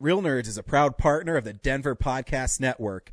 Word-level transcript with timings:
Real 0.00 0.22
Nerds 0.22 0.46
is 0.46 0.56
a 0.56 0.62
proud 0.62 0.96
partner 0.96 1.36
of 1.36 1.42
the 1.42 1.52
Denver 1.52 1.96
Podcast 1.96 2.60
Network. 2.60 3.12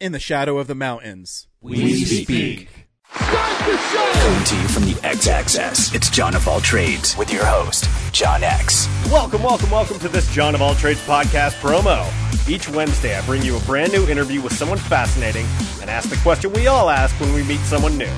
In 0.00 0.12
the 0.12 0.18
shadow 0.18 0.56
of 0.56 0.66
the 0.66 0.74
mountains. 0.74 1.46
We 1.60 2.04
speak. 2.06 2.88
Coming 3.12 4.44
to 4.44 4.56
you 4.56 4.68
from 4.68 4.84
the 4.84 4.98
X 5.02 5.28
Axis, 5.28 5.94
it's 5.94 6.08
John 6.08 6.34
of 6.34 6.48
All 6.48 6.62
Trades 6.62 7.18
with 7.18 7.30
your 7.30 7.44
host, 7.44 7.86
John 8.14 8.42
X. 8.42 8.88
Welcome, 9.10 9.42
welcome, 9.42 9.70
welcome 9.70 9.98
to 9.98 10.08
this 10.08 10.26
John 10.32 10.54
of 10.54 10.62
All 10.62 10.74
Trades 10.74 11.06
podcast 11.06 11.60
promo. 11.60 12.08
Each 12.48 12.66
Wednesday, 12.66 13.14
I 13.14 13.20
bring 13.26 13.42
you 13.42 13.58
a 13.58 13.60
brand 13.60 13.92
new 13.92 14.08
interview 14.08 14.40
with 14.40 14.54
someone 14.54 14.78
fascinating 14.78 15.44
and 15.82 15.90
ask 15.90 16.08
the 16.08 16.16
question 16.22 16.50
we 16.54 16.66
all 16.66 16.88
ask 16.88 17.14
when 17.20 17.34
we 17.34 17.42
meet 17.42 17.60
someone 17.60 17.98
new 17.98 18.08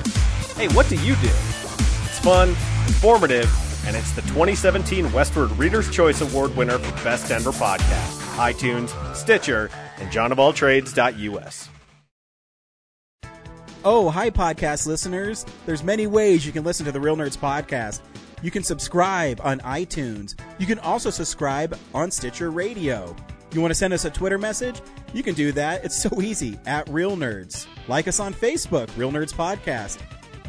Hey, 0.55 0.69
what 0.69 0.87
do 0.87 0.95
you 0.95 1.15
do? 1.17 1.27
It's 1.27 2.19
fun, 2.19 2.55
informative, 2.87 3.51
and 3.85 3.95
it's 3.95 4.11
the 4.11 4.21
2017 4.23 5.05
Westword 5.07 5.57
Reader's 5.57 5.89
Choice 5.91 6.21
Award 6.21 6.55
winner 6.55 6.77
for 6.77 7.03
Best 7.03 7.29
Denver 7.29 7.51
Podcast. 7.51 8.21
iTunes, 8.35 9.15
Stitcher, 9.15 9.69
and 9.97 10.11
johnofalltrades.us. 10.11 11.69
Oh, 13.87 14.09
hi, 14.09 14.31
podcast 14.31 14.87
listeners. 14.87 15.45
There's 15.67 15.83
many 15.83 16.07
ways 16.07 16.43
you 16.45 16.51
can 16.51 16.63
listen 16.63 16.85
to 16.87 16.91
the 16.91 16.99
Real 16.99 17.15
Nerds 17.15 17.37
podcast. 17.37 18.01
You 18.41 18.49
can 18.49 18.63
subscribe 18.63 19.39
on 19.43 19.59
iTunes. 19.59 20.35
You 20.57 20.65
can 20.65 20.79
also 20.79 21.11
subscribe 21.11 21.77
on 21.93 22.09
Stitcher 22.09 22.49
Radio. 22.49 23.15
You 23.53 23.61
want 23.61 23.69
to 23.71 23.75
send 23.75 23.93
us 23.93 24.03
a 24.05 24.09
Twitter 24.09 24.37
message? 24.39 24.81
You 25.13 25.21
can 25.23 25.35
do 25.35 25.51
that. 25.53 25.85
It's 25.85 25.95
so 25.95 26.19
easy 26.21 26.59
at 26.65 26.89
Real 26.89 27.15
Nerds. 27.15 27.67
Like 27.87 28.07
us 28.07 28.19
on 28.19 28.33
Facebook, 28.33 28.89
Real 28.97 29.11
Nerds 29.11 29.33
Podcast. 29.33 29.99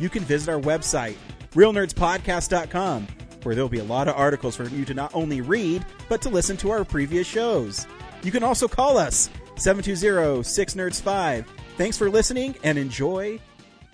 You 0.00 0.08
can 0.08 0.24
visit 0.24 0.50
our 0.50 0.60
website, 0.60 1.16
realnerdspodcast.com, 1.52 3.06
where 3.46 3.54
there'll 3.54 3.68
be 3.68 3.78
a 3.78 3.84
lot 3.84 4.08
of 4.08 4.16
articles 4.16 4.56
for 4.56 4.68
you 4.68 4.84
to 4.84 4.92
not 4.92 5.14
only 5.14 5.40
read, 5.40 5.86
but 6.08 6.20
to 6.20 6.28
listen 6.28 6.56
to 6.56 6.70
our 6.70 6.84
previous 6.84 7.28
shows. 7.28 7.86
You 8.24 8.32
can 8.32 8.42
also 8.42 8.66
call 8.66 8.98
us 8.98 9.30
720 9.54 10.42
6nerds 10.42 11.00
5. 11.00 11.46
Thanks 11.76 11.96
for 11.96 12.10
listening 12.10 12.56
and 12.64 12.76
enjoy 12.76 13.38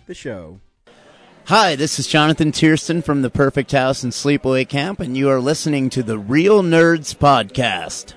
the 0.06 0.14
show. 0.14 0.58
Hi, 1.46 1.76
this 1.76 1.98
is 1.98 2.06
Jonathan 2.06 2.50
Tiersten 2.50 3.04
from 3.04 3.20
the 3.20 3.28
Perfect 3.28 3.72
House 3.72 4.02
and 4.02 4.12
Sleepaway 4.12 4.66
Camp, 4.66 5.00
and 5.00 5.16
you 5.16 5.28
are 5.28 5.40
listening 5.40 5.90
to 5.90 6.02
the 6.02 6.18
Real 6.18 6.62
Nerds 6.62 7.14
Podcast. 7.14 8.14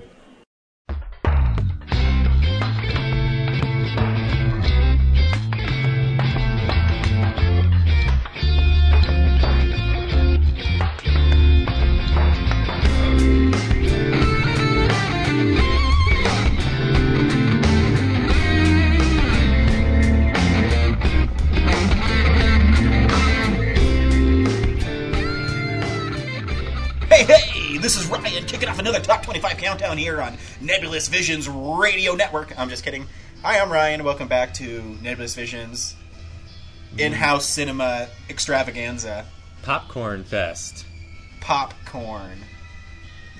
This 27.85 27.97
is 27.97 28.07
Ryan 28.07 28.43
kicking 28.45 28.67
off 28.67 28.79
another 28.79 28.99
Top 28.99 29.21
25 29.21 29.57
Countdown 29.57 29.99
here 29.99 30.19
on 30.19 30.39
Nebulous 30.59 31.07
Visions 31.07 31.47
Radio 31.47 32.15
Network. 32.15 32.51
I'm 32.57 32.67
just 32.67 32.83
kidding. 32.83 33.05
Hi, 33.43 33.59
I'm 33.59 33.71
Ryan. 33.71 34.03
Welcome 34.03 34.27
back 34.27 34.55
to 34.55 34.97
Nebulous 35.03 35.35
Visions 35.35 35.95
in 36.97 37.13
house 37.13 37.45
cinema 37.45 38.07
extravaganza. 38.27 39.27
Popcorn 39.61 40.23
Fest. 40.23 40.83
Popcorn. 41.41 42.39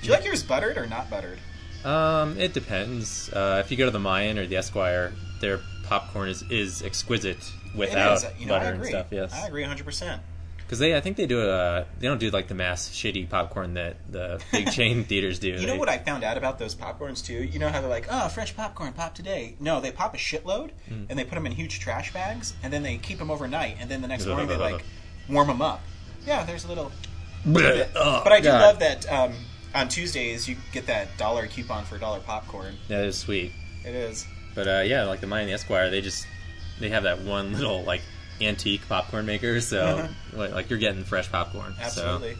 Do 0.02 0.08
you 0.08 0.14
like 0.14 0.24
yours 0.24 0.44
buttered 0.44 0.78
or 0.78 0.86
not 0.86 1.10
buttered? 1.10 1.40
Um, 1.84 2.38
it 2.38 2.54
depends. 2.54 3.34
Uh, 3.34 3.64
if 3.66 3.72
you 3.72 3.78
go 3.78 3.86
to 3.86 3.92
the 3.92 4.00
Mayan 4.00 4.38
or 4.38 4.46
the 4.46 4.58
Esquire, 4.58 5.14
their 5.42 5.60
popcorn 5.86 6.30
is, 6.30 6.44
is 6.52 6.84
exquisite 6.84 7.52
without 7.74 8.22
it 8.22 8.34
is. 8.36 8.42
You 8.42 8.46
know, 8.46 8.58
I 8.58 8.60
butter 8.60 8.76
and 8.76 8.86
stuff. 8.86 9.08
Yes, 9.10 9.34
I 9.34 9.48
agree 9.48 9.64
100%. 9.64 10.20
Because 10.66 10.80
they 10.80 10.96
I 10.96 11.02
think 11.02 11.18
they 11.18 11.26
do 11.28 11.42
a 11.50 11.86
they 12.00 12.08
don't 12.08 12.20
do 12.20 12.30
like 12.32 12.48
the 12.48 12.56
mass 12.56 12.90
shitty 12.90 13.30
popcorn 13.30 13.76
that 13.76 13.98
the 14.12 14.42
big 14.52 14.72
chain 14.78 15.04
theaters 15.04 15.40
do. 15.40 15.50
You 15.50 15.68
know 15.68 15.78
what 15.78 15.90
I 15.90 15.98
found 15.98 16.24
out 16.24 16.38
about 16.38 16.60
those 16.60 16.76
popcorns 16.76 17.24
too? 17.26 17.44
You 17.44 17.60
know 17.60 17.70
how 17.70 17.82
they're 17.82 17.90
like, 17.90 18.08
oh, 18.10 18.28
fresh 18.30 18.56
popcorn, 18.56 18.94
pop 18.94 19.14
today. 19.16 19.56
No, 19.60 19.80
they 19.82 19.92
pop 19.92 20.14
a 20.14 20.18
shitload 20.18 20.72
Hmm. 20.88 21.04
and 21.10 21.18
they 21.20 21.24
put 21.24 21.36
them 21.36 21.46
in 21.46 21.52
huge 21.52 21.80
trash 21.80 22.14
bags 22.14 22.54
and 22.64 22.72
then 22.74 22.84
they 22.84 22.98
keep 22.98 23.18
them 23.20 23.30
overnight 23.32 23.78
and 23.80 23.90
then 23.90 24.02
the 24.02 24.08
next 24.08 24.26
morning 24.26 24.48
they 24.48 24.58
like 24.58 24.84
warm 25.30 25.48
them 25.48 25.62
up. 25.62 25.82
Yeah, 26.26 26.44
there's 26.44 26.66
a 26.66 26.68
little. 26.68 26.92
bit. 27.52 27.94
but 27.94 28.32
I 28.32 28.40
do 28.40 28.46
God. 28.46 28.62
love 28.62 28.80
that 28.80 29.12
um, 29.12 29.34
on 29.76 29.88
Tuesdays 29.88 30.48
you 30.50 30.56
get 30.72 30.88
that 30.88 31.16
dollar 31.18 31.46
coupon 31.48 31.84
for 31.86 31.96
a 31.98 32.00
dollar 32.00 32.20
popcorn. 32.20 32.76
That 32.88 33.06
is 33.06 33.18
sweet. 33.18 33.52
It 33.86 33.94
is. 33.94 34.26
But 34.56 34.68
uh, 34.68 34.82
yeah, 34.86 35.04
like 35.04 35.20
the 35.22 35.28
the 35.28 35.54
Esquire, 35.54 35.90
they 35.92 36.02
just 36.02 36.26
they 36.80 36.90
have 36.90 37.04
that 37.04 37.22
one 37.22 37.54
little 37.54 37.84
like 37.84 38.02
antique 38.42 38.82
popcorn 38.90 39.26
maker, 39.26 39.60
so 39.62 40.08
like 40.34 40.52
like, 40.54 40.70
you're 40.70 40.80
getting 40.80 41.04
fresh 41.04 41.32
popcorn. 41.32 41.74
so. 41.74 41.82
Absolutely. 41.84 42.38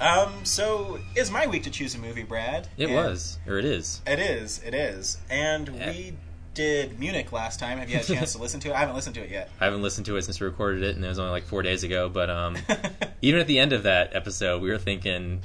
Um, 0.00 0.44
so 0.44 0.98
is 1.14 1.30
my 1.30 1.46
week 1.46 1.62
to 1.64 1.70
choose 1.70 1.94
a 1.94 1.98
movie, 1.98 2.24
Brad? 2.24 2.66
It 2.76 2.86
And 2.86 2.94
was, 2.94 3.38
or 3.46 3.58
it 3.58 3.64
is. 3.64 4.00
It 4.06 4.18
is. 4.18 4.60
It 4.64 4.74
is. 4.74 5.18
And 5.30 5.68
Yeah. 5.68 5.90
we 5.92 6.14
did 6.54 6.98
Munich 6.98 7.30
last 7.30 7.60
time. 7.60 7.78
Have 7.78 7.88
you 7.88 7.96
had 7.98 8.04
a 8.10 8.14
chance 8.14 8.32
to 8.32 8.38
listen 8.42 8.58
to 8.60 8.70
it? 8.70 8.74
I 8.74 8.80
haven't 8.80 8.96
listened 8.96 9.14
to 9.14 9.20
it 9.22 9.30
yet. 9.30 9.50
I 9.60 9.64
haven't 9.66 9.82
listened 9.82 10.06
to 10.06 10.16
it 10.16 10.22
since 10.22 10.40
we 10.40 10.46
recorded 10.46 10.82
it, 10.82 10.96
and 10.96 11.04
it 11.04 11.08
was 11.08 11.20
only 11.20 11.30
like 11.30 11.44
four 11.44 11.62
days 11.62 11.84
ago. 11.84 12.08
But 12.08 12.30
um, 12.30 12.56
even 13.22 13.38
at 13.38 13.46
the 13.46 13.60
end 13.60 13.72
of 13.72 13.84
that 13.84 14.14
episode, 14.16 14.60
we 14.60 14.70
were 14.70 14.78
thinking 14.78 15.40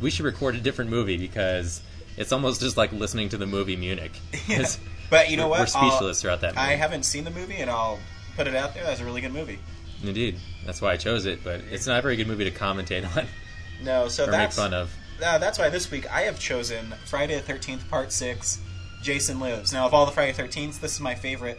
we 0.00 0.10
should 0.10 0.24
record 0.24 0.54
a 0.54 0.60
different 0.60 0.90
movie 0.90 1.16
because 1.16 1.80
it's 2.16 2.30
almost 2.32 2.60
just 2.60 2.76
like 2.76 2.92
listening 2.92 3.28
to 3.30 3.38
the 3.38 3.46
movie 3.46 3.76
Munich. 3.76 4.12
'Cause 4.46 4.78
But 5.10 5.30
you 5.30 5.36
know 5.36 5.48
what? 5.48 5.58
We're 5.58 5.66
I'll- 5.74 5.90
speechless 5.90 6.22
throughout 6.22 6.42
that 6.42 6.54
movie. 6.54 6.58
I 6.68 6.76
haven't 6.76 7.02
seen 7.02 7.24
the 7.24 7.30
movie, 7.32 7.56
and 7.56 7.68
I'll 7.68 7.98
put 8.36 8.46
it 8.46 8.54
out 8.54 8.74
there. 8.74 8.84
That's 8.84 9.00
a 9.00 9.04
really 9.04 9.20
good 9.20 9.32
movie. 9.32 9.58
Indeed, 10.02 10.38
that's 10.64 10.80
why 10.80 10.92
I 10.92 10.96
chose 10.96 11.26
it. 11.26 11.44
But 11.44 11.60
it's 11.70 11.86
not 11.86 11.98
a 11.98 12.02
very 12.02 12.16
good 12.16 12.26
movie 12.26 12.44
to 12.44 12.50
commentate 12.50 13.04
on 13.16 13.26
No, 13.84 14.08
so 14.08 14.24
or 14.24 14.26
make 14.28 14.32
that's 14.38 14.56
fun 14.56 14.74
of. 14.74 14.92
uh, 15.24 15.38
that's 15.38 15.58
why 15.58 15.68
this 15.70 15.90
week 15.90 16.10
I 16.12 16.22
have 16.22 16.38
chosen 16.38 16.94
Friday 17.06 17.34
the 17.34 17.40
Thirteenth 17.42 17.88
Part 17.90 18.12
Six. 18.12 18.60
Jason 19.02 19.40
Lives. 19.40 19.72
Now, 19.72 19.86
of 19.86 19.94
all 19.94 20.04
the 20.04 20.12
Friday 20.12 20.32
Thirteenths, 20.34 20.78
this 20.78 20.92
is 20.92 21.00
my 21.00 21.14
favorite. 21.14 21.58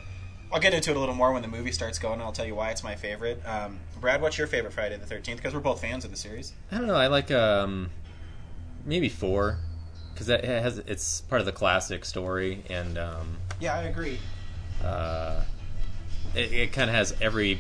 I'll 0.53 0.59
get 0.59 0.73
into 0.75 0.91
it 0.91 0.97
a 0.97 0.99
little 0.99 1.15
more 1.15 1.31
when 1.33 1.41
the 1.41 1.47
movie 1.47 1.71
starts 1.71 1.97
going. 1.97 2.15
and 2.15 2.21
I'll 2.23 2.31
tell 2.31 2.45
you 2.45 2.53
why 2.53 2.69
it's 2.69 2.83
my 2.83 2.93
favorite. 2.95 3.41
Um, 3.47 3.79
Brad, 3.99 4.21
what's 4.21 4.37
your 4.37 4.45
favorite 4.47 4.73
Friday 4.73 4.97
the 4.97 5.05
Thirteenth? 5.07 5.37
Because 5.39 5.53
we're 5.55 5.59
both 5.61 5.81
fans 5.81 6.05
of 6.05 6.11
the 6.11 6.17
series. 6.17 6.53
I 6.71 6.77
don't 6.77 6.85
know. 6.87 6.93
I 6.95 7.07
like 7.07 7.31
um, 7.31 7.89
maybe 8.85 9.09
four 9.09 9.57
because 10.13 10.27
that 10.27 10.43
has 10.43 10.77
it's 10.79 11.21
part 11.21 11.39
of 11.41 11.45
the 11.47 11.51
classic 11.51 12.05
story, 12.05 12.63
and 12.69 12.97
um, 12.99 13.37
Yeah, 13.59 13.73
I 13.75 13.83
agree. 13.83 14.19
uh, 14.83 15.41
it, 16.35 16.51
it 16.53 16.73
kind 16.73 16.89
of 16.89 16.95
has 16.95 17.15
every 17.21 17.59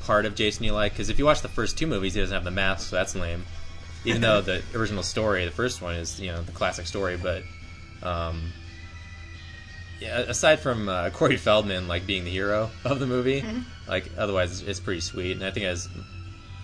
part 0.00 0.26
of 0.26 0.34
Jason 0.34 0.64
you 0.64 0.72
like. 0.72 0.92
Because 0.92 1.08
if 1.08 1.18
you 1.18 1.24
watch 1.24 1.42
the 1.42 1.48
first 1.48 1.78
two 1.78 1.86
movies, 1.86 2.14
he 2.14 2.20
doesn't 2.20 2.34
have 2.34 2.44
the 2.44 2.50
mask, 2.50 2.90
so 2.90 2.96
that's 2.96 3.14
lame. 3.14 3.44
Even 4.04 4.20
though 4.20 4.40
the 4.40 4.62
original 4.74 5.02
story, 5.02 5.44
the 5.44 5.50
first 5.50 5.80
one, 5.82 5.94
is 5.94 6.20
you 6.20 6.32
know 6.32 6.42
the 6.42 6.52
classic 6.52 6.86
story, 6.86 7.16
but 7.16 7.42
um, 8.02 8.52
yeah, 10.00 10.18
aside 10.20 10.60
from 10.60 10.88
uh, 10.88 11.10
Corey 11.14 11.36
Feldman 11.36 11.88
like 11.88 12.06
being 12.06 12.24
the 12.24 12.30
hero 12.30 12.70
of 12.84 12.98
the 12.98 13.06
movie, 13.06 13.44
like 13.88 14.10
otherwise 14.18 14.60
it's, 14.60 14.68
it's 14.68 14.80
pretty 14.80 15.00
sweet. 15.00 15.32
And 15.32 15.44
I 15.44 15.50
think 15.50 15.66
as 15.66 15.88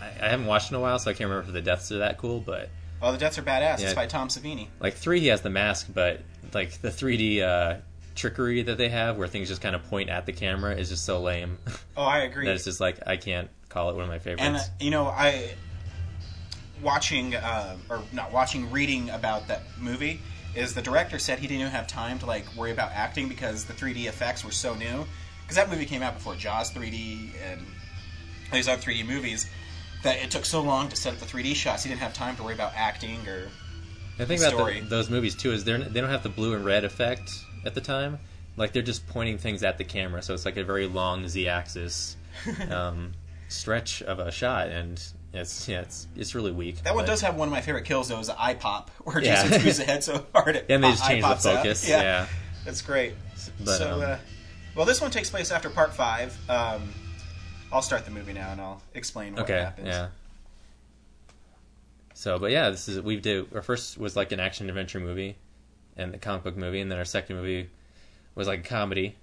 I, 0.01 0.27
I 0.27 0.29
haven't 0.29 0.47
watched 0.47 0.71
in 0.71 0.77
a 0.77 0.81
while, 0.81 0.99
so 0.99 1.11
I 1.11 1.15
can't 1.15 1.31
remember 1.31 1.49
if 1.49 1.55
the 1.55 1.63
deaths 1.63 1.93
are 1.93 1.99
that 1.99 2.19
cool, 2.19 2.41
but. 2.41 2.71
Oh, 3.01 3.13
the 3.13 3.19
deaths 3.19 3.39
are 3.39 3.43
badass. 3.43 3.79
Yeah. 3.79 3.87
It's 3.87 3.95
by 3.95 4.07
Tom 4.07 4.27
Savini. 4.27 4.67
like 4.81 4.95
three 4.95 5.21
he 5.21 5.29
has 5.29 5.41
the 5.41 5.51
mask 5.51 5.87
but 5.95 6.21
like 6.53 6.73
the 6.81 6.89
3d 6.89 7.41
uh 7.43 7.77
trickery 8.19 8.63
that 8.63 8.77
they 8.77 8.89
have 8.89 9.17
where 9.17 9.29
things 9.29 9.49
just 9.49 9.63
kind 9.63 9.75
of 9.75 9.83
point 9.85 10.11
at 10.11 10.27
the 10.27 10.33
camera 10.33 10.75
is 10.75 10.89
just 10.89 11.05
so 11.05 11.23
lame 11.23 11.57
Oh, 11.97 12.03
I 12.05 12.19
agree. 12.19 12.47
that 12.47 12.55
it's 12.57 12.65
just 12.65 12.81
like 12.81 12.99
i 13.07 13.17
can't 13.17 13.49
call 13.69 13.91
it 13.91 13.95
one 13.95 14.03
of 14.05 14.11
my 14.11 14.19
favorites 14.19 14.43
And 14.43 14.57
uh, 14.57 14.61
you 14.81 14.91
know, 14.91 15.07
I 15.07 15.55
watching 16.83 17.35
uh, 17.35 17.77
or 17.89 18.03
not 18.13 18.33
watching, 18.33 18.71
reading 18.71 19.11
about 19.11 19.49
that 19.49 19.63
movie 19.79 20.21
is 20.55 20.75
the 20.75 20.83
director 20.83 21.19
said 21.19 21.39
he 21.39 21.47
didn't 21.47 21.61
even 21.61 21.73
have 21.73 21.87
time 21.87 22.19
to 22.21 22.27
like 22.27 22.45
worry 22.57 22.73
about 22.73 22.93
acting 22.93 23.29
because 23.29 23.65
the 23.65 23.73
3D 23.73 24.07
effects 24.07 24.45
were 24.45 24.51
so 24.51 24.75
new. 24.75 25.05
Because 25.43 25.57
that 25.57 25.71
movie 25.71 25.87
came 25.87 26.03
out 26.03 26.15
before 26.15 26.35
Jaws 26.35 26.73
3D 26.73 27.31
and 27.51 27.61
these 28.53 28.69
other 28.69 28.81
3D 28.81 29.07
movies 29.07 29.49
that 30.03 30.19
it 30.19 30.31
took 30.31 30.45
so 30.45 30.61
long 30.61 30.89
to 30.89 30.97
set 30.97 31.13
up 31.13 31.19
the 31.19 31.27
3D 31.27 31.55
shots. 31.55 31.83
He 31.83 31.89
didn't 31.89 32.01
have 32.01 32.15
time 32.15 32.37
to 32.37 32.43
worry 32.43 32.55
about 32.55 32.73
acting 32.75 33.27
or 33.27 33.49
the 34.17 34.27
thing 34.27 34.41
the 34.41 34.49
about 34.49 34.67
the, 34.67 34.81
those 34.81 35.11
movies 35.11 35.35
too 35.35 35.53
is 35.53 35.65
they 35.65 35.77
don't 35.77 36.11
have 36.11 36.23
the 36.23 36.29
blue 36.29 36.55
and 36.55 36.65
red 36.65 36.85
effect 36.85 37.45
at 37.69 37.75
the 37.75 37.81
time 37.81 38.19
like 38.57 38.73
they're 38.73 38.83
just 38.83 39.07
pointing 39.07 39.39
things 39.39 39.63
at 39.63 39.79
the 39.79 39.85
camera 39.85 40.21
so 40.21 40.35
it's 40.35 40.45
like 40.45 40.57
a 40.57 40.65
very 40.65 40.87
long 40.89 41.29
z-axis 41.29 42.17
um, 42.71 43.13
stretch 43.49 44.03
of 44.03 44.19
a 44.19 44.33
shot 44.33 44.69
and 44.69 45.01
it's 45.33 45.69
yeah 45.69 45.81
it's 45.83 46.09
it's 46.17 46.35
really 46.35 46.51
weak 46.51 46.83
that 46.83 46.95
one 46.95 47.05
does 47.05 47.21
have 47.21 47.37
one 47.37 47.47
of 47.47 47.53
my 47.53 47.61
favorite 47.61 47.85
kills 47.85 48.09
though. 48.09 48.19
Is 48.19 48.27
the 48.29 48.43
eye 48.43 48.55
pop 48.55 48.91
where 49.05 49.23
Yeah. 49.23 49.43
Jason 49.43 49.61
screws 49.61 49.77
the 49.79 49.85
head 49.85 50.03
so 50.03 50.27
hard 50.35 50.57
it 50.57 50.67
and 50.71 50.83
they 50.83 50.91
just 50.91 51.07
change 51.07 51.23
the 51.25 51.37
focus 51.37 51.89
yeah, 51.89 52.27
That's 52.65 52.83
great. 52.83 53.15
But, 53.65 53.79
so, 53.79 53.93
um, 53.93 54.01
uh, 54.01 54.17
well, 54.75 54.87
this 54.87 55.01
one 55.01 55.11
takes 55.11 55.31
place 55.31 55.51
after 55.51 55.71
part 55.71 55.95
five. 55.95 56.37
Um, 56.51 56.83
I'll 57.73 57.83
start 57.83 58.05
the 58.05 58.11
movie 58.11 58.33
now 58.33 58.51
and 58.53 58.61
I'll 58.61 58.83
explain 58.95 59.35
what 59.35 59.43
okay 59.43 59.61
happens. 59.61 59.87
yeah 59.87 60.09
So, 62.15 62.39
but 62.39 62.51
yeah, 62.51 62.71
this 62.71 62.89
is 62.89 63.01
we 63.01 63.17
did. 63.17 63.55
Our 63.55 63.63
first 63.63 63.99
was 63.99 64.17
like 64.17 64.33
an 64.33 64.41
action 64.41 64.69
adventure 64.69 64.99
movie, 65.01 65.37
and 65.99 66.15
the 66.15 66.19
comic 66.19 66.45
book 66.45 66.57
movie, 66.57 66.81
and 66.81 66.91
then 66.91 66.99
our 66.99 67.05
second 67.05 67.37
movie 67.37 67.69
was 68.35 68.47
like 68.49 68.61
a 68.61 68.69
comedy, 68.69 69.17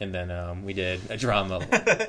and 0.00 0.14
then 0.14 0.30
um, 0.30 0.64
we 0.64 0.72
did 0.74 1.00
a 1.10 1.16
drama 1.16 1.66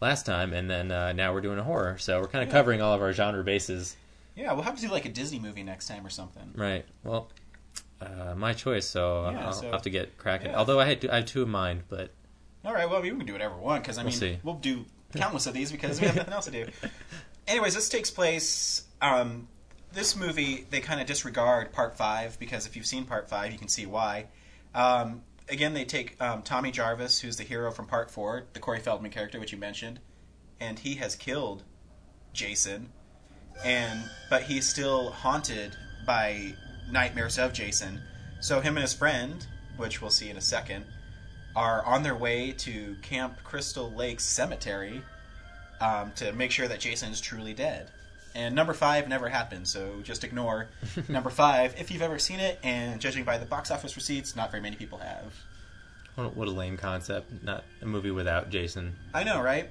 last 0.00 0.26
time, 0.26 0.52
and 0.52 0.68
then 0.68 0.90
uh, 0.90 1.12
now 1.12 1.32
we're 1.32 1.40
doing 1.40 1.58
a 1.58 1.62
horror. 1.62 1.96
So 1.98 2.20
we're 2.20 2.28
kind 2.28 2.44
of 2.44 2.50
covering 2.50 2.82
all 2.82 2.94
of 2.94 3.00
our 3.00 3.12
genre 3.12 3.44
bases. 3.44 3.96
Yeah, 4.36 4.52
we'll 4.52 4.62
have 4.62 4.76
to 4.76 4.82
do 4.82 4.88
like 4.88 5.04
a 5.06 5.10
Disney 5.10 5.38
movie 5.38 5.62
next 5.62 5.88
time 5.88 6.04
or 6.06 6.10
something. 6.10 6.52
Right. 6.54 6.84
Well, 7.04 7.28
uh, 8.00 8.34
my 8.36 8.52
choice. 8.52 8.86
So 8.86 9.28
Yeah, 9.30 9.46
I'll 9.46 9.52
so- 9.52 9.70
have 9.70 9.82
to 9.82 9.90
get 9.90 10.16
cracking. 10.18 10.50
yeah. 10.50 10.58
Although 10.58 10.80
I 10.80 10.86
had 10.86 11.04
I 11.06 11.16
have 11.16 11.26
two 11.26 11.42
in 11.42 11.50
mind, 11.50 11.82
but 11.88 12.10
All 12.64 12.72
right, 12.72 12.88
well, 12.88 13.02
we 13.02 13.10
can 13.10 13.24
do 13.26 13.32
whatever 13.32 13.56
we 13.56 13.62
want 13.62 13.82
because 13.82 13.98
I 13.98 14.02
We'll 14.02 14.10
mean, 14.12 14.18
see. 14.18 14.38
we'll 14.42 14.54
do 14.54 14.84
countless 15.14 15.46
of 15.46 15.54
these 15.54 15.70
because 15.72 16.00
we 16.00 16.06
have 16.06 16.16
nothing 16.16 16.32
else 16.34 16.44
to 16.46 16.50
do. 16.50 16.66
Anyways, 17.48 17.74
this 17.74 17.88
takes 17.88 18.10
place. 18.10 18.84
Um, 19.02 19.48
this 19.92 20.16
movie 20.16 20.66
they 20.70 20.80
kind 20.80 21.00
of 21.00 21.06
disregard 21.06 21.72
part 21.72 21.96
five 21.96 22.38
because 22.38 22.66
if 22.66 22.76
you've 22.76 22.86
seen 22.86 23.04
part 23.04 23.28
five, 23.28 23.52
you 23.52 23.58
can 23.58 23.68
see 23.68 23.86
why. 23.86 24.26
Um, 24.74 25.22
again, 25.48 25.74
they 25.74 25.84
take 25.84 26.20
um, 26.20 26.42
Tommy 26.42 26.70
Jarvis, 26.70 27.20
who's 27.20 27.36
the 27.36 27.44
hero 27.44 27.70
from 27.70 27.86
part 27.86 28.10
four, 28.10 28.44
the 28.52 28.60
Corey 28.60 28.80
Feldman 28.80 29.10
character, 29.10 29.40
which 29.40 29.52
you 29.52 29.58
mentioned, 29.58 30.00
and 30.60 30.78
he 30.78 30.94
has 30.96 31.16
killed 31.16 31.64
Jason, 32.32 32.90
and 33.64 34.00
but 34.28 34.44
he's 34.44 34.68
still 34.68 35.10
haunted 35.10 35.76
by 36.06 36.54
nightmares 36.90 37.38
of 37.38 37.52
Jason. 37.52 38.00
So 38.40 38.60
him 38.60 38.76
and 38.76 38.82
his 38.82 38.94
friend, 38.94 39.46
which 39.76 40.00
we'll 40.00 40.10
see 40.10 40.30
in 40.30 40.36
a 40.36 40.42
second, 40.42 40.84
are 41.56 41.84
on 41.84 42.02
their 42.02 42.14
way 42.14 42.52
to 42.52 42.96
Camp 43.02 43.42
Crystal 43.42 43.90
Lake 43.90 44.20
Cemetery 44.20 45.02
um, 45.80 46.12
to 46.16 46.32
make 46.32 46.50
sure 46.50 46.68
that 46.68 46.80
Jason 46.80 47.10
is 47.10 47.20
truly 47.20 47.52
dead. 47.52 47.90
And 48.34 48.54
number 48.54 48.74
five 48.74 49.08
never 49.08 49.28
happened, 49.28 49.66
so 49.66 50.00
just 50.02 50.22
ignore 50.22 50.68
number 51.08 51.30
five 51.30 51.74
if 51.78 51.90
you've 51.90 52.02
ever 52.02 52.18
seen 52.18 52.40
it. 52.40 52.58
And 52.62 53.00
judging 53.00 53.24
by 53.24 53.38
the 53.38 53.46
box 53.46 53.70
office 53.70 53.96
receipts, 53.96 54.36
not 54.36 54.50
very 54.50 54.62
many 54.62 54.76
people 54.76 54.98
have. 54.98 55.34
what, 56.14 56.48
a 56.48 56.50
lame 56.50 56.76
concept! 56.76 57.42
Not 57.42 57.64
a 57.82 57.86
movie 57.86 58.10
without 58.10 58.50
Jason. 58.50 58.96
I 59.12 59.24
know, 59.24 59.40
right? 59.40 59.68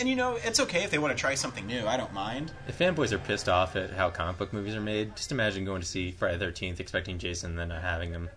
And 0.00 0.08
you 0.08 0.16
know, 0.16 0.36
it's 0.42 0.58
okay 0.58 0.82
if 0.82 0.90
they 0.90 0.98
want 0.98 1.16
to 1.16 1.20
try 1.20 1.34
something 1.36 1.64
new. 1.66 1.86
I 1.86 1.96
don't 1.96 2.12
mind. 2.12 2.50
If 2.66 2.78
fanboys 2.78 3.12
are 3.12 3.18
pissed 3.18 3.48
off 3.48 3.76
at 3.76 3.90
how 3.90 4.10
comic 4.10 4.38
book 4.38 4.52
movies 4.52 4.74
are 4.74 4.80
made, 4.80 5.14
just 5.14 5.30
imagine 5.30 5.64
going 5.64 5.80
to 5.80 5.86
see 5.86 6.10
Friday 6.10 6.38
the 6.38 6.46
Thirteenth 6.46 6.80
expecting 6.80 7.18
Jason, 7.18 7.50
and 7.50 7.58
then 7.58 7.68
not 7.68 7.82
having 7.82 8.10
him. 8.10 8.28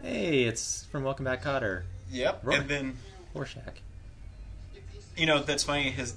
Hey, 0.00 0.44
it's 0.44 0.84
from 0.84 1.04
Welcome 1.04 1.24
Back, 1.26 1.42
Kotter. 1.44 1.82
Yep. 2.10 2.44
And 2.46 2.68
then 2.68 2.96
Horshack. 3.34 3.80
you 5.16 5.26
know 5.26 5.42
that's 5.42 5.64
funny. 5.64 5.90
His 5.90 6.14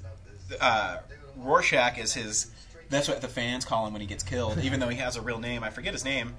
uh, 0.62 0.98
Horshack 1.42 1.98
is 1.98 2.14
his. 2.14 2.52
That's 2.90 3.08
what 3.08 3.22
the 3.22 3.28
fans 3.28 3.66
call 3.66 3.86
him 3.86 3.94
when 3.94 4.02
he 4.02 4.08
gets 4.08 4.24
killed, 4.24 4.58
even 4.60 4.80
though 4.80 4.90
he 4.90 4.98
has 4.98 5.16
a 5.16 5.22
real 5.22 5.40
name. 5.40 5.64
I 5.64 5.70
forget 5.70 5.94
his 5.94 6.04
name. 6.04 6.36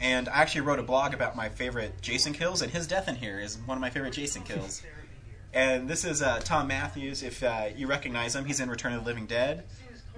And 0.00 0.28
I 0.28 0.42
actually 0.42 0.60
wrote 0.60 0.78
a 0.78 0.84
blog 0.84 1.12
about 1.12 1.34
my 1.34 1.48
favorite 1.48 2.00
Jason 2.00 2.32
kills, 2.32 2.62
and 2.62 2.70
his 2.70 2.86
death 2.86 3.08
in 3.08 3.16
here 3.16 3.40
is 3.40 3.58
one 3.66 3.76
of 3.76 3.80
my 3.80 3.90
favorite 3.90 4.12
Jason 4.12 4.42
kills. 4.44 4.82
And 5.52 5.88
this 5.88 6.04
is 6.04 6.22
uh, 6.22 6.40
Thom 6.44 6.68
Mathews. 6.68 7.22
If 7.22 7.42
uh, 7.42 7.66
you 7.74 7.86
recognize 7.88 8.36
him, 8.36 8.44
he's 8.44 8.60
in 8.60 8.70
Return 8.70 8.92
of 8.92 9.00
the 9.00 9.06
Living 9.06 9.26
Dead, 9.26 9.64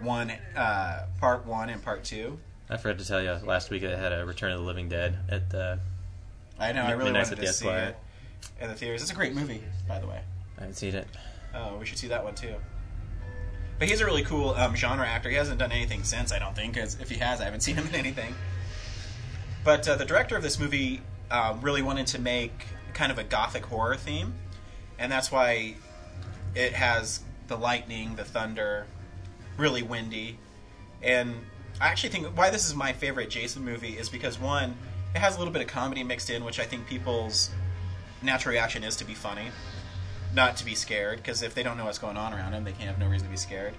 one 0.00 0.32
uh, 0.54 1.06
part 1.18 1.46
one 1.46 1.70
and 1.70 1.82
part 1.82 2.04
two. 2.04 2.38
I 2.68 2.76
forgot 2.76 2.98
to 2.98 3.06
tell 3.06 3.22
you 3.22 3.32
last 3.44 3.70
week 3.70 3.82
I 3.84 3.96
had 3.96 4.12
a 4.12 4.26
Return 4.26 4.52
of 4.52 4.60
the 4.60 4.66
Living 4.66 4.88
Dead 4.88 5.18
at 5.28 5.48
the. 5.50 5.80
I 6.58 6.72
know. 6.72 6.82
I 6.82 6.92
really 6.92 7.12
wanted 7.12 7.36
to 7.36 7.42
see 7.52 7.66
Esquire. 7.66 7.96
it 8.58 8.62
in 8.62 8.68
the 8.68 8.74
theaters. 8.74 9.02
It's 9.02 9.12
a 9.12 9.14
great 9.14 9.34
movie, 9.34 9.62
by 9.88 9.98
the 9.98 10.06
way. 10.06 10.20
I 10.58 10.60
haven't 10.60 10.74
seen 10.74 10.94
it. 10.94 11.06
Oh, 11.54 11.78
we 11.78 11.86
should 11.86 11.98
see 11.98 12.08
that 12.08 12.22
one 12.22 12.34
too. 12.34 12.54
But 13.80 13.88
he's 13.88 14.02
a 14.02 14.04
really 14.04 14.22
cool 14.22 14.50
um, 14.50 14.76
genre 14.76 15.06
actor. 15.06 15.30
He 15.30 15.36
hasn't 15.36 15.58
done 15.58 15.72
anything 15.72 16.04
since, 16.04 16.32
I 16.32 16.38
don't 16.38 16.54
think. 16.54 16.76
'cause 16.76 16.98
if 17.00 17.08
he 17.08 17.16
has, 17.16 17.40
I 17.40 17.44
haven't 17.44 17.60
seen 17.62 17.74
him 17.76 17.88
in 17.88 17.94
anything. 17.94 18.34
But 19.64 19.88
uh, 19.88 19.96
the 19.96 20.04
director 20.04 20.36
of 20.36 20.42
this 20.42 20.60
movie 20.60 21.00
um, 21.30 21.62
really 21.62 21.80
wanted 21.82 22.06
to 22.08 22.20
make 22.20 22.66
kind 22.92 23.10
of 23.10 23.18
a 23.18 23.24
gothic 23.24 23.64
horror 23.64 23.96
theme, 23.96 24.34
and 24.98 25.10
that's 25.10 25.32
why 25.32 25.76
it 26.54 26.74
has 26.74 27.20
the 27.48 27.56
lightning, 27.56 28.16
the 28.16 28.24
thunder, 28.24 28.86
really 29.56 29.82
windy. 29.82 30.38
And 31.02 31.34
I 31.80 31.88
actually 31.88 32.10
think 32.10 32.36
why 32.36 32.50
this 32.50 32.66
is 32.66 32.74
my 32.74 32.92
favorite 32.92 33.30
Jason 33.30 33.64
movie 33.64 33.96
is 33.96 34.10
because 34.10 34.38
one, 34.38 34.76
it 35.14 35.18
has 35.18 35.36
a 35.36 35.38
little 35.38 35.52
bit 35.52 35.62
of 35.62 35.68
comedy 35.68 36.04
mixed 36.04 36.28
in, 36.28 36.44
which 36.44 36.60
I 36.60 36.64
think 36.64 36.86
people's 36.86 37.50
natural 38.22 38.52
reaction 38.52 38.84
is 38.84 38.96
to 38.96 39.04
be 39.04 39.14
funny 39.14 39.46
not 40.34 40.56
to 40.58 40.64
be 40.64 40.74
scared 40.74 41.18
because 41.18 41.42
if 41.42 41.54
they 41.54 41.62
don't 41.62 41.76
know 41.76 41.84
what's 41.86 41.98
going 41.98 42.16
on 42.16 42.32
around 42.32 42.52
them, 42.52 42.64
they 42.64 42.72
can't 42.72 42.88
have 42.88 42.98
no 42.98 43.08
reason 43.08 43.26
to 43.26 43.30
be 43.30 43.36
scared. 43.36 43.74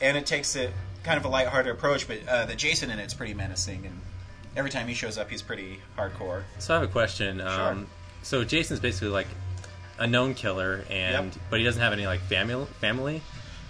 And 0.00 0.16
it 0.16 0.26
takes 0.26 0.56
it 0.56 0.72
kind 1.02 1.18
of 1.18 1.24
a 1.24 1.28
lighthearted 1.28 1.72
approach, 1.72 2.06
but 2.08 2.18
uh, 2.28 2.46
the 2.46 2.54
Jason 2.54 2.90
in 2.90 2.98
it's 2.98 3.14
pretty 3.14 3.34
menacing, 3.34 3.84
and 3.86 4.00
every 4.56 4.70
time 4.70 4.86
he 4.88 4.94
shows 4.94 5.18
up, 5.18 5.30
he's 5.30 5.42
pretty 5.42 5.80
hardcore. 5.96 6.42
So 6.58 6.74
I 6.74 6.80
have 6.80 6.88
a 6.88 6.92
question. 6.92 7.40
Um, 7.40 7.86
So 8.22 8.44
Jason's 8.44 8.80
basically 8.80 9.08
like 9.08 9.26
a 9.98 10.06
known 10.06 10.34
killer, 10.34 10.84
and 10.90 11.32
Yep. 11.32 11.34
but 11.50 11.58
he 11.58 11.64
doesn't 11.64 11.80
have 11.82 11.92
any 11.92 12.06
like 12.06 12.20
family. 12.20 12.66
Family. 12.80 13.22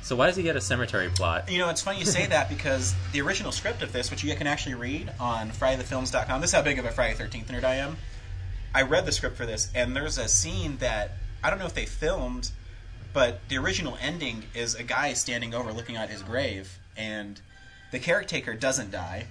So 0.02 0.16
why 0.16 0.26
does 0.26 0.37
he 0.37 0.43
get 0.43 0.56
a 0.56 0.61
cemetery 0.61 1.11
plot? 1.11 1.50
You 1.50 1.58
know, 1.58 1.69
it's 1.69 1.82
funny 1.82 1.99
you 1.99 2.06
say 2.06 2.26
that 2.26 2.49
because 2.49 2.94
the 3.12 3.20
original 3.20 3.52
script 3.52 3.82
of 3.82 3.93
this, 3.93 4.11
which 4.11 4.25
you 4.25 4.34
can 4.34 4.46
actually 4.46 4.75
read 4.75 5.12
on 5.20 5.50
FridayTheFilms.com, 5.50 6.40
this 6.40 6.50
is 6.50 6.55
how 6.55 6.62
big 6.62 6.78
of 6.78 6.84
a 6.87 6.90
Friday 6.90 7.14
Thirteenth 7.14 7.49
nerd 7.49 7.64
I 7.64 7.76
am. 7.76 7.96
I 8.75 8.82
read 8.82 9.05
the 9.05 9.12
script 9.12 9.37
for 9.37 9.44
this, 9.46 9.69
and 9.75 9.94
there's 9.94 10.16
a 10.16 10.26
scene 10.28 10.78
that 10.78 11.12
I 11.42 11.50
don't 11.50 11.58
know 11.58 11.66
if 11.66 11.75
they 11.75 11.87
filmed, 11.87 12.50
but 13.12 13.40
the 13.48 13.58
original 13.58 13.96
ending 14.00 14.44
is 14.54 14.75
a 14.75 14.82
guy 14.82 15.12
standing 15.14 15.54
over 15.54 15.72
looking 15.72 15.96
at 15.96 16.10
his 16.10 16.22
grave, 16.22 16.78
and 16.96 17.40
the 17.92 17.98
caretaker 17.98 18.54
doesn't 18.54 18.90
die, 18.90 19.26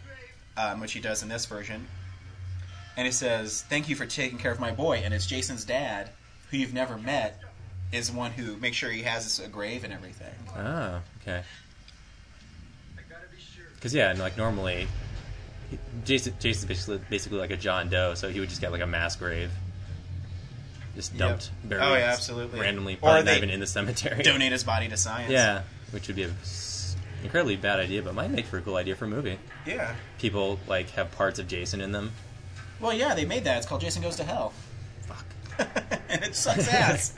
um, 0.57 0.79
which 0.79 0.94
he 0.94 1.00
does 1.00 1.23
in 1.23 1.29
this 1.29 1.45
version. 1.45 1.88
And 2.97 3.06
he 3.06 3.11
says, 3.11 3.63
"Thank 3.69 3.88
you 3.88 3.95
for 3.95 4.06
taking 4.06 4.38
care 4.38 4.51
of 4.51 4.59
my 4.59 4.71
boy." 4.71 5.01
And 5.03 5.13
it's 5.13 5.25
Jason's 5.25 5.63
dad, 5.63 6.09
who 6.51 6.57
you've 6.57 6.73
never 6.73 6.97
met, 6.97 7.39
is 7.91 8.11
one 8.11 8.31
who 8.31 8.57
makes 8.57 8.75
sure 8.75 8.91
he 8.91 9.03
has 9.03 9.39
a 9.39 9.47
grave 9.47 9.83
and 9.83 9.94
everything. 9.94 10.33
Oh, 10.56 11.01
okay. 11.21 11.44
Because 13.75 13.94
yeah, 13.94 14.09
and 14.09 14.19
like 14.19 14.35
normally, 14.35 14.88
Jason 16.03 16.33
Jason's 16.39 16.65
basically 16.65 17.00
basically 17.09 17.38
like 17.38 17.51
a 17.51 17.57
John 17.57 17.89
Doe, 17.89 18.13
so 18.13 18.29
he 18.29 18.39
would 18.41 18.50
just 18.50 18.59
get 18.59 18.71
like 18.73 18.81
a 18.81 18.88
mass 18.88 19.15
grave, 19.15 19.51
just 21.00 21.18
dumped, 21.18 21.51
Yep. 21.62 21.69
buried 21.69 21.81
Oh, 21.84 21.96
yeah, 21.96 22.12
absolutely. 22.12 22.60
randomly, 22.60 22.98
Or 23.01 23.24
not 23.24 23.28
even 23.38 23.50
in 23.50 23.62
the 23.62 23.68
cemetery. 23.68 24.22
Donate 24.24 24.51
his 24.51 24.63
body 24.66 24.90
to 24.90 24.98
science. 24.98 25.31
Yeah, 25.31 25.62
which 25.92 26.07
would 26.07 26.18
be 26.18 26.24
an 26.24 26.36
incredibly 27.24 27.56
bad 27.56 27.80
idea, 27.80 28.01
but 28.01 28.13
might 28.13 28.30
make 28.31 28.46
for 28.46 28.57
a 28.57 28.62
cool 28.62 28.75
idea 28.75 28.96
for 28.96 29.06
a 29.06 29.07
movie. 29.07 29.40
Yeah. 29.66 29.96
People 30.19 30.60
like 30.68 30.90
have 30.92 31.12
parts 31.12 31.40
of 31.40 31.48
Jason 31.48 31.80
in 31.80 31.94
them. 31.94 32.12
Well, 32.81 32.94
yeah, 32.94 33.13
they 33.16 33.24
made 33.25 33.46
that. 33.46 33.57
It's 33.57 33.66
called 33.66 33.81
Jason 33.81 34.01
Goes 34.01 34.18
to 34.18 34.24
Hell. 34.25 34.51
Fuck. 35.01 35.26
and 36.09 36.23
it 36.26 36.35
sucks 36.35 36.68
ass. 36.68 37.14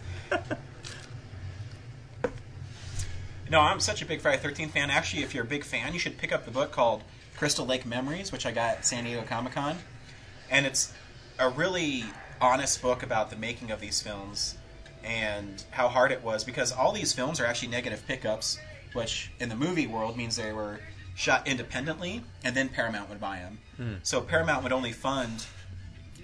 no, 3.50 3.60
I'm 3.60 3.79
such 3.79 4.01
a 4.01 4.05
big 4.05 4.22
Friday 4.22 4.38
Thirteenth 4.41 4.74
fan. 4.74 4.89
Actually, 4.89 5.24
if 5.24 5.34
you're 5.34 5.44
a 5.44 5.48
big 5.48 5.63
fan, 5.63 5.94
you 5.94 6.00
should 6.00 6.17
pick 6.17 6.32
up 6.32 6.46
the 6.46 6.51
book 6.51 6.72
called 6.72 7.03
Crystal 7.38 7.65
Lake 7.65 7.86
Memories, 7.86 8.32
which 8.32 8.46
I 8.46 8.51
got 8.51 8.77
at 8.77 8.86
San 8.86 9.03
Diego 9.03 9.24
Comic 9.24 9.53
Con, 9.53 9.77
and 10.50 10.65
it's 10.65 10.94
a 11.38 11.50
really 11.50 12.05
honest 12.41 12.81
book 12.81 13.03
about 13.03 13.29
the 13.29 13.36
making 13.36 13.71
of 13.71 13.79
these 13.79 14.01
films 14.01 14.57
and 15.03 15.63
how 15.71 15.88
hard 15.88 16.12
it 16.12 16.24
was 16.24 16.43
because 16.43 16.71
all 16.71 16.91
these 16.91 17.13
films 17.13 17.39
are 17.39 17.45
actually 17.45 17.69
negative 17.69 18.03
pickups, 18.07 18.57
which 18.93 19.31
in 19.39 19.50
the 19.50 19.55
movie 19.55 19.88
world 19.88 20.17
means 20.17 20.36
they 20.36 20.51
were 20.51 20.79
shot 21.15 21.48
independently 21.48 22.24
and 22.43 22.55
then 22.55 22.67
Paramount 22.69 23.10
would 23.10 23.19
buy 23.19 23.38
them. 23.39 23.60
So 24.03 24.21
Paramount 24.21 24.63
would 24.63 24.71
only 24.71 24.91
fund 24.91 25.45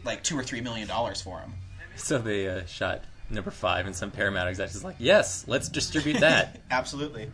like 0.03 0.23
two 0.23 0.37
or 0.37 0.43
three 0.43 0.61
million 0.61 0.87
dollars 0.87 1.21
for 1.21 1.39
them. 1.39 1.53
So 1.95 2.19
they 2.19 2.47
uh, 2.47 2.65
shot 2.65 3.03
number 3.29 3.49
five, 3.51 3.87
and 3.87 3.95
some 3.95 4.11
Paramount 4.11 4.47
execs 4.47 4.75
is 4.75 4.83
like, 4.83 4.97
"Yes, 4.99 5.43
let's 5.47 5.69
distribute 5.69 6.19
that." 6.19 6.59
Absolutely. 6.71 7.31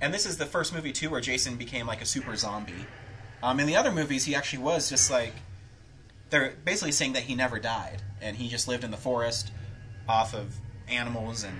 And 0.00 0.12
this 0.12 0.26
is 0.26 0.38
the 0.38 0.46
first 0.46 0.74
movie 0.74 0.92
too 0.92 1.10
where 1.10 1.20
Jason 1.20 1.56
became 1.56 1.86
like 1.86 2.00
a 2.00 2.06
super 2.06 2.34
zombie. 2.34 2.86
Um, 3.42 3.58
in 3.60 3.66
the 3.66 3.76
other 3.76 3.90
movies, 3.92 4.24
he 4.24 4.34
actually 4.34 4.62
was 4.62 4.88
just 4.88 5.10
like 5.10 5.32
they're 6.30 6.54
basically 6.64 6.92
saying 6.92 7.14
that 7.14 7.22
he 7.24 7.34
never 7.34 7.58
died 7.58 8.02
and 8.20 8.36
he 8.36 8.48
just 8.48 8.68
lived 8.68 8.84
in 8.84 8.90
the 8.90 8.96
forest 8.96 9.50
off 10.08 10.34
of 10.34 10.54
animals 10.88 11.42
and 11.44 11.56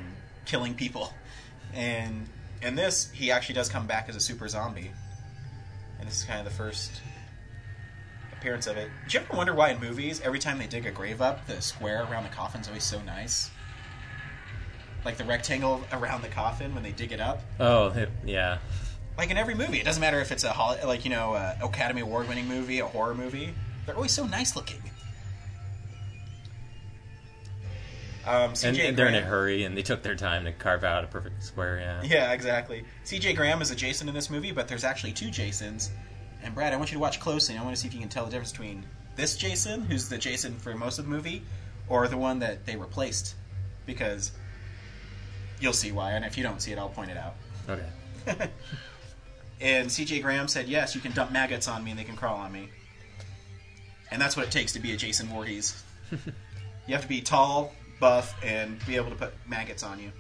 killing 0.46 0.75
people. 0.75 1.12
And 1.72 2.26
in 2.62 2.75
this, 2.75 3.08
he 3.12 3.30
actually 3.30 3.54
does 3.54 3.68
come 3.68 3.87
back 3.87 4.08
as 4.08 4.16
a 4.16 4.20
super 4.20 4.49
zombie. 4.49 4.90
And 6.00 6.08
this 6.08 6.16
is 6.18 6.25
kind 6.25 6.40
of 6.40 6.44
the 6.44 6.50
first 6.50 6.90
appearance 8.37 8.66
of 8.66 8.76
it. 8.76 8.90
Do 9.08 9.18
you 9.18 9.25
ever 9.25 9.37
wonder 9.37 9.54
why 9.54 9.70
in 9.70 9.78
movies, 9.80 10.20
every 10.25 10.40
time 10.40 10.58
they 10.58 10.66
dig 10.66 10.84
a 10.84 10.90
grave 10.90 11.22
up, 11.22 11.46
the 11.46 11.62
square 11.62 12.02
around 12.10 12.25
the 12.25 12.28
coffin's 12.30 12.66
always 12.66 12.82
so 12.82 13.00
nice? 13.02 13.50
Like 15.04 15.16
the 15.16 15.22
rectangle 15.25 15.84
around 15.92 16.22
the 16.22 16.28
coffin 16.28 16.75
when 16.75 16.82
they 16.82 16.90
dig 16.90 17.12
it 17.12 17.20
up? 17.20 17.42
oh, 17.60 17.88
it- 17.90 18.10
yeah. 18.25 18.58
Like 19.21 19.31
in 19.31 19.37
every 19.37 19.55
movie. 19.55 19.79
It 19.79 19.85
doesn't 19.85 20.00
matter 20.00 20.19
if 20.21 20.33
it's 20.33 20.45
a 20.45 20.50
hol- 20.50 20.77
like 20.85 21.05
you 21.05 21.11
know 21.11 21.35
a 21.35 21.57
Academy 21.62 22.00
Award 22.00 22.27
winning 22.27 22.49
movie, 22.49 22.81
a 22.81 22.87
horror 22.87 23.15
movie. 23.15 23.55
They're 23.85 23.95
always 23.95 24.12
so 24.12 24.27
nice 24.27 24.57
looking. 24.57 24.81
Um, 28.27 28.53
And, 28.65 28.77
and 28.79 28.97
they're 28.97 29.09
in 29.09 29.15
a 29.15 29.21
hurry, 29.21 29.65
and 29.65 29.77
they 29.77 29.83
took 29.83 30.03
their 30.03 30.15
time 30.15 30.45
to 30.45 30.53
carve 30.53 30.85
out 30.85 31.05
a 31.05 31.07
perfect 31.07 31.43
square. 31.43 31.79
Yeah. 31.81 32.03
Yeah, 32.03 32.33
exactly. 32.33 32.85
CJ 33.05 33.35
Graham 33.37 33.61
is 33.62 33.71
a 33.71 33.75
Jason 33.77 34.09
in 34.09 34.15
this 34.15 34.31
movie, 34.31 34.53
but 34.53 34.69
there's 34.69 34.85
actually 34.85 35.12
two 35.12 35.31
Jasons. 35.31 35.91
And 36.43 36.55
Brad, 36.55 36.73
I 36.73 36.77
want 36.77 36.91
you 36.91 36.97
to 36.97 37.00
watch 37.00 37.19
closely. 37.21 37.57
I 37.57 37.62
want 37.62 37.75
to 37.75 37.81
see 37.81 37.89
if 37.89 37.95
you 37.95 38.00
can 38.00 38.09
tell 38.09 38.25
the 38.25 38.31
difference 38.31 38.53
between 38.53 38.85
this 39.17 39.37
Jason, 39.37 39.83
who's 39.83 40.09
the 40.09 40.19
Jason 40.19 40.55
for 40.57 40.75
most 40.75 40.99
of 40.99 41.05
the 41.07 41.11
movie, 41.11 41.43
or 41.89 42.09
the 42.09 42.17
one 42.17 42.39
that 42.39 42.65
they 42.67 42.77
replaced. 42.77 43.35
Because 43.87 44.33
you'll 45.61 45.73
see 45.73 45.91
why, 45.93 46.12
and 46.12 46.25
if 46.25 46.37
you 46.39 46.43
don't 46.43 46.61
see 46.62 46.73
it, 46.73 46.79
I'll 46.79 46.89
point 46.91 47.11
it 47.11 47.17
out. 47.17 47.35
Okay. 47.69 48.49
And 49.61 49.88
CJ 49.88 50.23
Graham 50.23 50.49
said, 50.49 50.69
"Yes, 50.69 50.95
you 50.95 51.00
can 51.00 51.12
dump 51.12 51.31
maggots 51.33 51.69
on 51.69 51.85
me, 51.85 51.90
and 51.90 51.99
they 52.00 52.05
can 52.05 52.17
crawl 52.17 52.37
on 52.38 52.50
me." 52.52 52.69
And 54.11 54.21
that's 54.21 54.37
what 54.37 54.47
it 54.47 54.50
takes 54.50 54.73
to 54.73 54.81
be 54.81 54.93
a 54.93 54.97
Jason 54.97 55.26
Voorhees. 55.29 55.83
you 56.11 56.95
have 56.95 57.02
to 57.02 57.09
be 57.09 57.21
tall, 57.21 57.73
buff, 58.00 58.35
and 58.43 58.85
be 58.87 58.97
able 58.97 59.11
to 59.11 59.17
put 59.17 59.33
maggots 59.47 59.83
on 59.83 60.00
you. 60.00 60.11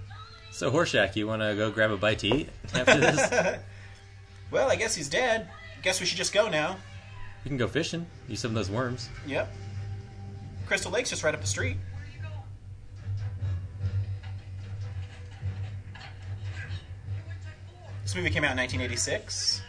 So 0.52 0.70
Horshack, 0.70 1.16
you 1.16 1.26
want 1.26 1.42
to 1.42 1.54
go 1.56 1.70
grab 1.70 1.90
a 1.90 1.96
bite 1.96 2.18
to 2.20 2.28
eat 2.28 2.48
after 2.74 2.98
this? 2.98 3.58
Well, 4.50 4.68
I 4.68 4.74
guess 4.74 4.96
he's 4.96 5.08
dead. 5.08 5.48
Guess 5.82 6.00
we 6.00 6.06
should 6.06 6.18
just 6.18 6.32
go 6.32 6.48
now. 6.48 6.76
you 7.44 7.48
can 7.50 7.56
go 7.56 7.68
fishing. 7.68 8.04
Use 8.26 8.40
some 8.40 8.50
of 8.50 8.56
those 8.56 8.68
worms. 8.68 9.08
Yep. 9.24 9.48
Crystal 10.66 10.90
Lake's 10.90 11.10
just 11.10 11.22
right 11.22 11.32
up 11.32 11.40
the 11.40 11.46
street. 11.46 11.76
This 18.10 18.16
movie 18.16 18.30
came 18.30 18.42
out 18.42 18.50
in 18.50 18.56
1986. 18.56 19.62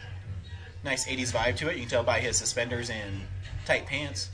Nice 0.82 1.06
80s 1.06 1.30
vibe 1.30 1.54
to 1.58 1.68
it. 1.68 1.74
You 1.74 1.82
can 1.82 1.90
tell 1.90 2.02
by 2.02 2.18
his 2.18 2.36
suspenders 2.36 2.90
and 2.90 3.20
tight 3.66 3.86
pants. 3.86 4.30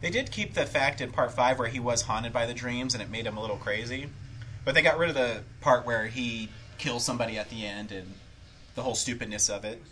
They 0.00 0.08
did 0.08 0.30
keep 0.30 0.54
the 0.54 0.64
fact 0.64 1.02
in 1.02 1.12
part 1.12 1.32
five 1.32 1.58
where 1.58 1.68
he 1.68 1.78
was 1.78 2.00
haunted 2.00 2.32
by 2.32 2.46
the 2.46 2.54
dreams 2.54 2.94
and 2.94 3.02
it 3.02 3.10
made 3.10 3.26
him 3.26 3.36
a 3.36 3.42
little 3.42 3.58
crazy. 3.58 4.08
But 4.64 4.74
they 4.74 4.80
got 4.80 4.96
rid 4.96 5.10
of 5.10 5.16
the 5.16 5.42
part 5.60 5.84
where 5.84 6.06
he 6.06 6.48
kills 6.78 7.04
somebody 7.04 7.36
at 7.36 7.50
the 7.50 7.66
end 7.66 7.92
and 7.92 8.14
the 8.74 8.82
whole 8.82 8.94
stupidness 8.94 9.50
of 9.50 9.66
it. 9.66 9.82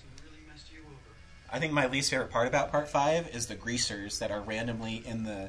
I 1.50 1.58
think 1.58 1.72
my 1.72 1.86
least 1.86 2.10
favorite 2.10 2.30
part 2.30 2.46
about 2.46 2.70
part 2.70 2.88
five 2.88 3.34
is 3.34 3.46
the 3.46 3.54
greasers 3.54 4.18
that 4.18 4.30
are 4.30 4.40
randomly 4.40 5.02
in 5.06 5.24
the 5.24 5.48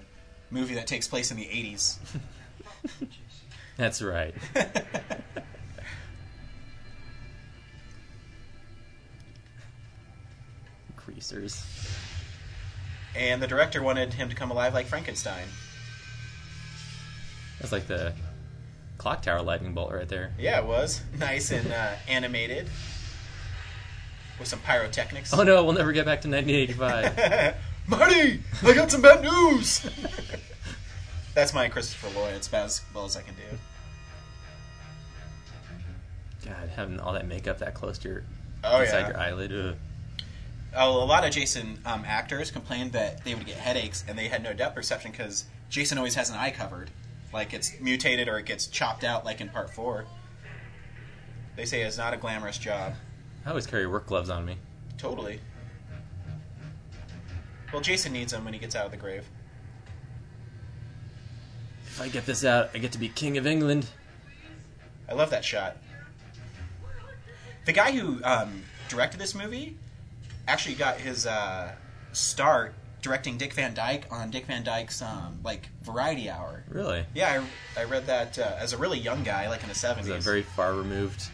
movie 0.49 0.75
that 0.75 0.87
takes 0.87 1.07
place 1.07 1.29
in 1.31 1.37
the 1.37 1.45
80s. 1.45 1.97
That's 3.77 4.01
right. 4.01 4.33
Greasers. 10.95 11.65
And 13.15 13.41
the 13.41 13.47
director 13.47 13.81
wanted 13.81 14.13
him 14.13 14.29
to 14.29 14.35
come 14.35 14.51
alive 14.51 14.73
like 14.73 14.85
Frankenstein. 14.85 15.47
That's 17.59 17.73
like 17.73 17.87
the 17.87 18.13
clock 18.97 19.21
tower 19.21 19.41
lightning 19.41 19.73
bolt 19.73 19.91
right 19.91 20.07
there. 20.07 20.31
Yeah, 20.39 20.59
it 20.59 20.65
was. 20.65 21.01
Nice 21.17 21.51
and 21.51 21.71
uh, 21.71 21.93
animated. 22.07 22.69
With 24.39 24.47
some 24.47 24.59
pyrotechnics. 24.59 25.33
Oh 25.33 25.43
no, 25.43 25.63
we'll 25.65 25.73
never 25.73 25.91
get 25.91 26.05
back 26.05 26.21
to 26.21 26.29
1985. 26.29 27.55
Marty, 27.87 28.39
I 28.63 28.73
got 28.73 28.89
some 28.89 29.01
bad 29.01 29.21
news. 29.21 29.85
That's 31.33 31.53
my 31.53 31.67
Christopher 31.67 32.09
Lloyd. 32.17 32.35
It's 32.35 32.47
about 32.47 32.65
as 32.65 32.81
well 32.93 33.05
as 33.05 33.17
I 33.17 33.21
can 33.21 33.33
do. 33.35 33.57
God, 36.45 36.69
having 36.75 36.99
all 36.99 37.13
that 37.13 37.27
makeup 37.27 37.59
that 37.59 37.73
close 37.73 37.97
to 37.99 38.07
your 38.09 38.23
Oh 38.63 38.81
inside 38.81 38.99
yeah. 39.01 39.07
your 39.09 39.17
eyelid. 39.19 39.51
Ugh. 39.53 39.75
Oh, 40.75 41.03
a 41.03 41.05
lot 41.05 41.25
of 41.25 41.31
Jason 41.31 41.79
um, 41.85 42.03
actors 42.05 42.51
complained 42.51 42.91
that 42.93 43.23
they 43.23 43.33
would 43.35 43.45
get 43.45 43.55
headaches 43.55 44.03
and 44.07 44.17
they 44.17 44.27
had 44.27 44.43
no 44.43 44.53
depth 44.53 44.75
perception 44.75 45.11
because 45.11 45.45
Jason 45.69 45.97
always 45.97 46.15
has 46.15 46.29
an 46.29 46.35
eye 46.37 46.51
covered, 46.51 46.91
like 47.33 47.53
it's 47.53 47.79
mutated 47.79 48.27
or 48.27 48.37
it 48.37 48.45
gets 48.45 48.67
chopped 48.67 49.03
out, 49.03 49.25
like 49.25 49.41
in 49.41 49.49
Part 49.49 49.71
Four. 49.73 50.05
They 51.55 51.65
say 51.65 51.81
it's 51.81 51.97
not 51.97 52.13
a 52.13 52.17
glamorous 52.17 52.57
job. 52.57 52.93
I 53.45 53.49
always 53.49 53.67
carry 53.67 53.87
work 53.87 54.07
gloves 54.07 54.29
on 54.29 54.45
me. 54.45 54.57
Totally. 54.97 55.39
Well, 57.71 57.81
Jason 57.81 58.13
needs 58.13 58.31
them 58.31 58.43
when 58.43 58.53
he 58.53 58.59
gets 58.59 58.75
out 58.75 58.85
of 58.85 58.91
the 58.91 58.97
grave. 58.97 59.25
If 61.85 62.01
I 62.01 62.07
get 62.07 62.25
this 62.25 62.43
out, 62.43 62.69
I 62.73 62.79
get 62.79 62.91
to 62.93 62.97
be 62.97 63.09
king 63.09 63.37
of 63.37 63.45
England. 63.45 63.87
I 65.07 65.13
love 65.13 65.29
that 65.31 65.43
shot. 65.43 65.77
The 67.65 67.73
guy 67.73 67.91
who 67.91 68.23
um, 68.23 68.63
directed 68.87 69.19
this 69.19 69.35
movie 69.35 69.77
actually 70.47 70.75
got 70.75 70.97
his 70.97 71.25
uh, 71.25 71.73
start 72.11 72.73
directing 73.01 73.37
Dick 73.37 73.53
Van 73.53 73.73
Dyke 73.73 74.05
on 74.11 74.29
Dick 74.31 74.45
Van 74.45 74.63
Dyke's 74.63 75.01
um, 75.01 75.39
like 75.43 75.69
Variety 75.83 76.29
Hour. 76.29 76.63
Really? 76.69 77.05
Yeah, 77.13 77.43
I, 77.75 77.81
I 77.81 77.83
read 77.85 78.07
that 78.07 78.37
uh, 78.37 78.55
as 78.57 78.73
a 78.73 78.77
really 78.77 78.99
young 78.99 79.23
guy, 79.23 79.47
like 79.49 79.61
in 79.63 79.69
the 79.69 79.75
seventies. 79.75 80.23
very 80.23 80.41
far 80.41 80.73
removed 80.73 81.29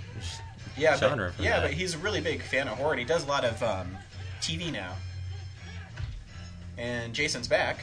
yeah, 0.77 0.97
genre 0.97 1.33
but, 1.35 1.43
yeah, 1.43 1.59
that. 1.59 1.67
but 1.67 1.73
he's 1.73 1.95
a 1.95 1.97
really 1.97 2.21
big 2.21 2.41
fan 2.41 2.67
of 2.67 2.77
horror. 2.77 2.91
and 2.91 2.99
He 2.99 3.05
does 3.05 3.23
a 3.23 3.27
lot 3.27 3.45
of 3.45 3.61
um, 3.63 3.97
TV 4.41 4.71
now. 4.71 4.93
And 6.77 7.13
Jason's 7.13 7.47
back. 7.47 7.79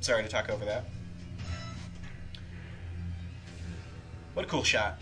Sorry 0.00 0.22
to 0.22 0.28
talk 0.28 0.48
over 0.48 0.64
that. 0.64 0.84
What 4.34 4.44
a 4.44 4.48
cool 4.48 4.62
shot. 4.62 4.98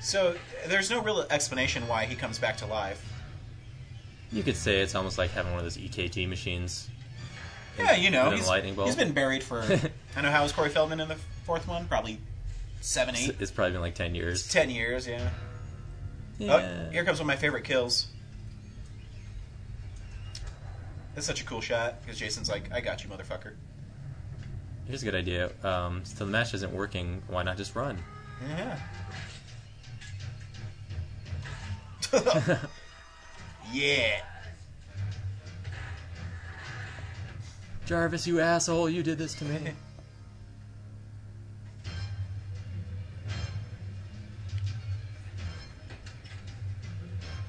So 0.00 0.36
there's 0.66 0.90
no 0.90 1.00
real 1.00 1.24
explanation 1.30 1.88
why 1.88 2.04
he 2.04 2.14
comes 2.14 2.38
back 2.38 2.56
to 2.58 2.66
life. 2.66 3.08
You 4.30 4.42
could 4.42 4.56
say 4.56 4.80
it's 4.80 4.94
almost 4.94 5.16
like 5.16 5.30
having 5.30 5.52
one 5.52 5.60
of 5.60 5.64
those 5.64 5.78
EKG 5.78 6.28
machines. 6.28 6.88
Yeah, 7.78 7.96
you 7.96 8.10
know, 8.10 8.30
he's, 8.30 8.46
lightning 8.46 8.74
bolt. 8.74 8.88
he's 8.88 8.96
been 8.96 9.12
buried 9.12 9.42
for. 9.42 9.60
I 10.16 10.20
know 10.20 10.30
how 10.30 10.42
was 10.42 10.52
Corey 10.52 10.68
Feldman 10.68 11.00
in 11.00 11.08
the 11.08 11.16
fourth 11.44 11.66
one? 11.66 11.86
Probably 11.86 12.18
seven, 12.80 13.16
eight, 13.16 13.36
It's 13.40 13.50
probably 13.50 13.72
been 13.72 13.80
like 13.80 13.94
10 13.94 14.14
years. 14.14 14.48
ten 14.48 14.68
years. 14.70 15.06
Yeah. 15.06 15.30
Yeah. 16.38 16.86
Oh, 16.88 16.90
here 16.90 17.04
comes 17.04 17.18
one 17.18 17.24
of 17.24 17.28
my 17.28 17.36
favorite 17.36 17.64
kills. 17.64 18.08
That's 21.14 21.26
such 21.26 21.40
a 21.40 21.44
cool 21.44 21.60
shot 21.60 22.00
because 22.02 22.18
Jason's 22.18 22.48
like, 22.48 22.72
"I 22.72 22.80
got 22.80 23.04
you, 23.04 23.10
motherfucker." 23.10 23.52
Here's 24.86 25.02
a 25.02 25.04
good 25.04 25.14
idea. 25.14 25.50
Um, 25.62 26.04
so 26.04 26.24
the 26.24 26.30
match 26.30 26.54
isn't 26.54 26.72
working. 26.72 27.22
Why 27.28 27.42
not 27.42 27.56
just 27.58 27.76
run? 27.76 27.98
Yeah. 28.48 28.78
yeah. 33.72 34.22
Jarvis, 37.86 38.26
you 38.26 38.40
asshole! 38.40 38.88
You 38.88 39.02
did 39.02 39.18
this 39.18 39.34
to 39.34 39.44
me. 39.44 39.72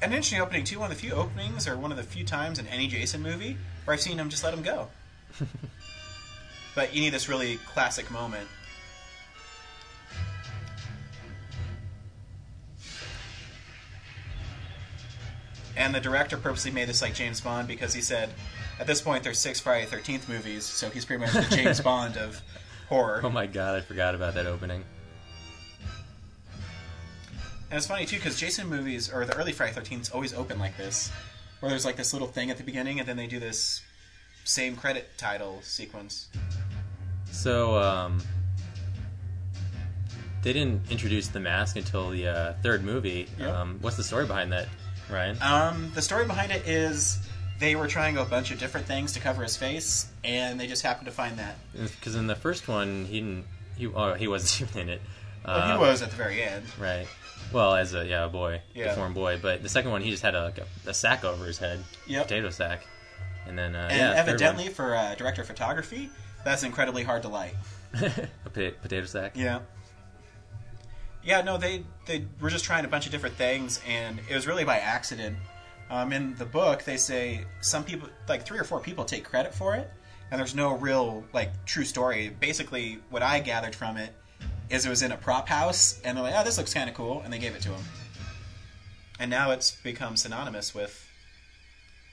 An 0.04 0.12
interesting 0.12 0.42
opening 0.42 0.66
too. 0.66 0.80
One 0.80 0.92
of 0.92 0.98
the 0.98 1.02
few 1.02 1.14
openings, 1.14 1.66
or 1.66 1.78
one 1.78 1.92
of 1.92 1.98
the 1.98 2.04
few 2.04 2.26
times 2.26 2.60
in 2.60 2.68
any 2.68 2.88
Jason 2.88 3.22
movie 3.22 3.56
where 3.86 3.94
I've 3.94 4.02
seen 4.02 4.18
him 4.18 4.30
just 4.30 4.44
let 4.44 4.54
him 4.54 4.62
go. 4.62 4.90
but 6.76 6.94
you 6.94 7.00
need 7.00 7.14
this 7.14 7.30
really 7.30 7.56
classic 7.58 8.12
moment. 8.12 8.50
And 15.78 15.96
the 15.96 16.02
director 16.02 16.38
purposely 16.38 16.72
made 16.72 16.90
this 16.90 17.02
like 17.02 17.14
James 17.14 17.42
Bond 17.42 17.68
because 17.68 17.94
he 17.94 18.02
said, 18.02 18.30
at 18.80 18.88
this 18.88 19.02
point, 19.02 19.24
there's 19.24 19.40
six 19.40 19.60
Friday 19.60 19.86
Thirteenth 19.86 20.28
movies, 20.28 20.66
so 20.66 20.90
he's 20.90 21.06
pretty 21.06 21.22
much 21.22 21.34
the 21.34 21.56
James 21.56 21.80
Bond 21.82 22.18
of 22.18 22.42
horror. 22.90 23.22
Oh 23.24 23.30
my 23.30 23.46
god, 23.46 23.76
I 23.76 23.82
forgot 23.82 24.16
about 24.16 24.34
that 24.36 24.46
opening. 24.46 24.84
And 27.70 27.78
it's 27.78 27.88
funny 27.88 28.06
too 28.06 28.18
because 28.18 28.40
Jason 28.40 28.68
movies 28.68 29.12
or 29.12 29.26
the 29.26 29.36
early 29.36 29.52
Friday 29.52 29.74
Thirteenth 29.74 30.14
always 30.14 30.34
open 30.34 30.60
like 30.60 30.78
this, 30.78 31.12
where 31.60 31.70
there's 31.70 31.86
like 31.86 31.96
this 31.96 32.14
little 32.14 32.28
thing 32.28 32.52
at 32.52 32.58
the 32.58 32.64
beginning, 32.64 33.00
and 33.00 33.08
then 33.08 33.18
they 33.18 33.28
do 33.28 33.40
this 33.40 33.82
same 34.44 34.76
credit 34.76 35.10
title 35.18 35.60
sequence. 35.64 36.28
So, 37.32 37.78
um, 37.78 38.22
they 40.44 40.54
didn't 40.54 40.92
introduce 40.92 41.30
the 41.30 41.40
mask 41.40 41.78
until 41.78 42.10
the 42.10 42.28
uh, 42.28 42.54
third 42.62 42.84
movie. 42.84 43.28
Yep. 43.40 43.50
Um, 43.50 43.78
what's 43.82 43.98
the 43.98 44.04
story 44.04 44.28
behind 44.28 44.52
that, 44.52 44.68
Ryan? 45.10 45.42
Um, 45.42 45.92
the 45.96 46.02
story 46.02 46.26
behind 46.26 46.52
it 46.52 46.68
is 46.68 47.18
they 47.60 47.76
were 47.76 47.88
trying 47.88 48.18
a 48.18 48.26
bunch 48.26 48.52
of 48.52 48.60
different 48.60 48.88
things 48.88 49.14
to 49.14 49.20
cover 49.20 49.44
his 49.44 49.56
face, 49.56 50.08
and 50.24 50.60
they 50.60 50.68
just 50.68 50.82
happened 50.84 51.06
to 51.06 51.12
find 51.12 51.38
that. 51.40 51.56
Because 51.74 52.16
in 52.16 52.28
the 52.28 52.36
first 52.36 52.68
one, 52.68 53.06
he 53.06 53.20
didn't. 53.22 53.46
He 53.78 53.88
oh, 53.88 54.14
he 54.14 54.28
wasn't 54.28 54.70
even 54.70 54.82
in 54.84 54.90
it. 54.96 55.02
Well, 55.46 55.56
Uh, 55.58 55.74
he 55.74 55.78
was 55.80 56.02
at 56.02 56.10
the 56.12 56.16
very 56.16 56.42
end. 56.44 56.66
right. 56.80 57.08
Well, 57.52 57.76
as 57.76 57.94
a 57.94 58.06
yeah 58.06 58.26
a 58.26 58.30
boy, 58.30 58.62
Yeah. 58.74 58.90
deformed 58.90 59.16
boy. 59.16 59.38
But 59.42 59.62
the 59.64 59.70
second 59.70 59.92
one, 59.92 60.02
he 60.02 60.10
just 60.12 60.24
had 60.24 60.34
a, 60.36 60.44
like 60.46 60.58
a, 60.58 60.90
a 60.90 60.94
sack 60.94 61.24
over 61.24 61.46
his 61.46 61.58
head, 61.58 61.84
Yep. 62.08 62.24
potato 62.28 62.50
sack, 62.50 62.86
and 63.48 63.58
then 63.58 63.76
uh, 63.76 63.88
And 63.92 63.98
yeah, 63.98 64.14
evidently, 64.16 64.70
for 64.70 64.96
uh, 64.96 65.16
director 65.16 65.42
of 65.42 65.48
photography, 65.48 66.10
that's 66.46 66.64
incredibly 66.64 67.04
hard 67.04 67.22
to 67.24 67.28
light. 67.30 67.54
a 67.94 68.28
potato 68.82 69.06
sack. 69.06 69.34
Yeah. 69.36 69.60
Yeah, 71.24 71.42
no, 71.42 71.58
they 71.58 71.84
they 72.06 72.26
were 72.42 72.50
just 72.50 72.66
trying 72.66 72.86
a 72.86 72.88
bunch 72.90 73.06
of 73.06 73.12
different 73.12 73.36
things, 73.36 73.80
and 73.88 74.20
it 74.30 74.36
was 74.36 74.46
really 74.48 74.66
by 74.66 74.80
accident. 74.80 75.38
Um, 75.90 76.12
in 76.12 76.36
the 76.36 76.46
book, 76.46 76.84
they 76.84 76.98
say 76.98 77.46
some 77.62 77.84
people, 77.84 78.10
like 78.28 78.46
three 78.46 78.58
or 78.58 78.64
four 78.64 78.80
people, 78.80 79.06
take 79.06 79.24
credit 79.24 79.54
for 79.54 79.76
it, 79.76 79.92
and 80.32 80.40
there's 80.40 80.56
no 80.56 80.76
real 80.78 81.24
like 81.34 81.52
true 81.66 81.86
story. 81.86 82.30
Basically, 82.40 83.00
what 83.10 83.22
I 83.22 83.40
gathered 83.40 83.76
from 83.76 83.98
it 83.98 84.12
is 84.70 84.86
it 84.86 84.90
was 84.90 85.04
in 85.04 85.12
a 85.12 85.18
prop 85.18 85.48
house, 85.48 86.02
and 86.04 86.18
they're 86.18 86.24
like, 86.24 86.34
"Oh, 86.36 86.44
this 86.44 86.58
looks 86.58 86.74
kind 86.74 86.90
of 86.90 86.96
cool," 86.96 87.22
and 87.22 87.32
they 87.32 87.38
gave 87.38 87.56
it 87.56 87.62
to 87.64 87.70
him. 87.70 87.84
And 89.20 89.30
now 89.30 89.52
it's 89.52 89.72
become 89.72 90.18
synonymous 90.18 90.74
with 90.74 91.08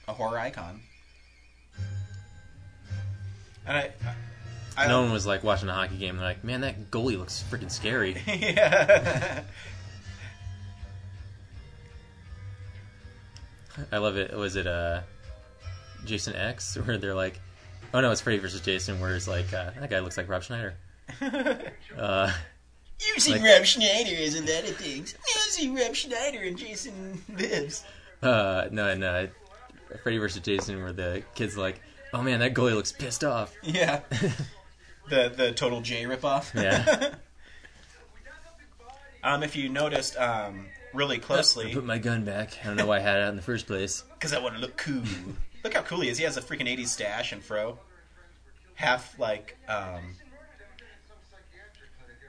a 0.07 0.13
horror 0.13 0.37
icon. 0.37 0.81
And 3.65 3.77
I, 3.77 3.91
I, 4.77 4.85
I 4.85 4.87
No 4.87 5.01
one 5.01 5.11
was 5.11 5.25
like 5.25 5.43
watching 5.43 5.69
a 5.69 5.73
hockey 5.73 5.97
game. 5.97 6.17
They're 6.17 6.25
like, 6.25 6.43
man, 6.43 6.61
that 6.61 6.91
goalie 6.91 7.17
looks 7.17 7.43
freaking 7.49 7.71
scary. 7.71 8.21
yeah. 8.27 9.43
I 13.91 13.97
love 13.97 14.17
it. 14.17 14.35
Was 14.35 14.55
it 14.55 14.67
uh, 14.67 15.01
Jason 16.05 16.35
X 16.35 16.77
where 16.85 16.97
they're 16.97 17.15
like, 17.15 17.39
oh 17.93 18.01
no, 18.01 18.11
it's 18.11 18.21
Freddy 18.21 18.39
versus 18.39 18.61
Jason, 18.61 18.99
where 18.99 19.15
it's 19.15 19.27
like 19.27 19.53
uh, 19.53 19.71
that 19.79 19.89
guy 19.89 19.99
looks 19.99 20.17
like 20.17 20.29
Rob 20.29 20.43
Schneider. 20.43 20.75
uh, 21.97 22.31
You 22.99 23.19
see 23.19 23.33
Like- 23.33 23.43
Rob 23.43 23.65
Schneider, 23.65 24.11
isn't 24.13 24.45
that 24.45 24.63
a 24.63 24.73
thing? 24.73 24.99
You 25.07 25.39
see 25.49 25.69
Rob 25.69 25.95
Schneider 25.95 26.41
and 26.43 26.57
Jason 26.57 27.21
Lives. 27.37 27.83
uh, 28.21 28.67
no, 28.71 28.87
and 28.87 29.03
uh, 29.03 29.27
Freddy 30.03 30.17
versus 30.19 30.41
Jason, 30.41 30.81
where 30.81 30.93
the 30.93 31.23
kid's 31.35 31.57
like, 31.57 31.81
oh 32.13 32.21
man, 32.21 32.39
that 32.39 32.53
goalie 32.53 32.75
looks 32.75 32.91
pissed 32.91 33.23
off. 33.23 33.53
Yeah. 33.63 34.01
the 35.09 35.33
the 35.35 35.51
total 35.53 35.81
J 35.81 36.03
ripoff. 36.05 36.53
Yeah. 36.53 37.15
Um, 39.23 39.43
if 39.43 39.55
you 39.55 39.69
noticed 39.69 40.17
um, 40.17 40.65
really 40.93 41.17
I 41.17 41.19
closely, 41.19 41.73
put 41.73 41.85
my 41.85 41.97
gun 41.97 42.23
back. 42.23 42.57
I 42.63 42.67
don't 42.67 42.77
know 42.77 42.85
why 42.85 42.97
I 42.97 42.99
had 42.99 43.17
it 43.17 43.23
out 43.23 43.29
in 43.29 43.35
the 43.35 43.41
first 43.41 43.67
place. 43.67 44.03
because 44.13 44.33
I 44.33 44.39
want 44.39 44.55
to 44.55 44.61
look 44.61 44.77
cool. 44.77 45.03
look 45.63 45.73
how 45.73 45.81
cool 45.81 46.01
he 46.01 46.09
is. 46.09 46.17
He 46.17 46.23
has 46.23 46.37
a 46.37 46.41
freaking 46.41 46.67
80s 46.67 46.87
stash 46.87 47.31
and 47.31 47.43
fro. 47.43 47.79
Half 48.75 49.19
like 49.19 49.57
um, 49.67 50.15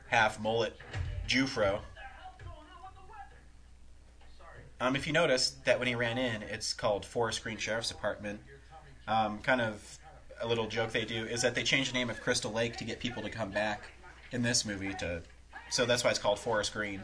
half 0.08 0.40
mullet 0.40 0.76
Jew 1.26 1.46
fro. 1.46 1.80
Um, 4.80 4.96
if 4.96 5.06
you 5.06 5.12
notice 5.12 5.50
that 5.64 5.78
when 5.78 5.86
he 5.86 5.94
ran 5.94 6.18
in, 6.18 6.42
it's 6.42 6.72
called 6.72 7.06
Forest 7.06 7.44
Green 7.44 7.56
Sheriff's 7.56 7.88
Department. 7.88 8.40
Um, 9.06 9.38
kind 9.38 9.60
of 9.60 9.98
a 10.40 10.46
little 10.46 10.66
joke 10.66 10.90
they 10.90 11.04
do 11.04 11.24
is 11.24 11.42
that 11.42 11.54
they 11.54 11.62
changed 11.62 11.90
the 11.90 11.94
name 11.98 12.10
of 12.10 12.20
Crystal 12.20 12.50
Lake 12.52 12.76
to 12.78 12.84
get 12.84 12.98
people 12.98 13.22
to 13.22 13.30
come 13.30 13.50
back 13.52 13.84
in 14.32 14.42
this 14.42 14.64
movie 14.64 14.92
to, 14.94 15.22
so 15.70 15.86
that's 15.86 16.02
why 16.02 16.10
it's 16.10 16.18
called 16.18 16.38
Forest 16.40 16.72
Green. 16.72 17.00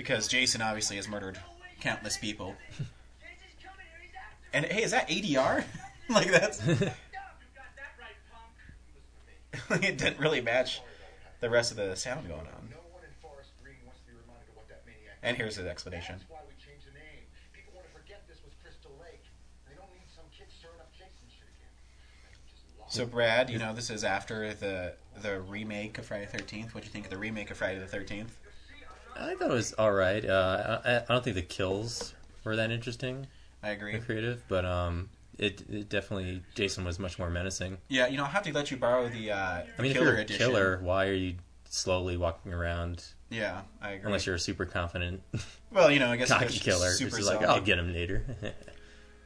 Because 0.00 0.28
Jason 0.28 0.62
obviously 0.62 0.96
has 0.96 1.06
murdered 1.08 1.38
countless 1.78 2.16
people. 2.16 2.56
And 4.50 4.64
hey, 4.64 4.82
is 4.82 4.92
that 4.92 5.10
ADR? 5.10 5.62
like 6.08 6.30
that's 6.30 6.66
it 9.70 9.98
didn't 9.98 10.18
really 10.18 10.40
match 10.40 10.80
the 11.40 11.50
rest 11.50 11.70
of 11.70 11.76
the 11.76 11.94
sound 11.96 12.26
going 12.28 12.40
on. 12.40 12.62
No 12.72 12.80
one 12.88 13.04
in 13.04 13.12
Forest 13.20 13.50
Green 13.62 13.76
wants 13.84 14.00
to 14.00 14.06
be 14.06 14.16
reminded 14.16 14.48
of 14.48 14.56
what 14.56 14.68
that 14.70 14.80
maniac 14.86 15.20
And 15.22 15.36
here's 15.36 15.56
his 15.56 15.66
explanation. 15.66 16.16
That's 16.16 16.30
why 16.30 16.40
we 16.48 16.56
changed 16.56 16.88
the 16.88 16.96
name. 16.96 17.28
People 17.52 17.76
want 17.76 17.84
to 17.84 17.92
forget 17.92 18.24
this 18.24 18.40
was 18.40 18.56
Crystal 18.64 18.96
Lake. 19.04 19.20
They 19.68 19.76
don't 19.76 19.92
need 19.92 20.08
some 20.08 20.24
kid 20.32 20.48
stirring 20.48 20.80
up 20.80 20.88
Jason 20.96 21.28
shit 21.28 21.44
again. 21.44 21.76
Just 22.48 22.64
lost 22.80 22.96
So 22.96 23.04
Brad, 23.04 23.50
you 23.52 23.60
know 23.60 23.76
this 23.76 23.90
is 23.92 24.00
after 24.02 24.54
the 24.56 24.96
the 25.20 25.44
remake 25.44 26.00
of 26.00 26.08
Friday 26.08 26.24
the 26.24 26.40
Thirteenth. 26.40 26.72
What 26.72 26.80
do 26.80 26.88
you 26.88 26.92
think 26.96 27.04
of 27.04 27.12
the 27.12 27.20
remake 27.20 27.52
of 27.52 27.60
Friday 27.60 27.76
the 27.78 27.84
Thirteenth? 27.84 28.39
I 29.16 29.34
thought 29.34 29.50
it 29.50 29.54
was 29.54 29.72
all 29.74 29.92
right. 29.92 30.24
Uh, 30.24 30.80
I, 30.84 30.96
I 30.98 31.04
don't 31.08 31.22
think 31.24 31.36
the 31.36 31.42
kills 31.42 32.14
were 32.44 32.56
that 32.56 32.70
interesting 32.70 33.26
I 33.62 33.70
agree. 33.70 33.94
or 33.94 34.00
creative, 34.00 34.42
but 34.48 34.64
um, 34.64 35.10
it, 35.38 35.62
it 35.70 35.88
definitely 35.88 36.42
Jason 36.54 36.84
was 36.84 36.98
much 36.98 37.18
more 37.18 37.30
menacing. 37.30 37.78
Yeah, 37.88 38.06
you 38.08 38.16
know 38.16 38.24
I'll 38.24 38.30
have 38.30 38.42
to 38.44 38.52
let 38.52 38.70
you 38.70 38.76
borrow 38.76 39.08
the, 39.08 39.32
uh, 39.32 39.36
I 39.78 39.82
mean, 39.82 39.90
if 39.90 39.96
killer 39.96 40.06
you're 40.08 40.16
a 40.18 40.20
edition. 40.22 40.38
killer, 40.38 40.80
why 40.82 41.06
are 41.08 41.12
you 41.14 41.34
slowly 41.68 42.16
walking 42.16 42.52
around 42.52 43.04
Yeah, 43.28 43.62
I 43.80 43.90
agree. 43.92 44.06
unless 44.06 44.26
you're 44.26 44.34
a 44.36 44.40
super 44.40 44.64
confident 44.64 45.22
well, 45.72 45.90
you 45.90 45.98
know, 46.00 46.10
I 46.10 46.16
guess 46.16 46.28
cocky 46.30 46.58
killer? 46.58 46.90
Super 46.90 47.18
It's 47.18 47.26
like. 47.26 47.42
I'll 47.42 47.60
get 47.60 47.78
him 47.78 47.92
later. 47.92 48.24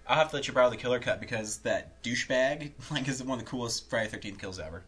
I'll 0.07 0.17
have 0.17 0.29
to 0.31 0.37
let 0.37 0.47
you 0.47 0.53
borrow 0.53 0.69
the 0.69 0.77
killer 0.77 0.99
cut 0.99 1.19
because 1.21 1.59
that 1.59 2.03
douchebag 2.03 2.73
like 2.91 3.09
is 3.09 3.23
one 3.23 3.39
of 3.39 3.45
the 3.45 3.51
coolest 3.51 3.89
Friday 3.89 4.09
Thirteenth 4.11 4.39
kills 4.39 4.59
ever. 4.59 4.83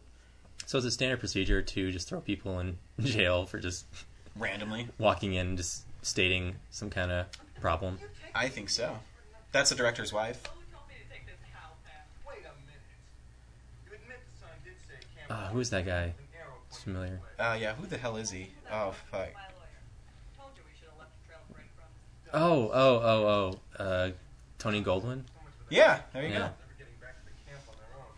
so 0.65 0.77
it's 0.77 0.85
a 0.85 0.91
standard 0.91 1.19
procedure 1.19 1.61
to 1.61 1.91
just 1.91 2.07
throw 2.09 2.21
people 2.21 2.59
in 2.59 2.77
jail 3.01 3.45
for 3.47 3.59
just 3.59 3.85
Randomly, 4.39 4.87
walking 4.97 5.33
in, 5.33 5.47
and 5.47 5.57
just 5.57 5.83
stating 6.01 6.55
some 6.69 6.89
kind 6.89 7.11
of 7.11 7.25
problem. 7.61 7.99
I 8.35 8.49
think 8.49 8.69
so. 8.69 8.99
That's 9.51 9.69
the 9.69 9.75
director's 9.75 10.13
wife. 10.13 10.41
Wait 12.27 12.37
a 12.39 12.53
minute. 12.65 12.81
You 13.87 13.93
admit 13.95 14.17
the 14.33 14.39
son 14.39 14.49
did 14.63 14.73
say 14.87 15.05
Cameron 15.27 15.45
Uh, 15.45 15.49
who 15.51 15.59
is 15.59 15.69
that 15.71 15.85
guy? 15.85 16.13
It's 16.69 16.83
familiar. 16.83 17.19
Uh, 17.39 17.57
yeah, 17.59 17.73
who 17.73 17.87
the 17.87 17.97
hell 17.97 18.17
is 18.17 18.29
he? 18.31 18.47
Oh 18.71 18.93
fuck. 19.11 19.29
Oh, 22.33 22.69
oh, 22.73 23.01
oh, 23.03 23.57
oh. 23.79 23.83
Uh, 23.83 24.11
Tony 24.59 24.83
Goldwyn. 24.83 25.23
Yeah, 25.69 26.01
there 26.13 26.23
you 26.23 26.29
Yeah. 26.29 26.39
go. 26.39 26.45
for 26.67 26.77
getting 26.77 26.93
back 26.99 27.15
to 27.19 27.25
the 27.25 27.31
camp 27.49 27.63
on 27.69 27.75
their 27.79 27.95
own. 27.97 28.11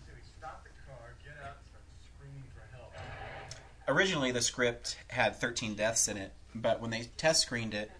Until 0.00 0.16
he 0.16 0.22
stopped 0.38 0.64
the 0.64 0.70
car, 0.88 1.14
get 1.22 1.36
out, 1.44 1.56
and 1.60 1.66
start 1.68 1.84
screaming 2.00 2.48
for 2.56 2.64
help. 2.74 2.92
Originally 3.90 4.32
the 4.32 4.42
script 4.42 4.98
had 5.08 5.36
13 5.36 5.74
deaths 5.74 6.08
in 6.08 6.16
it, 6.16 6.32
but 6.54 6.80
when 6.80 6.90
they 6.90 7.08
test 7.16 7.42
screened 7.42 7.74
it, 7.74 7.90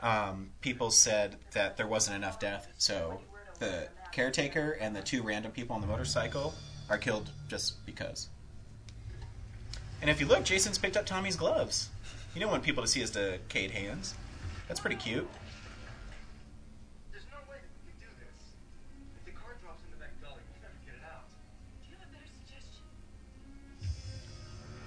um, 0.00 0.50
people 0.60 0.90
said 0.90 1.36
that 1.52 1.76
there 1.76 1.86
wasn't 1.86 2.16
enough 2.16 2.38
death. 2.38 2.68
So 2.78 3.20
the 3.58 3.88
caretaker 4.12 4.72
and 4.80 4.94
the 4.94 5.02
two 5.02 5.22
random 5.22 5.52
people 5.52 5.74
on 5.74 5.80
the 5.80 5.86
motorcycle 5.86 6.54
are 6.90 6.98
killed 6.98 7.30
just 7.48 7.84
because. 7.86 8.28
And 10.00 10.10
if 10.10 10.20
you 10.20 10.26
look, 10.26 10.44
Jason's 10.44 10.78
picked 10.78 10.96
up 10.96 11.06
Tommy's 11.06 11.36
gloves. 11.36 11.88
You 12.34 12.40
don't 12.40 12.50
want 12.50 12.62
people 12.62 12.82
to 12.82 12.88
see 12.88 13.00
his 13.00 13.10
decayed 13.10 13.70
hands. 13.70 14.14
That's 14.68 14.80
pretty 14.80 14.96
cute. 14.96 15.28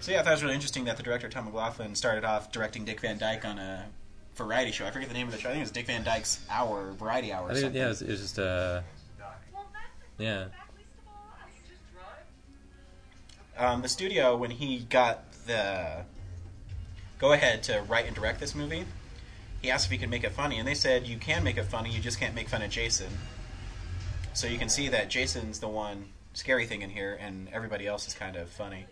So 0.08 0.14
yeah, 0.14 0.22
I 0.22 0.24
thought 0.24 0.30
it 0.30 0.36
was 0.36 0.44
really 0.44 0.56
interesting 0.56 0.86
that 0.86 0.96
the 0.96 1.04
director 1.04 1.28
Tom 1.28 1.48
McLoughlin 1.48 1.94
started 1.94 2.24
off 2.24 2.50
directing 2.50 2.86
Dick 2.86 3.02
Van 3.02 3.18
Dyke 3.18 3.44
on 3.44 3.60
a 3.60 3.88
variety 4.36 4.72
show. 4.72 4.86
I 4.86 4.92
forget 4.92 5.10
the 5.10 5.14
name 5.14 5.28
of 5.28 5.34
the 5.34 5.38
show. 5.38 5.50
I 5.50 5.52
think 5.52 5.60
it 5.60 5.64
was 5.64 5.72
Dick 5.72 5.86
Van 5.88 6.06
Dyke's 6.06 6.40
Hour, 6.50 6.94
Variety 6.94 7.34
Hour. 7.34 7.48
Or 7.48 7.52
I 7.52 7.54
think, 7.56 7.64
something. 7.64 7.82
yeah, 7.82 7.88
it 7.88 7.90
was, 7.90 8.02
it 8.04 8.10
was 8.12 8.22
just 8.22 8.40
uh, 8.40 8.84
yeah. 10.18 10.46
um, 13.58 13.82
the 13.82 13.90
studio 13.90 14.38
when 14.38 14.50
he 14.50 14.80
got 14.90 15.30
the 15.46 16.06
go 17.20 17.34
ahead 17.34 17.62
to 17.64 17.82
write 17.90 18.06
and 18.06 18.16
direct 18.16 18.40
this 18.40 18.56
movie 18.56 18.86
he 19.62 19.70
asked 19.70 19.88
if 19.88 19.92
he 19.92 19.98
could 19.98 20.10
make 20.10 20.24
it 20.24 20.32
funny 20.32 20.58
and 20.58 20.66
they 20.66 20.74
said 20.74 21.06
you 21.06 21.18
can 21.18 21.44
make 21.44 21.58
it 21.58 21.66
funny 21.66 21.92
you 21.92 22.00
just 22.00 22.18
can't 22.18 22.34
make 22.34 22.48
fun 22.48 22.62
of 22.62 22.70
jason 22.70 23.10
so 24.34 24.48
you 24.48 24.58
can 24.58 24.70
see 24.70 24.88
that 24.88 25.10
jason's 25.10 25.60
the 25.60 25.68
one 25.68 26.06
scary 26.34 26.66
thing 26.66 26.82
in 26.82 26.92
here 26.92 27.18
and 27.20 27.50
everybody 27.52 27.88
else 27.88 28.08
is 28.08 28.14
kind 28.14 28.36
of 28.36 28.48
funny 28.50 28.86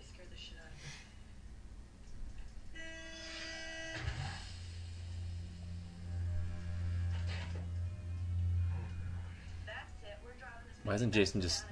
Why 10.85 10.93
doesn't 10.93 11.11
Jason 11.11 11.41
just 11.41 11.65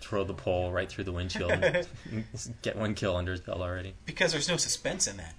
throw 0.00 0.24
the 0.24 0.32
pole 0.32 0.72
right 0.72 0.88
through 0.88 1.04
the 1.04 1.12
windshield 1.12 1.50
and 1.52 1.86
get 2.62 2.76
one 2.76 2.94
kill 2.94 3.16
under 3.16 3.32
his 3.32 3.40
belt 3.42 3.60
already? 3.60 3.92
because 4.06 4.32
there's 4.32 4.48
no 4.48 4.56
suspense 4.56 5.06
in 5.06 5.18
that 5.18 5.34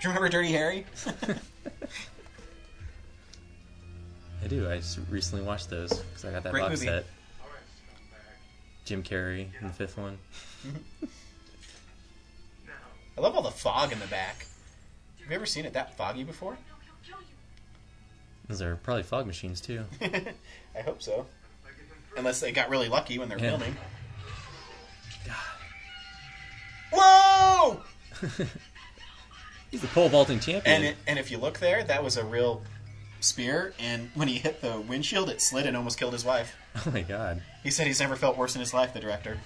do 0.00 0.08
you 0.08 0.14
remember 0.14 0.28
dirty 0.28 0.50
harry 0.52 0.84
I 4.44 4.48
do. 4.48 4.68
I 4.68 4.78
just 4.78 4.98
recently 5.08 5.44
watched 5.44 5.70
those 5.70 5.92
because 5.92 6.24
I 6.24 6.32
got 6.32 6.42
that 6.42 6.50
Great 6.52 6.62
box 6.62 6.72
movie. 6.80 6.86
set. 6.86 7.06
Jim 8.84 9.04
Carrey 9.04 9.46
in 9.60 9.68
the 9.68 9.72
fifth 9.72 9.96
one. 9.96 10.18
i 13.16 13.20
love 13.20 13.36
all 13.36 13.42
the 13.42 13.50
fog 13.52 13.92
in 13.92 14.00
the 14.00 14.06
back 14.08 14.46
have 15.20 15.30
you 15.30 15.36
ever 15.36 15.46
seen 15.46 15.64
it 15.64 15.74
that 15.74 15.96
foggy 15.96 16.24
before 16.24 16.56
Those 18.48 18.60
are 18.62 18.76
probably 18.76 19.02
fog 19.04 19.26
machines 19.26 19.60
too. 19.60 19.84
i 20.02 20.80
hope 20.84 21.02
so 21.02 21.26
unless 22.16 22.40
they 22.40 22.52
got 22.52 22.68
really 22.70 22.88
lucky 22.88 23.18
when 23.18 23.28
they're 23.28 23.38
Yeah. 23.38 23.50
filming 23.50 23.76
whoa 26.92 27.82
He's 29.70 29.80
the 29.80 29.86
pole 29.88 30.10
vaulting 30.10 30.38
champion. 30.38 30.62
And 30.76 30.84
it, 30.84 30.96
and 31.06 31.18
if 31.18 31.30
you 31.30 31.38
look 31.38 31.58
there, 31.58 31.82
that 31.84 32.04
was 32.04 32.18
a 32.18 32.24
real 32.26 32.62
spear. 33.20 33.72
And 33.78 34.10
when 34.14 34.28
he 34.28 34.34
hit 34.34 34.60
the 34.60 34.78
windshield, 34.78 35.30
it 35.30 35.40
slid 35.40 35.64
and 35.66 35.74
almost 35.74 35.98
killed 35.98 36.12
his 36.12 36.26
wife. 36.26 36.54
oh 36.76 36.90
my 36.92 37.00
god. 37.00 37.40
He 37.62 37.70
said 37.70 37.86
he's 37.86 37.98
never 37.98 38.14
felt 38.14 38.36
worse 38.36 38.54
in 38.54 38.60
his 38.60 38.74
life. 38.74 38.92
The 38.92 39.00
director. 39.00 39.38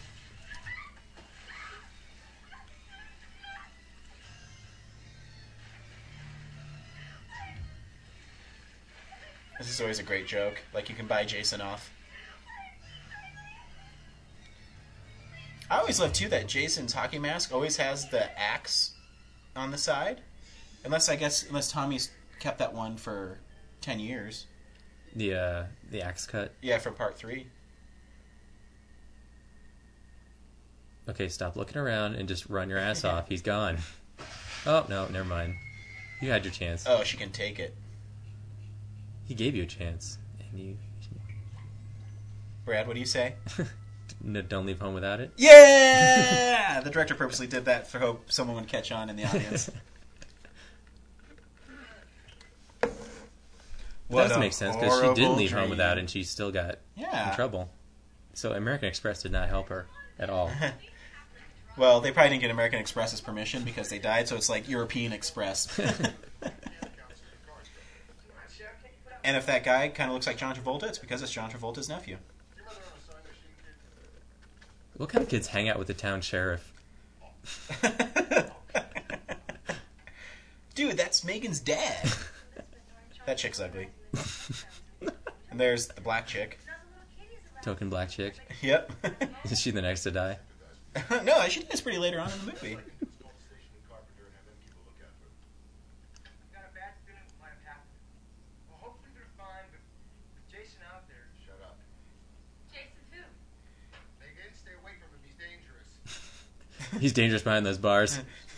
This 9.59 9.71
is 9.71 9.81
always 9.81 9.99
a 9.99 10.03
great 10.03 10.27
joke. 10.27 10.61
Like 10.75 10.88
you 10.88 10.95
can 10.95 11.07
buy 11.07 11.25
Jason 11.25 11.61
off. 11.61 11.90
I 15.71 15.79
always 15.79 15.99
love 15.99 16.12
too 16.12 16.29
that 16.29 16.47
Jason's 16.47 16.92
hockey 16.92 17.19
mask 17.19 17.53
always 17.53 17.77
has 17.79 18.09
the 18.09 18.38
axe 18.38 18.92
on 19.57 19.71
the 19.71 19.79
side. 19.79 20.21
Unless 20.85 21.09
I 21.09 21.16
guess 21.16 21.47
unless 21.49 21.71
Tommy's 21.73 22.11
kept 22.38 22.59
that 22.59 22.73
one 22.75 22.97
for 22.97 23.38
ten 23.81 23.99
years. 23.99 24.47
The 25.14 25.35
uh, 25.35 25.64
the 25.90 26.03
axe 26.03 26.27
cut. 26.27 26.53
Yeah, 26.61 26.79
for 26.79 26.90
part 26.90 27.16
three. 27.16 27.47
Okay, 31.09 31.29
stop 31.29 31.57
looking 31.57 31.79
around 31.79 32.16
and 32.16 32.29
just 32.29 32.49
run 32.49 32.69
your 32.69 32.79
ass 32.79 33.05
off. 33.05 33.29
He's 33.29 33.42
gone. 33.42 33.79
Oh 34.66 34.87
no, 34.88 35.09
never 35.09 35.29
mind. 35.29 35.57
You 36.21 36.31
had 36.31 36.45
your 36.45 36.53
chance. 36.53 36.85
Oh, 36.87 37.03
she 37.03 37.16
can 37.16 37.31
take 37.31 37.59
it. 37.59 37.75
He 39.27 39.35
gave 39.35 39.55
you 39.57 39.62
a 39.65 39.67
chance, 39.67 40.19
and 40.51 40.59
you 40.61 40.77
Brad, 42.65 42.87
what 42.87 42.95
do 42.95 43.01
you 43.01 43.07
say? 43.07 43.35
no, 44.23 44.43
don't 44.43 44.67
leave 44.67 44.81
home 44.81 44.95
without 44.95 45.21
it. 45.21 45.33
Yeah! 45.37 46.81
the 46.83 46.91
director 46.91 47.15
purposely 47.15 47.47
did 47.47 47.65
that 47.67 47.87
for 47.87 47.99
hope 47.99 48.31
someone 48.31 48.57
would 48.57 48.69
catch 48.69 48.91
on 48.93 49.09
in 49.11 49.17
the 49.17 49.25
audience. 49.25 49.71
That 54.09 54.15
What 54.15 54.29
does 54.29 54.37
a 54.37 54.41
make 54.41 54.53
sense 54.53 54.77
because 54.77 55.01
she 55.01 55.15
didn't 55.15 55.37
leave 55.37 55.51
home 55.51 55.69
without, 55.69 55.97
it, 55.97 56.01
and 56.01 56.09
she 56.09 56.23
still 56.23 56.53
got 56.53 56.79
Yeah. 56.95 57.31
in 57.31 57.35
trouble. 57.35 57.71
So 58.35 58.53
American 58.53 58.87
Express 58.87 59.23
did 59.23 59.33
not 59.33 59.49
help 59.49 59.69
her 59.69 59.87
at 60.17 60.31
all. 60.31 60.49
Well, 61.77 62.01
they 62.01 62.11
probably 62.11 62.31
didn't 62.31 62.41
get 62.41 62.51
American 62.51 62.79
Express's 62.79 63.21
permission 63.21 63.62
because 63.62 63.91
they 63.91 63.99
died, 63.99 64.29
so 64.29 64.37
it's 64.37 64.49
like 64.49 64.67
European 64.67 65.12
Express. 65.12 65.79
And 69.27 69.37
if 69.37 69.45
that 69.47 69.62
guy 69.65 69.89
kind 69.89 70.09
of 70.09 70.15
looks 70.15 70.27
like 70.27 70.39
John 70.39 70.55
Travolta, 70.57 70.85
it's 70.85 70.99
because 70.99 71.21
it's 71.23 71.33
John 71.33 71.51
Travolta's 71.51 71.89
nephew. 71.89 72.17
what 74.97 75.11
kind 75.11 75.23
of 75.23 75.29
kids 75.29 75.49
hang 75.49 75.69
out 75.69 75.79
with 75.79 75.89
the 75.89 75.95
town 75.95 76.23
sheriff? 76.23 76.73
Dude, 80.75 80.97
that's 80.97 81.25
Megan's 81.25 81.61
dad. 81.61 82.09
that 83.27 83.39
chick's 83.39 83.61
ugly. 83.61 83.89
and 85.51 85.61
there's 85.61 85.89
the 85.89 86.01
black 86.01 86.27
chick. 86.27 86.59
Token 87.62 87.91
black 87.91 88.11
chick. 88.11 88.35
Yep. 88.62 88.93
Is 89.51 89.61
she 89.61 89.71
the 89.73 89.83
next 89.83 90.03
to 90.05 90.11
die? 90.11 90.39
no, 91.25 91.49
she 91.49 91.62
dies 91.62 91.81
pretty 91.81 91.99
later 91.99 92.21
on 92.21 92.31
in 92.31 92.39
the 92.41 92.47
movie. 92.53 92.77
Got 96.53 96.65
a 96.65 96.73
bad 96.73 96.95
feeling 97.05 97.21
it 97.27 97.37
might 97.41 97.53
have 97.53 97.65
happened. 97.67 97.91
Well, 98.71 98.81
hopefully 98.81 99.11
they're 99.12 99.29
fine, 99.37 99.67
but 99.69 99.83
with 100.33 100.47
Jason 100.49 100.81
out 100.89 101.05
there. 101.09 101.29
Shut 101.45 101.61
up. 101.61 101.77
Jason 102.73 103.03
who? 103.12 103.21
Megan, 104.23 104.53
stay 104.57 104.73
away 104.79 104.97
from 104.97 105.11
him. 105.12 105.21
He's 105.27 105.37
dangerous. 105.37 105.91
He's 107.01 107.13
dangerous 107.13 107.43
behind 107.43 107.65
those 107.67 107.79
bars. 107.79 108.19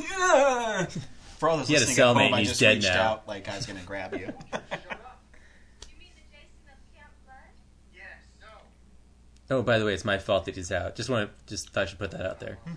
For 1.39 1.49
all 1.49 1.57
those 1.57 1.69
He 1.69 1.75
had 1.75 1.83
a 1.83 1.87
listening 1.87 1.99
at 1.99 2.15
cellmate 2.15 2.15
home, 2.15 2.17
I 2.19 2.25
and 2.27 2.39
he's 2.39 2.49
just 2.49 2.61
dead 2.61 2.77
reached 2.77 2.89
now. 2.89 3.03
out 3.03 3.29
like 3.29 3.49
I 3.49 3.57
was 3.57 3.67
going 3.67 3.79
to 3.79 3.87
grab 3.87 4.13
you. 4.15 4.19
You 5.89 5.97
mean 5.99 6.11
the 6.17 6.37
Jason 6.37 6.67
of 6.67 6.95
Camp 6.97 7.11
Blood? 7.25 7.37
Yes. 7.95 8.03
No. 8.41 9.57
Oh, 9.59 9.63
by 9.63 9.79
the 9.79 9.85
way, 9.85 9.95
it's 9.95 10.05
my 10.05 10.19
fault 10.19 10.45
that 10.47 10.57
he's 10.57 10.73
out. 10.73 10.97
Just 10.97 11.09
want 11.09 11.31
to, 11.31 11.47
just 11.55 11.71
thought 11.71 11.83
I 11.83 11.87
should 11.87 11.99
put 11.99 12.11
that 12.13 12.27
out 12.27 12.41
there. 12.41 12.59
Hmm. 12.65 12.73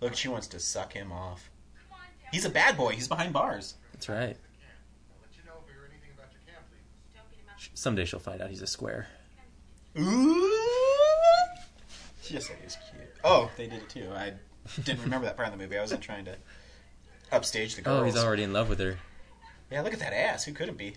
Look, 0.00 0.14
she 0.16 0.28
wants 0.28 0.46
to 0.48 0.58
suck 0.60 0.92
him 0.94 1.12
off. 1.12 1.50
Come 1.88 1.98
on, 1.98 2.06
Dad. 2.22 2.28
He's 2.32 2.44
a 2.44 2.50
bad 2.50 2.76
boy. 2.76 2.92
He's 2.92 3.08
behind 3.08 3.32
bars. 3.32 3.74
That's 3.92 4.08
right. 4.08 4.36
I'll 4.36 5.20
let 5.22 5.36
you 5.36 5.44
know 5.46 5.52
if 5.60 5.66
we 5.66 5.72
hear 5.72 5.88
anything 5.90 6.10
about 6.16 6.32
your 6.32 6.40
camp 6.46 6.66
leave. 6.72 7.14
Don't 7.14 7.30
get 7.30 7.38
him 7.40 7.46
out. 7.50 7.60
Someday 7.78 8.04
she'll 8.06 8.18
find 8.20 8.40
out 8.42 8.50
he's 8.50 8.62
a 8.62 8.66
square. 8.66 9.06
Ooh. 9.98 10.50
She 12.22 12.34
just 12.34 12.46
said 12.48 12.56
he's 12.62 12.76
cute. 12.90 13.02
Oh, 13.22 13.50
they 13.56 13.66
did 13.66 13.82
it 13.82 13.88
too. 13.90 14.08
I 14.14 14.32
didn't 14.82 15.02
remember 15.02 15.26
that 15.26 15.36
part 15.36 15.48
of 15.48 15.52
the 15.52 15.62
movie. 15.62 15.76
I 15.76 15.80
wasn't 15.80 16.02
trying 16.02 16.24
to 16.26 16.36
upstage 17.32 17.76
the 17.76 17.82
girls. 17.82 18.00
Oh, 18.00 18.04
he's 18.04 18.16
already 18.16 18.42
in 18.42 18.52
love 18.52 18.68
with 18.68 18.78
her. 18.80 18.98
Yeah, 19.70 19.82
look 19.82 19.92
at 19.92 20.00
that 20.00 20.12
ass. 20.12 20.44
Who 20.44 20.52
couldn't 20.52 20.78
be? 20.78 20.96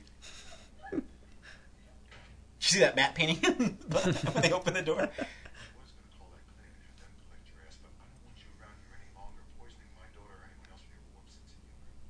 Did 0.91 1.01
you 2.59 2.79
see 2.79 2.79
that 2.79 2.95
matte 2.95 3.15
painting 3.15 3.37
when 3.87 4.41
they 4.41 4.51
open 4.51 4.73
the 4.73 4.81
door? 4.81 5.09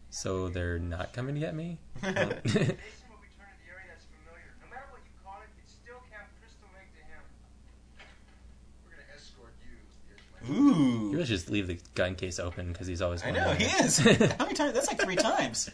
So 0.10 0.50
they're 0.50 0.80
not 0.80 1.14
coming 1.14 1.36
to 1.36 1.42
get 1.42 1.54
clinic 1.54 1.78
to 10.48 10.54
the 10.54 10.60
edge 10.60 10.62
of 10.62 10.80
my 10.80 10.80
you 10.80 11.08
Ooh. 11.08 11.12
really 11.14 11.24
just 11.26 11.50
leave 11.50 11.68
the 11.68 11.80
gun 11.96 12.16
case 12.16 12.40
open 12.40 12.72
because 12.72 12.88
he's 12.88 13.02
always 13.02 13.24
I 13.24 13.32
know, 13.32 13.52
he 13.54 13.66
is. 13.66 13.98
How 14.38 14.46
many 14.46 14.54
times? 14.54 14.74
That's 14.74 14.88
like 14.88 15.02
three 15.02 15.16
times. 15.16 15.70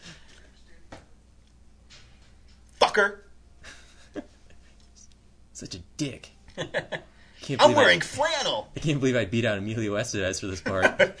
Fucker. 2.80 3.18
Such 5.52 5.74
a 5.74 5.78
dick. 5.96 6.30
Can't 6.56 7.60
I'm 7.62 7.74
wearing 7.74 7.98
I, 7.98 8.04
flannel. 8.04 8.68
I 8.76 8.80
can't 8.80 8.98
believe 9.00 9.16
I 9.16 9.24
beat 9.26 9.44
out 9.44 9.58
Emilio 9.58 9.92
Estevez 9.94 10.40
for 10.40 10.46
this 10.46 10.60
part. 10.60 11.18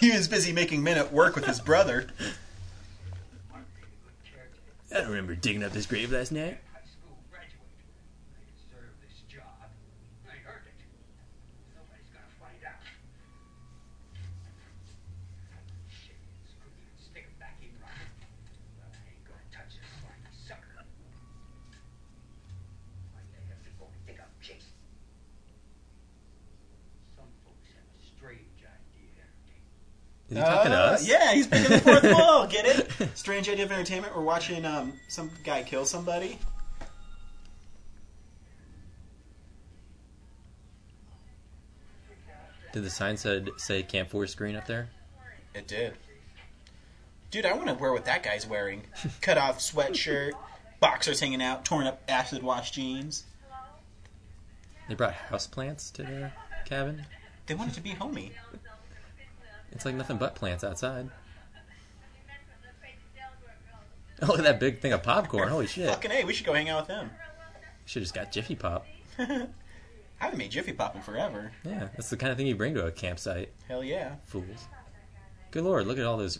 He 0.00 0.10
was 0.12 0.28
busy 0.28 0.52
making 0.54 0.82
men 0.82 0.96
at 0.96 1.12
work 1.12 1.34
with 1.34 1.44
his 1.44 1.60
brother. 1.60 2.06
I 4.90 4.94
don't 4.94 5.08
remember 5.08 5.34
digging 5.34 5.62
up 5.62 5.72
this 5.72 5.84
grave 5.84 6.10
last 6.10 6.32
night. 6.32 6.56
high 6.72 6.80
school 6.88 7.20
graduate. 7.30 7.68
I 8.32 8.40
deserve 8.48 8.96
this 9.04 9.20
job. 9.28 9.44
I 10.24 10.40
earned 10.48 10.66
it. 10.66 10.80
Nobody's 11.76 12.08
gonna 12.10 12.32
find 12.40 12.58
out. 12.64 12.80
Shit, 15.92 16.16
screw 16.48 16.72
you. 16.80 16.88
Stick 16.96 17.28
'em 17.28 17.36
back 17.38 17.60
in, 17.60 17.70
Rock. 17.84 17.92
But 18.80 18.90
I 18.96 19.04
ain't 19.14 19.24
gonna 19.28 19.46
touch 19.52 19.76
this 19.78 19.84
slimy 20.00 20.32
sucker. 20.32 20.80
Why 23.12 23.20
the 23.30 23.36
hell 23.46 23.60
you 23.62 23.70
gonna 23.78 24.00
dig 24.08 24.18
up 24.18 24.32
Jason? 24.40 24.74
Some 27.14 27.30
folks 27.46 27.68
have 27.78 27.84
a 27.84 28.00
strange 28.00 28.00
idea. 28.00 28.09
Is 30.30 30.36
he 30.36 30.42
talking 30.44 30.70
to 30.70 30.78
Uh, 30.78 30.92
us? 30.92 31.08
Yeah, 31.08 31.32
he's 31.32 31.48
breaking 31.48 31.70
the 31.70 31.80
fourth 31.80 32.04
wall. 32.04 32.46
Get 32.50 32.64
it? 32.64 33.08
Strange 33.16 33.48
idea 33.48 33.64
of 33.64 33.72
entertainment. 33.72 34.14
We're 34.14 34.22
watching 34.22 34.64
um, 34.64 34.92
some 35.08 35.28
guy 35.42 35.64
kill 35.64 35.84
somebody. 35.84 36.38
Did 42.72 42.84
the 42.84 42.90
sign 42.90 43.16
said 43.16 43.50
say 43.56 43.82
Camp 43.82 44.10
Forest 44.10 44.36
Green 44.36 44.54
up 44.54 44.66
there? 44.66 44.88
It 45.54 45.66
did. 45.66 45.94
Dude, 47.30 47.46
I 47.46 47.52
want 47.52 47.68
to 47.68 47.74
wear 47.74 47.92
what 47.92 48.04
that 48.04 48.22
guy's 48.22 48.46
wearing. 48.46 48.82
Cut 49.20 49.38
off 49.38 49.58
sweatshirt, 49.58 50.32
boxers 50.78 51.20
hanging 51.20 51.42
out, 51.42 51.64
torn 51.64 51.86
up 51.86 52.00
acid 52.08 52.42
wash 52.42 52.70
jeans. 52.70 53.24
They 54.88 54.94
brought 54.94 55.14
houseplants 55.30 55.92
to 55.94 56.02
their 56.02 56.32
cabin. 56.64 57.06
They 57.50 57.56
wanted 57.56 57.74
to 57.74 57.80
be 57.80 57.90
homey. 57.90 58.30
It's 59.72 59.84
like 59.84 59.96
nothing 59.96 60.18
but 60.18 60.36
plants 60.36 60.62
outside. 60.62 61.10
Oh, 64.22 64.26
look 64.26 64.38
at 64.38 64.44
that 64.44 64.60
big 64.60 64.80
thing 64.80 64.92
of 64.92 65.02
popcorn. 65.02 65.48
Holy 65.48 65.66
shit. 65.66 65.88
Fucking 65.88 66.10
A, 66.12 66.24
we 66.24 66.34
should 66.34 66.44
go 66.44 66.52
hang 66.52 66.68
out 66.68 66.82
with 66.82 66.88
them. 66.88 67.10
Should 67.86 68.02
just 68.02 68.14
got 68.14 68.30
Jiffy 68.30 68.54
Pop. 68.54 68.86
I 69.18 69.46
haven't 70.18 70.38
made 70.38 70.50
Jiffy 70.50 70.72
Pop 70.74 70.94
in 70.94 71.00
forever. 71.00 71.50
Yeah, 71.64 71.88
that's 71.96 72.10
the 72.10 72.18
kind 72.18 72.30
of 72.30 72.36
thing 72.36 72.46
you 72.46 72.54
bring 72.54 72.74
to 72.74 72.84
a 72.86 72.92
campsite. 72.92 73.50
Hell 73.66 73.82
yeah. 73.82 74.16
Fools. 74.26 74.68
Good 75.50 75.64
lord, 75.64 75.86
look 75.86 75.98
at 75.98 76.04
all 76.04 76.18
those 76.18 76.36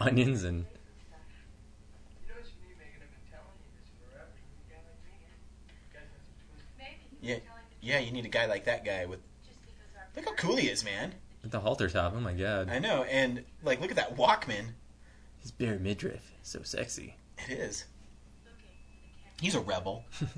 onions 0.00 0.42
and 0.42 0.66
You 2.20 2.28
know 2.28 2.34
what 2.34 2.44
you 2.44 2.68
need, 2.68 2.76
Megan? 2.78 3.00
I've 3.00 3.10
been 3.14 3.30
telling 3.30 3.46
you 3.62 3.70
this 3.78 3.88
forever. 4.10 4.26
You 4.68 4.74
got 4.74 4.82
like 4.82 5.04
me. 5.06 5.14
You 5.70 5.94
guys 5.94 6.02
have 6.02 6.24
some 6.26 6.34
twins. 6.50 6.66
Maybe 6.76 6.98
he 7.20 7.28
Yeah, 7.28 7.34
was 7.34 7.42
telling 7.46 7.62
the 7.80 7.86
yeah. 7.86 7.98
You 8.00 8.10
need 8.10 8.24
a 8.24 8.28
guy 8.28 8.46
like 8.46 8.64
that 8.64 8.84
guy 8.84 9.06
with. 9.06 9.20
Just 10.14 10.26
because 10.26 10.26
our 10.26 10.32
Look 10.32 10.40
how 10.40 10.48
cool 10.48 10.56
he 10.56 10.68
is, 10.68 10.84
man. 10.84 11.14
the 11.44 11.60
halter 11.60 11.88
top. 11.88 12.12
Oh 12.16 12.20
my 12.20 12.32
god. 12.34 12.68
I 12.70 12.78
know, 12.78 13.04
and 13.04 13.44
like, 13.62 13.80
look 13.80 13.90
at 13.90 13.96
that 13.96 14.16
Walkman. 14.16 14.68
His 15.40 15.50
bare 15.50 15.78
midriff. 15.78 16.32
So 16.42 16.62
sexy. 16.62 17.16
It 17.48 17.52
is. 17.58 17.84
looking 18.44 18.58
the 18.94 19.24
camp 19.24 19.40
He's 19.40 19.54
a 19.56 19.60
rebel. 19.60 20.04
searching 20.12 20.30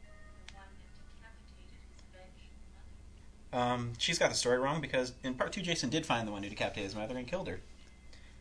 the 0.00 0.56
one 0.56 0.64
that 0.72 0.88
decapitated 1.20 1.78
his 1.92 2.02
vengeful 3.52 3.52
mother. 3.52 3.72
Um, 3.72 3.92
she's 3.98 4.18
got 4.18 4.30
the 4.30 4.36
story 4.36 4.58
wrong 4.58 4.80
because 4.80 5.12
in 5.22 5.34
part 5.34 5.52
two, 5.52 5.60
Jason 5.62 5.90
did 5.90 6.06
find 6.06 6.26
the 6.26 6.32
one 6.32 6.42
who 6.42 6.48
decapitated 6.48 6.84
his 6.90 6.94
mother 6.96 7.16
and 7.18 7.26
killed 7.26 7.48
her. 7.48 7.60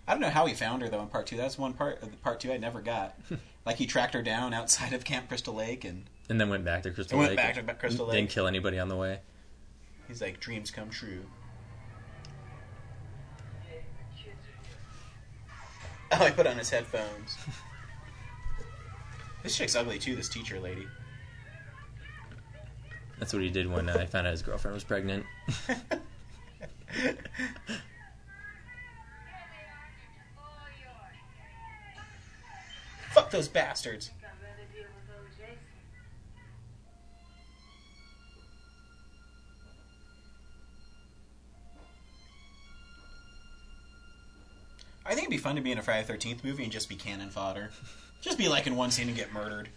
I 0.08 0.14
don't 0.14 0.22
know 0.22 0.30
how 0.30 0.46
he 0.46 0.54
found 0.54 0.82
her 0.82 0.90
though 0.90 1.02
in 1.02 1.08
part 1.08 1.28
two. 1.28 1.36
That's 1.36 1.58
one 1.58 1.74
part 1.74 2.02
of 2.02 2.12
the 2.12 2.18
part 2.18 2.40
two 2.40 2.52
I 2.52 2.58
never 2.58 2.82
got. 2.82 3.20
like 3.66 3.76
he 3.76 3.86
tracked 3.86 4.14
her 4.14 4.22
down 4.22 4.54
outside 4.54 4.94
of 4.94 5.04
Camp 5.04 5.28
Crystal 5.28 5.54
Lake, 5.54 5.84
and 5.84 6.06
And 6.30 6.40
then 6.40 6.50
went 6.50 6.64
back 6.64 6.84
to 6.84 6.92
Crystal 6.92 7.20
Lake. 7.20 7.28
went 7.30 7.38
back 7.38 7.56
to 7.56 7.74
Crystal 7.74 8.06
Lake. 8.06 8.16
Didn't 8.16 8.30
kill 8.30 8.48
anybody 8.48 8.80
on 8.80 8.88
the 8.88 8.96
way. 8.96 9.20
he's 10.08 10.22
like, 10.22 10.40
"Dreams 10.40 10.72
come 10.72 10.90
true." 10.90 11.22
Oh, 16.10 16.24
he 16.26 16.32
put 16.32 16.48
on 16.48 16.58
his 16.58 16.70
headphones. 16.70 17.36
this 19.44 19.58
chick's 19.58 19.76
ugly 19.76 20.00
too. 20.00 20.16
This 20.16 20.30
teacher 20.30 20.58
lady. 20.58 20.88
That's 23.20 23.34
what 23.34 23.42
he 23.42 23.50
did 23.50 23.70
when 23.70 23.90
uh, 23.90 23.98
I 24.00 24.06
found 24.06 24.26
out 24.26 24.32
his 24.32 24.42
girlfriend 24.42 24.74
was 24.74 24.86
pregnant. 24.86 25.26
Fuck 33.18 33.32
those 33.32 33.48
bastards. 33.48 34.12
I'd 34.22 34.28
rather 34.44 34.62
deal 34.72 34.84
with 34.84 35.18
old 35.18 35.28
Jason. 35.36 35.58
I 45.04 45.10
think 45.10 45.22
it'd 45.22 45.32
be 45.32 45.38
fun 45.38 45.56
to 45.56 45.62
be 45.62 45.72
in 45.72 45.80
a 45.80 45.82
Friday 45.82 46.06
Thirteenth 46.06 46.44
movie 46.44 46.62
and 46.62 46.72
just 46.72 46.90
be 46.90 46.96
cannon 46.96 47.30
fodder. 47.30 47.72
Just 48.20 48.40
be 48.40 48.48
like 48.50 48.66
in 48.66 48.76
one 48.76 48.90
scene 48.90 49.08
and 49.08 49.16
get 49.16 49.32
murdered. 49.32 49.70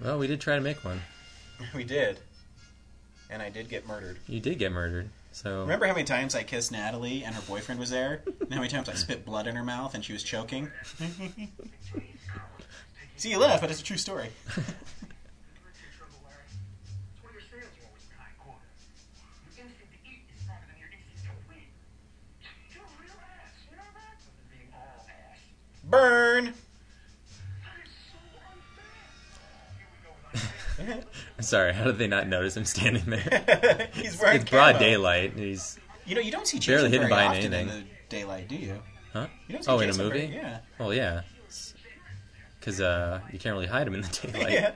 well, 0.00 0.18
we 0.18 0.26
did 0.26 0.40
try 0.40 0.56
to 0.56 0.60
make 0.60 0.84
one. 0.84 1.00
We 1.74 1.84
did, 1.84 2.18
and 3.30 3.40
I 3.40 3.50
did 3.50 3.68
get 3.68 3.86
murdered. 3.86 4.18
You 4.26 4.40
did 4.40 4.58
get 4.58 4.72
murdered. 4.72 5.08
So 5.34 5.62
Remember 5.62 5.86
how 5.86 5.94
many 5.94 6.04
times 6.04 6.36
I 6.36 6.44
kissed 6.44 6.70
Natalie 6.70 7.24
and 7.24 7.34
her 7.34 7.42
boyfriend 7.42 7.80
was 7.80 7.90
there? 7.90 8.22
And 8.40 8.52
how 8.52 8.60
many 8.60 8.68
times 8.68 8.88
I 8.88 8.94
spit 8.94 9.26
blood 9.26 9.48
in 9.48 9.56
her 9.56 9.64
mouth 9.64 9.92
and 9.92 10.04
she 10.04 10.12
was 10.12 10.22
choking? 10.22 10.70
See, 13.16 13.30
you 13.30 13.40
laugh, 13.40 13.60
but 13.60 13.68
it's 13.68 13.80
a 13.80 13.84
true 13.84 13.96
story. 13.96 14.28
Burn. 25.82 26.54
sorry, 31.40 31.72
how 31.72 31.84
did 31.84 31.98
they 31.98 32.06
not 32.08 32.26
notice 32.28 32.56
him 32.56 32.64
standing 32.64 33.04
there? 33.06 33.88
He's 33.94 34.20
wearing 34.20 34.40
it's 34.42 34.50
broad 34.50 34.74
camo. 34.74 34.78
daylight. 34.84 35.32
He's 35.36 35.78
You 36.06 36.14
know, 36.16 36.20
you 36.20 36.30
don't 36.32 36.46
see 36.46 36.58
Barely 36.58 36.88
Jason 36.88 36.92
hidden 36.92 37.08
very 37.08 37.22
often 37.22 37.54
anything. 37.54 37.68
in 37.68 37.84
the 37.84 37.84
daylight, 38.08 38.48
do 38.48 38.56
you? 38.56 38.82
huh? 39.12 39.26
You 39.48 39.54
don't 39.54 39.62
see 39.64 39.70
Oh, 39.70 39.78
in 39.80 39.90
a 39.90 39.94
movie? 39.96 40.26
very- 40.26 40.34
yeah. 40.34 40.58
Well, 40.78 40.92
yeah. 40.94 41.22
Because 42.58 42.80
uh, 42.80 43.20
you 43.32 43.38
can't 43.38 43.54
really 43.54 43.66
hide 43.66 43.86
him 43.86 43.94
in 43.94 44.00
the 44.02 44.08
daylight. 44.32 44.52
yeah. 44.52 44.72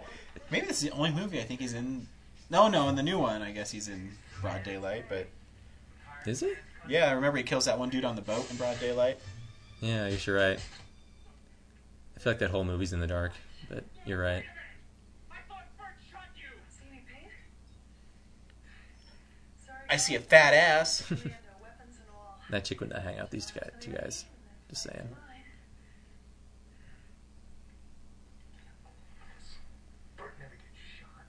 Maybe 0.51 0.67
this 0.67 0.83
is 0.83 0.91
the 0.91 0.97
only 0.97 1.11
movie 1.11 1.41
I 1.41 1.45
think 1.45 1.61
he's 1.61 1.75
in. 1.75 2.07
No, 2.51 2.69
no, 2.69 2.89
in 2.89 2.95
the 2.95 3.03
new 3.03 3.19
one, 3.19 3.43
I 3.43 3.51
guess 3.51 3.71
he's 3.71 3.89
in 3.89 4.13
broad 4.41 4.63
daylight. 4.63 5.07
But 5.09 5.27
Is 6.27 6.41
he? 6.41 6.55
yeah, 6.89 7.07
I 7.09 7.13
remember 7.13 7.37
he 7.39 7.45
kills 7.45 7.65
that 7.67 7.79
one 7.79 7.89
dude 7.91 8.05
on 8.05 8.15
the 8.17 8.23
boat 8.23 8.51
in 8.51 8.57
broad 8.57 8.79
daylight. 8.81 9.19
Yeah, 9.81 10.07
I 10.07 10.11
guess 10.11 10.27
you're 10.27 10.37
right. 10.37 10.59
I 12.17 12.21
feel 12.21 12.33
like 12.33 12.41
that 12.41 12.51
whole 12.51 12.65
movie's 12.65 12.93
in 12.93 13.01
the 13.01 13.07
dark, 13.07 13.33
but 13.69 13.85
you're 14.07 14.21
right. 14.21 14.43
I 15.31 15.37
thought 15.49 15.65
Bert 15.79 15.89
shot 16.11 16.25
you. 16.37 16.45
See 16.69 16.85
any 16.91 17.03
pain? 17.07 17.29
Sorry, 19.65 19.78
I 19.91 19.97
see 19.97 20.15
a 20.15 20.21
fat 20.21 20.55
ass. 20.55 21.05
we 21.11 21.17
had 21.17 21.25
no 21.25 21.33
weapons 21.63 21.97
and. 21.99 22.53
That 22.53 22.65
chick 22.65 22.81
would 22.81 22.91
not 22.91 23.03
hang 23.03 23.19
out 23.19 23.31
these 23.31 23.47
two 23.47 23.59
guys. 23.61 23.71
Two 23.81 23.93
guys. 23.93 24.25
Just 24.69 24.83
saying. 24.83 24.97
Fine. 25.01 25.45
Bert 30.17 30.35
never 30.39 30.55
gets 30.55 30.77
shot. 31.01 31.25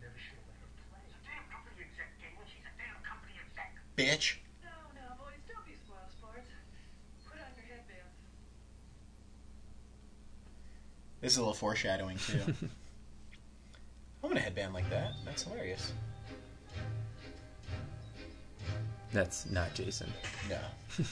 Never 0.00 0.16
should 0.16 0.40
have 0.40 0.48
let 0.48 0.58
her 0.64 0.70
play. 0.88 1.04
She's 1.04 1.20
a 1.20 1.24
damn 1.28 1.44
company 1.52 1.84
exec, 1.84 2.08
Galen. 2.24 2.46
She's 2.48 2.64
a 2.64 2.74
damn 2.80 2.98
company 3.04 3.36
exec. 3.36 3.68
Bitch. 4.00 4.40
No, 4.64 4.72
no, 4.96 5.04
boys, 5.20 5.44
don't 5.44 5.66
be 5.68 5.76
spoil 5.76 6.08
sports. 6.08 6.48
Put 7.28 7.36
on 7.36 7.52
your 7.60 7.68
headbands. 7.68 8.16
This 11.20 11.32
is 11.32 11.38
a 11.38 11.40
little 11.44 11.54
foreshadowing 11.54 12.16
too. 12.16 12.40
I'm 14.24 14.30
gonna 14.30 14.40
headband 14.40 14.72
like 14.72 14.88
that. 14.88 15.12
That's 15.24 15.42
hilarious. 15.42 15.92
That's 19.12 19.50
not 19.50 19.74
Jason. 19.74 20.12
No. 20.48 20.58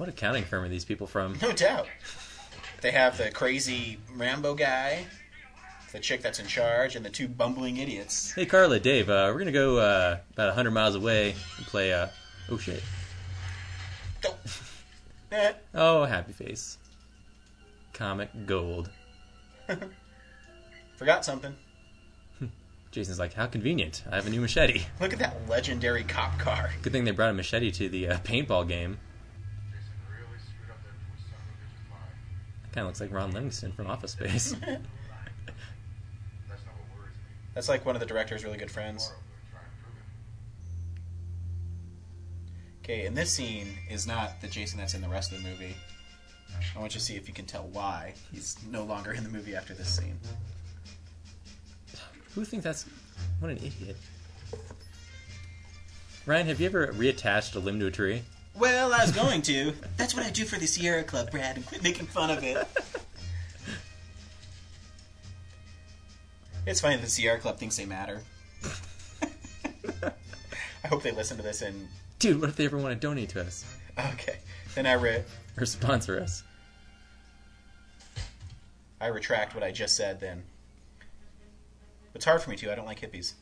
What 0.00 0.08
accounting 0.08 0.44
firm 0.44 0.64
are 0.64 0.68
these 0.70 0.86
people 0.86 1.06
from? 1.06 1.36
No 1.42 1.52
doubt. 1.52 1.86
They 2.80 2.90
have 2.90 3.18
the 3.18 3.30
crazy 3.30 3.98
Rambo 4.16 4.54
guy, 4.54 5.04
the 5.92 6.00
chick 6.00 6.22
that's 6.22 6.38
in 6.38 6.46
charge, 6.46 6.96
and 6.96 7.04
the 7.04 7.10
two 7.10 7.28
bumbling 7.28 7.76
idiots. 7.76 8.32
Hey, 8.32 8.46
Carla, 8.46 8.80
Dave, 8.80 9.10
uh, 9.10 9.30
we're 9.30 9.40
gonna 9.40 9.52
go 9.52 9.76
uh, 9.76 10.16
about 10.32 10.46
100 10.46 10.70
miles 10.70 10.94
away 10.94 11.34
and 11.58 11.66
play. 11.66 11.92
Uh, 11.92 12.08
oh 12.50 12.56
shit! 12.56 12.82
Oh. 14.24 14.34
Eh. 15.32 15.52
Oh, 15.74 16.04
happy 16.06 16.32
face. 16.32 16.76
Comic 17.92 18.30
gold. 18.46 18.90
Forgot 20.96 21.24
something. 21.24 21.54
Jason's 22.90 23.20
like, 23.20 23.34
how 23.34 23.46
convenient. 23.46 24.02
I 24.10 24.16
have 24.16 24.26
a 24.26 24.30
new 24.30 24.40
machete. 24.40 24.82
Look 25.00 25.12
at 25.12 25.20
that 25.20 25.48
legendary 25.48 26.02
cop 26.02 26.38
car. 26.38 26.70
Good 26.82 26.92
thing 26.92 27.04
they 27.04 27.12
brought 27.12 27.30
a 27.30 27.34
machete 27.34 27.70
to 27.70 27.88
the 27.88 28.08
uh, 28.08 28.18
paintball 28.18 28.66
game. 28.66 28.98
Jason 29.70 29.92
really 30.08 30.38
screwed 30.40 30.70
up 30.70 30.82
that 30.82 30.94
poor 31.06 31.16
son 31.30 31.38
of 31.38 31.46
a 31.46 31.62
bitch's 31.62 31.88
mind. 31.88 32.72
Kind 32.72 32.84
of 32.84 32.88
looks 32.88 33.00
like 33.00 33.12
Ron 33.12 33.30
Livingston 33.30 33.70
from 33.72 33.86
Office 33.86 34.12
Space. 34.12 34.52
That's 34.60 34.66
not 36.66 36.74
what 36.74 36.98
worries 36.98 37.14
me. 37.14 37.22
That's 37.54 37.68
like 37.68 37.86
one 37.86 37.94
of 37.94 38.00
the 38.00 38.06
director's 38.06 38.44
really 38.44 38.58
good 38.58 38.72
friends. 38.72 39.06
Tomorrow 39.06 39.22
I'm 39.22 39.30
gonna 39.30 39.52
try 39.52 39.60
and 39.62 39.82
prove 39.84 39.96
it. 42.88 42.92
Okay, 42.92 43.06
and 43.06 43.16
this 43.16 43.30
scene 43.30 43.68
is 43.88 44.08
not 44.08 44.40
the 44.40 44.48
Jason 44.48 44.80
that's 44.80 44.94
in 44.94 45.00
the 45.00 45.08
rest 45.08 45.30
of 45.30 45.40
the 45.40 45.48
movie. 45.48 45.76
I 46.74 46.80
want 46.80 46.92
you 46.94 46.98
to 46.98 47.06
see 47.06 47.14
if 47.14 47.28
you 47.28 47.34
can 47.34 47.46
tell 47.46 47.68
why 47.68 48.14
he's 48.32 48.56
no 48.68 48.82
longer 48.82 49.12
in 49.12 49.22
the 49.22 49.30
movie 49.30 49.54
after 49.54 49.74
this 49.74 49.96
scene. 49.96 50.18
Who 52.34 52.44
thinks 52.44 52.64
that's. 52.64 52.86
What 53.40 53.50
an 53.50 53.58
idiot. 53.58 53.96
Ryan, 56.26 56.46
have 56.46 56.60
you 56.60 56.66
ever 56.66 56.88
reattached 56.88 57.56
a 57.56 57.58
limb 57.58 57.80
to 57.80 57.86
a 57.86 57.90
tree? 57.90 58.22
Well, 58.54 58.92
I 58.92 59.02
was 59.02 59.12
going 59.12 59.42
to. 59.42 59.72
That's 59.96 60.14
what 60.14 60.24
I 60.26 60.30
do 60.30 60.44
for 60.44 60.58
the 60.58 60.66
Sierra 60.66 61.02
Club, 61.02 61.30
Brad, 61.30 61.56
and 61.56 61.66
quit 61.68 61.82
making 61.82 62.06
fun 62.06 62.30
of 62.30 62.42
it. 62.44 62.66
It's 66.66 66.80
funny 66.82 66.96
that 66.96 67.02
the 67.02 67.10
Sierra 67.10 67.38
Club 67.38 67.58
thinks 67.58 67.78
they 67.78 67.86
matter. 67.86 68.20
I 70.84 70.88
hope 70.88 71.02
they 71.02 71.10
listen 71.10 71.36
to 71.38 71.42
this 71.42 71.62
and 71.62 71.88
Dude, 72.18 72.38
what 72.40 72.50
if 72.50 72.56
they 72.56 72.66
ever 72.66 72.76
want 72.76 72.92
to 72.94 73.00
donate 73.00 73.30
to 73.30 73.40
us? 73.40 73.64
okay. 74.12 74.36
Then 74.74 74.86
I 74.86 74.92
re- 74.92 75.24
Or 75.58 75.64
sponsor 75.64 76.20
us? 76.20 76.42
I 79.00 79.06
retract 79.06 79.54
what 79.54 79.64
I 79.64 79.72
just 79.72 79.96
said. 79.96 80.20
Then 80.20 80.42
it's 82.14 82.24
hard 82.24 82.42
for 82.42 82.50
me 82.50 82.56
to. 82.56 82.72
I 82.72 82.74
don't 82.74 82.86
like 82.86 83.00
hippies. 83.00 83.34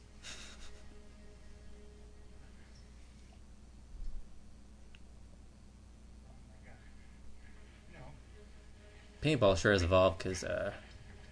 Paintball 9.22 9.57
sure 9.57 9.72
has 9.72 9.83
evolved 9.83 10.18
because 10.18 10.44
uh, 10.44 10.72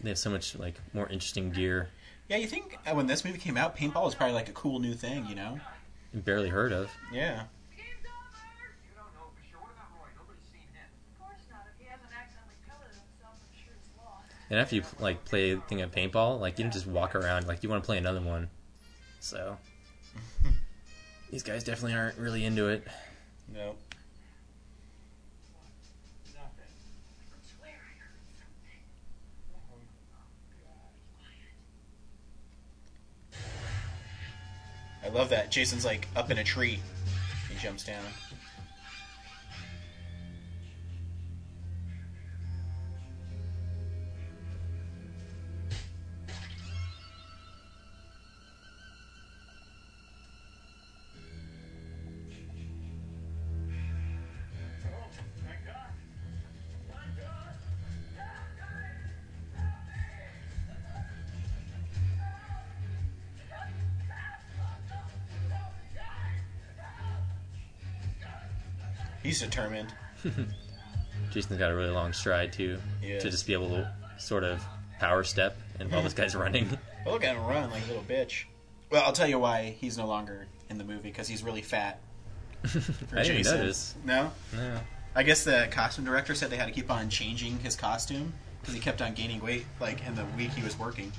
they 0.01 0.09
have 0.11 0.18
so 0.18 0.29
much 0.31 0.57
like 0.59 0.75
more 0.92 1.07
interesting 1.09 1.51
gear 1.51 1.88
Yeah, 2.29 2.37
you 2.37 2.46
think 2.49 2.77
uh, 2.87 2.94
when 2.94 3.07
this 3.07 3.25
movie 3.25 3.38
came 3.38 3.57
out, 3.57 3.77
paintball 3.77 4.05
was 4.05 4.14
probably 4.14 4.35
like 4.35 4.49
a 4.49 4.53
cool 4.53 4.81
new 4.81 4.94
thing, 4.94 5.27
you 5.27 5.35
know? 5.35 5.61
barely 6.12 6.49
heard 6.49 6.72
of. 6.72 6.90
Yeah. 7.12 7.44
You 7.77 7.85
don't 8.96 9.12
know 9.14 9.29
for 9.37 9.44
sure. 9.49 9.61
What 9.61 9.70
about 9.77 9.92
Roy? 9.94 10.09
Nobody's 10.16 10.49
seen 10.51 10.66
him. 10.72 10.88
Of 11.12 11.20
course 11.20 11.44
not. 11.53 11.62
If 11.68 11.77
he 11.79 11.87
hasn't 11.87 12.09
accidentally 12.11 12.57
pelleted 12.66 12.96
himself, 12.96 13.37
I'm 13.37 13.53
sure 13.55 13.77
it's 13.77 13.92
lost. 14.01 14.33
And 14.49 14.59
after 14.59 14.77
you 14.77 14.83
like 15.01 15.25
play 15.25 15.53
a 15.53 15.57
thing 15.61 15.81
of 15.83 15.91
paintball, 15.91 16.41
like 16.41 16.59
you 16.59 16.65
don't 16.65 16.73
just 16.73 16.87
walk 16.87 17.15
around. 17.15 17.47
Like 17.47 17.63
you 17.63 17.69
want 17.69 17.83
to 17.83 17.87
play 17.87 17.99
another 17.99 18.21
one. 18.21 18.49
So 19.21 19.57
these 21.31 21.43
guys 21.43 21.65
definitely 21.65 21.97
aren't 21.97 22.19
really 22.19 22.45
into 22.45 22.69
it. 22.69 22.87
No. 23.53 23.75
I 35.05 35.09
love 35.11 35.29
that. 35.29 35.53
Jason's 35.53 35.85
like 35.85 36.09
up 36.17 36.33
in 36.33 36.39
a 36.39 36.45
tree. 36.45 36.81
He 37.49 37.57
jumps 37.59 37.85
down. 37.85 38.03
He's 69.38 69.46
determined. 69.49 69.92
Jason's 71.31 71.59
got 71.59 71.70
a 71.70 71.75
really 71.75 71.90
long 71.90 72.12
stride 72.14 72.53
too, 72.53 72.79
to 73.03 73.20
just 73.20 73.46
be 73.46 73.53
able 73.53 73.68
to 73.70 73.92
sort 74.18 74.44
of 74.44 74.62
power 74.99 75.25
step, 75.25 75.57
and 75.79 75.90
while 75.90 76.03
this 76.03 76.12
guy's 76.14 76.35
running, 76.35 76.68
Well, 77.05 77.14
look 77.14 77.25
at 77.25 77.37
him 77.37 77.44
run 77.44 77.70
like 77.70 77.85
a 77.85 77.88
little 77.88 78.03
bitch. 78.03 78.44
Well, 78.90 79.03
I'll 79.05 79.12
tell 79.12 79.27
you 79.29 79.38
why 79.38 79.77
he's 79.79 79.99
no 79.99 80.07
longer 80.07 80.46
in 80.70 80.79
the 80.79 80.85
movie 80.85 81.03
because 81.11 81.29
he's 81.29 81.42
really 81.42 81.61
fat. 81.62 82.01
For 82.66 83.18
I 83.18 83.22
didn't 83.25 83.38
Jason. 83.38 83.59
notice. 83.59 83.94
No, 84.05 84.33
No. 84.55 84.81
I 85.14 85.22
guess 85.22 85.44
the 85.44 85.68
costume 85.70 86.05
director 86.05 86.35
said 86.35 86.51
they 86.51 86.57
had 86.57 86.66
to 86.66 86.72
keep 86.72 86.90
on 86.90 87.09
changing 87.11 87.59
his 87.61 87.75
costume 87.77 88.33
because 88.61 88.75
he 88.75 88.81
kept 88.81 89.01
on 89.03 89.12
gaining 89.14 89.40
weight, 89.40 89.64
like 89.81 90.07
in 90.07 90.14
the 90.14 90.25
week 90.37 90.51
he 90.53 90.62
was 90.62 90.79
working. 90.79 91.12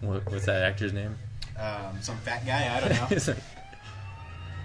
What, 0.00 0.24
what's 0.30 0.46
that 0.46 0.62
actor's 0.62 0.92
name? 0.92 1.16
Um, 1.58 2.00
some 2.00 2.16
fat 2.18 2.44
guy, 2.46 2.76
I 2.76 2.80
don't 2.80 3.26
know. 3.28 3.34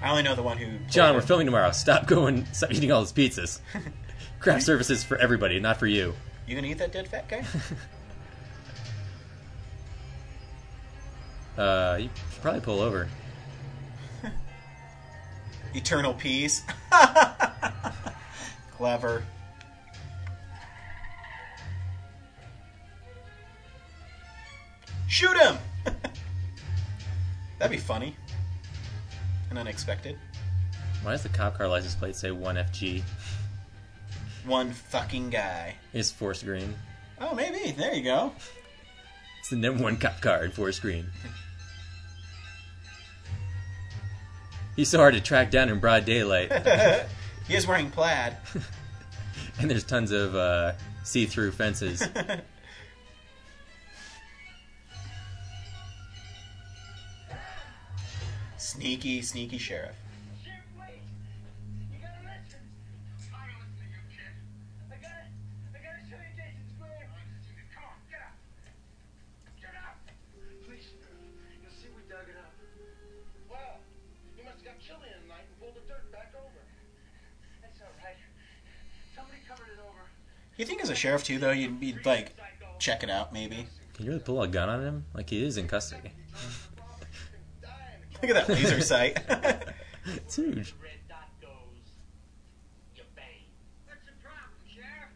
I 0.01 0.09
only 0.09 0.23
know 0.23 0.35
the 0.35 0.43
one 0.43 0.57
who. 0.57 0.77
John, 0.89 1.13
we're 1.15 1.21
filming 1.21 1.45
tomorrow. 1.45 1.71
Stop 1.71 2.07
going. 2.07 2.45
Stop 2.53 2.71
eating 2.71 2.91
all 2.91 3.01
those 3.01 3.13
pizzas. 3.13 3.59
Craft 4.39 4.63
services 4.63 5.03
for 5.03 5.17
everybody, 5.17 5.59
not 5.59 5.77
for 5.77 5.87
you. 5.87 6.13
You 6.47 6.55
gonna 6.55 6.67
eat 6.67 6.77
that 6.77 6.91
dead 6.91 7.07
fat 7.07 7.27
guy? 7.27 7.43
Uh, 11.57 11.97
you 11.99 12.09
should 12.31 12.41
probably 12.41 12.61
pull 12.61 12.79
over. 12.79 13.09
Eternal 15.73 16.13
peace. 16.13 16.63
Clever. 18.77 19.25
Shoot 25.09 25.35
him! 25.35 25.57
That'd 27.57 27.71
be 27.71 27.77
funny. 27.77 28.15
And 29.49 29.57
unexpected. 29.57 30.17
Why 31.03 31.11
does 31.11 31.23
the 31.23 31.29
cop 31.29 31.57
car 31.57 31.67
license 31.67 31.95
plate 31.95 32.15
say 32.15 32.29
1FG? 32.29 33.01
One 34.45 34.71
fucking 34.71 35.29
guy. 35.29 35.75
Is 35.93 36.11
Forest 36.11 36.45
Green. 36.45 36.75
Oh, 37.19 37.33
maybe. 37.33 37.71
There 37.71 37.93
you 37.93 38.03
go. 38.03 38.33
It's 39.39 39.49
the 39.49 39.55
number 39.55 39.83
one 39.83 39.97
cop 39.97 40.21
car 40.21 40.43
in 40.43 40.51
Forest 40.51 40.81
Green. 40.81 41.05
He's 44.75 44.89
so 44.89 44.97
hard 44.97 45.13
to 45.13 45.21
track 45.21 45.51
down 45.51 45.67
in 45.69 45.79
broad 45.79 46.05
daylight, 46.05 46.51
He 47.47 47.55
is 47.55 47.67
wearing 47.67 47.91
plaid. 47.91 48.37
and 49.59 49.69
there's 49.69 49.83
tons 49.83 50.11
of 50.11 50.35
uh, 50.35 50.73
see-through 51.03 51.51
fences. 51.51 52.07
Sneaky, 58.79 59.21
sneaky 59.21 59.57
sheriff. 59.57 59.91
You 59.91 59.99
gotta 61.99 62.23
listen. 62.23 62.63
I 63.27 63.51
don't 63.51 63.59
listen 63.59 63.75
to 63.75 63.83
you, 63.91 63.99
kid. 64.07 64.31
I 64.87 64.95
gotta, 65.03 65.27
I 65.75 65.79
gotta 65.83 65.99
show 66.07 66.15
you 66.15 66.31
Jason's 66.39 66.71
grave. 66.79 67.11
Come 67.75 67.83
on, 67.83 67.99
get 68.07 68.23
up. 68.23 68.39
Get 69.59 69.75
up. 69.83 69.99
Please. 70.63 70.95
You'll 70.95 71.75
see 71.75 71.91
we 71.91 72.07
dug 72.07 72.23
it 72.31 72.39
up. 72.39 72.55
Well, 73.51 73.83
you 74.39 74.47
must 74.47 74.63
have 74.63 74.71
got 74.71 74.79
chilly 74.79 75.11
in 75.11 75.27
the 75.27 75.29
night 75.35 75.43
and 75.43 75.59
pulled 75.59 75.75
the 75.75 75.83
dirt 75.83 76.07
back 76.15 76.31
over. 76.39 76.63
That's 77.59 77.83
all 77.83 77.91
right. 77.99 78.15
Somebody 79.11 79.43
covered 79.43 79.75
it 79.75 79.83
over. 79.83 80.07
You 80.55 80.63
think 80.63 80.79
as 80.79 80.87
a 80.87 80.95
sheriff 80.95 81.27
too, 81.27 81.35
though, 81.35 81.51
you'd 81.51 81.83
be 81.83 81.99
like, 82.07 82.31
check 82.79 83.03
it 83.03 83.11
out, 83.11 83.35
maybe. 83.35 83.67
Can 83.91 84.07
you 84.07 84.15
really 84.15 84.23
pull 84.23 84.41
a 84.41 84.47
gun 84.47 84.71
on 84.71 84.79
him? 84.79 85.03
Like 85.11 85.29
he 85.29 85.43
is 85.43 85.59
in 85.59 85.67
custody. 85.67 86.15
Look 88.21 88.31
at 88.31 88.47
that 88.47 88.49
laser 88.49 88.81
sight. 88.81 89.17
It's 90.15 90.37
huge. 90.37 90.73
Red 90.81 90.97
dot 91.07 91.29
goes. 91.39 91.51
You 92.95 93.03
bang. 93.15 93.45
What's 93.85 94.05
the 94.07 94.13
problem, 94.23 94.57
Sheriff? 94.65 95.11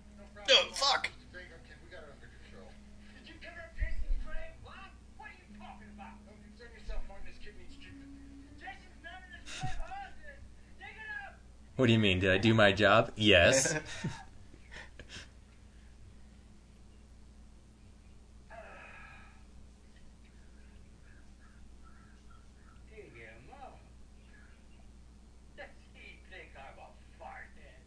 No 0.48 0.54
oh, 0.54 0.74
fuck. 0.74 1.10
Did 1.34 3.26
you 3.26 3.34
cover 3.42 3.62
up 3.64 3.74
Jason's 3.74 4.20
grave? 4.28 4.54
What? 4.62 4.76
What 5.18 5.30
are 5.30 5.38
you 5.40 5.48
talking 5.58 5.88
about? 5.96 6.14
Don't 6.28 6.38
concern 6.44 6.70
yourself 6.78 7.02
more 7.08 7.18
this 7.26 7.40
kid 7.42 7.56
needs 7.58 7.74
treatment. 7.80 8.12
Jason's 8.60 9.02
not 9.02 9.24
in 9.26 9.32
his 9.40 9.50
grave, 9.56 9.82
Austin. 9.82 10.38
Dig 10.78 10.94
it 10.94 11.10
up. 11.26 11.40
What 11.78 11.88
do 11.88 11.94
you 11.94 12.00
mean? 12.00 12.20
Did 12.20 12.32
I 12.32 12.38
do 12.38 12.54
my 12.54 12.72
job? 12.72 13.12
Yes. 13.16 13.74
Dig 22.92 23.10
him 23.16 23.48
up. 23.64 23.80
Does 25.58 25.72
he 25.96 26.20
think 26.30 26.52
I'm 26.60 26.78
a 26.78 26.92
fart 27.18 27.48
head? 27.58 27.80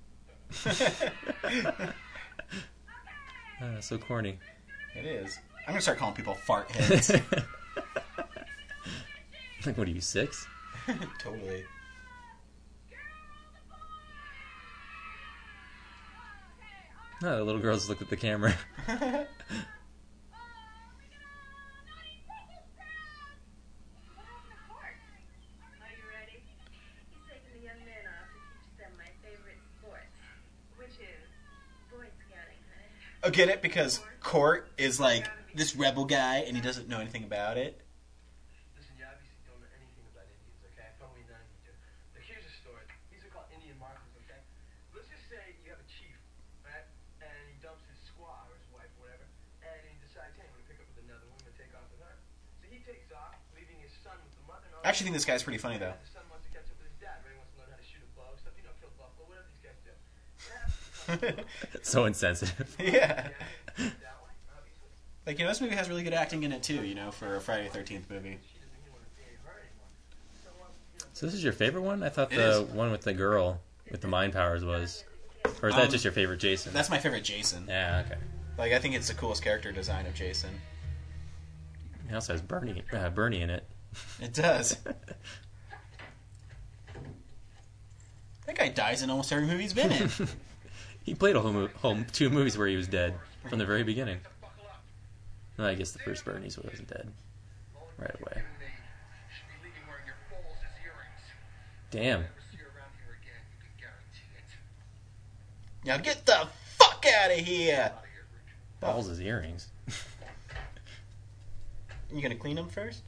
So 3.86 3.96
corny. 3.98 4.38
It 4.96 5.04
is. 5.04 5.38
I'm 5.60 5.74
gonna 5.74 5.80
start 5.80 5.98
calling 5.98 6.16
people 6.16 6.34
fart 6.34 6.68
heads. 6.72 7.08
like, 7.08 7.22
what 9.78 9.86
are 9.86 9.90
you 9.92 10.00
six? 10.00 10.48
totally. 11.20 11.62
Oh, 17.22 17.36
the 17.36 17.44
little 17.44 17.60
girls 17.60 17.88
looked 17.88 18.02
at 18.02 18.10
the 18.10 18.16
camera. 18.16 18.56
Are 18.88 19.28
you 25.94 26.02
ready? 26.10 26.42
He's 27.08 27.22
taking 27.30 27.52
the 27.54 27.62
young 27.64 27.78
men 27.86 28.02
off 28.10 28.26
to 28.34 28.38
teach 28.50 28.66
them 28.82 28.90
my 28.98 29.06
favorite 29.22 29.62
sport, 29.78 30.02
which 30.76 30.98
is 30.98 31.22
Boy 31.92 32.10
Scouting, 32.26 32.58
honey. 32.66 32.90
Oh, 33.22 33.25
get 33.36 33.52
it? 33.52 33.60
Because 33.60 34.00
Court 34.24 34.72
is 34.80 34.98
like 34.98 35.28
this 35.52 35.76
rebel 35.76 36.08
guy, 36.08 36.48
and 36.48 36.56
he 36.56 36.64
doesn't 36.64 36.88
know 36.88 36.98
anything 36.98 37.22
about 37.22 37.60
it. 37.60 37.76
Listen, 38.72 38.96
you 38.96 39.04
obviously 39.04 39.36
don't 39.44 39.60
know 39.60 39.68
anything 39.76 40.08
about 40.08 40.24
Indians, 40.24 40.64
okay? 40.72 40.88
Probably 40.96 41.20
none 41.28 41.36
of 41.36 41.48
you 41.52 41.68
do. 41.68 41.72
But 42.16 42.24
here's 42.24 42.48
a 42.48 42.54
story. 42.64 42.88
These 43.12 43.28
are 43.28 43.32
called 43.36 43.52
Indian 43.52 43.76
markers, 43.76 44.16
okay? 44.24 44.40
Let's 44.96 45.12
just 45.12 45.28
say 45.28 45.60
you 45.60 45.68
have 45.68 45.80
a 45.84 45.88
chief, 45.92 46.16
right? 46.64 46.88
And 47.20 47.36
he 47.52 47.60
dumps 47.60 47.84
his 47.92 48.00
squaw 48.08 48.48
or 48.48 48.56
his 48.56 48.68
wife 48.72 48.88
or 48.96 49.12
whatever, 49.12 49.28
and 49.60 49.80
he 49.84 50.00
decides, 50.00 50.32
hey, 50.40 50.48
I'm 50.48 50.56
gonna 50.56 50.64
pick 50.64 50.80
up 50.80 50.88
with 50.96 51.04
another 51.04 51.28
woman 51.28 51.44
and 51.44 51.56
take 51.60 51.76
off 51.76 51.84
with 51.92 52.00
her. 52.00 52.16
So 52.64 52.72
he 52.72 52.80
takes 52.88 53.12
off, 53.12 53.36
leaving 53.52 53.76
his 53.84 53.92
son 54.00 54.16
with 54.24 54.32
the 54.32 54.44
mother. 54.48 54.64
I 54.80 54.88
actually 54.88 55.12
think 55.12 55.20
this 55.20 55.28
guy's 55.28 55.44
pretty 55.44 55.60
funny 55.60 55.76
though. 55.76 55.92
The 55.92 56.12
son 56.16 56.24
wants 56.32 56.48
to 56.48 56.52
catch 56.56 56.72
up 56.72 56.80
with 56.80 56.88
his 56.88 56.96
dad, 57.04 57.20
right? 57.20 57.36
He 57.36 57.40
wants 57.40 57.52
to 57.52 57.60
learn 57.60 57.68
how 57.68 57.76
to 57.76 57.84
shoot 57.84 58.00
a 58.00 58.10
bow, 58.16 58.32
stuff, 58.40 58.56
you 58.56 58.64
know, 58.64 58.72
kill 58.80 58.92
buffalo, 58.96 59.28
whatever 59.28 59.48
these 59.52 59.60
guys 59.60 59.76
do. 59.84 59.92
Yeah. 60.48 60.95
so 61.82 62.04
insensitive. 62.04 62.76
yeah. 62.80 62.88
that 62.88 63.30
way, 63.78 63.90
obviously. 64.56 64.88
Like, 65.26 65.38
you 65.38 65.44
know, 65.44 65.50
this 65.50 65.60
movie 65.60 65.74
has 65.76 65.88
really 65.88 66.02
good 66.02 66.14
acting 66.14 66.42
in 66.42 66.52
it 66.52 66.62
too, 66.62 66.84
you 66.84 66.94
know, 66.94 67.10
for 67.10 67.36
a 67.36 67.40
Friday 67.40 67.68
the 67.72 67.78
13th 67.78 68.08
movie. 68.10 68.38
She 68.42 68.58
doesn't 68.58 68.78
even 68.80 68.92
want 68.92 69.04
to 69.04 69.16
be 69.16 69.22
her 69.44 69.52
anymore. 69.60 69.88
So, 70.44 70.50
you 70.50 70.98
know, 71.00 71.06
So 71.12 71.26
this 71.26 71.34
is 71.34 71.42
your 71.44 71.52
favorite 71.52 71.82
one? 71.82 72.02
I 72.02 72.08
thought 72.08 72.32
It 72.32 72.36
the 72.36 72.62
is. 72.62 72.68
one 72.70 72.90
with 72.90 73.02
the 73.02 73.14
girl 73.14 73.60
with 73.90 74.00
the 74.00 74.08
mind 74.08 74.32
powers 74.32 74.64
was. 74.64 75.04
Or 75.62 75.68
is 75.68 75.76
that 75.76 75.84
Um, 75.84 75.90
just 75.90 76.04
your 76.04 76.12
favorite 76.12 76.38
Jason? 76.40 76.72
That's 76.72 76.90
my 76.90 76.98
favorite 76.98 77.22
Jason. 77.24 77.66
Yeah, 77.68 78.02
okay. 78.06 78.18
Like, 78.58 78.72
I 78.72 78.78
think 78.78 78.94
it's 78.94 79.08
the 79.08 79.14
coolest 79.14 79.42
character 79.42 79.70
design 79.70 80.06
of 80.06 80.14
Jason. 80.14 80.50
He 82.08 82.14
also 82.14 82.32
has 82.32 82.40
Bernie, 82.42 82.82
uh, 82.92 83.10
Bernie 83.10 83.42
in 83.42 83.50
it. 83.50 83.64
It 84.20 84.32
does. 84.32 84.76
that 88.46 88.56
guy 88.56 88.68
dies 88.68 89.02
in 89.02 89.10
almost 89.10 89.32
every 89.32 89.46
movie 89.46 89.62
he's 89.62 89.72
been 89.72 89.90
in. 89.92 90.10
He 91.06 91.14
played 91.14 91.36
a 91.36 91.40
whole, 91.40 91.68
whole 91.80 91.98
two 92.12 92.28
movies 92.30 92.58
where 92.58 92.66
he 92.66 92.74
was 92.74 92.88
dead 92.88 93.14
from 93.48 93.60
the 93.60 93.64
very 93.64 93.84
beginning. 93.84 94.18
Well, 95.56 95.68
I 95.68 95.76
guess 95.76 95.92
the 95.92 96.00
first 96.00 96.24
Bernie's 96.24 96.58
wasn't 96.58 96.88
dead 96.88 97.12
right 97.96 98.10
away. 98.10 98.42
should 99.30 99.46
be 99.46 99.68
leaving 99.68 99.86
wearing 99.88 100.04
your 100.04 100.16
balls 100.28 100.58
as 100.66 100.74
earrings. 100.84 101.22
Damn. 101.92 102.20
Never 102.22 102.32
see 102.50 102.56
her 102.58 102.66
around 102.76 102.90
here 102.98 103.16
again, 103.22 103.40
you 103.48 103.56
can 103.62 103.70
guarantee 103.78 104.26
it. 104.36 105.86
now 105.86 105.96
get 105.96 106.26
the 106.26 106.48
fuck 106.76 107.06
out 107.06 107.30
of 107.30 107.38
here! 107.38 107.92
Balls 108.80 109.08
as 109.08 109.20
earrings. 109.20 109.68
You 112.12 112.22
gonna 112.22 112.36
clean 112.36 112.54
them 112.54 112.68
first? 112.68 113.02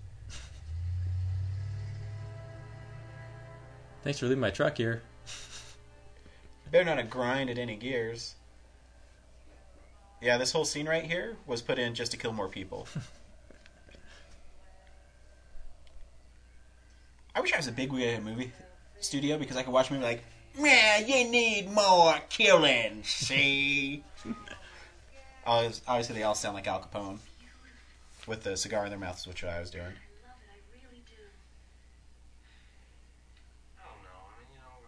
Thanks 4.02 4.18
for 4.18 4.26
leaving 4.26 4.40
my 4.40 4.50
truck 4.50 4.76
here. 4.76 5.02
Better 6.70 6.84
not 6.84 6.98
have 6.98 7.08
grinded 7.10 7.58
any 7.58 7.76
gears. 7.76 8.34
Yeah, 10.20 10.36
this 10.36 10.52
whole 10.52 10.64
scene 10.64 10.86
right 10.88 11.04
here 11.04 11.36
was 11.46 11.62
put 11.62 11.78
in 11.78 11.94
just 11.94 12.10
to 12.12 12.16
kill 12.18 12.32
more 12.32 12.48
people. 12.48 12.88
I 17.34 17.40
wish 17.40 17.52
I 17.54 17.56
was 17.56 17.68
a 17.68 17.72
big 17.72 17.92
wig 17.92 18.02
at 18.02 18.18
a 18.18 18.22
movie 18.22 18.52
studio 19.00 19.38
because 19.38 19.56
I 19.56 19.62
could 19.62 19.72
watch 19.72 19.90
a 19.90 19.92
movie 19.92 20.04
like, 20.04 20.24
man, 20.58 21.06
you 21.06 21.30
need 21.30 21.70
more 21.70 22.16
killing, 22.28 23.02
see? 23.04 24.02
Obviously, 25.46 26.16
they 26.16 26.24
all 26.24 26.34
sound 26.34 26.56
like 26.56 26.66
Al 26.66 26.80
Capone 26.80 27.18
with 28.26 28.42
the 28.42 28.56
cigar 28.56 28.84
in 28.84 28.90
their 28.90 28.98
mouths, 28.98 29.26
which 29.26 29.44
I 29.44 29.60
was 29.60 29.70
doing. 29.70 29.84
I 29.84 29.88
love 29.88 29.94
it, 30.42 30.50
I 30.52 30.58
really 30.74 31.02
do. 31.06 31.14
I 33.78 33.84
don't 33.86 34.02
know. 34.02 34.28
I 34.28 34.36
mean, 34.42 34.50
you 34.52 34.58
know, 34.58 34.84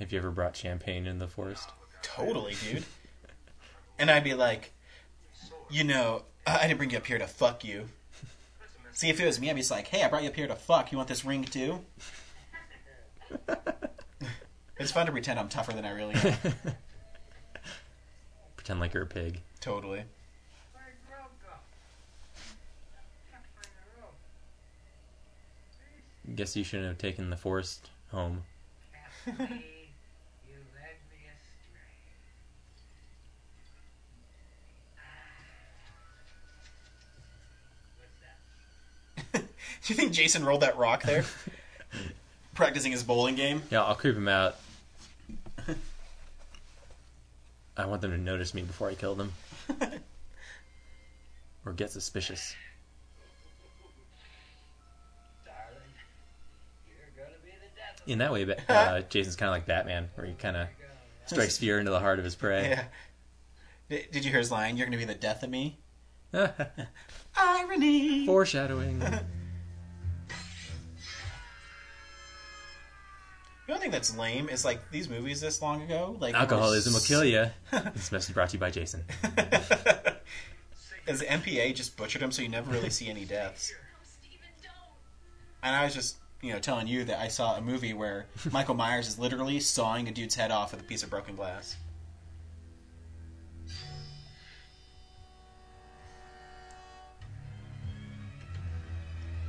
Have 0.00 0.12
you 0.12 0.18
ever 0.18 0.30
brought 0.30 0.56
champagne 0.56 1.06
in 1.06 1.18
the 1.18 1.28
forest? 1.28 1.68
Totally, 2.00 2.54
dude. 2.64 2.84
And 3.98 4.10
I'd 4.10 4.24
be 4.24 4.32
like, 4.32 4.72
you 5.68 5.84
know, 5.84 6.22
I 6.46 6.66
didn't 6.66 6.78
bring 6.78 6.90
you 6.90 6.96
up 6.96 7.06
here 7.06 7.18
to 7.18 7.26
fuck 7.26 7.64
you. 7.64 7.84
See, 8.92 9.10
if 9.10 9.20
it 9.20 9.26
was 9.26 9.38
me, 9.38 9.50
I'd 9.50 9.54
be 9.56 9.60
just 9.60 9.70
like, 9.70 9.88
hey, 9.88 10.02
I 10.02 10.08
brought 10.08 10.22
you 10.22 10.30
up 10.30 10.36
here 10.36 10.48
to 10.48 10.54
fuck. 10.54 10.90
You 10.90 10.96
want 10.96 11.08
this 11.08 11.22
ring 11.22 11.44
too? 11.44 11.80
it's 14.78 14.90
fun 14.90 15.04
to 15.04 15.12
pretend 15.12 15.38
I'm 15.38 15.50
tougher 15.50 15.72
than 15.72 15.84
I 15.84 15.90
really 15.90 16.14
am. 16.14 16.34
Pretend 18.56 18.80
like 18.80 18.94
you're 18.94 19.04
a 19.04 19.06
pig. 19.06 19.40
totally. 19.60 20.02
Where'd 20.72 20.96
Rogue 21.10 21.30
go? 21.42 21.52
Can't 23.30 23.44
find 23.54 23.68
the 23.84 24.02
rope. 24.02 24.14
Guess 26.34 26.56
you 26.56 26.64
shouldn't 26.64 26.88
have 26.88 26.98
taken 26.98 27.30
the 27.30 27.36
forest 27.36 27.90
home. 28.10 28.42
Do 39.90 39.94
you 39.94 40.00
think 40.02 40.12
Jason 40.12 40.44
rolled 40.44 40.62
that 40.62 40.78
rock 40.78 41.02
there? 41.02 41.24
Practicing 42.54 42.92
his 42.92 43.02
bowling 43.02 43.34
game? 43.34 43.60
Yeah, 43.72 43.82
I'll 43.82 43.96
creep 43.96 44.14
him 44.14 44.28
out. 44.28 44.54
I 47.76 47.86
want 47.86 48.00
them 48.00 48.12
to 48.12 48.16
notice 48.16 48.54
me 48.54 48.62
before 48.62 48.88
I 48.88 48.94
kill 48.94 49.16
them. 49.16 49.32
or 51.66 51.72
get 51.72 51.90
suspicious. 51.90 52.54
Darling, 55.44 55.82
you're 56.86 57.24
gonna 57.26 57.36
be 57.44 57.50
the 57.50 57.74
death 57.76 58.00
of 58.00 58.08
In 58.08 58.18
that 58.18 58.30
way, 58.30 58.46
uh, 58.68 59.00
Jason's 59.08 59.34
kind 59.34 59.48
of 59.48 59.54
like 59.54 59.66
Batman, 59.66 60.08
where 60.14 60.24
he 60.24 60.34
kind 60.34 60.56
of 60.56 60.68
strikes 61.26 61.58
fear 61.58 61.80
into 61.80 61.90
the 61.90 61.98
heart 61.98 62.20
of 62.20 62.24
his 62.24 62.36
prey. 62.36 62.68
Yeah. 62.68 62.84
Did, 63.88 64.12
did 64.12 64.24
you 64.24 64.30
hear 64.30 64.38
his 64.38 64.52
line? 64.52 64.76
You're 64.76 64.86
going 64.86 64.96
to 65.00 65.04
be 65.04 65.12
the 65.12 65.18
death 65.18 65.42
of 65.42 65.50
me? 65.50 65.80
Irony! 67.36 68.24
Foreshadowing. 68.24 69.02
The 73.70 73.76
only 73.76 73.84
thing 73.84 73.92
that's 73.92 74.16
lame 74.18 74.48
is 74.48 74.64
like 74.64 74.90
these 74.90 75.08
movies 75.08 75.40
this 75.40 75.62
long 75.62 75.80
ago. 75.82 76.16
Like 76.18 76.34
Alcoholism 76.34 76.92
were 76.92 76.98
will 76.98 77.04
kill 77.06 77.24
you. 77.24 77.46
this 77.94 78.10
message 78.10 78.34
brought 78.34 78.48
to 78.48 78.56
you 78.56 78.58
by 78.58 78.72
Jason. 78.72 79.04
As 81.06 81.20
the 81.20 81.26
MPA 81.26 81.76
just 81.76 81.96
butchered 81.96 82.20
him, 82.20 82.32
so 82.32 82.42
you 82.42 82.48
never 82.48 82.68
really 82.72 82.90
see 82.90 83.08
any 83.08 83.24
deaths. 83.24 83.72
Steven, 84.02 84.48
don't. 84.60 84.72
And 85.62 85.76
I 85.76 85.84
was 85.84 85.94
just, 85.94 86.16
you 86.42 86.52
know, 86.52 86.58
telling 86.58 86.88
you 86.88 87.04
that 87.04 87.20
I 87.20 87.28
saw 87.28 87.58
a 87.58 87.60
movie 87.60 87.94
where 87.94 88.26
Michael 88.50 88.74
Myers 88.74 89.06
is 89.06 89.20
literally 89.20 89.60
sawing 89.60 90.08
a 90.08 90.10
dude's 90.10 90.34
head 90.34 90.50
off 90.50 90.72
with 90.72 90.80
a 90.80 90.84
piece 90.84 91.04
of 91.04 91.10
broken 91.10 91.36
glass. 91.36 91.76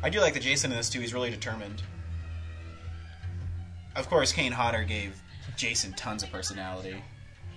I 0.03 0.11
do 0.11 0.19
like 0.21 0.35
the 0.35 0.39
Jason 0.39 0.69
in 0.69 0.77
this 0.77 0.91
too. 0.91 0.99
He's 0.99 1.11
really 1.11 1.31
determined. 1.31 1.81
Of 3.95 4.09
course, 4.09 4.31
Kane 4.31 4.51
Hodder 4.51 4.83
gave 4.83 5.21
Jason 5.55 5.93
tons 5.93 6.23
of 6.23 6.31
personality. 6.31 7.03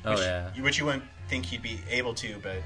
Oh 0.05 0.11
which, 0.13 0.21
yeah. 0.21 0.51
which 0.61 0.79
you 0.79 0.85
wouldn't 0.85 1.05
think 1.29 1.47
he'd 1.47 1.63
be 1.63 1.79
able 1.91 2.15
to, 2.15 2.39
but 2.43 2.59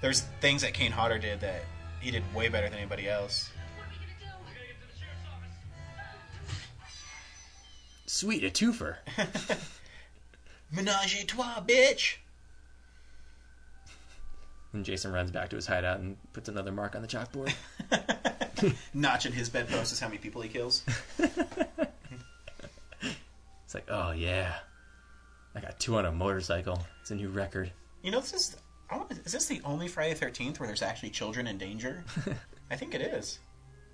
there's 0.00 0.22
things 0.40 0.62
that 0.62 0.72
Kane 0.74 0.92
Hodder 0.92 1.18
did 1.18 1.40
that 1.40 1.64
he 2.00 2.10
did 2.10 2.22
way 2.34 2.48
better 2.48 2.68
than 2.68 2.78
anybody 2.78 3.08
else. 3.08 3.50
What 3.76 3.84
are 3.84 3.90
we 3.90 3.96
gonna 3.96 4.18
do? 4.20 4.26
We're 4.46 4.54
gonna 4.54 4.66
get 4.66 4.80
to 4.80 4.86
the 4.86 4.98
sheriff's 4.98 5.24
office. 8.06 8.12
Sweet, 8.12 8.44
a 8.44 8.50
twofer. 8.50 8.96
Menage 10.72 11.22
a 11.22 11.26
trois, 11.26 11.60
bitch. 11.66 12.16
And 14.72 14.84
Jason 14.84 15.12
runs 15.12 15.30
back 15.30 15.48
to 15.50 15.56
his 15.56 15.66
hideout 15.66 15.98
and 15.98 16.16
puts 16.32 16.48
another 16.48 16.70
mark 16.70 16.94
on 16.94 17.02
the 17.02 17.08
chalkboard. 17.08 17.54
Notch 18.94 19.26
in 19.26 19.32
his 19.32 19.48
bedpost 19.48 19.92
is 19.92 20.00
how 20.00 20.08
many 20.08 20.18
people 20.18 20.42
he 20.42 20.48
kills. 20.48 20.84
It's 23.68 23.74
like, 23.74 23.84
oh 23.90 24.12
yeah, 24.12 24.54
I 25.54 25.60
got 25.60 25.78
two 25.78 25.96
on 25.98 26.06
a 26.06 26.10
motorcycle. 26.10 26.82
It's 27.02 27.10
a 27.10 27.14
new 27.14 27.28
record. 27.28 27.70
You 28.02 28.10
know, 28.10 28.18
this 28.18 28.32
is 28.32 28.56
is 29.26 29.32
this 29.32 29.44
the 29.44 29.60
only 29.62 29.88
Friday 29.88 30.14
Thirteenth 30.14 30.58
where 30.58 30.66
there's 30.66 30.80
actually 30.80 31.10
children 31.10 31.46
in 31.46 31.58
danger? 31.58 32.02
I 32.70 32.76
think 32.76 32.94
it 32.94 33.02
is. 33.02 33.40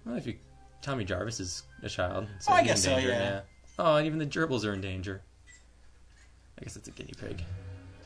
Well, 0.06 0.14
if 0.14 0.28
you, 0.28 0.36
Tommy 0.80 1.04
Jarvis 1.04 1.40
is 1.40 1.64
a 1.82 1.88
child, 1.88 2.28
so 2.38 2.52
Oh, 2.52 2.54
I 2.54 2.62
guess 2.62 2.84
so, 2.84 2.90
danger, 2.90 3.08
yeah. 3.08 3.40
Oh, 3.76 3.96
and 3.96 4.06
even 4.06 4.20
the 4.20 4.26
gerbils 4.26 4.64
are 4.64 4.74
in 4.74 4.80
danger. 4.80 5.22
I 6.56 6.62
guess 6.62 6.76
it's 6.76 6.86
a 6.86 6.92
guinea 6.92 7.14
pig. 7.20 7.42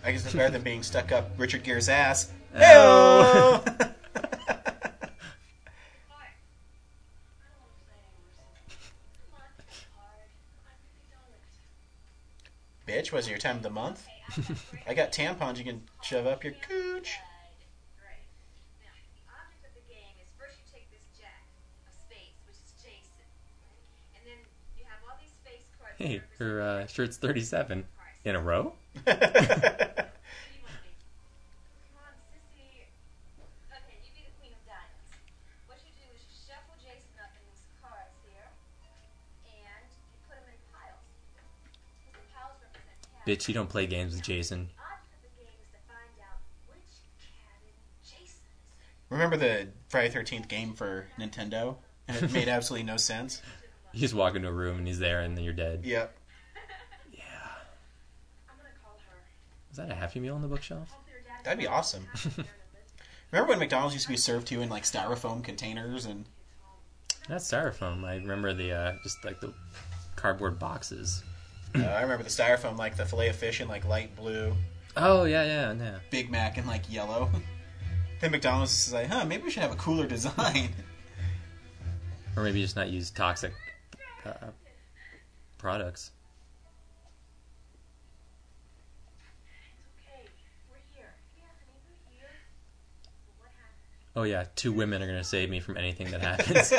I 0.02 0.12
guess 0.12 0.24
it's 0.24 0.32
better 0.32 0.50
than 0.50 0.62
being 0.62 0.82
stuck 0.82 1.12
up 1.12 1.32
Richard 1.36 1.64
Gere's 1.64 1.90
ass. 1.90 2.32
Oh. 2.56 3.62
I'm 13.12 13.16
really 13.16 13.28
done. 13.28 13.28
Bitch, 13.28 13.28
was 13.28 13.28
your 13.28 13.38
time 13.38 13.56
of 13.56 13.62
the 13.62 13.70
month? 13.70 14.06
I 14.86 14.94
got 14.94 15.12
tampons 15.12 15.58
you 15.58 15.64
can 15.64 15.82
shove 16.02 16.26
up 16.26 16.44
your 16.44 16.52
cooch. 16.54 17.18
Great. 17.98 18.26
Now, 18.84 18.90
the 19.14 19.22
object 19.32 19.64
of 19.64 19.74
the 19.74 19.92
game 19.92 20.14
is 20.22 20.28
first 20.38 20.56
you 20.58 20.64
take 20.72 20.90
this 20.90 21.06
jack 21.18 21.42
of 21.86 21.94
spades, 21.94 22.38
which 22.46 22.56
is 22.56 22.72
Jason, 22.82 23.24
right? 23.24 24.16
and 24.16 24.26
then 24.26 24.38
you 24.76 24.84
have 24.88 24.98
all 25.08 25.16
these 25.20 25.32
space 25.32 25.66
cards. 25.78 25.98
that 25.98 26.04
Hey, 26.04 26.22
her 26.38 26.60
uh, 26.60 26.86
shirt's 26.86 27.16
37 27.16 27.84
in 28.24 28.36
a 28.36 28.40
row. 28.40 28.74
Bitch, 43.28 43.46
you 43.46 43.52
don't 43.52 43.68
play 43.68 43.86
games 43.86 44.14
with 44.14 44.22
Jason. 44.22 44.70
The 44.74 44.82
object 44.82 45.22
of 45.22 45.36
the 45.36 45.44
game 45.44 45.52
is 45.60 45.68
to 45.72 45.78
find 45.86 46.08
out 46.24 46.40
which 46.66 46.80
cabin 47.20 47.74
Jason 48.02 48.24
is 48.24 48.70
in. 49.10 49.10
Remember 49.10 49.36
the 49.36 49.68
Friday 49.90 50.08
Thirteenth 50.08 50.48
game 50.48 50.72
for 50.72 51.08
Nintendo? 51.20 51.76
And 52.08 52.22
it 52.22 52.32
made 52.32 52.48
absolutely 52.48 52.86
no 52.86 52.96
sense. 52.96 53.42
You 53.94 54.00
just 54.00 54.12
walk 54.12 54.36
into 54.36 54.48
a 54.48 54.52
room 54.52 54.76
and 54.76 54.86
he's 54.86 54.98
there, 54.98 55.20
and 55.22 55.34
then 55.34 55.44
you're 55.44 55.54
dead. 55.54 55.80
Yep. 55.82 56.14
Yeah. 57.10 57.22
I'm 58.48 58.56
gonna 58.58 58.68
call 58.82 58.98
her. 59.10 59.16
Is 59.70 59.78
that 59.78 59.90
a 59.90 59.94
Happy 59.94 60.20
Meal 60.20 60.34
on 60.34 60.42
the 60.42 60.46
bookshelf? 60.46 60.90
Hopefully 60.90 61.14
her 61.16 61.24
dad 61.26 61.44
That'd 61.44 61.58
be 61.58 61.66
awesome. 61.66 62.06
Remember 63.32 63.48
when 63.48 63.58
McDonald's 63.58 63.94
used 63.94 64.04
to 64.04 64.12
be 64.12 64.18
served 64.18 64.46
to 64.48 64.54
you 64.54 64.60
in 64.60 64.68
like 64.68 64.82
styrofoam 64.82 65.42
containers 65.42 66.04
and 66.04 66.26
Not 67.30 67.38
styrofoam. 67.38 68.04
I 68.04 68.16
remember 68.16 68.52
the 68.52 68.72
uh, 68.72 68.92
just 69.02 69.24
like 69.24 69.40
the 69.40 69.54
cardboard 70.16 70.58
boxes. 70.58 71.22
Uh, 71.74 71.80
I 71.82 72.02
remember 72.02 72.24
the 72.24 72.30
styrofoam 72.30 72.76
like 72.76 72.96
the 72.96 73.04
fillet 73.04 73.28
of 73.28 73.36
fish 73.36 73.60
in 73.60 73.68
like 73.68 73.84
light 73.86 74.14
blue, 74.16 74.54
Oh 74.96 75.24
yeah, 75.24 75.44
yeah, 75.44 75.72
yeah. 75.74 75.98
Big 76.10 76.30
Mac 76.30 76.58
in 76.58 76.66
like 76.66 76.90
yellow. 76.92 77.30
then 78.20 78.30
McDonald's 78.32 78.88
is 78.88 78.92
like, 78.92 79.06
huh, 79.06 79.24
maybe 79.24 79.44
we 79.44 79.50
should 79.50 79.62
have 79.62 79.72
a 79.72 79.76
cooler 79.76 80.06
design. 80.06 80.70
Or 82.36 82.42
maybe 82.44 82.62
just 82.62 82.76
not 82.76 82.88
use 82.88 83.10
toxic 83.10 83.52
uh, 84.24 84.32
products. 85.56 86.12
Okay, 90.06 90.28
we're 90.70 90.76
here. 90.94 91.14
Yeah, 91.36 91.42
honey, 91.46 91.82
we're 91.84 92.12
here. 92.14 92.28
What 93.38 93.50
happened? 93.58 94.14
Oh 94.14 94.22
yeah, 94.22 94.44
two 94.54 94.72
women 94.72 95.02
are 95.02 95.06
gonna 95.08 95.24
save 95.24 95.50
me 95.50 95.58
from 95.58 95.76
anything 95.76 96.12
that 96.12 96.20
happens. 96.38 96.70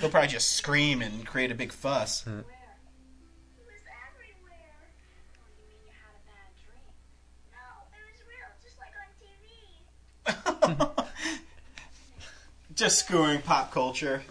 They'll 0.00 0.10
probably 0.10 0.26
just 0.28 0.50
scream 0.56 1.00
and 1.00 1.24
create 1.24 1.52
a 1.52 1.54
big 1.54 1.70
fuss. 1.70 2.26
Where? 2.26 2.38
It 2.38 2.44
was 2.44 3.82
everywhere. 4.08 4.74
Oh, 5.38 5.46
you 5.56 5.64
mean 5.68 5.78
you 5.86 5.92
had 5.94 6.10
a 6.10 6.22
bad 6.26 6.50
dream? 6.58 6.90
No, 7.52 7.86
it 7.94 8.02
was 8.10 8.18
real, 8.26 8.50
just 8.64 8.78
like 8.82 8.94
on 8.98 9.10
TV. 9.22 11.04
Just 12.78 13.00
screwing 13.00 13.42
pop 13.42 13.72
culture. 13.72 14.22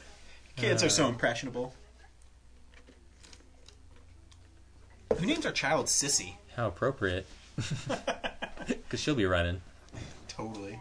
Kids 0.56 0.82
are 0.82 0.90
so 0.90 1.06
uh. 1.06 1.10
impressionable. 1.10 1.74
Who 5.18 5.26
names 5.26 5.46
our 5.46 5.52
child 5.52 5.88
Sissy? 5.88 6.36
How 6.56 6.68
appropriate. 6.68 7.28
Because 8.68 9.00
she'll 9.00 9.16
be 9.16 9.26
running. 9.26 9.62
Totally. 10.28 10.78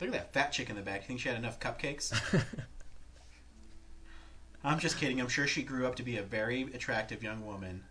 Look 0.00 0.08
at 0.08 0.12
that 0.12 0.32
fat 0.32 0.52
chick 0.52 0.70
in 0.70 0.76
the 0.76 0.82
back. 0.82 1.02
You 1.02 1.08
think 1.08 1.20
she 1.20 1.28
had 1.28 1.36
enough 1.36 1.60
cupcakes? 1.60 2.12
I'm 4.64 4.78
just 4.78 4.98
kidding. 4.98 5.20
I'm 5.20 5.28
sure 5.28 5.46
she 5.46 5.62
grew 5.62 5.86
up 5.86 5.96
to 5.96 6.02
be 6.02 6.16
a 6.16 6.22
very 6.22 6.62
attractive 6.62 7.22
young 7.22 7.44
woman. 7.44 7.84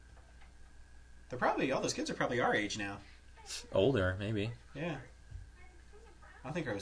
They're 1.31 1.39
probably 1.39 1.71
all 1.71 1.79
those 1.81 1.93
kids 1.93 2.09
are 2.09 2.13
probably 2.13 2.41
our 2.41 2.53
age 2.53 2.77
now. 2.77 2.97
Older, 3.71 4.17
maybe. 4.19 4.51
Yeah. 4.75 4.97
I 6.43 6.51
think 6.51 6.65
don't 6.65 6.75
know. 6.75 6.81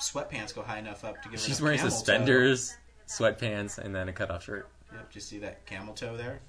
sweatpants 0.00 0.52
go 0.52 0.62
high 0.62 0.78
enough 0.78 1.04
up 1.04 1.22
to 1.22 1.28
give 1.28 1.38
her 1.40 1.46
She's 1.46 1.62
wearing 1.62 1.78
camel 1.78 1.92
toe. 1.92 1.96
suspenders, 1.96 2.76
sweatpants, 3.06 3.78
and 3.78 3.94
then 3.94 4.08
a 4.08 4.12
cutoff 4.12 4.42
shirt. 4.44 4.68
Yep, 4.92 5.10
just 5.12 5.28
see 5.28 5.38
that 5.38 5.64
camel 5.66 5.94
toe 5.94 6.16
there? 6.16 6.40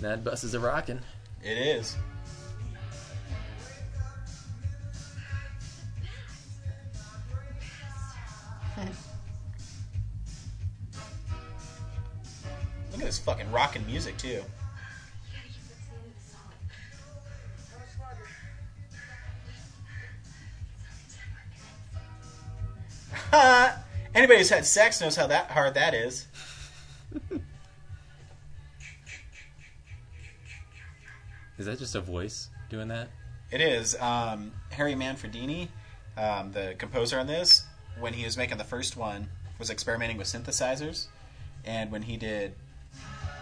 That 0.00 0.22
bus 0.22 0.44
is 0.44 0.52
a 0.52 0.60
rocking. 0.60 1.00
It 1.42 1.56
is. 1.56 1.96
Look 12.98 13.04
at 13.04 13.10
this 13.10 13.20
fucking 13.20 13.52
rockin' 13.52 13.86
music 13.86 14.16
too. 14.16 14.26
You 14.26 14.34
gotta 14.34 15.46
keep 15.46 15.62
it 15.62 15.68
to 15.70 15.84
the 15.86 15.94
end 15.94 16.10
of 23.30 23.30
the 23.30 23.36
song. 23.36 23.84
Anybody 24.16 24.38
who's 24.38 24.50
had 24.50 24.66
sex 24.66 25.00
knows 25.00 25.14
how 25.14 25.28
that 25.28 25.52
hard 25.52 25.74
that 25.74 25.94
is. 25.94 26.26
Is 31.56 31.66
that 31.66 31.78
just 31.78 31.94
a 31.94 32.00
voice 32.00 32.48
doing 32.68 32.88
that? 32.88 33.10
It 33.52 33.60
is. 33.60 33.94
Um, 34.00 34.50
Harry 34.70 34.94
Manfredini, 34.94 35.68
um, 36.16 36.50
the 36.50 36.74
composer 36.78 37.20
on 37.20 37.28
this, 37.28 37.64
when 38.00 38.14
he 38.14 38.24
was 38.24 38.36
making 38.36 38.58
the 38.58 38.64
first 38.64 38.96
one, 38.96 39.28
was 39.60 39.70
experimenting 39.70 40.16
with 40.16 40.26
synthesizers. 40.26 41.06
And 41.64 41.92
when 41.92 42.02
he 42.02 42.16
did 42.16 42.56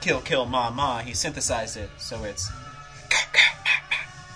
Kill 0.07 0.20
Kill 0.20 0.46
Ma 0.46 0.70
Ma, 0.70 0.98
he 1.00 1.14
synthesized 1.14 1.76
it 1.76 1.90
so 1.98 2.22
it's. 2.22 2.48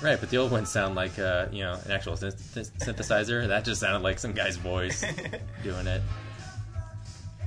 Right, 0.02 0.18
but 0.18 0.28
the 0.28 0.36
old 0.36 0.50
ones 0.50 0.68
sound 0.68 0.96
like 0.96 1.16
uh, 1.16 1.46
you 1.52 1.62
know 1.62 1.78
an 1.84 1.92
actual 1.92 2.14
synth- 2.14 2.72
synthesizer. 2.80 3.46
That 3.46 3.64
just 3.64 3.80
sounded 3.80 4.02
like 4.02 4.18
some 4.18 4.32
guy's 4.32 4.56
voice 4.56 5.04
doing 5.62 5.86
it. 5.86 6.02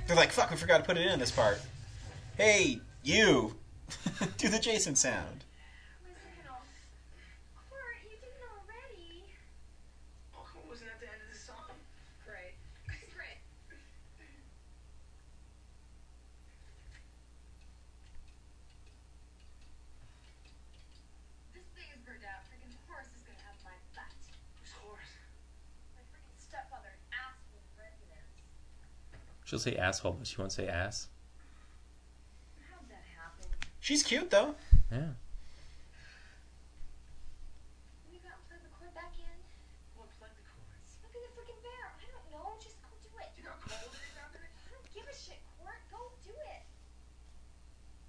They're 0.08 0.16
like, 0.16 0.32
fuck, 0.32 0.52
we 0.52 0.56
forgot 0.56 0.78
to 0.78 0.84
put 0.86 0.96
it 0.96 1.06
in 1.06 1.20
this 1.20 1.32
part. 1.32 1.60
Hey, 2.38 2.80
you! 3.04 3.56
Do 4.38 4.48
the 4.48 4.60
Jason 4.60 4.96
sound. 4.96 5.44
Wait 6.06 6.16
a 6.16 6.20
second, 6.22 6.48
oh. 6.50 6.64
Court, 7.70 7.82
you 8.06 8.16
did 8.22 8.30
it 8.30 8.48
already. 8.48 9.26
Oh, 10.34 10.46
wasn't 10.70 10.88
that 10.92 11.02
the 11.02 11.08
end 11.12 11.20
of 11.28 11.34
the 11.34 11.40
song? 11.44 11.76
Great. 12.26 12.56
Great. 12.88 13.36
This 21.54 21.68
thing 21.78 21.86
is 21.94 22.02
burned 22.02 22.26
out. 22.26 22.42
Freaking 22.50 22.74
horse 22.90 23.12
is 23.14 23.22
gonna 23.28 23.44
have 23.46 23.58
my 23.62 23.76
butt. 23.94 24.10
Whose 24.58 24.74
horse? 24.82 25.14
My 25.94 26.04
freaking 26.10 26.38
stepfather 26.42 26.94
asshole 27.14 27.62
residence. 27.78 28.34
She'll 29.54 29.60
say 29.60 29.76
asshole, 29.76 30.14
but 30.14 30.26
she 30.26 30.36
won't 30.38 30.52
say 30.52 30.68
ass. 30.68 31.10
How'd 32.58 32.90
that 32.90 33.06
happen? 33.14 33.46
She's 33.80 34.02
cute, 34.02 34.32
though. 34.32 34.56
Yeah. 34.90 35.14
You 38.10 38.18
gotta 38.26 38.42
plug 38.50 38.66
the 38.66 38.74
cord 38.74 38.90
back 38.98 39.14
in? 39.14 39.38
What 39.94 40.10
plugged 40.18 40.42
the 40.42 40.46
cords? 40.50 40.98
Look 41.06 41.14
at 41.14 41.22
the 41.22 41.30
freaking 41.38 41.62
bear. 41.62 41.86
I 41.86 42.06
don't 42.10 42.26
know. 42.34 42.58
Just 42.58 42.82
go 42.82 42.90
do 43.06 43.14
it. 43.22 43.30
You 43.38 43.46
know 43.46 43.54
cold 43.62 43.94
it 43.94 44.02
is 44.02 44.18
out? 44.18 44.34
I 44.34 44.42
don't 44.74 44.90
give 44.90 45.06
a 45.06 45.14
shit, 45.14 45.38
Court. 45.62 45.78
Go 45.94 46.02
do 46.26 46.34
it. 46.34 46.66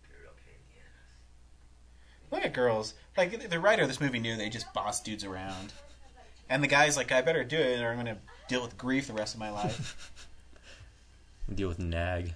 You're 0.09 0.33
okay, 0.33 0.57
Indiana. 0.65 0.97
Look 2.33 2.47
at 2.47 2.55
girls. 2.55 2.95
Like, 3.19 3.51
the 3.51 3.61
writer 3.61 3.83
of 3.83 3.89
this 3.89 4.01
movie 4.01 4.19
knew 4.19 4.39
they 4.39 4.49
just 4.49 4.73
boss 4.73 5.03
dudes 5.03 5.25
around. 5.25 5.75
And 6.49 6.65
the 6.65 6.69
guy's 6.69 6.97
like, 6.97 7.13
I 7.13 7.21
better 7.21 7.45
do 7.45 7.59
it 7.59 7.83
or 7.83 7.91
I'm 7.91 7.99
gonna 7.99 8.17
deal 8.49 8.63
with 8.63 8.79
grief 8.79 9.09
the 9.09 9.13
rest 9.13 9.35
of 9.35 9.41
my 9.41 9.51
life. 9.51 10.25
Deal 11.53 11.69
with 11.69 11.79
nag. 11.79 12.35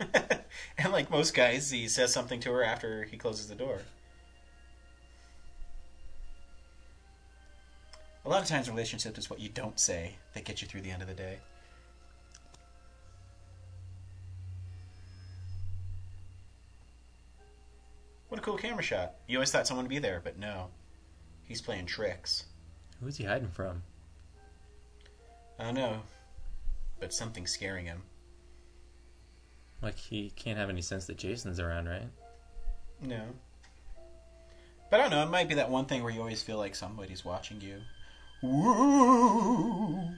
And 0.78 0.92
like 0.92 1.10
most 1.10 1.34
guys, 1.34 1.72
he 1.72 1.88
says 1.88 2.12
something 2.12 2.38
to 2.40 2.52
her 2.52 2.62
after 2.62 3.02
he 3.02 3.16
closes 3.16 3.48
the 3.48 3.56
door. 3.56 3.80
A 8.24 8.28
lot 8.28 8.42
of 8.42 8.48
times, 8.48 8.70
relationships, 8.70 9.18
it's 9.18 9.28
what 9.28 9.40
you 9.40 9.48
don't 9.48 9.80
say 9.80 10.16
that 10.34 10.44
gets 10.44 10.62
you 10.62 10.68
through 10.68 10.82
the 10.82 10.90
end 10.90 11.02
of 11.02 11.08
the 11.08 11.14
day. 11.14 11.38
Cool 18.48 18.56
camera 18.56 18.82
shot. 18.82 19.16
You 19.26 19.36
always 19.36 19.50
thought 19.50 19.66
someone 19.66 19.84
would 19.84 19.90
be 19.90 19.98
there, 19.98 20.22
but 20.24 20.38
no. 20.38 20.68
He's 21.44 21.60
playing 21.60 21.84
tricks. 21.84 22.44
Who's 23.02 23.18
he 23.18 23.24
hiding 23.24 23.50
from? 23.50 23.82
I 25.58 25.64
don't 25.64 25.74
know. 25.74 26.00
But 26.98 27.12
something's 27.12 27.50
scaring 27.50 27.84
him. 27.84 28.02
Like 29.82 29.98
he 29.98 30.30
can't 30.30 30.58
have 30.58 30.70
any 30.70 30.80
sense 30.80 31.04
that 31.06 31.18
Jason's 31.18 31.60
around, 31.60 31.88
right? 31.88 32.08
No. 33.02 33.20
But 34.90 35.00
I 35.00 35.02
don't 35.02 35.10
know, 35.10 35.22
it 35.22 35.30
might 35.30 35.48
be 35.48 35.56
that 35.56 35.70
one 35.70 35.84
thing 35.84 36.02
where 36.02 36.12
you 36.12 36.20
always 36.20 36.42
feel 36.42 36.56
like 36.56 36.74
somebody's 36.74 37.24
watching 37.24 37.60
you. 37.60 37.82
Woo! 38.42 40.08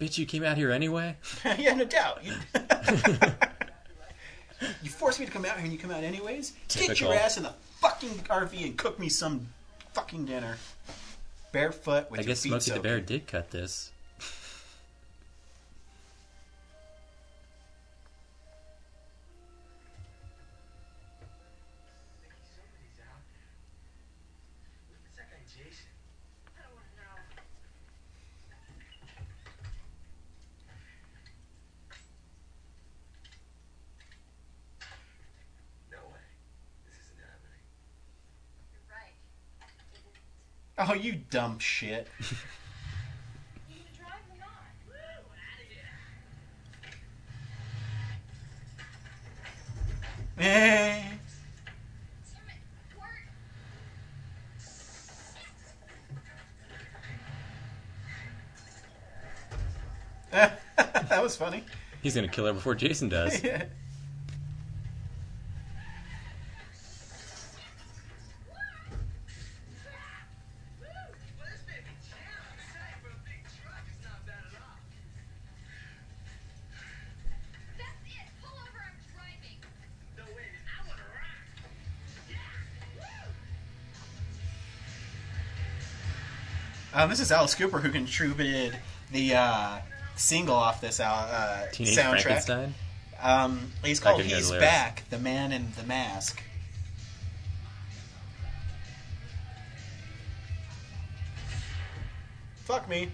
Bitch, 0.00 0.16
you 0.16 0.24
came 0.24 0.42
out 0.42 0.56
here 0.56 0.70
anyway. 0.70 1.16
yeah, 1.58 1.74
no 1.74 1.84
doubt. 1.84 2.24
You, 2.24 2.32
you 4.82 4.88
forced 4.88 5.20
me 5.20 5.26
to 5.26 5.32
come 5.32 5.44
out 5.44 5.56
here 5.56 5.64
and 5.64 5.72
you 5.72 5.78
come 5.78 5.90
out 5.90 6.02
anyways? 6.02 6.54
Get 6.68 7.00
your 7.00 7.12
ass 7.12 7.36
in 7.36 7.42
the 7.42 7.52
fucking 7.80 8.08
RV 8.08 8.64
and 8.64 8.78
cook 8.78 8.98
me 8.98 9.10
some 9.10 9.48
fucking 9.92 10.24
dinner. 10.24 10.56
Barefoot 11.52 12.10
with 12.10 12.20
I 12.20 12.22
guess 12.22 12.40
Smokey 12.40 12.70
the. 12.70 12.80
Bear 12.80 13.00
did 13.00 13.26
cut 13.26 13.50
this. 13.50 13.90
You 41.02 41.20
dumb 41.30 41.58
shit. 41.58 42.06
You 42.20 42.26
gonna 43.68 43.80
drive 43.96 44.22
or 44.30 44.38
not? 44.38 44.48
Woo, 44.86 44.94
out 45.34 45.60
of 45.60 45.66
here. 45.68 45.88
Eh. 50.38 51.02
Damn 52.32 52.48
it, 52.48 52.60
Court. 52.96 53.20
that 61.08 61.22
was 61.22 61.36
funny. 61.36 61.64
He's 62.02 62.14
gonna 62.14 62.28
kill 62.28 62.46
her 62.46 62.52
before 62.52 62.74
Jason 62.74 63.08
does. 63.08 63.42
Well, 63.42 63.62
this 87.10 87.20
is 87.20 87.32
Alice 87.32 87.54
Cooper 87.54 87.80
who 87.80 87.90
contributed 87.90 88.78
the 89.10 89.34
uh, 89.34 89.78
single 90.14 90.54
off 90.54 90.80
this 90.80 91.00
uh, 91.00 91.66
Teenage 91.72 91.96
soundtrack. 91.96 92.72
Um, 93.20 93.72
he's 93.84 94.00
called 94.00 94.22
couldn't 94.22 94.30
the 94.30 94.36
"He's. 94.36 94.60
Back," 94.60 95.02
the 95.10 95.18
man 95.18 95.52
in 95.52 95.72
the 95.76 95.82
mask. 95.82 96.42
Fuck 102.64 102.88
me. 102.88 103.08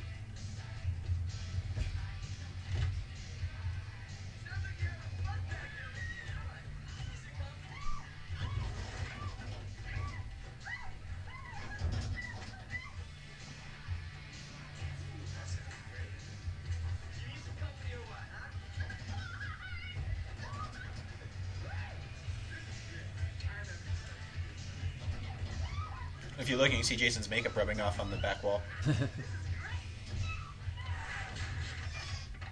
See 26.86 26.94
Jason's 26.94 27.28
makeup 27.28 27.56
rubbing 27.56 27.80
off 27.80 27.98
on 27.98 28.10
the 28.10 28.16
back 28.16 28.42
wall. 28.42 28.62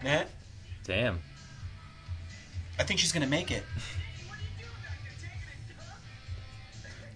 Nah, 0.02 0.24
Damn. 0.84 1.18
I 2.78 2.82
think 2.82 3.00
she's 3.00 3.10
gonna 3.10 3.26
make 3.26 3.50
it. 3.50 3.62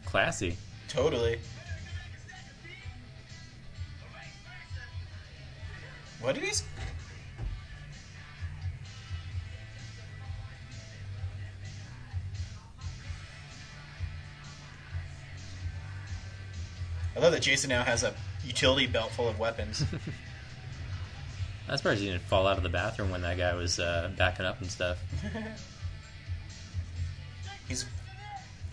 Classy. 0.06 0.56
Totally. 0.88 1.38
What 6.22 6.34
did 6.34 6.44
he? 6.44 6.52
That 17.38 17.44
Jason 17.44 17.68
now 17.70 17.84
has 17.84 18.02
a 18.02 18.12
utility 18.44 18.88
belt 18.88 19.12
full 19.12 19.28
of 19.28 19.38
weapons. 19.38 19.84
I'm 21.68 21.76
surprised 21.76 22.00
he 22.00 22.06
didn't 22.06 22.22
fall 22.22 22.48
out 22.48 22.56
of 22.56 22.64
the 22.64 22.68
bathroom 22.68 23.10
when 23.10 23.22
that 23.22 23.38
guy 23.38 23.54
was 23.54 23.78
uh, 23.78 24.10
backing 24.16 24.44
up 24.44 24.60
and 24.60 24.68
stuff. 24.68 24.98
He's 27.68 27.84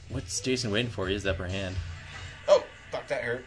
What's 0.10 0.40
Jason 0.40 0.72
waiting 0.72 0.90
for? 0.90 1.06
He 1.08 1.14
has 1.14 1.24
the 1.24 1.32
upper 1.32 1.46
hand. 1.46 1.76
oh 2.48 2.64
fuck 2.92 3.08
that 3.08 3.22
hurt. 3.22 3.46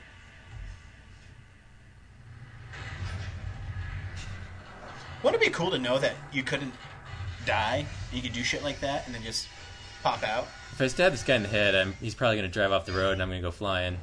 Wouldn't 5.24 5.42
it 5.42 5.46
be 5.46 5.52
cool 5.52 5.72
to 5.72 5.78
know 5.78 5.98
that 5.98 6.14
you 6.32 6.44
couldn't 6.44 6.74
die? 7.44 7.86
You 8.12 8.22
could 8.22 8.32
do 8.32 8.44
shit 8.44 8.62
like 8.62 8.78
that 8.80 9.04
and 9.06 9.14
then 9.16 9.24
just 9.24 9.48
pop 10.04 10.22
out, 10.22 10.46
If 10.74 10.80
I 10.80 10.86
stab 10.86 11.10
this 11.10 11.24
guy 11.24 11.34
in 11.34 11.42
the 11.42 11.48
head, 11.48 11.74
I'm, 11.74 11.94
he's 11.94 12.14
probably 12.14 12.36
going 12.36 12.48
to 12.48 12.52
drive 12.52 12.70
off 12.70 12.86
the 12.86 12.92
road 12.92 13.14
and 13.14 13.22
I'm 13.22 13.28
going 13.28 13.42
to 13.42 13.46
go 13.46 13.50
flying. 13.50 13.98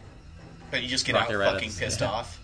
But 0.71 0.81
you 0.81 0.87
just 0.87 1.05
get 1.05 1.15
Rocket 1.15 1.35
out 1.35 1.39
right 1.39 1.53
fucking 1.53 1.71
pissed 1.71 2.01
yeah. 2.01 2.09
off. 2.09 2.39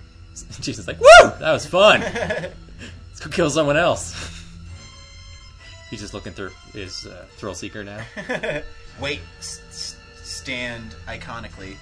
Jesus, 0.60 0.86
like, 0.86 1.00
woo! 1.00 1.30
That 1.40 1.52
was 1.52 1.66
fun! 1.66 2.00
Let's 2.00 3.20
go 3.20 3.30
kill 3.30 3.50
someone 3.50 3.76
else. 3.76 4.14
He's 5.90 6.00
just 6.00 6.14
looking 6.14 6.32
through 6.32 6.50
his 6.72 7.06
uh, 7.06 7.24
thrill 7.36 7.54
seeker 7.54 7.84
now. 7.84 8.02
Wait, 9.00 9.20
s- 9.38 9.96
stand 10.22 10.94
iconically. 11.06 11.76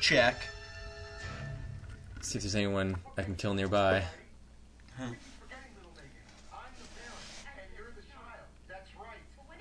Check. 0.00 0.36
See 2.20 2.36
if 2.36 2.42
there's 2.42 2.54
anyone 2.54 2.96
I 3.16 3.22
can 3.22 3.34
kill 3.36 3.54
nearby. 3.54 4.04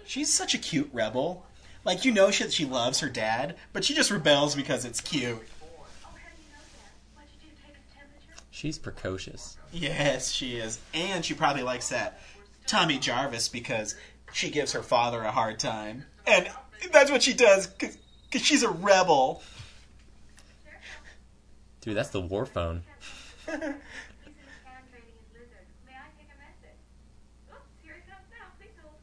She's 0.06 0.32
such 0.32 0.54
a 0.54 0.58
cute 0.58 0.90
rebel. 0.94 1.46
Like 1.86 2.06
you 2.06 2.12
know 2.12 2.32
she, 2.32 2.50
she 2.50 2.66
loves 2.66 3.00
her 3.00 3.10
dad, 3.10 3.56
but 3.74 3.84
she 3.84 3.94
just 3.94 4.10
rebels 4.10 4.56
because 4.56 4.86
it's 4.86 5.02
cute. 5.02 5.36
How 6.02 6.12
do 6.12 6.20
you 6.42 6.50
know 6.50 6.64
that? 6.78 6.94
What'd 7.16 7.32
you 7.42 7.50
do? 7.50 7.56
Take 7.66 7.76
his 7.76 7.84
temperature? 7.94 8.44
She's 8.52 8.78
precocious. 8.78 9.58
Yes, 9.72 10.32
she 10.32 10.56
is. 10.56 10.80
And 10.94 11.26
she 11.26 11.34
probably 11.34 11.64
likes 11.64 11.90
that 11.90 12.22
Tommy 12.68 13.00
Jarvis 13.00 13.50
because 13.50 13.96
she 14.32 14.50
gives 14.50 14.72
her 14.72 14.82
father 14.84 15.22
a 15.22 15.32
hard 15.32 15.60
time. 15.60 16.06
And 16.26 16.50
that's 16.92 17.12
what 17.12 17.22
she 17.24 17.34
does 17.34 17.68
because 17.68 17.98
she's 18.42 18.64
a 18.64 18.70
rebel. 18.70 19.44
Dude, 21.82 21.98
that's 21.98 22.10
the 22.10 22.22
war 22.22 22.46
phone. 22.46 22.84
He's 23.46 23.54
in 23.56 23.60
the 23.60 23.68
can 23.68 23.76
trading 24.88 25.12
his 25.20 25.28
lizard. 25.36 25.68
May 25.86 25.92
I 26.00 26.08
take 26.16 26.32
a 26.32 26.40
message? 26.40 26.80
Oops, 27.52 27.76
here 27.84 28.00
he 28.00 28.08
comes 28.08 28.24
now. 28.32 28.48
Please 28.56 28.72
hold. 28.80 28.96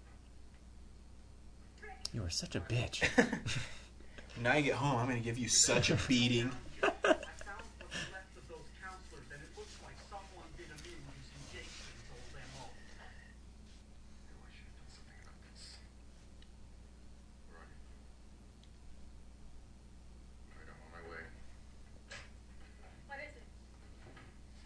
You 2.12 2.24
are 2.24 2.30
such 2.30 2.56
a 2.56 2.60
bitch. 2.60 3.08
Now 4.42 4.54
you 4.56 4.62
get 4.62 4.74
home, 4.76 4.96
I'm 4.96 5.04
going 5.06 5.18
to 5.18 5.24
give 5.24 5.36
you 5.36 5.48
such 5.48 5.90
a 5.90 5.96
beating. 6.08 6.50
I 6.82 6.88
found 6.88 7.20
what's 7.76 7.92
left 8.08 8.32
of 8.40 8.48
those 8.48 8.64
counselors, 8.80 9.28
and 9.28 9.36
it 9.36 9.52
looks 9.52 9.76
like 9.84 9.92
someone 10.08 10.48
did 10.56 10.72
a 10.72 10.78
move 10.80 10.96
using 10.96 11.44
Jason's 11.52 12.08
old 12.08 12.32
MO. 12.56 12.64
I 12.64 14.48
should 14.48 14.64
have 14.64 14.80
done 14.80 14.88
something 14.96 15.20
about 15.20 15.36
this. 15.44 15.76
Where 17.52 17.60
are 17.60 17.68
you? 17.68 17.84
Alright, 20.56 20.72
I'm 20.72 20.80
on 20.88 20.92
my 20.96 21.04
way. 21.04 21.24
What 23.12 23.20
is 23.20 23.36
it? 23.36 23.44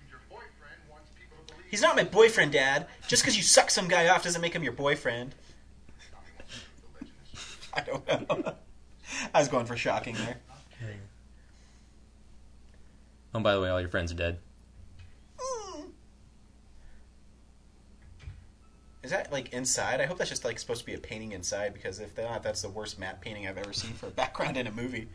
Your 0.07 0.23
boyfriend 0.31 0.79
wants 0.87 1.11
people 1.19 1.43
to 1.43 1.51
believe 1.51 1.67
He's 1.67 1.83
not 1.83 1.99
my 1.99 2.07
boyfriend, 2.07 2.55
Dad. 2.55 2.87
Just 3.11 3.27
because 3.27 3.35
you 3.35 3.43
suck 3.43 3.75
some 3.75 3.91
guy 3.91 4.07
off 4.07 4.23
doesn't 4.23 4.39
make 4.39 4.55
him 4.55 4.63
your 4.63 4.79
boyfriend. 4.79 5.35
The 7.77 7.93
legend 7.93 8.07
is 8.09 8.09
I 8.09 8.25
don't 8.35 8.47
know. 8.47 8.55
I 9.35 9.39
was 9.39 9.49
going 9.49 9.67
for 9.67 9.77
shocking 9.77 10.15
there. 10.15 10.37
Oh, 13.35 13.41
by 13.41 13.55
the 13.55 13.61
way, 13.61 13.69
all 13.69 13.81
your 13.81 13.91
friends 13.91 14.13
are 14.13 14.17
dead. 14.17 14.39
Is 19.05 19.11
that 19.11 19.31
like 19.31 19.53
inside? 19.53 20.01
I 20.01 20.07
hope 20.07 20.17
that's 20.17 20.31
just 20.31 20.47
like 20.47 20.59
supposed 20.59 20.81
to 20.81 20.87
be 20.87 20.95
a 20.95 20.99
painting 20.99 21.33
inside 21.33 21.75
because 21.75 22.01
if 22.01 22.17
not, 22.17 22.43
that's 22.43 22.63
the 22.63 22.71
worst 22.71 22.99
matte 22.99 23.21
painting 23.21 23.47
I've 23.47 23.59
ever 23.59 23.75
seen 23.75 23.93
for 23.93 24.07
a 24.07 24.11
background 24.11 24.57
in 24.57 24.67
a 24.67 24.73
movie. 24.73 25.09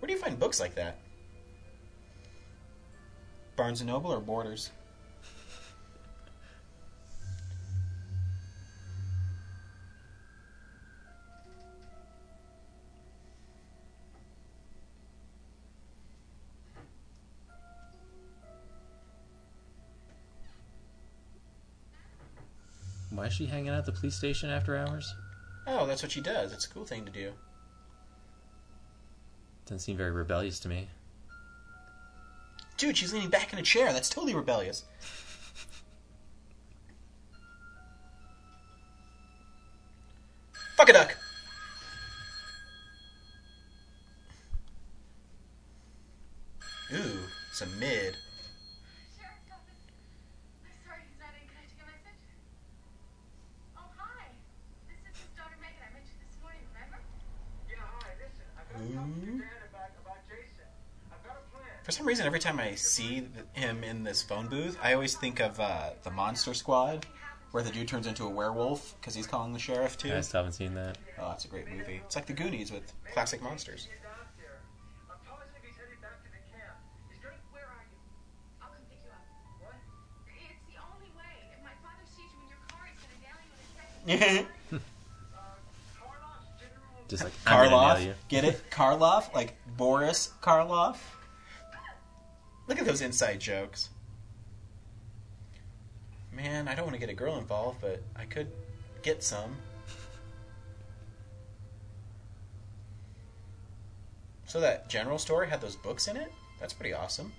Where 0.00 0.08
do 0.08 0.12
you 0.12 0.18
find 0.18 0.36
books 0.36 0.58
like 0.58 0.74
that? 0.74 0.98
Barnes 3.56 3.80
and 3.80 3.88
Noble 3.88 4.12
or 4.12 4.20
Borders? 4.20 4.70
Why 23.10 23.24
is 23.24 23.32
she 23.32 23.46
hanging 23.46 23.70
out 23.70 23.78
at 23.78 23.86
the 23.86 23.92
police 23.92 24.14
station 24.14 24.50
after 24.50 24.76
hours? 24.76 25.14
Oh, 25.66 25.86
that's 25.86 26.02
what 26.02 26.12
she 26.12 26.20
does. 26.20 26.52
It's 26.52 26.66
a 26.66 26.68
cool 26.68 26.84
thing 26.84 27.06
to 27.06 27.10
do. 27.10 27.32
Doesn't 29.64 29.78
seem 29.78 29.96
very 29.96 30.10
rebellious 30.10 30.60
to 30.60 30.68
me. 30.68 30.88
Dude, 32.76 32.96
she's 32.96 33.12
leaning 33.12 33.30
back 33.30 33.52
in 33.52 33.58
a 33.58 33.62
chair. 33.62 33.92
That's 33.92 34.10
totally 34.10 34.34
rebellious. 34.34 34.84
Fuck 40.76 40.90
a 40.90 40.92
duck. 40.92 41.16
Ooh, 46.92 47.18
some 47.52 47.72
mid. 47.80 48.14
Sheriff's 49.16 49.50
office. 49.50 49.82
I'm 50.62 50.76
sorry 50.84 51.00
he's 51.08 51.18
not 51.18 51.32
in. 51.32 51.48
Can 51.48 51.56
I 51.58 51.64
take 51.66 51.80
a 51.80 51.86
message? 51.88 52.20
Oh, 53.74 53.88
hi. 53.96 54.28
This 54.86 55.00
is 55.00 55.16
his 55.16 55.32
daughter 55.32 55.56
Megan. 55.58 55.80
I 55.80 55.90
met 55.96 56.04
you 56.04 56.14
this 56.20 56.36
morning, 56.44 56.60
remember? 56.76 57.00
Yeah, 57.66 57.80
hi, 57.80 58.14
listen, 58.20 58.46
I've 58.54 58.68
got 58.68 58.84
to 58.84 58.92
talk 58.92 59.08
to 59.08 59.24
your 59.24 59.40
dad 59.42 59.64
about, 59.66 59.90
about 59.98 60.20
Jason. 60.28 60.68
I've 61.10 61.24
got 61.24 61.40
a 61.40 61.44
plan. 61.50 61.74
For 61.82 61.90
some 61.90 62.06
reason, 62.26 62.50
every 62.50 62.60
time 62.60 62.72
I 62.72 62.74
see 62.74 63.28
him 63.52 63.84
in 63.84 64.02
this 64.04 64.22
phone 64.22 64.48
booth, 64.48 64.78
I 64.82 64.92
always 64.94 65.14
think 65.16 65.40
of 65.40 65.58
uh, 65.60 65.90
the 66.02 66.10
Monster 66.10 66.54
Squad, 66.54 67.06
where 67.52 67.62
the 67.62 67.70
dude 67.70 67.88
turns 67.88 68.06
into 68.06 68.24
a 68.24 68.28
werewolf 68.28 68.94
because 69.00 69.14
he's 69.14 69.26
calling 69.26 69.52
the 69.52 69.58
sheriff 69.58 69.96
too. 69.96 70.12
I 70.12 70.20
still 70.20 70.38
haven't 70.40 70.52
seen 70.52 70.74
that. 70.74 70.98
Oh, 71.18 71.28
that's 71.28 71.44
a 71.44 71.48
great 71.48 71.68
movie. 71.68 72.00
It's 72.04 72.16
like 72.16 72.26
the 72.26 72.32
Goonies 72.32 72.72
with 72.72 72.92
classic 73.12 73.42
monsters. 73.42 73.88
Get 73.88 74.10
out 74.10 74.26
there. 74.38 74.58
I'm 75.10 75.16
positive 75.24 75.62
he's 75.62 75.76
headed 75.80 76.00
back 76.02 76.22
to 76.24 76.30
the 76.30 76.42
camp. 76.50 76.76
He's 77.10 77.18
gonna. 77.22 77.36
Where 77.52 77.62
are 77.64 77.86
you? 77.90 77.98
I'll 78.60 78.68
come 78.68 78.84
pick 78.90 78.98
you 79.04 79.10
up. 79.10 79.22
What? 79.62 79.78
It's 80.26 80.66
the 80.66 80.78
only 80.82 81.10
way. 81.16 81.34
If 81.54 81.62
my 81.62 81.76
father 81.80 82.04
sees 82.10 82.26
you 82.34 82.40
in 82.42 82.48
your 82.50 82.62
car, 82.68 82.84
he's 82.90 83.00
gonna 83.06 83.22
nail 83.22 83.38
you 83.40 83.50
in 83.54 83.60
a 83.62 83.66
second. 83.78 84.46
Karloff's, 85.96 86.50
General. 86.58 87.06
Just 87.08 87.22
like 87.24 87.32
I'm 87.46 87.70
gonna 87.70 87.94
nail 87.94 88.06
you. 88.08 88.12
Karloff. 88.12 88.28
Get 88.28 88.44
it? 88.44 88.70
Karloff? 88.70 89.34
Like 89.34 89.54
Boris 89.78 90.34
Karloff? 90.42 90.98
Look 92.66 92.78
at 92.78 92.84
those 92.84 93.00
inside 93.00 93.40
jokes. 93.40 93.90
Man, 96.32 96.68
I 96.68 96.74
don't 96.74 96.84
want 96.84 96.94
to 96.94 97.00
get 97.00 97.08
a 97.08 97.14
girl 97.14 97.38
involved, 97.38 97.80
but 97.80 98.02
I 98.14 98.24
could 98.24 98.48
get 99.02 99.22
some. 99.22 99.56
So 104.46 104.60
that 104.60 104.88
general 104.88 105.18
store 105.18 105.44
had 105.44 105.60
those 105.60 105.76
books 105.76 106.08
in 106.08 106.16
it? 106.16 106.32
That's 106.60 106.72
pretty 106.72 106.92
awesome. 106.92 107.32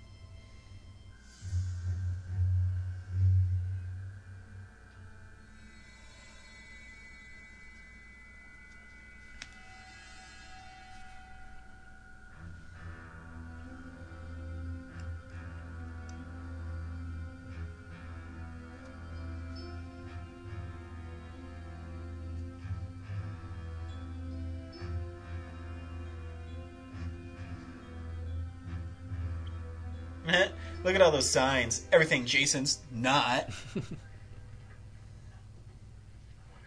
All 31.07 31.13
those 31.13 31.29
signs. 31.29 31.85
Everything 31.93 32.25
Jason's 32.25 32.79
not. 32.91 33.49
When 33.73 33.85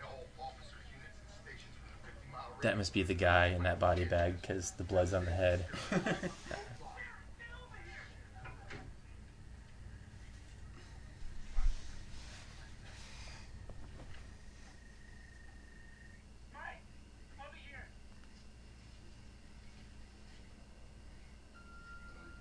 all 0.03 0.24
officer 0.41 0.76
units 0.91 1.12
and 1.20 1.34
stations 1.45 1.76
within 1.76 1.93
a 1.93 2.07
50 2.07 2.32
mile 2.32 2.57
That 2.62 2.78
must 2.78 2.95
be 2.95 3.03
the 3.03 3.12
guy 3.12 3.49
in 3.49 3.64
that 3.64 3.78
body 3.78 4.07
bag 4.07 4.41
because 4.41 4.70
the 4.70 4.82
blood's 4.82 5.12
on 5.12 5.26
the 5.26 5.30
head. 5.30 5.66
Mike, 16.55 16.80
over 17.38 17.57
here. 17.68 17.86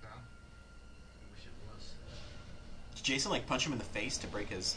Now, 0.04 0.10
Wish 1.36 1.46
it 1.46 1.52
was. 1.74 1.94
Did 3.30 3.36
Jason 3.36 3.44
like 3.44 3.48
punch 3.48 3.68
him 3.68 3.74
in 3.74 3.78
the 3.78 3.86
face 3.86 4.18
to 4.18 4.28
break 4.28 4.50
his 4.50 4.76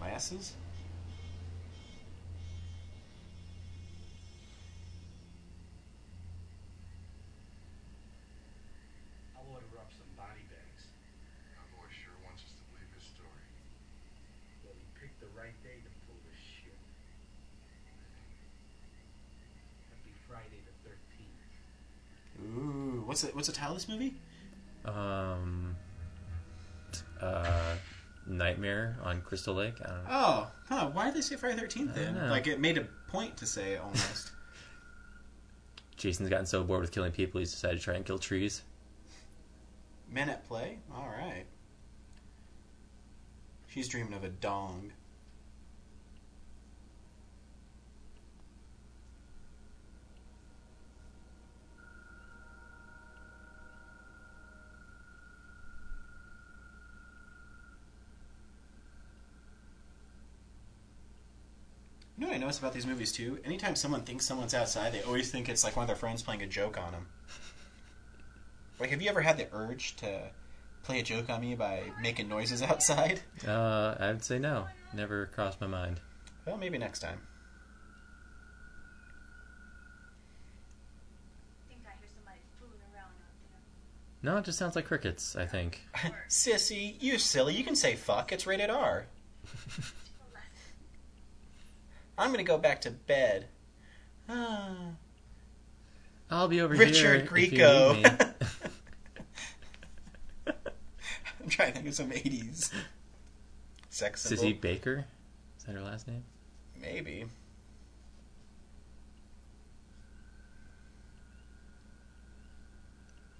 glasses? 0.00 0.54
I'll 9.36 9.46
order 9.46 9.78
up 9.78 9.92
some 9.94 10.10
body 10.16 10.42
bags. 10.50 10.90
my 11.54 11.62
boy 11.78 11.86
sure 11.86 12.18
wants 12.26 12.42
us 12.42 12.50
to 12.58 12.62
believe 12.74 12.90
his 12.98 13.06
story. 13.14 13.46
Well, 14.64 14.74
he 14.74 14.82
picked 14.98 15.20
the 15.20 15.30
right 15.38 15.54
day 15.62 15.78
to 15.78 15.90
pull 16.10 16.18
this 16.26 16.40
shit. 16.42 16.74
Happy 19.94 20.14
Friday 20.26 20.66
the 20.66 20.74
13th. 20.90 21.38
Ooh, 22.58 23.06
what's 23.06 23.22
it? 23.22 23.36
What's 23.36 23.46
the 23.46 23.54
title 23.54 23.76
of 23.76 23.78
this 23.78 23.88
movie? 23.88 24.14
Um, 24.84 25.76
uh, 27.20 27.63
Nightmare 28.26 28.96
on 29.02 29.20
Crystal 29.20 29.54
Lake. 29.54 29.74
I 29.84 29.88
don't 29.88 30.04
know. 30.04 30.10
Oh, 30.10 30.50
huh? 30.68 30.90
Why 30.92 31.06
did 31.06 31.14
they 31.14 31.20
say 31.20 31.36
Friday 31.36 31.58
Thirteenth 31.58 31.94
then? 31.94 32.14
know. 32.14 32.26
Like 32.26 32.46
it 32.46 32.60
made 32.60 32.78
a 32.78 32.86
point 33.08 33.36
to 33.38 33.46
say 33.46 33.74
it 33.74 33.80
almost. 33.80 34.32
Jason's 35.96 36.28
gotten 36.28 36.46
so 36.46 36.62
bored 36.64 36.80
with 36.80 36.90
killing 36.92 37.12
people, 37.12 37.38
he's 37.38 37.52
decided 37.52 37.78
to 37.78 37.84
try 37.84 37.94
and 37.94 38.04
kill 38.04 38.18
trees. 38.18 38.62
Men 40.10 40.28
at 40.28 40.46
play. 40.46 40.78
All 40.94 41.08
right. 41.08 41.44
She's 43.68 43.88
dreaming 43.88 44.14
of 44.14 44.22
a 44.22 44.28
dong. 44.28 44.92
Notice 62.44 62.58
about 62.58 62.74
these 62.74 62.86
movies 62.86 63.10
too? 63.10 63.38
Anytime 63.42 63.74
someone 63.74 64.02
thinks 64.02 64.26
someone's 64.26 64.52
outside, 64.52 64.92
they 64.92 65.00
always 65.02 65.30
think 65.30 65.48
it's 65.48 65.64
like 65.64 65.76
one 65.76 65.84
of 65.84 65.86
their 65.86 65.96
friends 65.96 66.22
playing 66.22 66.42
a 66.42 66.46
joke 66.46 66.78
on 66.78 66.92
them. 66.92 67.06
Like, 68.80 68.90
have 68.90 69.00
you 69.00 69.08
ever 69.08 69.20
had 69.20 69.38
the 69.38 69.46
urge 69.52 69.94
to 69.98 70.30
play 70.82 70.98
a 70.98 71.02
joke 71.04 71.30
on 71.30 71.40
me 71.40 71.54
by 71.54 71.84
making 72.02 72.28
noises 72.28 72.60
outside? 72.60 73.20
Uh, 73.46 73.94
I 74.00 74.08
would 74.08 74.24
say 74.24 74.40
no. 74.40 74.66
Never 74.92 75.26
crossed 75.26 75.60
my 75.60 75.68
mind. 75.68 76.00
Well, 76.44 76.56
maybe 76.56 76.76
next 76.76 76.98
time. 76.98 77.20
think 81.68 81.82
I 81.86 81.96
hear 82.00 82.08
somebody 82.12 82.40
fooling 82.58 82.80
around 82.92 83.12
out 83.12 83.36
there. 84.22 84.32
No, 84.32 84.38
it 84.38 84.44
just 84.44 84.58
sounds 84.58 84.74
like 84.74 84.86
crickets, 84.86 85.36
I 85.36 85.46
think. 85.46 85.80
Sissy, 86.28 86.96
you 87.00 87.18
silly. 87.18 87.54
You 87.54 87.62
can 87.62 87.76
say 87.76 87.94
fuck. 87.94 88.32
It's 88.32 88.44
rated 88.44 88.70
R. 88.70 89.06
I'm 92.16 92.30
gonna 92.30 92.42
go 92.44 92.58
back 92.58 92.80
to 92.82 92.90
bed. 92.90 93.46
Ah. 94.28 94.76
I'll 96.30 96.48
be 96.48 96.60
over 96.60 96.74
here. 96.74 96.86
Richard 96.86 97.22
if 97.22 97.52
you 97.52 97.58
Grieco. 97.58 97.96
need 97.96 98.04
me. 98.04 98.10
I'm 101.42 101.48
trying 101.48 101.72
to 101.72 101.74
think 101.78 101.88
of 101.88 101.94
some 101.94 102.10
80s 102.10 102.72
sex 103.90 104.22
symbol. 104.22 104.44
Sissy 104.44 104.60
Baker? 104.60 105.04
Is 105.58 105.64
that 105.64 105.74
her 105.74 105.82
last 105.82 106.08
name? 106.08 106.24
Maybe. 106.80 107.26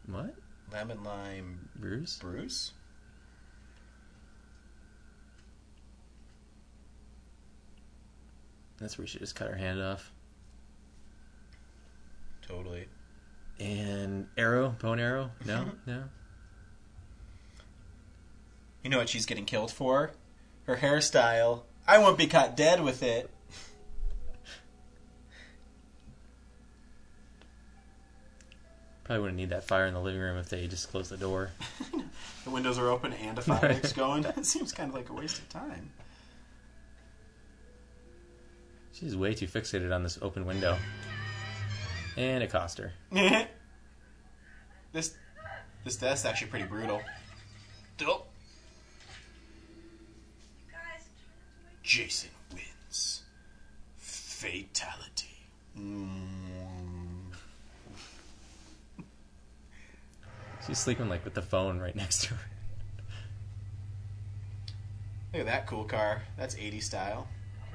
What? 0.07 0.35
Lemon 0.73 1.03
lime 1.03 1.69
Bruce? 1.77 2.19
Bruce? 2.19 2.73
That's 8.85 8.99
where 8.99 9.05
we 9.05 9.09
should 9.09 9.21
just 9.21 9.35
cut 9.35 9.49
her 9.49 9.57
hand 9.57 9.81
off. 9.81 10.13
Totally. 12.47 12.87
And 13.59 14.29
arrow? 14.37 14.77
Bone 14.79 15.01
arrow? 15.01 15.31
No? 15.47 15.71
no? 15.87 16.05
You 18.83 18.91
know 18.91 18.99
what 18.99 19.09
she's 19.09 19.25
getting 19.25 19.47
killed 19.47 19.71
for? 19.71 20.13
Her 20.65 20.77
hairstyle. 20.77 21.63
I 21.89 21.97
won't 21.97 22.19
be 22.19 22.27
caught 22.27 22.59
dead 22.59 22.83
with 22.83 23.03
it. 23.03 23.31
Probably 29.05 29.23
wouldn't 29.23 29.39
need 29.39 29.49
that 29.49 29.65
fire 29.65 29.87
in 29.87 29.95
the 29.95 30.01
living 30.01 30.21
room 30.21 30.37
if 30.37 30.51
they 30.51 30.67
just 30.67 30.91
closed 30.91 31.11
the 31.11 31.17
door. 31.17 31.53
The 32.45 32.51
windows 32.51 32.79
are 32.79 32.91
open 32.91 33.15
and 33.15 33.39
a 33.39 33.41
fire 33.41 33.65
exit's 33.71 33.95
going. 33.95 34.27
It 34.27 34.45
seems 34.45 34.71
kind 34.71 34.91
of 34.91 34.95
like 34.95 35.09
a 35.09 35.15
waste 35.15 35.39
of 35.39 35.49
time. 35.49 35.91
She's 38.95 39.17
way 39.17 39.35
too 39.35 39.49
fixated 39.49 39.93
on 39.93 40.05
this 40.05 40.21
open 40.23 40.47
window. 40.47 40.79
And 42.17 42.45
it 42.45 42.51
cost 42.51 42.79
her. 42.79 42.93
this 44.93 45.17
this 45.83 45.97
death's 45.97 46.25
actually 46.25 46.47
pretty 46.47 46.67
brutal. 46.67 47.03
Oh, 48.07 48.23
Jason 51.83 52.31
wins. 52.53 53.23
Fatality. 53.97 55.45
Mm. 55.77 57.35
She's 60.67 60.79
sleeping 60.79 61.09
like 61.09 61.25
with 61.25 61.35
the 61.35 61.43
phone 61.43 61.81
right 61.81 61.97
next 61.97 62.23
to 62.23 62.35
her. 62.35 62.41
Look 65.33 65.41
at 65.41 65.47
that 65.47 65.67
cool 65.67 65.85
car. 65.85 66.23
That's 66.39 66.57
80 66.57 66.79
style. 66.81 67.27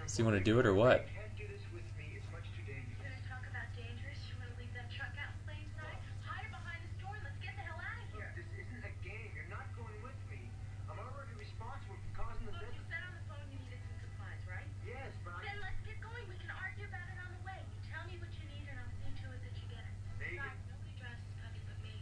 So 0.09 0.25
you 0.25 0.25
want 0.25 0.41
to 0.41 0.43
do 0.43 0.57
it 0.57 0.65
or 0.65 0.73
what? 0.73 1.05
This 1.37 1.61
with 1.69 1.85
me. 1.93 2.17
It's 2.17 2.25
much 2.33 2.49
too 2.57 2.65
dangerous. 2.65 2.97
gonna 2.97 3.29
talk 3.29 3.45
about 3.45 3.69
dangerous. 3.77 4.17
You 4.25 4.41
wanna 4.41 4.57
leave 4.57 4.73
that 4.73 4.89
truck 4.89 5.13
out 5.21 5.29
in 5.37 5.39
plain 5.45 5.69
sight? 5.77 6.01
Hide 6.25 6.49
it 6.49 6.51
behind 6.51 6.81
the 6.81 6.89
store 6.97 7.13
and 7.13 7.21
let's 7.21 7.37
get 7.45 7.53
the 7.53 7.61
hell 7.61 7.77
out 7.77 7.93
of 7.93 8.09
here. 8.17 8.33
This 8.33 8.49
isn't 8.57 8.83
a 8.89 8.93
game. 9.05 9.29
You're 9.37 9.53
not 9.53 9.69
going 9.77 9.93
with 10.01 10.17
me. 10.33 10.49
I'm 10.89 10.97
already 10.97 11.37
responsible 11.37 11.93
for 11.93 12.25
causing 12.25 12.41
the 12.41 12.57
death. 12.57 12.73
said 12.89 13.05
on 13.05 13.13
the 13.21 13.23
phone 13.29 13.53
you 13.53 13.61
needed 13.61 13.77
some 13.85 14.01
supplies, 14.01 14.41
right? 14.49 14.65
Yes, 14.81 15.13
but 15.21 15.37
I. 15.37 15.45
Then 15.45 15.61
let's 15.61 15.77
get 15.85 16.01
going. 16.01 16.25
We 16.25 16.41
can 16.41 16.49
argue 16.57 16.89
about 16.89 17.05
it 17.05 17.17
on 17.21 17.29
the 17.29 17.41
way. 17.45 17.61
You 17.61 17.81
tell 17.85 18.03
me 18.09 18.17
what 18.17 18.33
you 18.33 18.45
need 18.49 18.65
and 18.65 18.81
I'll 18.81 18.89
see 18.97 19.13
to 19.13 19.25
it 19.29 19.39
that 19.45 19.53
you 19.61 19.65
get 19.69 19.85
it. 19.85 19.93
Megan. 20.17 20.41
Besides, 20.41 20.57
nobody 20.73 20.93
drives 20.97 21.21
this 21.21 21.37
puppy 21.37 21.61
but 21.69 21.77
me. 21.85 21.93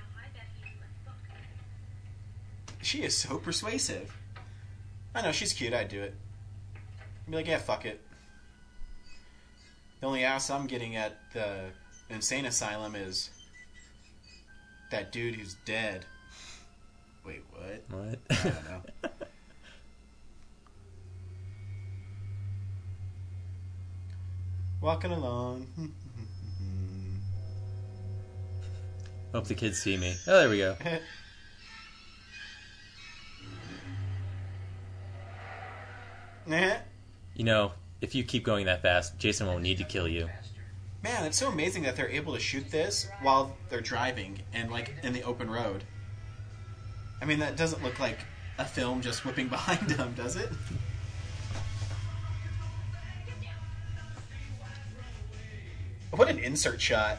Now 0.00 0.08
hide 0.16 0.32
that 0.32 0.48
heat 0.56 0.72
and 0.72 0.80
let's 0.80 0.96
book. 1.04 1.20
She 2.80 3.04
is 3.04 3.12
so 3.12 3.36
persuasive. 3.36 4.16
I 5.12 5.20
know, 5.20 5.30
she's 5.36 5.52
cute. 5.52 5.76
I'd 5.76 5.92
do 5.92 6.00
it. 6.00 6.16
Be 7.30 7.36
like, 7.36 7.46
yeah, 7.46 7.58
fuck 7.58 7.86
it. 7.86 8.00
The 10.00 10.08
only 10.08 10.24
ass 10.24 10.50
I'm 10.50 10.66
getting 10.66 10.96
at 10.96 11.16
the 11.32 11.66
insane 12.08 12.44
asylum 12.44 12.96
is 12.96 13.30
that 14.90 15.12
dude 15.12 15.36
who's 15.36 15.54
dead. 15.64 16.04
Wait, 17.24 17.44
what? 17.50 17.84
What? 17.90 18.18
I 18.30 18.34
don't 18.42 18.64
know. 18.64 18.82
Walking 24.80 25.12
along. 25.12 25.68
Hope 29.32 29.46
the 29.46 29.54
kids 29.54 29.80
see 29.80 29.96
me. 29.96 30.16
Oh, 30.26 30.40
there 30.40 30.48
we 30.48 30.58
go. 30.58 30.76
You 37.34 37.44
know, 37.44 37.72
if 38.00 38.14
you 38.14 38.24
keep 38.24 38.44
going 38.44 38.66
that 38.66 38.82
fast, 38.82 39.18
Jason 39.18 39.46
won't 39.46 39.62
need 39.62 39.78
to 39.78 39.84
kill 39.84 40.08
you. 40.08 40.28
Man, 41.02 41.24
it's 41.24 41.38
so 41.38 41.48
amazing 41.48 41.82
that 41.84 41.96
they're 41.96 42.10
able 42.10 42.34
to 42.34 42.40
shoot 42.40 42.70
this 42.70 43.08
while 43.22 43.56
they're 43.68 43.80
driving 43.80 44.40
and 44.52 44.70
like 44.70 44.94
in 45.02 45.12
the 45.12 45.22
open 45.22 45.50
road. 45.50 45.84
I 47.22 47.24
mean, 47.24 47.38
that 47.38 47.56
doesn't 47.56 47.82
look 47.82 47.98
like 47.98 48.18
a 48.58 48.64
film 48.64 49.00
just 49.00 49.24
whipping 49.24 49.48
behind 49.48 49.88
them, 49.88 50.14
does 50.14 50.36
it? 50.36 50.50
What 56.10 56.28
an 56.28 56.38
insert 56.38 56.80
shot. 56.80 57.18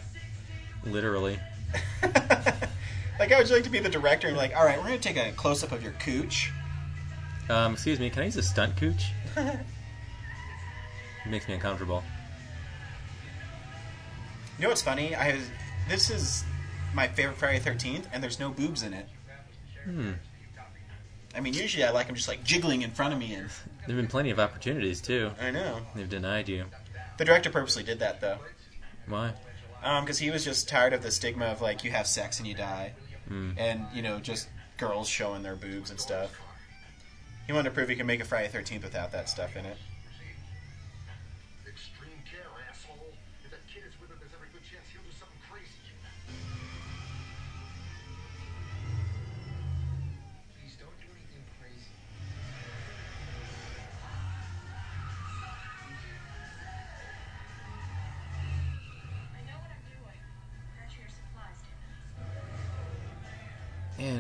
Literally. 0.86 1.40
Like, 3.22 3.30
how 3.30 3.38
would 3.38 3.50
you 3.50 3.54
like 3.54 3.66
to 3.66 3.70
be 3.70 3.78
the 3.78 3.88
director 3.88 4.26
and 4.28 4.36
be 4.36 4.40
like, 4.40 4.56
all 4.58 4.66
right, 4.66 4.80
we're 4.80 4.88
going 4.88 5.00
to 5.00 5.08
take 5.14 5.16
a 5.16 5.32
close 5.34 5.64
up 5.64 5.72
of 5.72 5.84
your 5.84 5.92
cooch? 6.00 6.52
Um, 7.50 7.74
excuse 7.74 8.00
me, 8.00 8.10
can 8.10 8.24
I 8.24 8.26
use 8.26 8.36
a 8.36 8.42
stunt 8.42 8.76
cooch? 8.78 9.12
makes 11.30 11.48
me 11.48 11.54
uncomfortable. 11.54 12.04
You 14.58 14.64
know 14.64 14.70
what's 14.70 14.82
funny? 14.82 15.16
I 15.16 15.34
was, 15.36 15.50
this 15.90 16.10
is 16.10 16.44
my 16.94 17.08
favorite 17.08 17.38
Friday 17.38 17.60
Thirteenth, 17.60 18.08
and 18.14 18.22
there's 18.22 18.40
no 18.40 18.50
boobs 18.50 18.84
in 18.84 18.94
it. 18.94 19.08
Hmm. 19.86 20.12
I 21.36 21.40
mean, 21.40 21.54
usually 21.54 21.84
I 21.84 21.92
like 21.92 22.08
them 22.08 22.16
just 22.16 22.28
like 22.28 22.44
jiggling 22.44 22.82
in 22.82 22.92
front 22.92 23.14
of 23.14 23.20
me, 23.20 23.34
and 23.34 23.48
There 23.88 23.88
have 23.88 23.96
been 23.96 24.08
plenty 24.08 24.30
of 24.30 24.40
opportunities 24.40 25.02
too. 25.02 25.32
I 25.42 25.50
know 25.52 25.80
They've 25.96 26.10
denied 26.10 26.48
you. 26.50 26.66
the 27.18 27.26
director 27.26 27.50
purposely 27.50 27.84
did 27.84 28.00
that 28.00 28.22
though, 28.22 28.38
Why? 29.08 29.34
because 30.02 30.20
he 30.20 30.30
was 30.30 30.46
just 30.46 30.70
tired 30.70 30.94
of 30.94 31.02
the 31.02 31.10
stigma 31.10 31.46
of 31.46 31.62
like 31.62 31.84
you 31.84 31.90
have 31.92 32.06
sex 32.06 32.38
and 32.40 32.48
you 32.48 32.54
die, 32.54 32.94
Hmm. 33.28 33.52
and 33.58 33.86
you 33.94 34.02
know 34.02 34.20
just 34.20 34.48
girls 34.78 35.08
showing 35.08 35.42
their 35.42 35.56
boobs 35.56 35.90
and 35.90 36.00
stuff. 36.00 36.32
He 37.48 37.54
wanted 37.54 37.70
to 37.70 37.76
prove 37.76 37.90
he 37.90 37.96
could 37.96 38.06
make 38.06 38.20
a 38.22 38.26
Friday 38.26 38.50
Thirteenth 38.50 38.84
without 38.84 39.12
that 39.14 39.28
stuff 39.30 39.56
in 39.56 39.66
it. 39.66 39.78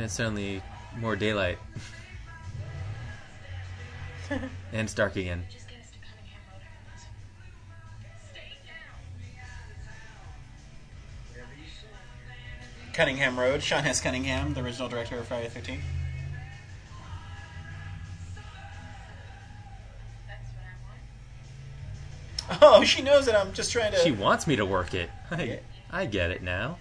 And 0.01 0.07
it's 0.07 0.15
suddenly 0.15 0.63
more 0.97 1.15
daylight. 1.15 1.59
and 4.31 4.41
it's 4.73 4.95
dark 4.95 5.15
again. 5.15 5.43
I? 5.47 5.53
Just 5.53 5.67
get 5.69 5.77
us 5.79 5.91
to 5.91 5.99
Cunningham 5.99 6.41
Road 6.49 6.61
after 6.63 6.89
this. 6.91 7.05
Stay 8.31 8.57
down. 8.65 8.97
Whatever 11.29 11.51
you 11.55 11.67
say. 11.69 12.93
Cunningham 12.93 13.39
Road. 13.39 13.61
Sean 13.61 13.85
S. 13.85 14.01
Cunningham, 14.01 14.55
the 14.55 14.63
original 14.63 14.89
director 14.89 15.19
of 15.19 15.27
Friday 15.27 15.49
the 15.49 15.53
Thirteenth. 15.53 15.83
That's 20.27 20.49
what 22.49 22.59
I 22.59 22.59
want. 22.73 22.79
Oh, 22.81 22.83
she 22.83 23.03
knows 23.03 23.27
that 23.27 23.35
I'm 23.35 23.53
just 23.53 23.71
trying 23.71 23.91
to. 23.91 23.99
She 23.99 24.11
wants 24.11 24.47
me 24.47 24.55
to 24.55 24.65
work 24.65 24.95
it. 24.95 25.11
I, 25.29 25.43
Yeah. 25.43 25.59
I 25.91 26.07
get 26.07 26.31
it 26.31 26.41
now. 26.41 26.79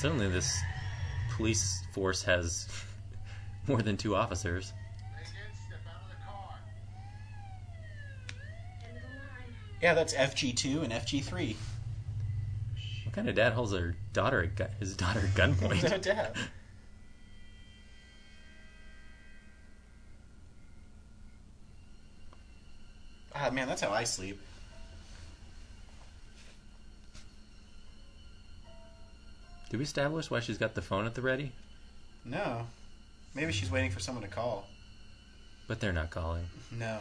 Suddenly, 0.00 0.28
this 0.28 0.60
police 1.34 1.82
force 1.92 2.22
has 2.22 2.68
more 3.66 3.82
than 3.82 3.96
two 3.96 4.14
officers. 4.14 4.72
Megan, 5.16 5.32
step 5.66 5.80
out 5.88 6.02
of 6.04 6.08
the 6.10 6.24
car. 6.24 6.54
End 8.88 8.96
of 8.96 9.02
the 9.02 9.08
line. 9.08 9.54
Yeah, 9.82 9.94
that's 9.94 10.14
FG 10.14 10.56
two 10.56 10.82
and 10.82 10.92
FG 10.92 11.24
three. 11.24 11.56
What 13.06 13.12
kind 13.12 13.28
of 13.28 13.34
dad 13.34 13.54
holds 13.54 13.72
their 13.72 13.96
daughter 14.12 14.44
at 14.44 14.54
gu- 14.54 14.66
his 14.78 14.96
daughter 14.96 15.18
at 15.18 15.36
No 15.36 15.54
gunpoint? 15.66 16.02
doubt. 16.02 16.36
Ah, 23.34 23.50
man, 23.50 23.68
that's 23.68 23.82
how 23.82 23.90
I 23.90 24.04
sleep. 24.04 24.40
Did 29.70 29.76
we 29.78 29.84
establish 29.84 30.30
why 30.30 30.40
she's 30.40 30.58
got 30.58 30.74
the 30.74 30.82
phone 30.82 31.06
at 31.06 31.14
the 31.14 31.22
ready? 31.22 31.52
No. 32.24 32.66
Maybe 33.34 33.52
she's 33.52 33.70
waiting 33.70 33.90
for 33.90 34.00
someone 34.00 34.24
to 34.24 34.30
call. 34.30 34.66
But 35.66 35.80
they're 35.80 35.92
not 35.92 36.10
calling. 36.10 36.46
No. 36.72 36.98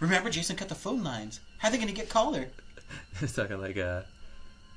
Remember, 0.00 0.28
Jason 0.28 0.56
cut 0.56 0.68
the 0.68 0.74
phone 0.74 1.04
lines. 1.04 1.40
How 1.58 1.68
are 1.68 1.70
they 1.70 1.78
going 1.78 1.88
to 1.88 1.94
get 1.94 2.08
caller? 2.08 2.48
it's 3.20 3.34
talking 3.34 3.60
like, 3.60 3.78
uh, 3.78 4.02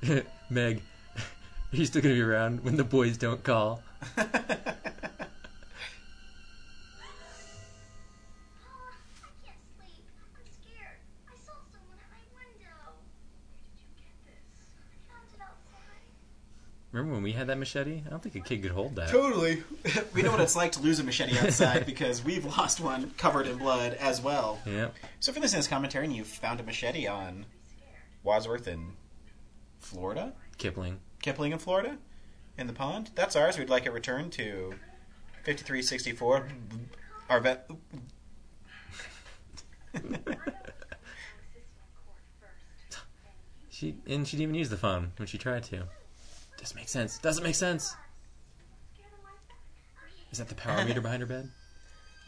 Meg, 0.50 0.82
are 1.16 1.76
you 1.76 1.84
still 1.84 2.02
gonna 2.02 2.14
be 2.14 2.22
around 2.22 2.64
when 2.64 2.76
the 2.76 2.84
boys 2.84 3.16
don't 3.16 3.42
call? 3.42 3.82
Remember 16.92 17.14
when 17.14 17.22
we 17.22 17.32
had 17.32 17.46
that 17.46 17.56
machete? 17.56 18.02
I 18.04 18.10
don't 18.10 18.20
think 18.20 18.34
a 18.34 18.40
kid 18.40 18.62
could 18.62 18.72
hold 18.72 18.96
that. 18.96 19.10
Totally. 19.10 19.62
we 20.14 20.22
know 20.22 20.32
what 20.32 20.40
it's 20.40 20.56
like 20.56 20.72
to 20.72 20.80
lose 20.80 20.98
a 20.98 21.04
machete 21.04 21.38
outside 21.38 21.86
because 21.86 22.24
we've 22.24 22.44
lost 22.44 22.80
one 22.80 23.12
covered 23.16 23.46
in 23.46 23.58
blood 23.58 23.94
as 23.94 24.20
well. 24.20 24.58
Yep. 24.66 24.96
So, 25.20 25.32
for 25.32 25.38
this 25.38 25.54
is 25.54 25.68
commentary, 25.68 26.06
and 26.06 26.16
you 26.16 26.24
found 26.24 26.58
a 26.58 26.64
machete 26.64 27.06
on 27.06 27.46
Wadsworth 28.24 28.66
in 28.66 28.94
Florida? 29.78 30.32
Kipling. 30.58 30.98
Kipling 31.22 31.52
in 31.52 31.58
Florida? 31.58 31.98
In 32.58 32.66
the 32.66 32.72
pond? 32.72 33.10
That's 33.14 33.36
ours. 33.36 33.56
We'd 33.56 33.70
like 33.70 33.86
it 33.86 33.92
returned 33.92 34.32
to 34.32 34.74
5364 35.44 36.48
Arvet. 37.30 37.60
She 43.80 43.94
and 44.06 44.28
she 44.28 44.36
didn't 44.36 44.50
even 44.50 44.54
use 44.56 44.68
the 44.68 44.76
phone 44.76 45.12
when 45.16 45.26
she 45.26 45.38
tried 45.38 45.62
to. 45.64 45.86
Doesn't 46.60 46.76
make 46.76 46.88
sense. 46.88 47.18
Doesn't 47.18 47.42
make 47.42 47.54
sense. 47.54 47.96
Is 50.30 50.38
that 50.38 50.48
the 50.48 50.54
power 50.54 50.84
meter 50.84 51.00
behind 51.00 51.22
her 51.22 51.26
bed? 51.26 51.50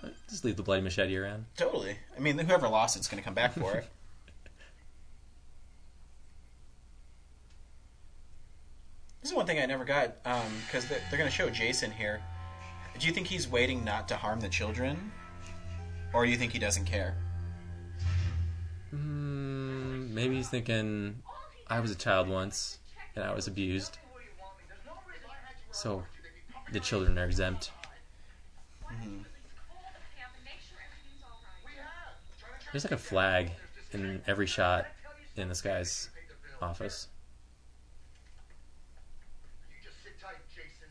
Uh, 0.04 0.08
Just 0.28 0.44
leave 0.44 0.56
the 0.56 0.64
bloody 0.64 0.82
machete 0.82 1.16
around. 1.16 1.44
Totally. 1.56 1.96
I 2.16 2.18
mean, 2.18 2.36
whoever 2.36 2.66
lost 2.66 2.96
it's 2.96 3.06
going 3.06 3.22
to 3.22 3.24
come 3.24 3.34
back 3.34 3.52
for 3.52 3.76
it. 3.76 3.86
this 9.22 9.30
is 9.30 9.36
one 9.36 9.46
thing 9.46 9.60
I 9.60 9.66
never 9.66 9.84
got 9.84 10.20
because 10.66 10.88
they're, 10.88 10.98
they're 11.08 11.18
going 11.18 11.30
to 11.30 11.36
show 11.36 11.48
Jason 11.50 11.92
here. 11.92 12.20
Do 12.98 13.06
you 13.06 13.12
think 13.12 13.28
he's 13.28 13.46
waiting 13.46 13.84
not 13.84 14.08
to 14.08 14.16
harm 14.16 14.40
the 14.40 14.48
children, 14.48 15.12
or 16.12 16.24
do 16.24 16.32
you 16.32 16.36
think 16.36 16.50
he 16.50 16.58
doesn't 16.58 16.86
care? 16.86 17.14
Mm, 18.92 20.10
maybe 20.10 20.34
he's 20.34 20.48
thinking, 20.48 21.22
I 21.68 21.78
was 21.78 21.92
a 21.92 21.96
child 21.96 22.28
once 22.28 22.78
and 23.14 23.24
I 23.24 23.32
was 23.32 23.46
abused, 23.46 23.98
so 25.72 26.02
the 26.72 26.80
children 26.80 27.18
are 27.18 27.24
exempt. 27.24 27.70
There's 32.70 32.84
like 32.84 32.92
a 32.92 32.96
flag 32.96 33.50
in 33.92 34.22
every 34.26 34.46
shot 34.46 34.86
in 35.36 35.48
this 35.48 35.60
guy's 35.60 36.08
office. 36.62 37.08
You 39.70 39.76
just 39.84 40.02
sit 40.02 40.18
tight, 40.20 40.36
Jason. 40.54 40.88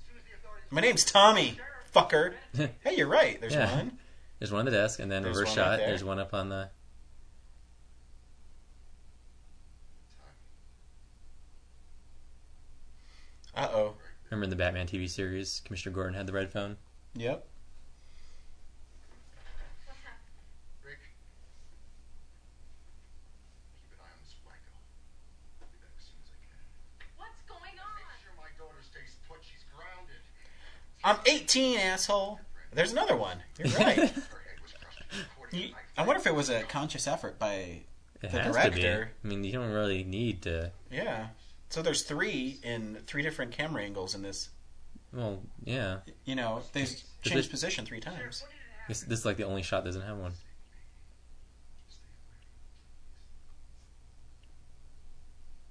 As 0.00 0.06
soon 0.08 0.16
as 0.16 0.24
the 0.28 0.34
authorities 0.36 0.72
My 0.72 0.80
name's 0.80 1.04
Tommy, 1.04 1.58
fucker. 1.94 2.34
hey, 2.82 2.96
you're 2.96 3.06
right. 3.06 3.40
There's 3.40 3.54
Yeah. 3.54 3.76
one. 3.76 3.98
There's 4.40 4.50
one 4.50 4.60
on 4.60 4.64
the 4.64 4.72
desk, 4.72 4.98
and 4.98 5.10
then 5.10 5.22
There's 5.22 5.36
reverse 5.36 5.56
one 5.56 5.58
right 5.58 5.72
shot. 5.72 5.78
there. 5.78 5.86
There's 5.88 6.04
one 6.04 6.18
up 6.18 6.34
on 6.34 6.48
the. 6.48 6.68
Uh 13.54 13.68
oh. 13.72 13.94
Remember 14.34 14.44
in 14.46 14.50
the 14.50 14.56
Batman 14.56 14.88
TV 14.88 15.08
series, 15.08 15.62
Commissioner 15.64 15.94
Gordon 15.94 16.14
had 16.14 16.26
the 16.26 16.32
red 16.32 16.50
phone. 16.50 16.76
Yep. 17.14 17.46
What 19.86 19.96
happened? 20.02 20.26
Rick, 20.82 20.98
keep 23.78 23.92
an 23.92 23.98
eye 24.02 24.10
on 24.10 24.18
this 24.24 24.34
Wacko. 24.42 24.74
I'll 25.62 25.68
be 25.70 25.78
back 25.78 25.94
as 25.96 26.02
soon 26.10 26.18
as 26.26 26.30
I 26.34 26.38
can. 26.42 26.58
What's 27.16 27.42
going 27.46 27.78
on? 27.78 27.94
Make 28.10 28.18
sure 28.26 28.34
my 28.36 28.50
daughter 28.58 28.82
stays 28.82 29.14
put. 29.28 29.38
She's 29.46 29.62
grounded. 29.70 30.18
I'm 31.04 31.18
18, 31.32 31.78
asshole. 31.78 32.40
There's 32.72 32.90
another 32.90 33.16
one. 33.16 33.38
You're 33.60 33.68
right. 33.78 33.94
Her 33.94 34.02
head 34.02 34.58
was 34.64 34.72
crushed 34.72 35.02
in 35.12 35.18
recording 35.30 35.60
You- 35.60 35.74
I 35.96 36.02
wonder 36.04 36.18
if 36.20 36.26
it 36.26 36.34
was 36.34 36.50
a 36.50 36.64
conscious 36.64 37.06
effort 37.06 37.38
by 37.38 37.52
It 38.20 38.32
the 38.32 38.40
has 38.40 38.52
director. 38.52 38.70
to 38.72 38.82
be. 38.82 39.28
I 39.28 39.28
mean, 39.28 39.44
you 39.44 39.52
don't 39.52 39.70
really 39.70 40.02
need 40.02 40.42
to. 40.42 40.72
Yeah. 40.90 41.28
So 41.70 41.82
there's 41.82 42.02
three 42.02 42.60
in 42.62 42.98
three 43.06 43.22
different 43.22 43.52
camera 43.52 43.82
angles 43.82 44.14
in 44.14 44.22
this. 44.22 44.50
Well, 45.12 45.40
yeah. 45.64 45.98
You 46.24 46.34
know, 46.36 46.62
they 46.72 46.84
changed 47.22 47.46
it- 47.46 47.50
position 47.50 47.84
three 47.84 48.00
times. 48.00 48.44
This, 48.88 49.00
this 49.02 49.20
is 49.20 49.24
like 49.24 49.36
the 49.38 49.44
only 49.44 49.62
shot 49.62 49.82
that 49.84 49.88
doesn't 49.88 50.02
have 50.02 50.18
one. 50.18 50.32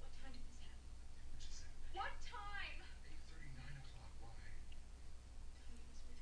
What 0.00 0.10
time 0.22 0.32
did 0.32 0.42
this 0.56 0.66
happen? 0.66 2.00
What 2.00 2.10
time? 2.26 2.82
8:39 3.06 3.78
o'clock. 3.78 4.12
Why? 4.20 4.28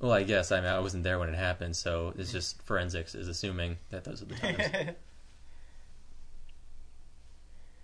Well, 0.00 0.12
I 0.12 0.22
guess 0.22 0.52
I 0.52 0.60
mean 0.60 0.68
I 0.70 0.78
wasn't 0.80 1.04
there 1.04 1.18
when 1.18 1.28
it 1.28 1.34
happened, 1.36 1.76
so 1.76 2.12
it's 2.18 2.32
just 2.32 2.60
forensics 2.62 3.14
is 3.14 3.28
assuming 3.28 3.78
that 3.90 4.04
those 4.04 4.22
are 4.22 4.26
the 4.26 4.34
times. 4.36 4.96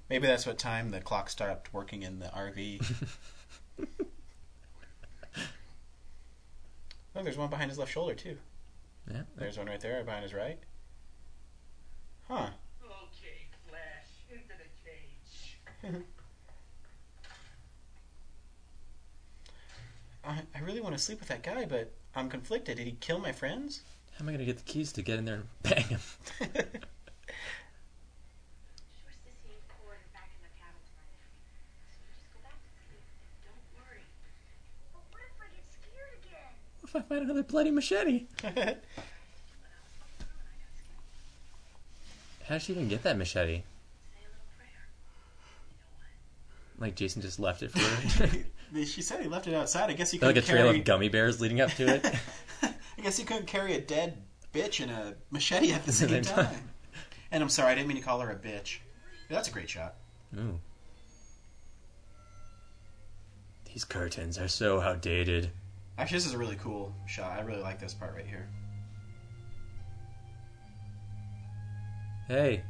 Maybe 0.09 0.27
that's 0.27 0.47
what 0.47 0.59
time 0.59 0.91
the 0.91 1.01
clock 1.01 1.29
stopped 1.29 1.73
working 1.73 2.03
in 2.03 2.19
the 2.19 2.27
RV. 2.27 2.83
oh, 7.17 7.23
there's 7.23 7.37
one 7.37 7.51
behind 7.51 7.71
his 7.71 7.79
left 7.79 7.93
shoulder 7.93 8.15
too. 8.15 8.37
Yeah. 9.11 9.23
There's 9.37 9.59
one 9.59 9.67
right 9.67 9.81
there 9.81 10.03
behind 10.05 10.23
his 10.23 10.35
right. 10.35 10.59
Huh. 12.29 12.49
Okay, 12.85 13.49
Flash, 13.69 14.09
into 14.31 14.49
the 14.49 14.69
cage. 14.85 15.59
I, 20.25 20.41
I 20.55 20.61
really 20.61 20.81
want 20.81 20.97
to 20.97 21.03
sleep 21.03 21.21
with 21.21 21.29
that 21.29 21.43
guy, 21.43 21.65
but 21.65 21.93
I'm 22.15 22.29
conflicted. 22.29 22.77
Did 22.77 22.87
he 22.87 22.97
kill 23.01 23.19
my 23.19 23.33
friends? 23.33 23.83
How 24.13 24.25
am 24.25 24.29
I 24.29 24.33
gonna 24.33 24.45
get 24.45 24.57
the 24.59 24.65
keys 24.65 24.93
to 24.93 25.03
get 25.03 25.19
in 25.19 25.25
there 25.25 25.37
and 25.37 25.49
bang 25.63 25.85
him? 25.85 26.01
Sure, 28.99 29.15
Sissy 29.25 29.51
and 29.55 29.63
Cort 29.79 29.97
are 29.99 30.11
back 30.13 30.31
in 30.35 30.41
their 30.43 30.55
cabins 30.59 30.91
by 30.99 31.07
now. 31.17 31.31
So 31.89 31.97
you 32.03 32.13
just 32.19 32.31
go 32.35 32.41
back 32.45 32.59
to 32.59 32.71
sleep 32.87 33.01
and 33.01 33.47
don't 33.47 33.65
worry. 33.79 34.05
But 34.93 35.03
what 35.15 35.23
if 35.23 35.39
I 35.39 35.49
get 35.55 35.65
scared 35.71 36.13
again? 36.21 36.53
What 36.78 36.78
if 36.89 36.97
I 36.97 37.01
find 37.03 37.23
another 37.23 37.43
bloody 37.43 37.71
machete? 37.71 38.27
How 38.43 38.51
did 42.55 42.63
she 42.63 42.73
even 42.73 42.89
get 42.89 43.03
that 43.03 43.19
machete? 43.19 43.57
Say 43.57 43.63
a 44.23 44.31
little 44.31 44.47
prayer. 44.57 44.89
Like 46.79 46.95
Jason 46.95 47.21
just 47.21 47.39
left 47.39 47.63
it 47.63 47.71
for 47.73 47.79
her. 47.79 48.31
she 48.85 49.03
said 49.03 49.21
he 49.21 49.29
left 49.29 49.47
it 49.47 49.55
outside. 49.55 49.91
I 49.91 49.93
guess 49.93 50.11
he 50.11 50.19
like 50.19 50.35
couldn't 50.35 50.47
carry 50.47 50.59
a 50.59 50.63
trail 50.63 50.69
carry. 50.71 50.79
of 50.81 50.85
gummy 50.87 51.09
bears 51.09 51.41
leading 51.41 51.61
up 51.61 51.71
to 51.73 51.87
it. 51.87 52.07
I 52.63 52.73
guess 53.03 53.19
he 53.19 53.25
couldn't 53.25 53.47
carry 53.47 53.75
a 53.75 53.81
dead 53.81 54.17
bitch 54.55 54.81
and 54.81 54.91
a 54.91 55.15
machete 55.31 55.73
at 55.73 55.85
the 55.85 55.93
same 55.93 56.09
Same 56.09 56.23
time. 56.23 56.47
time. 56.47 56.71
And 57.31 57.43
I'm 57.43 57.51
sorry, 57.51 57.73
I 57.73 57.75
didn't 57.75 57.89
mean 57.89 57.99
to 57.99 58.03
call 58.03 58.21
her 58.21 58.31
a 58.31 58.37
bitch. 58.37 58.79
That's 59.29 59.49
a 59.49 59.51
great 59.51 59.69
shot. 59.69 59.97
Ooh. 60.39 60.59
These 63.67 63.85
curtains 63.85 64.39
are 64.39 64.49
so 64.49 64.81
outdated. 64.81 65.51
Actually, 65.99 66.19
this 66.19 66.27
is 66.27 66.35
a 66.35 66.39
really 66.39 66.57
cool 66.57 66.93
shot. 67.07 67.39
I 67.39 67.43
really 67.43 67.61
like 67.61 67.81
this 67.81 67.93
part 67.93 68.15
right 68.15 68.27
here. 68.27 68.49
Hey, 72.29 72.63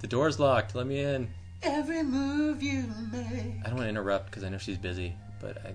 the 0.00 0.08
door's 0.08 0.40
locked. 0.40 0.74
Let 0.74 0.86
me 0.86 1.00
in. 1.00 1.28
Every 1.62 2.02
move 2.02 2.62
you 2.62 2.84
make, 3.12 3.60
I 3.64 3.68
don't 3.68 3.76
want 3.76 3.84
to 3.84 3.88
interrupt 3.88 4.26
because 4.26 4.42
I 4.42 4.48
know 4.48 4.58
she's 4.58 4.78
busy, 4.78 5.14
but 5.40 5.58
I, 5.64 5.74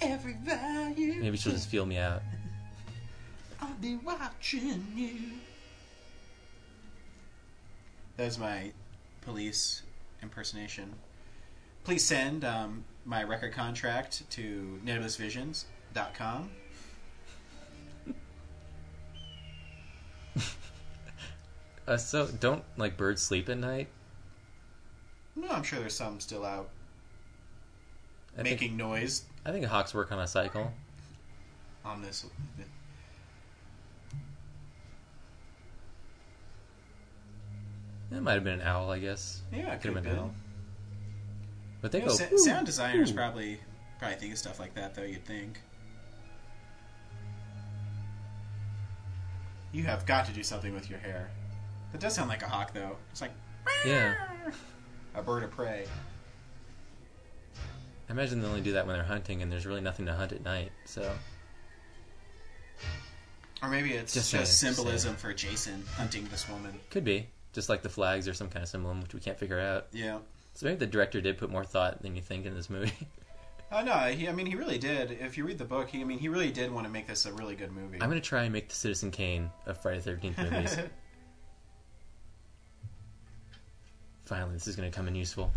every 0.00 0.34
value. 0.34 1.14
maybe 1.14 1.36
she'll 1.36 1.52
just 1.52 1.68
feel 1.68 1.86
me 1.86 1.98
out. 1.98 2.22
I'll 3.60 3.74
be 3.74 3.96
watching 3.96 4.86
you. 4.94 5.18
That 8.16 8.26
was 8.26 8.38
my 8.38 8.72
police 9.22 9.82
impersonation. 10.22 10.92
Please 11.84 12.04
send 12.04 12.44
um, 12.44 12.84
my 13.04 13.22
record 13.22 13.52
contract 13.52 14.28
to 14.30 14.80
nebulous.visions.com. 15.94 16.50
Uh, 21.86 21.96
so 21.96 22.26
don't 22.26 22.62
like 22.76 22.96
birds 22.98 23.22
sleep 23.22 23.48
at 23.48 23.56
night. 23.56 23.88
No, 25.34 25.48
I'm 25.48 25.62
sure 25.62 25.78
there's 25.78 25.94
some 25.94 26.20
still 26.20 26.44
out 26.44 26.68
I 28.36 28.42
making 28.42 28.58
think, 28.58 28.72
noise 28.74 29.22
I 29.46 29.52
think 29.52 29.64
hawks 29.64 29.94
work 29.94 30.12
on 30.12 30.18
a 30.18 30.26
cycle. 30.26 30.70
on 31.84 32.02
this. 32.02 32.26
That 38.10 38.22
might 38.22 38.34
have 38.34 38.44
been 38.44 38.60
an 38.60 38.66
owl, 38.66 38.90
I 38.90 38.98
guess. 38.98 39.42
Yeah, 39.52 39.72
it 39.74 39.80
Could 39.82 39.94
have 39.94 40.02
been. 40.02 40.12
an 40.12 40.18
owl. 40.18 40.34
But 41.80 41.92
they 41.92 41.98
You 42.00 42.06
know, 42.06 42.10
go. 42.12 42.16
sa- 42.16 42.36
sound 42.36 42.66
designers 42.66 43.10
ooh." 43.10 43.14
probably 43.14 43.60
probably 43.98 44.16
think 44.16 44.32
of 44.32 44.38
stuff 44.38 44.58
like 44.58 44.74
that, 44.74 44.94
though. 44.94 45.02
You'd 45.02 45.24
think. 45.24 45.60
You 49.72 49.84
have 49.84 50.06
got 50.06 50.26
to 50.26 50.32
do 50.32 50.42
something 50.42 50.72
with 50.74 50.88
your 50.88 50.98
hair. 50.98 51.30
That 51.92 52.00
does 52.00 52.14
sound 52.14 52.28
like 52.28 52.42
a 52.42 52.48
hawk, 52.48 52.72
though. 52.72 52.96
It's 53.10 53.20
like 53.20 53.32
Yeah, 53.86 54.14
a 55.14 55.22
bird 55.22 55.42
of 55.42 55.50
prey. 55.50 55.84
I 58.08 58.12
imagine 58.12 58.40
they 58.40 58.46
only 58.48 58.62
do 58.62 58.72
that 58.72 58.86
when 58.86 58.96
they're 58.96 59.04
hunting, 59.04 59.42
and 59.42 59.52
there's 59.52 59.66
really 59.66 59.80
nothing 59.82 60.06
to 60.06 60.14
hunt 60.14 60.32
at 60.32 60.42
night. 60.42 60.72
So 60.86 61.10
Or 63.62 63.68
maybe 63.68 63.92
it's 63.92 64.14
Just 64.14 64.30
just, 64.30 64.30
saying, 64.30 64.44
just 64.44 64.76
symbolism 64.76 65.16
for 65.16 65.34
Jason 65.34 65.84
hunting 65.96 66.26
this 66.30 66.48
woman. 66.48 66.78
could 66.90 67.04
be 67.04 67.26
just 67.52 67.68
like 67.68 67.82
the 67.82 67.88
flags 67.88 68.28
or 68.28 68.34
some 68.34 68.48
kind 68.48 68.62
of 68.62 68.68
symbol, 68.68 68.94
which 68.94 69.14
we 69.14 69.20
can't 69.20 69.38
figure 69.38 69.58
out. 69.60 69.88
Yeah. 69.92 70.18
So 70.54 70.66
maybe 70.66 70.78
the 70.78 70.86
director 70.86 71.20
did 71.20 71.38
put 71.38 71.50
more 71.50 71.64
thought 71.64 72.02
than 72.02 72.14
you 72.16 72.22
think 72.22 72.46
in 72.46 72.54
this 72.54 72.70
movie. 72.70 72.92
Oh 73.70 73.82
no, 73.82 73.92
he, 73.92 74.28
I 74.28 74.32
mean 74.32 74.46
he 74.46 74.54
really 74.54 74.78
did. 74.78 75.12
If 75.20 75.36
you 75.36 75.44
read 75.44 75.58
the 75.58 75.64
book, 75.64 75.90
he 75.90 76.00
I 76.00 76.04
mean 76.04 76.18
he 76.18 76.28
really 76.28 76.50
did 76.50 76.72
want 76.72 76.86
to 76.86 76.92
make 76.92 77.06
this 77.06 77.26
a 77.26 77.32
really 77.32 77.54
good 77.54 77.70
movie. 77.70 77.98
I'm 78.00 78.08
gonna 78.08 78.20
try 78.20 78.44
and 78.44 78.52
make 78.52 78.68
the 78.68 78.74
Citizen 78.74 79.10
Kane 79.10 79.50
of 79.66 79.80
Friday 79.82 79.98
the 79.98 80.04
Thirteenth 80.04 80.38
movies. 80.38 80.78
Finally, 84.24 84.54
this 84.54 84.66
is 84.66 84.74
gonna 84.76 84.90
come 84.90 85.06
in 85.06 85.14
useful. 85.14 85.52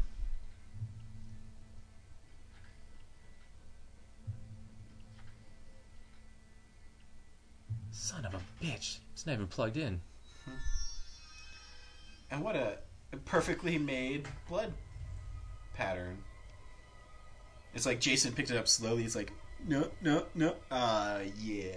Son 7.92 8.26
of 8.26 8.34
a 8.34 8.42
bitch! 8.64 8.98
It's 9.14 9.26
not 9.26 9.34
even 9.34 9.48
plugged 9.48 9.78
in. 9.78 10.02
and 12.30 12.44
what 12.44 12.58
a 12.58 12.78
perfectly 13.24 13.78
made 13.78 14.28
blood 14.50 14.74
pattern. 15.76 16.18
It's 17.74 17.86
like 17.86 18.00
Jason 18.00 18.34
picked 18.34 18.52
it 18.52 18.58
up 18.58 18.68
slowly. 18.68 19.04
He's 19.04 19.16
like, 19.16 19.32
no, 19.68 19.88
no, 20.02 20.26
no. 20.36 20.56
Uh, 20.70 21.20
yeah. 21.42 21.76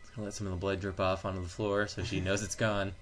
It's 0.00 0.10
gonna 0.14 0.24
let 0.26 0.34
some 0.34 0.46
of 0.46 0.52
the 0.52 0.58
blood 0.58 0.80
drip 0.80 0.98
off 1.00 1.24
onto 1.24 1.42
the 1.42 1.48
floor 1.48 1.86
so 1.86 2.02
she 2.02 2.20
knows 2.20 2.42
it's 2.42 2.54
gone. 2.54 2.92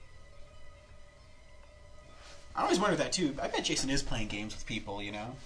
I 2.55 2.63
always 2.63 2.81
wonder 2.81 2.97
that 2.97 3.13
too. 3.13 3.35
I 3.41 3.49
bet 3.49 3.65
Jason 3.65 3.91
is 3.91 4.03
playing 4.03 4.29
games 4.29 4.55
with 4.55 4.67
people. 4.67 5.03
You 5.03 5.13
know, 5.13 5.37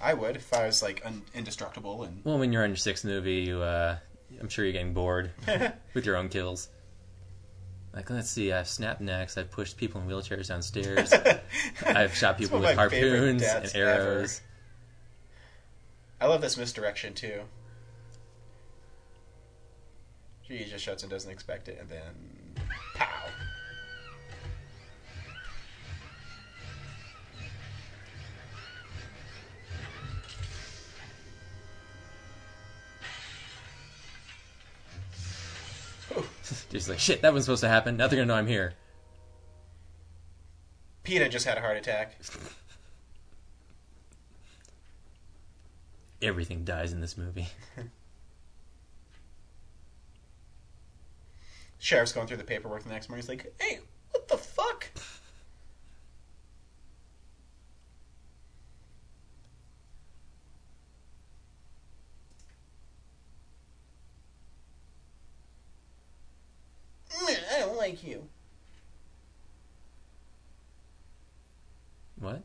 I 0.00 0.14
would 0.14 0.36
if 0.36 0.52
I 0.52 0.66
was 0.66 0.82
like 0.82 1.02
un- 1.04 1.22
indestructible 1.34 2.02
and 2.04 2.22
Well, 2.24 2.38
when 2.38 2.52
you're 2.52 2.64
on 2.64 2.70
your 2.70 2.76
sixth 2.76 3.04
movie, 3.04 3.42
you, 3.42 3.60
uh, 3.60 3.96
I'm 4.40 4.48
sure 4.48 4.64
you're 4.64 4.72
getting 4.72 4.94
bored 4.94 5.30
with 5.94 6.06
your 6.06 6.16
own 6.16 6.28
kills. 6.28 6.68
Like, 7.94 8.10
let's 8.10 8.28
see, 8.28 8.52
I've 8.52 8.68
snapped 8.68 9.00
necks, 9.00 9.38
I've 9.38 9.50
pushed 9.50 9.78
people 9.78 10.02
in 10.02 10.06
wheelchairs 10.06 10.48
downstairs, 10.48 11.14
I've 11.86 12.14
shot 12.14 12.36
people 12.36 12.60
with 12.60 12.70
of 12.70 12.76
my 12.76 12.88
favorite 12.90 13.40
harpoons 13.40 13.42
and 13.42 13.74
arrows. 13.74 14.42
I 16.20 16.26
love 16.26 16.40
this 16.40 16.56
misdirection 16.56 17.14
too. 17.14 17.42
She 20.48 20.64
just 20.64 20.84
shuts 20.84 21.02
and 21.02 21.10
doesn't 21.10 21.30
expect 21.30 21.68
it, 21.68 21.78
and 21.80 21.88
then 21.88 22.54
pow. 22.94 23.06
Just 36.70 36.88
like, 36.88 36.98
shit, 36.98 37.22
that 37.22 37.34
was 37.34 37.44
supposed 37.44 37.62
to 37.62 37.68
happen. 37.68 37.96
Now 37.96 38.06
they're 38.06 38.16
gonna 38.18 38.26
know 38.26 38.34
I'm 38.34 38.46
here. 38.46 38.74
PETA 41.02 41.28
just 41.28 41.46
had 41.46 41.58
a 41.58 41.60
heart 41.60 41.76
attack. 41.76 42.16
Everything 46.26 46.64
dies 46.64 46.92
in 46.92 47.00
this 47.00 47.16
movie. 47.16 47.46
Sheriff's 51.78 52.12
going 52.12 52.26
through 52.26 52.38
the 52.38 52.44
paperwork 52.44 52.82
the 52.82 52.88
next 52.88 53.08
morning. 53.08 53.22
He's 53.22 53.28
like, 53.28 53.54
"Hey, 53.60 53.78
what 54.10 54.26
the 54.26 54.36
fuck?" 54.36 54.90
"Mm, 67.20 67.36
I 67.54 67.60
don't 67.60 67.76
like 67.76 68.02
you. 68.02 68.26
What? 72.18 72.42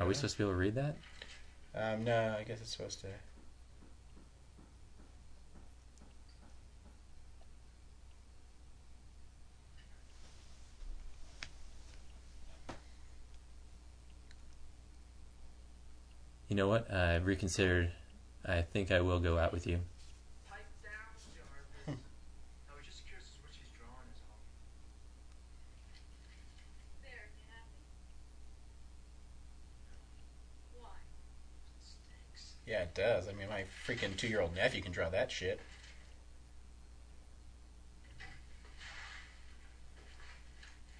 Are 0.00 0.06
we 0.06 0.09
supposed 0.20 0.36
to 0.36 0.38
be 0.38 0.44
able 0.44 0.52
to 0.52 0.58
read 0.58 0.74
that? 0.74 0.96
Um, 1.74 2.04
no, 2.04 2.36
I 2.38 2.42
guess 2.42 2.60
it's 2.60 2.76
supposed 2.76 3.00
to. 3.00 3.06
You 16.48 16.56
know 16.56 16.68
what? 16.68 16.92
I've 16.92 17.26
reconsidered. 17.26 17.90
I 18.44 18.60
think 18.60 18.90
I 18.90 19.00
will 19.00 19.20
go 19.20 19.38
out 19.38 19.52
with 19.52 19.66
you. 19.66 19.78
Pipe 20.50 20.66
down, 20.82 20.90
Jarvis. 21.32 21.96
I 22.68 22.76
was 22.76 22.84
just 22.84 23.06
curious 23.06 23.24
as 23.24 23.36
to 23.36 23.40
what 23.40 23.52
she's 23.54 23.70
drawing 23.78 24.10
is 24.12 24.20
all. 24.28 24.36
Yeah, 32.96 33.04
it 33.04 33.14
does. 33.14 33.28
I 33.28 33.32
mean, 33.32 33.48
my 33.48 33.64
freaking 33.86 34.16
two-year-old 34.16 34.54
nephew 34.54 34.80
can 34.82 34.92
draw 34.92 35.08
that 35.10 35.30
shit. 35.30 35.60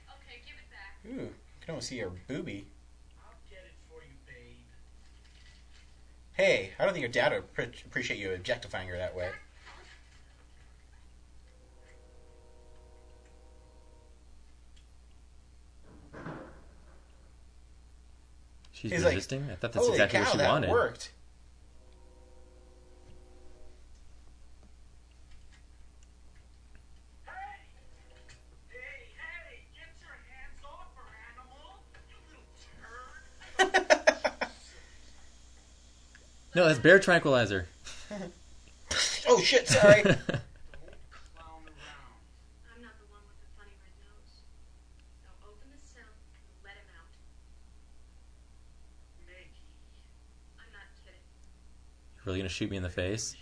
Okay, 0.09 0.41
give 0.45 0.55
it 0.57 0.70
back. 0.70 1.01
Ooh, 1.07 1.24
you 1.26 1.30
can 1.61 1.70
almost 1.70 1.88
see 1.88 1.99
her 1.99 2.11
boobie. 2.28 2.64
I'll 3.18 3.34
get 3.49 3.64
it 3.64 3.74
for 3.88 4.03
you, 4.03 4.16
babe. 4.26 4.57
Hey, 6.32 6.70
I 6.78 6.84
don't 6.84 6.93
think 6.93 7.03
your 7.03 7.11
dad 7.12 7.32
would 7.32 7.53
pre- 7.55 7.70
appreciate 7.86 8.18
you 8.18 8.32
objectifying 8.32 8.88
her 8.88 8.97
that 8.97 9.14
way. 9.16 9.30
She's 18.72 18.93
He's 18.93 19.05
like, 19.05 19.14
resisting. 19.14 19.43
I 19.51 19.57
thought 19.57 19.72
that's 19.72 19.76
Holy 19.86 19.91
exactly 19.93 20.18
cow, 20.20 20.24
what 20.24 20.32
she 20.32 20.38
that 20.38 20.49
wanted. 20.49 20.70
worked. 20.70 21.11
Hey! 27.26 27.32
Hey, 28.70 28.78
hey! 29.18 29.61
Get 29.74 29.93
your 30.01 30.16
hands 30.30 30.64
off 30.64 30.97
her, 30.97 31.05
animal! 31.28 31.84
You 32.09 32.16
little 32.30 32.49
turd! 32.72 34.49
No, 36.55 36.66
that's 36.66 36.78
bear 36.80 36.98
tranquilizer. 36.98 37.68
Oh 39.28 39.40
shit! 39.40 39.68
Sorry. 39.68 40.03
Clown 40.03 40.16
around. 40.26 40.26
I'm 42.74 42.82
not 42.82 42.98
the 42.98 43.07
one 43.07 43.22
with 43.22 43.38
the 43.38 43.46
funny 43.57 43.70
red 43.78 43.94
nose. 44.03 44.42
Now 45.22 45.30
open 45.46 45.70
the 45.70 45.78
cell 45.78 46.11
and 46.11 46.42
let 46.64 46.74
him 46.74 46.90
out. 46.98 47.07
Maggie. 49.28 49.62
I'm 50.59 50.72
not 50.74 50.90
kidding. 51.05 51.22
You're 52.16 52.26
really 52.26 52.38
gonna 52.40 52.48
shoot 52.48 52.68
me 52.68 52.76
in 52.76 52.82
the 52.82 52.90
face? 52.90 53.36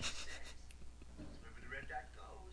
Wherever 1.17 1.61
the 1.63 1.73
red 1.73 1.89
dot 1.89 2.13
goes. 2.15 2.53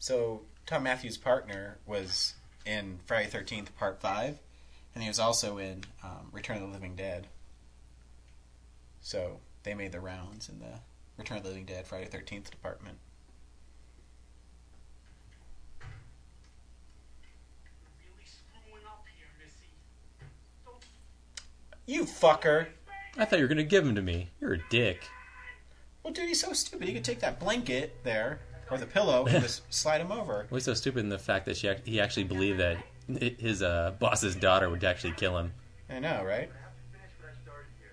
So 0.00 0.42
Thom 0.66 0.82
Mathews' 0.82 1.16
partner 1.16 1.78
was 1.86 2.34
in 2.64 2.98
Friday 3.06 3.28
Thirteenth 3.28 3.76
Part 3.76 4.00
Five, 4.00 4.38
and 4.94 5.02
he 5.02 5.08
was 5.08 5.18
also 5.18 5.58
in 5.58 5.84
um, 6.02 6.28
Return 6.32 6.56
of 6.56 6.62
the 6.62 6.68
Living 6.68 6.96
Dead. 6.96 7.28
So 9.00 9.40
they 9.62 9.74
made 9.74 9.92
the 9.92 10.00
rounds 10.00 10.48
in 10.48 10.60
the 10.60 10.80
Return 11.18 11.36
of 11.38 11.42
the 11.42 11.50
Living 11.50 11.66
Dead 11.66 11.86
Friday 11.86 12.06
Thirteenth 12.06 12.50
department. 12.50 12.98
You're 18.00 18.12
really 18.14 18.24
screwing 18.24 18.86
up 18.86 19.04
here, 19.16 19.26
Missy. 19.38 19.68
Don't 20.64 20.84
You 21.86 22.04
fucker! 22.04 22.68
I 23.16 23.24
thought 23.24 23.38
you 23.38 23.44
were 23.44 23.48
gonna 23.48 23.62
give 23.62 23.86
him 23.86 23.94
to 23.94 24.02
me. 24.02 24.30
You're 24.40 24.54
a 24.54 24.68
dick. 24.70 25.08
Well, 26.02 26.12
dude, 26.12 26.28
he's 26.28 26.40
so 26.40 26.52
stupid. 26.52 26.88
He 26.88 26.94
could 26.94 27.04
take 27.04 27.20
that 27.20 27.40
blanket 27.40 28.02
there 28.04 28.40
or 28.70 28.78
the 28.78 28.86
pillow 28.86 29.26
and 29.26 29.42
just 29.42 29.62
slide 29.72 30.00
him 30.00 30.12
over. 30.12 30.46
Well, 30.50 30.56
he's 30.58 30.64
so 30.64 30.74
stupid 30.74 31.00
in 31.00 31.08
the 31.08 31.18
fact 31.18 31.46
that 31.46 31.56
she 31.56 31.72
he 31.84 32.00
actually 32.00 32.24
believed 32.24 32.60
that 32.60 32.78
his 33.08 33.62
uh, 33.62 33.92
boss's 33.98 34.34
daughter 34.34 34.70
would 34.70 34.82
actually 34.84 35.12
kill 35.12 35.36
him. 35.38 35.52
I 35.90 35.98
know, 35.98 36.24
right? 36.24 36.48
I 36.48 36.62
have 36.62 36.74
to 36.74 36.82
finish 36.92 37.10
what 37.20 37.30
I 37.30 37.34
started 37.42 37.66
here. 37.78 37.92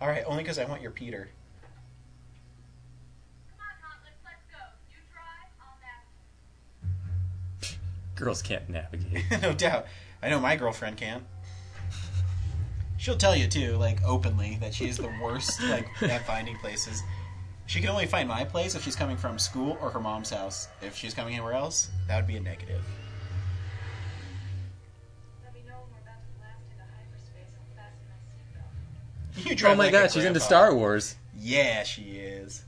All 0.00 0.08
right, 0.08 0.24
only 0.26 0.42
because 0.42 0.58
I 0.58 0.64
want 0.64 0.80
your 0.82 0.90
Peter. 0.90 1.28
Come 3.50 3.60
on, 3.60 3.66
Gauntlets, 3.82 4.16
let's 4.24 4.44
go. 4.50 4.58
You 4.90 4.96
drive, 5.12 5.50
I'll 5.60 5.78
navigate. 7.60 7.78
Girls 8.16 8.42
can't 8.42 8.68
navigate. 8.68 9.24
no 9.42 9.52
doubt. 9.52 9.86
I 10.22 10.30
know 10.30 10.40
my 10.40 10.56
girlfriend 10.56 10.96
can. 10.96 11.26
She'll 13.04 13.18
tell 13.18 13.36
you 13.36 13.46
too, 13.46 13.76
like 13.76 14.02
openly, 14.02 14.56
that 14.62 14.72
she's 14.72 14.96
the 14.96 15.12
worst, 15.22 15.62
like 15.64 15.86
at 16.04 16.26
finding 16.26 16.56
places. 16.56 17.02
She 17.66 17.78
can 17.82 17.90
only 17.90 18.06
find 18.06 18.26
my 18.26 18.44
place 18.46 18.74
if 18.74 18.82
she's 18.82 18.96
coming 18.96 19.18
from 19.18 19.38
school 19.38 19.76
or 19.82 19.90
her 19.90 20.00
mom's 20.00 20.30
house. 20.30 20.68
If 20.80 20.96
she's 20.96 21.12
coming 21.12 21.34
anywhere 21.34 21.52
else, 21.52 21.90
that 22.08 22.16
would 22.16 22.26
be 22.26 22.38
a 22.38 22.40
negative. 22.40 22.82
Let 25.44 25.52
me 25.52 25.60
know 25.68 25.74
when 25.82 25.92
we're 25.92 26.00
about 26.00 26.24
to 26.24 26.38
blast 26.38 26.62
into 26.70 26.82
hyperspace. 26.96 27.52
I'll 27.58 27.76
fasten 27.76 28.08
my 28.08 29.42
seatbelt. 29.42 29.48
You 29.48 29.52
oh 29.52 29.54
drive 29.54 29.72
oh 29.74 29.76
my 29.76 29.84
like 29.84 29.92
god, 29.92 30.10
she's 30.10 30.24
into. 30.24 30.40
Star 30.40 30.74
Wars. 30.74 31.16
Yeah, 31.38 31.82
she 31.82 32.04
is. 32.04 32.64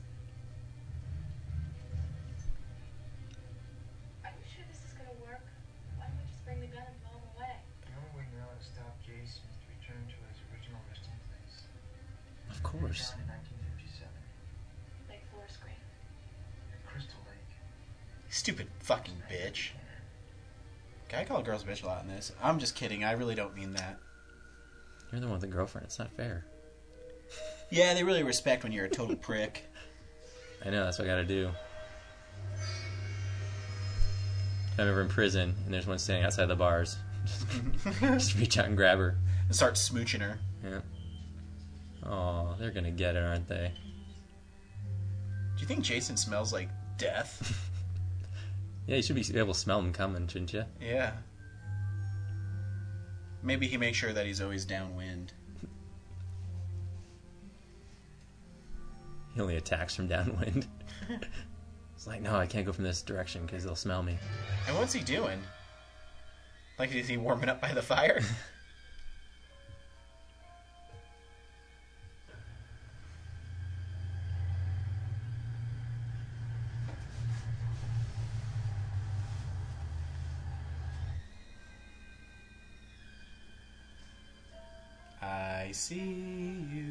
Stupid 18.37 18.67
fucking 18.81 19.15
bitch. 19.31 19.69
I 21.11 21.23
call 21.23 21.41
girls 21.41 21.63
bitch 21.63 21.83
a 21.83 21.87
lot 21.87 22.03
in 22.03 22.07
this? 22.07 22.31
I'm 22.41 22.59
just 22.59 22.75
kidding. 22.75 23.03
I 23.03 23.13
really 23.13 23.33
don't 23.33 23.55
mean 23.55 23.73
that. 23.73 23.97
You're 25.11 25.19
the 25.19 25.25
one 25.25 25.33
with 25.33 25.41
the 25.41 25.47
girlfriend. 25.47 25.85
It's 25.85 25.97
not 25.97 26.11
fair. 26.11 26.45
Yeah, 27.71 27.95
they 27.95 28.03
really 28.03 28.21
respect 28.21 28.61
when 28.61 28.71
you're 28.71 28.85
a 28.85 28.89
total 28.89 29.15
prick. 29.15 29.63
I 30.63 30.69
know, 30.69 30.85
that's 30.85 30.99
what 30.99 31.05
I 31.05 31.11
gotta 31.11 31.25
do. 31.25 31.49
I'm 34.77 34.87
ever 34.87 35.01
in 35.01 35.09
prison 35.09 35.55
and 35.65 35.73
there's 35.73 35.87
one 35.87 35.97
standing 35.97 36.23
outside 36.23 36.45
the 36.45 36.55
bars, 36.55 36.95
just 37.99 38.37
reach 38.37 38.59
out 38.59 38.65
and 38.65 38.77
grab 38.77 38.99
her. 38.99 39.17
And 39.47 39.55
start 39.55 39.73
smooching 39.73 40.21
her. 40.21 40.37
Yeah. 40.63 40.81
Oh, 42.07 42.55
they're 42.59 42.69
gonna 42.69 42.91
get 42.91 43.15
it, 43.15 43.23
aren't 43.23 43.47
they? 43.47 43.71
Do 45.55 45.61
you 45.61 45.65
think 45.65 45.83
Jason 45.83 46.15
smells 46.15 46.53
like 46.53 46.69
death? 46.99 47.63
Yeah, 48.87 48.95
you 48.95 49.01
should 49.01 49.15
be 49.17 49.37
able 49.37 49.53
to 49.53 49.59
smell 49.59 49.81
them 49.81 49.91
coming, 49.91 50.27
shouldn't 50.27 50.53
you? 50.53 50.63
Yeah. 50.81 51.11
Maybe 53.43 53.67
he 53.67 53.77
makes 53.77 53.97
sure 53.97 54.13
that 54.13 54.25
he's 54.25 54.41
always 54.41 54.65
downwind. 54.65 55.33
He 59.33 59.41
only 59.41 59.57
attacks 59.57 59.95
from 59.95 60.07
downwind. 60.07 60.67
it's 61.95 62.07
like, 62.07 62.21
no, 62.21 62.35
I 62.35 62.47
can't 62.47 62.65
go 62.65 62.71
from 62.71 62.85
this 62.85 63.01
direction 63.01 63.45
because 63.45 63.63
they'll 63.63 63.75
smell 63.75 64.01
me. 64.01 64.17
And 64.67 64.77
what's 64.77 64.93
he 64.93 65.01
doing? 65.01 65.39
Like, 66.79 66.95
is 66.95 67.07
he 67.07 67.17
warming 67.17 67.49
up 67.49 67.61
by 67.61 67.73
the 67.73 67.81
fire? 67.81 68.21
I 85.67 85.71
see 85.73 85.95
you. 85.97 86.85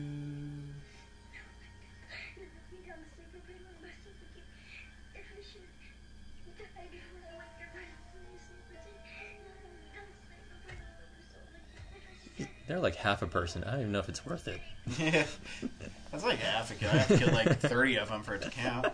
They're 12.66 12.78
like 12.80 12.96
half 12.96 13.22
a 13.22 13.26
person. 13.26 13.64
I 13.64 13.70
don't 13.70 13.80
even 13.80 13.92
know 13.92 14.00
if 14.00 14.10
it's 14.10 14.26
worth 14.26 14.46
it. 14.46 14.60
Yeah. 14.98 15.24
That's 16.12 16.24
like 16.24 16.38
half 16.40 16.70
a 16.70 16.74
kill. 16.74 16.90
I 16.90 16.96
have 16.98 17.08
to 17.08 17.16
kill 17.16 17.32
like 17.32 17.58
30 17.60 17.96
of 17.96 18.10
them 18.10 18.22
for 18.22 18.34
it 18.34 18.42
to 18.42 18.50
count. 18.50 18.88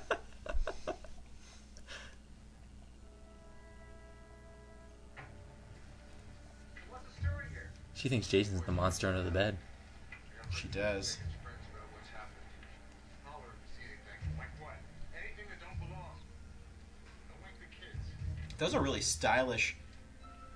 What's 6.88 7.08
the 7.16 7.20
story 7.20 7.46
here? 7.50 7.72
She 7.94 8.08
thinks 8.08 8.28
Jason's 8.28 8.62
the 8.62 8.70
monster 8.70 9.08
under 9.08 9.24
the 9.24 9.32
bed. 9.32 9.58
She 10.54 10.68
does. 10.68 11.16
Friends 11.42 11.58
about 11.72 11.86
what's 11.92 12.08
happened. 12.10 12.36
Holler 13.24 13.44
if 13.48 13.58
you 13.62 13.76
see 13.76 13.84
anything. 13.88 14.38
Like 14.38 14.48
what? 14.60 14.76
Anything 15.16 15.46
that 15.48 15.60
don't 15.60 15.78
belong. 15.88 16.16
Don't 17.28 17.42
wake 17.42 17.58
the 17.58 17.70
kids. 17.74 18.56
Those 18.58 18.74
are 18.74 18.80
really 18.82 19.00
stylish 19.00 19.76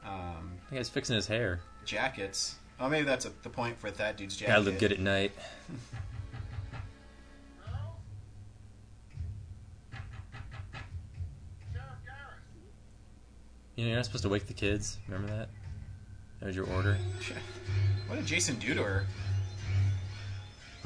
um, 0.04 0.52
The 0.70 0.76
guy's 0.76 0.88
fixing 0.88 1.16
his 1.16 1.26
hair. 1.26 1.60
jackets. 1.84 2.56
Oh, 2.78 2.88
maybe 2.88 3.04
that's 3.06 3.24
a, 3.24 3.30
the 3.42 3.48
point 3.48 3.78
for 3.78 3.90
that 3.90 4.16
dude's 4.18 4.36
jacket. 4.36 4.52
Gotta 4.52 4.62
look 4.64 4.78
good 4.78 4.92
at 4.92 5.00
night. 5.00 5.32
Sheriff 11.72 11.86
Garris. 12.04 12.42
You 13.76 13.84
know, 13.84 13.88
you're 13.88 13.96
not 13.96 14.04
supposed 14.04 14.22
to 14.24 14.28
wake 14.28 14.46
the 14.46 14.54
kids. 14.54 14.98
Remember 15.08 15.32
that? 15.34 15.48
That 16.40 16.46
was 16.46 16.56
your 16.56 16.66
order. 16.66 16.98
What 18.08 18.14
did 18.14 18.26
Jason 18.26 18.54
do 18.60 18.72
to 18.72 18.84
her? 18.84 19.04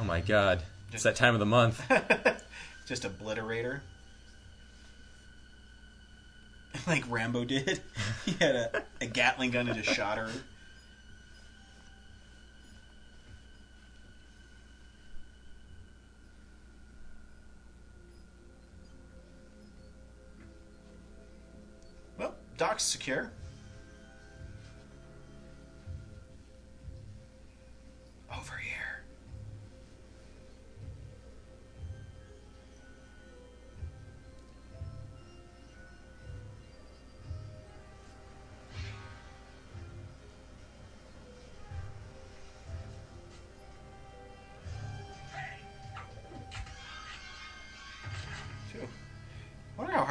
Oh 0.00 0.04
my 0.04 0.20
god. 0.20 0.62
It's 0.92 1.02
that 1.02 1.14
time 1.14 1.34
of 1.34 1.40
the 1.40 1.46
month. 1.46 1.82
Just 2.86 3.02
obliterator. 3.02 3.80
like 6.86 7.04
Rambo 7.06 7.44
did. 7.44 7.82
he 8.24 8.32
had 8.32 8.54
a, 8.54 8.82
a 9.02 9.06
Gatling 9.06 9.50
gun 9.50 9.68
and 9.68 9.76
just 9.82 9.94
shot 9.94 10.16
her. 10.16 10.30
Well, 22.16 22.34
dock's 22.56 22.84
secure. 22.84 23.32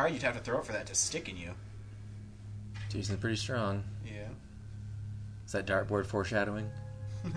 I 0.10 0.14
wonder 0.14 0.26
how 0.26 0.32
hard 0.32 0.34
you'd 0.34 0.36
have 0.36 0.38
to 0.38 0.52
throw 0.52 0.60
it 0.60 0.66
for 0.66 0.72
that 0.72 0.88
to 0.88 0.96
stick 0.96 1.30
in 1.30 1.38
you. 1.38 1.52
Jason's 2.90 3.20
pretty 3.20 3.36
strong. 3.36 3.84
Yeah. 4.06 4.30
Is 5.46 5.52
that 5.52 5.66
dartboard 5.68 6.06
foreshadowing? 6.06 6.70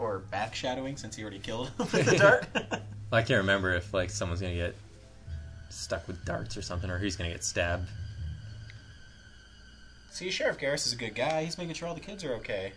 Or 0.00 0.20
back 0.20 0.54
shadowing 0.54 0.96
since 0.96 1.16
he 1.16 1.22
already 1.22 1.40
killed 1.40 1.70
him 1.70 1.74
with 1.78 2.06
the 2.06 2.16
dart. 2.18 2.46
Well, 2.54 2.80
I 3.10 3.22
can't 3.22 3.38
remember 3.38 3.74
if 3.74 3.92
like 3.92 4.10
someone's 4.10 4.40
gonna 4.40 4.54
get 4.54 4.76
stuck 5.70 6.06
with 6.06 6.24
darts 6.24 6.56
or 6.56 6.62
something, 6.62 6.88
or 6.88 7.00
he's 7.00 7.16
gonna 7.16 7.30
get 7.30 7.42
stabbed. 7.42 7.88
See, 10.12 10.30
Sheriff 10.30 10.56
Garris 10.56 10.86
is 10.86 10.92
a 10.92 10.96
good 10.96 11.16
guy. 11.16 11.42
He's 11.42 11.58
making 11.58 11.74
sure 11.74 11.88
all 11.88 11.96
the 11.96 12.00
kids 12.00 12.22
are 12.22 12.34
okay. 12.34 12.72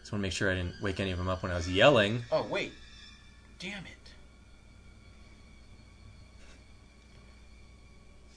Just 0.00 0.12
want 0.12 0.20
to 0.20 0.22
make 0.22 0.32
sure 0.32 0.50
I 0.50 0.54
didn't 0.54 0.80
wake 0.80 0.98
any 0.98 1.10
of 1.10 1.18
them 1.18 1.28
up 1.28 1.42
when 1.42 1.52
I 1.52 1.56
was 1.56 1.70
yelling. 1.70 2.22
Oh, 2.32 2.46
wait. 2.48 2.72
Damn 3.58 3.84
it. 3.84 4.01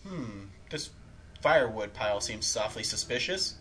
Hmm. 0.07 0.45
This 0.69 0.89
firewood 1.41 1.93
pile 1.93 2.21
seems 2.21 2.45
softly 2.45 2.83
suspicious. 2.83 3.55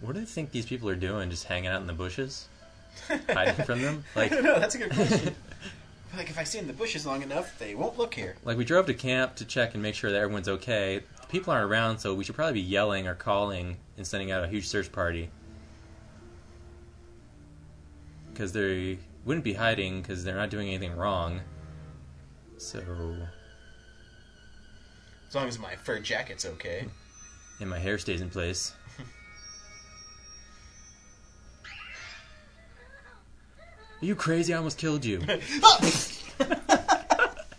What 0.00 0.14
do 0.14 0.20
they 0.20 0.26
think 0.26 0.50
these 0.50 0.66
people 0.66 0.88
are 0.88 0.96
doing? 0.96 1.30
Just 1.30 1.44
hanging 1.44 1.68
out 1.68 1.80
in 1.80 1.86
the 1.86 1.92
bushes, 1.92 2.48
hiding 3.28 3.64
from 3.64 3.80
them? 3.82 4.04
Like, 4.16 4.32
I 4.32 4.34
don't 4.34 4.44
know. 4.44 4.58
That's 4.58 4.74
a 4.74 4.78
good 4.78 4.90
question. 4.90 5.34
like, 6.16 6.28
if 6.28 6.38
I 6.38 6.44
stay 6.44 6.58
in 6.58 6.66
the 6.66 6.72
bushes 6.72 7.06
long 7.06 7.22
enough, 7.22 7.56
they 7.58 7.74
won't 7.76 7.96
look 7.96 8.12
here. 8.14 8.34
like 8.44 8.58
we 8.58 8.64
drove 8.64 8.86
to 8.86 8.94
camp 8.94 9.36
to 9.36 9.44
check 9.44 9.74
and 9.74 9.82
make 9.82 9.94
sure 9.94 10.10
that 10.10 10.20
everyone's 10.20 10.48
okay. 10.48 11.02
People 11.32 11.50
aren't 11.54 11.70
around, 11.70 11.98
so 11.98 12.12
we 12.12 12.24
should 12.24 12.34
probably 12.34 12.60
be 12.60 12.60
yelling 12.60 13.06
or 13.06 13.14
calling 13.14 13.78
and 13.96 14.06
sending 14.06 14.30
out 14.30 14.44
a 14.44 14.48
huge 14.48 14.68
search 14.68 14.92
party. 14.92 15.30
Because 18.30 18.52
they 18.52 18.98
wouldn't 19.24 19.42
be 19.42 19.54
hiding 19.54 20.02
because 20.02 20.24
they're 20.24 20.36
not 20.36 20.50
doing 20.50 20.68
anything 20.68 20.94
wrong. 20.94 21.40
So, 22.58 22.80
As 25.26 25.34
long 25.34 25.48
as 25.48 25.58
my 25.58 25.74
fur 25.74 26.00
jacket's 26.00 26.44
okay. 26.44 26.84
and 27.60 27.70
my 27.70 27.78
hair 27.78 27.96
stays 27.96 28.20
in 28.20 28.28
place. 28.28 28.74
Are 34.02 34.04
you 34.04 34.14
crazy? 34.14 34.52
I 34.52 34.58
almost 34.58 34.76
killed 34.76 35.02
you. 35.02 35.22
Ah! 35.64 36.78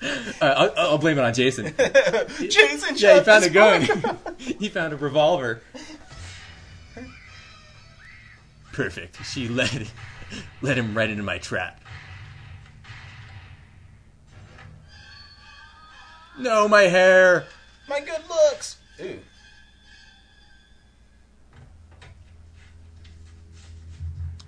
Uh, 0.03 0.25
I'll, 0.41 0.73
I'll 0.77 0.97
blame 0.97 1.17
it 1.17 1.23
on 1.23 1.33
Jason. 1.33 1.73
Jason, 2.39 2.95
Yeah, 2.97 3.19
he 3.19 3.23
found 3.23 3.43
a 3.45 3.49
gun. 3.49 4.17
he 4.37 4.69
found 4.69 4.93
a 4.93 4.97
revolver. 4.97 5.61
Perfect. 8.73 9.23
She 9.25 9.47
led 9.47 9.87
led 10.61 10.77
him 10.77 10.97
right 10.97 11.09
into 11.09 11.23
my 11.23 11.37
trap. 11.37 11.79
No, 16.39 16.67
my 16.67 16.83
hair. 16.83 17.45
my 17.87 17.99
good 17.99 18.27
looks. 18.27 18.77
Ooh. 18.99 19.19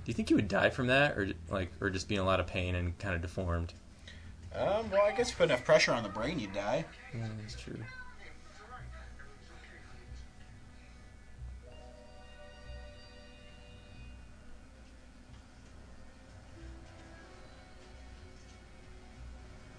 Do 0.06 0.12
you 0.12 0.14
think 0.14 0.30
he 0.30 0.36
would 0.36 0.48
die 0.48 0.70
from 0.70 0.88
that, 0.88 1.18
or 1.18 1.32
like, 1.50 1.72
or 1.82 1.90
just 1.90 2.08
be 2.08 2.16
in 2.16 2.22
a 2.22 2.26
lot 2.26 2.40
of 2.40 2.46
pain 2.48 2.76
and 2.76 2.98
kind 3.00 3.16
of 3.16 3.22
deformed? 3.22 3.74
Um, 4.58 4.90
well, 4.90 5.02
I 5.04 5.12
guess 5.12 5.30
you 5.30 5.36
put 5.36 5.46
enough 5.46 5.66
pressure 5.66 5.92
on 5.92 6.02
the 6.04 6.10
brain, 6.10 6.40
you'd 6.40 6.54
die. 6.54 6.86
Yeah, 7.14 7.28
that's 7.42 7.56
true. 7.62 7.78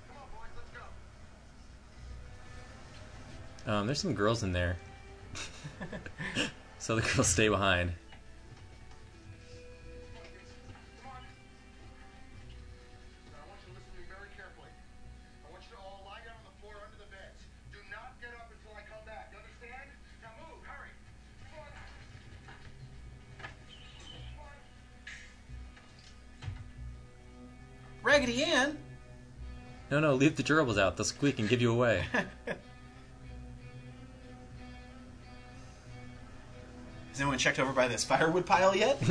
Come 0.09 0.17
on, 0.19 0.29
boys, 0.35 0.51
let's 0.57 0.71
go. 3.67 3.73
Um, 3.73 3.87
there's 3.87 4.01
some 4.01 4.15
girls 4.15 4.43
in 4.43 4.53
there, 4.53 4.77
so 6.79 6.97
the 6.97 7.03
girls 7.03 7.29
stay 7.29 7.49
behind. 7.49 7.93
Leave 30.17 30.37
the 30.37 30.43
gerbils 30.43 30.79
out. 30.79 30.97
They'll 30.97 31.05
squeak 31.05 31.39
and 31.39 31.49
give 31.49 31.61
you 31.63 31.71
away. 31.73 32.05
Has 37.11 37.21
anyone 37.21 37.39
checked 37.39 37.59
over 37.59 37.73
by 37.73 37.89
this 37.89 38.05
firewood 38.05 38.45
pile 38.45 38.77
yet? 38.77 39.01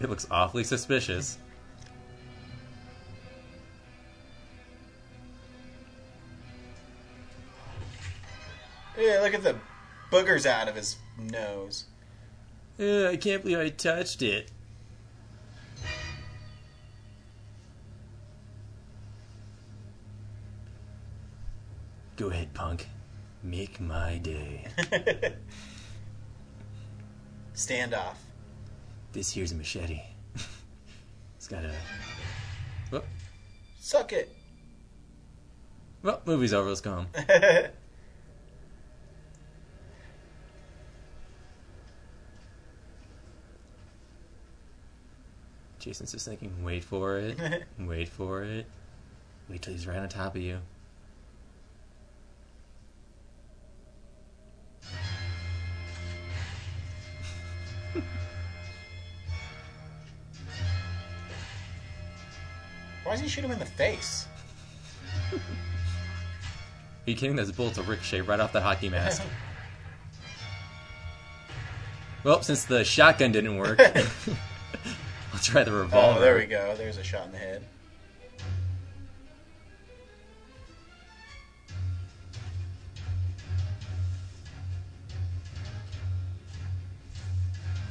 It 0.00 0.10
looks 0.10 0.26
awfully 0.30 0.64
suspicious. 0.64 1.38
yeah, 8.98 9.20
look 9.22 9.34
at 9.34 9.42
the 9.42 9.56
boogers 10.10 10.46
out 10.46 10.68
of 10.68 10.76
his 10.76 10.96
nose. 11.18 11.84
Ugh, 12.78 13.06
I 13.06 13.16
can't 13.16 13.42
believe 13.42 13.58
I 13.58 13.68
touched 13.68 14.22
it. 14.22 14.50
Make 23.56 23.78
my 23.80 24.18
day. 24.18 24.66
Standoff. 27.54 28.16
This 29.12 29.32
here's 29.32 29.52
a 29.52 29.54
machete. 29.54 30.00
it's 31.36 31.46
got 31.46 31.64
a. 31.64 31.70
Well, 32.90 33.04
Suck 33.78 34.12
it. 34.12 34.34
well, 36.02 36.20
movie's 36.24 36.52
over. 36.52 36.68
Let's 36.68 36.80
go 36.80 36.94
home. 36.94 37.06
Jason's 45.78 46.10
just 46.10 46.26
thinking, 46.26 46.64
wait 46.64 46.82
for 46.82 47.18
it, 47.18 47.38
wait 47.78 48.08
for 48.08 48.42
it, 48.42 48.66
wait 49.48 49.62
till 49.62 49.74
he's 49.74 49.86
right 49.86 49.98
on 49.98 50.08
top 50.08 50.34
of 50.34 50.42
you. 50.42 50.58
shoot 63.34 63.44
him 63.44 63.50
in 63.50 63.58
the 63.58 63.66
face. 63.66 64.28
Are 65.32 65.38
you 67.04 67.16
kidding? 67.16 67.34
Those 67.34 67.50
bullets 67.50 67.78
ricochet 67.78 68.20
right 68.20 68.38
off 68.38 68.52
that 68.52 68.62
hockey 68.62 68.88
mask. 68.88 69.22
well, 72.24 72.42
since 72.42 72.64
the 72.64 72.84
shotgun 72.84 73.32
didn't 73.32 73.56
work, 73.56 73.80
I'll 75.32 75.40
try 75.40 75.64
the 75.64 75.72
oh, 75.72 75.80
revolver. 75.80 76.18
Oh, 76.18 76.20
there 76.20 76.36
we 76.36 76.46
go. 76.46 76.76
There's 76.78 76.96
a 76.96 77.02
shot 77.02 77.26
in 77.26 77.32
the 77.32 77.38
head. 77.38 77.64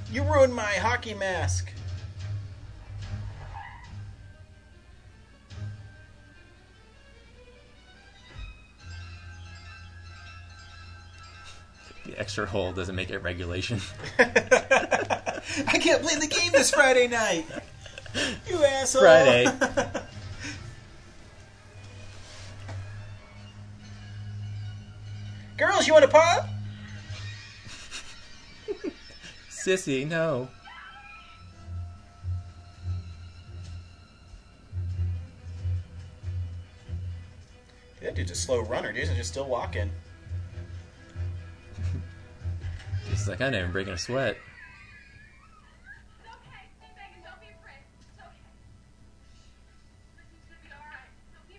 You 0.10 0.24
ruined 0.24 0.56
my 0.56 0.72
hockey 0.76 1.16
mask. 1.16 1.73
Extra 12.18 12.46
hole 12.46 12.72
doesn't 12.72 12.96
make 12.96 13.10
it 13.10 13.20
regulation. 13.20 13.82
I 14.20 15.78
can't 15.80 16.02
play 16.02 16.16
the 16.16 16.28
game 16.28 16.52
this 16.52 16.72
Friday 16.72 17.08
night. 17.08 17.46
You 18.50 18.64
asshole. 18.64 19.02
Friday. 19.02 19.46
Girls, 25.58 25.88
you 25.88 25.94
want 25.94 26.04
to 26.04 26.12
pop? 26.12 26.48
Sissy, 29.50 30.08
no. 30.08 30.50
That 38.02 38.16
dude's 38.16 38.32
a 38.32 38.36
slow 38.36 38.60
runner. 38.60 38.92
Dude, 38.92 39.08
he's 39.08 39.18
just 39.18 39.32
still 39.32 39.46
walking. 39.46 39.90
She's 43.24 43.30
like, 43.30 43.40
I'm 43.40 43.54
not 43.54 43.60
even 43.60 43.72
breaking 43.72 43.94
a 43.94 43.98
sweat. 43.98 44.36
It's 44.36 46.28
okay. 46.28 46.68
Be. 46.82 46.88
Don't 47.24 47.40
be 47.40 47.48
afraid. 47.58 47.80
It's 48.02 48.20
okay. 48.20 48.28
Everything's 50.20 50.44
gonna 50.50 50.60
be 50.62 50.74
all 50.74 50.84
right. 50.92 51.08
Don't 51.32 51.48
be 51.48 51.54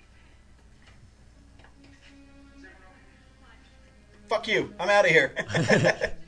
afraid. 4.21 4.29
Fuck 4.29 4.47
you. 4.47 4.75
I'm 4.79 4.91
out 4.91 5.07
of 5.07 5.11
here. 5.11 6.13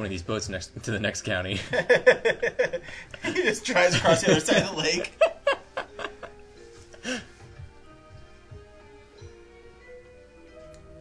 one 0.00 0.06
of 0.06 0.10
these 0.10 0.22
boats 0.22 0.48
next 0.48 0.82
to 0.82 0.90
the 0.90 0.98
next 0.98 1.22
county. 1.22 1.56
he 3.22 3.32
just 3.34 3.64
drives 3.64 3.94
across 3.94 4.22
the 4.22 4.30
other 4.30 4.40
side 4.40 4.62
of 4.62 4.70
the 4.70 4.76
lake. 4.76 5.12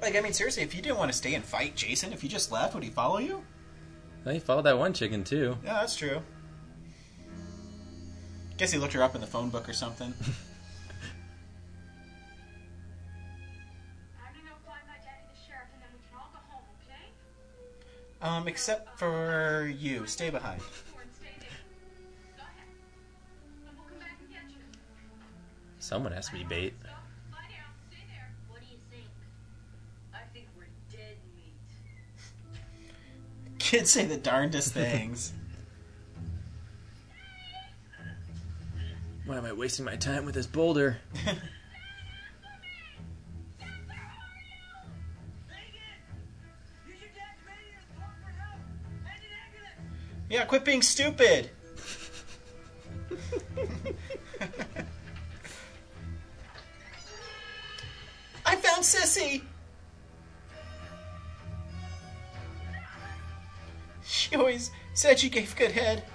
Like, 0.01 0.15
I 0.15 0.21
mean, 0.21 0.34
seriously, 0.34 0.63
if 0.63 0.76
you 0.76 0.81
didn't 0.81 0.97
want 0.97 1.11
to 1.11 1.17
stay 1.17 1.34
and 1.34 1.43
fight 1.43 1.76
Jason, 1.76 2.13
if 2.13 2.23
you 2.23 2.30
just 2.30 2.51
left, 2.51 2.73
would 2.73 2.84
he 2.84 2.89
follow 2.89 3.19
you? 3.19 3.43
Well, 4.26 4.34
he 4.34 4.39
followed 4.39 4.63
that 4.63 4.77
one 4.77 4.93
chicken 4.93 5.23
too. 5.23 5.57
Yeah, 5.63 5.76
that's 5.76 5.95
true. 5.95 6.21
Guess 8.57 8.71
he 8.71 8.77
looked 8.77 8.93
her 8.93 9.03
up 9.03 9.15
in 9.15 9.21
the 9.21 9.27
phone 9.27 9.49
book 9.49 9.69
or 9.69 9.73
something. 9.73 10.13
Um, 18.40 18.48
except 18.48 18.98
for 18.98 19.70
you. 19.78 20.07
Stay 20.07 20.30
behind. 20.30 20.61
Or 20.61 21.02
and 21.02 21.14
stay 21.14 21.26
there. 21.40 21.49
Go 22.38 22.44
ahead. 22.44 22.70
And 23.68 23.78
we'll 23.78 23.86
come 23.86 23.99
back 23.99 24.18
and 24.22 24.30
get 24.30 24.49
you. 24.49 24.56
Someone 25.80 26.14
has 26.14 26.28
to 26.28 26.34
be 26.34 26.45
bait. 26.45 26.74
So, 26.82 26.88
lie 27.34 27.40
down. 27.49 27.74
Stay 27.90 27.98
there. 28.07 28.32
What 28.48 28.61
do 28.61 28.68
you 28.72 28.78
think? 28.90 29.07
I 30.14 30.20
think 30.34 30.48
we're 30.57 30.70
dead 30.90 31.18
meat. 31.36 31.52
Kids 33.60 33.91
say 33.91 34.06
the 34.06 34.16
darndest 34.16 34.74
things. 34.74 35.34
Why 39.26 39.38
am 39.38 39.44
I 39.44 39.52
wasting 39.52 39.84
my 39.84 39.98
time 39.98 40.24
with 40.24 40.36
this 40.36 40.48
boulder? 40.48 40.99
yeah, 50.40 50.45
quit 50.45 50.64
being 50.64 50.82
stupid. 50.82 51.49
I 58.45 58.56
found 58.56 58.84
Sissy. 58.84 59.41
She 64.06 64.34
always 64.38 64.72
said 64.94 65.20
she 65.20 65.30
gave 65.30 65.53
good 65.57 65.72
head. 65.72 66.06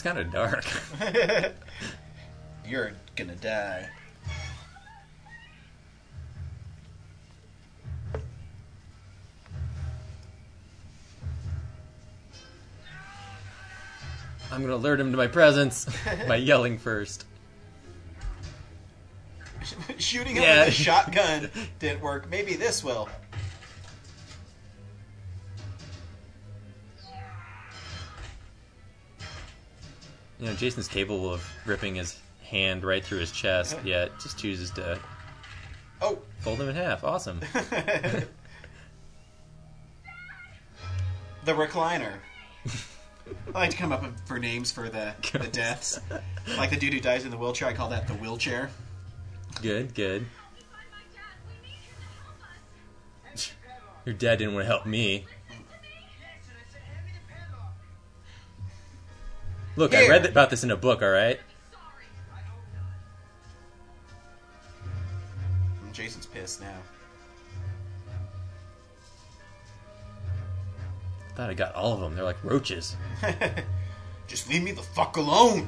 It's 0.00 0.06
kind 0.06 0.18
of 0.18 0.32
dark. 0.32 0.64
You're 2.66 2.92
gonna 3.16 3.34
die. 3.36 3.86
I'm 14.50 14.62
gonna 14.62 14.74
alert 14.74 14.98
him 15.00 15.10
to 15.10 15.16
my 15.16 15.26
presence 15.26 15.86
by 16.28 16.36
yelling 16.36 16.78
first. 16.78 17.26
Shooting 19.98 20.36
him 20.36 20.42
Yeah. 20.42 20.60
with 20.60 20.68
a 20.68 20.70
shotgun 20.72 21.50
didn't 21.78 22.00
work. 22.00 22.28
Maybe 22.30 22.54
this 22.54 22.82
will. 22.82 23.08
You 30.40 30.46
know, 30.46 30.54
Jason's 30.54 30.88
capable 30.88 31.32
of 31.32 31.46
ripping 31.66 31.94
his 31.96 32.18
hand 32.42 32.82
right 32.82 33.04
through 33.04 33.18
his 33.18 33.30
chest, 33.30 33.76
yet 33.84 34.10
just 34.20 34.38
chooses 34.38 34.70
to 34.72 34.98
Oh, 36.02 36.18
fold 36.38 36.58
him 36.60 36.68
in 36.70 36.74
half. 36.76 37.04
Awesome. 37.04 37.40
the 41.44 41.52
recliner. 41.52 42.14
I 43.54 43.58
like 43.60 43.70
to 43.70 43.76
come 43.76 43.92
up 43.92 44.02
with- 44.02 44.18
for 44.26 44.38
names 44.38 44.72
for 44.72 44.88
the, 44.88 45.14
the 45.32 45.46
deaths. 45.48 46.00
Like 46.56 46.70
the 46.70 46.76
dude 46.76 46.94
who 46.94 47.00
dies 47.00 47.24
in 47.24 47.30
the 47.30 47.36
wheelchair, 47.36 47.68
I 47.68 47.74
call 47.74 47.90
that 47.90 48.06
the 48.08 48.14
wheelchair. 48.14 48.70
Good, 49.60 49.94
good. 49.94 50.26
Find 50.70 50.90
my 50.90 50.98
dad. 51.14 51.22
We 51.46 51.68
need 51.68 51.76
you 51.86 51.92
to 51.96 52.02
help 52.24 53.34
us. 53.34 53.52
Your 54.06 54.14
dad 54.14 54.38
didn't 54.38 54.54
want 54.54 54.64
to 54.64 54.68
help 54.68 54.86
me. 54.86 55.26
Look, 59.80 59.94
I 59.94 60.02
Here. 60.02 60.10
read 60.10 60.26
about 60.26 60.50
this 60.50 60.62
in 60.62 60.70
a 60.70 60.76
book, 60.76 61.00
alright? 61.00 61.40
Mm, 65.82 65.92
Jason's 65.94 66.26
pissed 66.26 66.60
now. 66.60 66.76
I 71.30 71.34
Thought 71.34 71.48
I 71.48 71.54
got 71.54 71.74
all 71.74 71.94
of 71.94 72.00
them. 72.00 72.14
They're 72.14 72.24
like 72.24 72.44
roaches. 72.44 72.94
Just 74.28 74.50
leave 74.50 74.62
me 74.62 74.72
the 74.72 74.82
fuck 74.82 75.16
alone. 75.16 75.66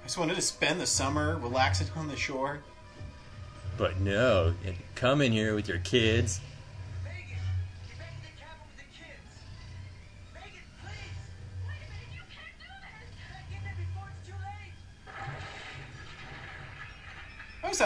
I 0.00 0.04
just 0.04 0.16
wanted 0.16 0.36
to 0.36 0.42
spend 0.42 0.80
the 0.80 0.86
summer 0.86 1.40
relaxing 1.42 1.88
on 1.96 2.06
the 2.06 2.14
shore. 2.14 2.60
But 3.76 3.98
no, 3.98 4.54
come 4.94 5.20
in 5.20 5.32
here 5.32 5.56
with 5.56 5.66
your 5.66 5.78
kids. 5.78 6.38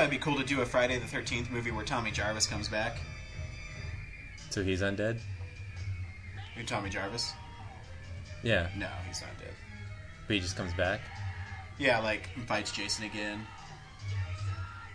Thought 0.01 0.07
it'd 0.07 0.19
be 0.19 0.25
cool 0.25 0.39
to 0.39 0.45
do 0.47 0.63
a 0.63 0.65
Friday 0.65 0.99
the 0.99 1.05
13th 1.05 1.51
movie 1.51 1.71
where 1.71 1.85
Tommy 1.85 2.11
Jarvis 2.11 2.47
comes 2.47 2.69
back. 2.69 2.97
So 4.49 4.65
he's 4.65 4.81
undead? 4.81 5.19
Who, 6.57 6.63
Tommy 6.63 6.89
Jarvis? 6.89 7.35
Yeah, 8.43 8.69
No, 8.79 8.89
he's 9.07 9.21
not 9.21 9.29
dead. 9.39 9.53
but 10.27 10.37
he 10.37 10.41
just 10.41 10.57
comes 10.57 10.73
back. 10.73 11.03
Yeah, 11.79 11.99
like, 11.99 12.31
fights 12.47 12.73
Jason 12.73 13.05
again. 13.05 13.47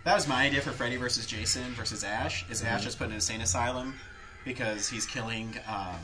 That 0.02 0.16
was 0.16 0.26
my 0.26 0.44
idea 0.44 0.60
for 0.60 0.72
Freddy 0.72 0.96
versus 0.96 1.24
Jason 1.24 1.62
versus 1.74 2.02
Ash. 2.02 2.44
Is 2.50 2.64
Ash 2.64 2.82
just 2.82 2.98
put 2.98 3.04
in 3.04 3.10
an 3.12 3.16
insane 3.18 3.42
asylum 3.42 3.94
because 4.44 4.88
he's 4.88 5.06
killing. 5.06 5.54
Um, 5.68 6.00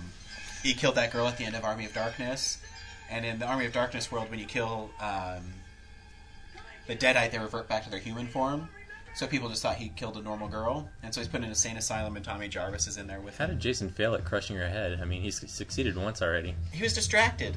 he 0.62 0.74
killed 0.74 0.94
that 0.94 1.10
girl 1.12 1.26
at 1.26 1.38
the 1.38 1.44
end 1.44 1.56
of 1.56 1.64
Army 1.64 1.86
of 1.86 1.92
Darkness, 1.92 2.58
and 3.10 3.24
in 3.24 3.40
the 3.40 3.46
Army 3.46 3.66
of 3.66 3.72
Darkness 3.72 4.12
world, 4.12 4.30
when 4.30 4.38
you 4.38 4.46
kill 4.46 4.90
um, 5.00 5.42
the 6.86 6.94
Deadite, 6.94 7.32
they 7.32 7.40
revert 7.40 7.68
back 7.68 7.82
to 7.82 7.90
their 7.90 7.98
human 7.98 8.28
form. 8.28 8.68
So 9.14 9.26
people 9.26 9.48
just 9.50 9.62
thought 9.62 9.76
he 9.76 9.90
killed 9.90 10.16
a 10.16 10.22
normal 10.22 10.48
girl, 10.48 10.88
and 11.02 11.12
so 11.12 11.20
he's 11.20 11.28
put 11.28 11.42
in 11.44 11.50
a 11.50 11.54
sane 11.54 11.76
asylum, 11.76 12.16
and 12.16 12.24
Tommy 12.24 12.48
Jarvis 12.48 12.86
is 12.86 12.96
in 12.96 13.06
there 13.06 13.20
with 13.20 13.36
How 13.36 13.44
him. 13.44 13.50
did 13.52 13.60
Jason 13.60 13.90
fail 13.90 14.14
at 14.14 14.24
crushing 14.24 14.56
her 14.56 14.66
head? 14.68 14.98
I 15.02 15.04
mean, 15.04 15.20
he's 15.20 15.38
succeeded 15.50 15.96
once 15.96 16.22
already. 16.22 16.54
He 16.72 16.82
was 16.82 16.94
distracted. 16.94 17.54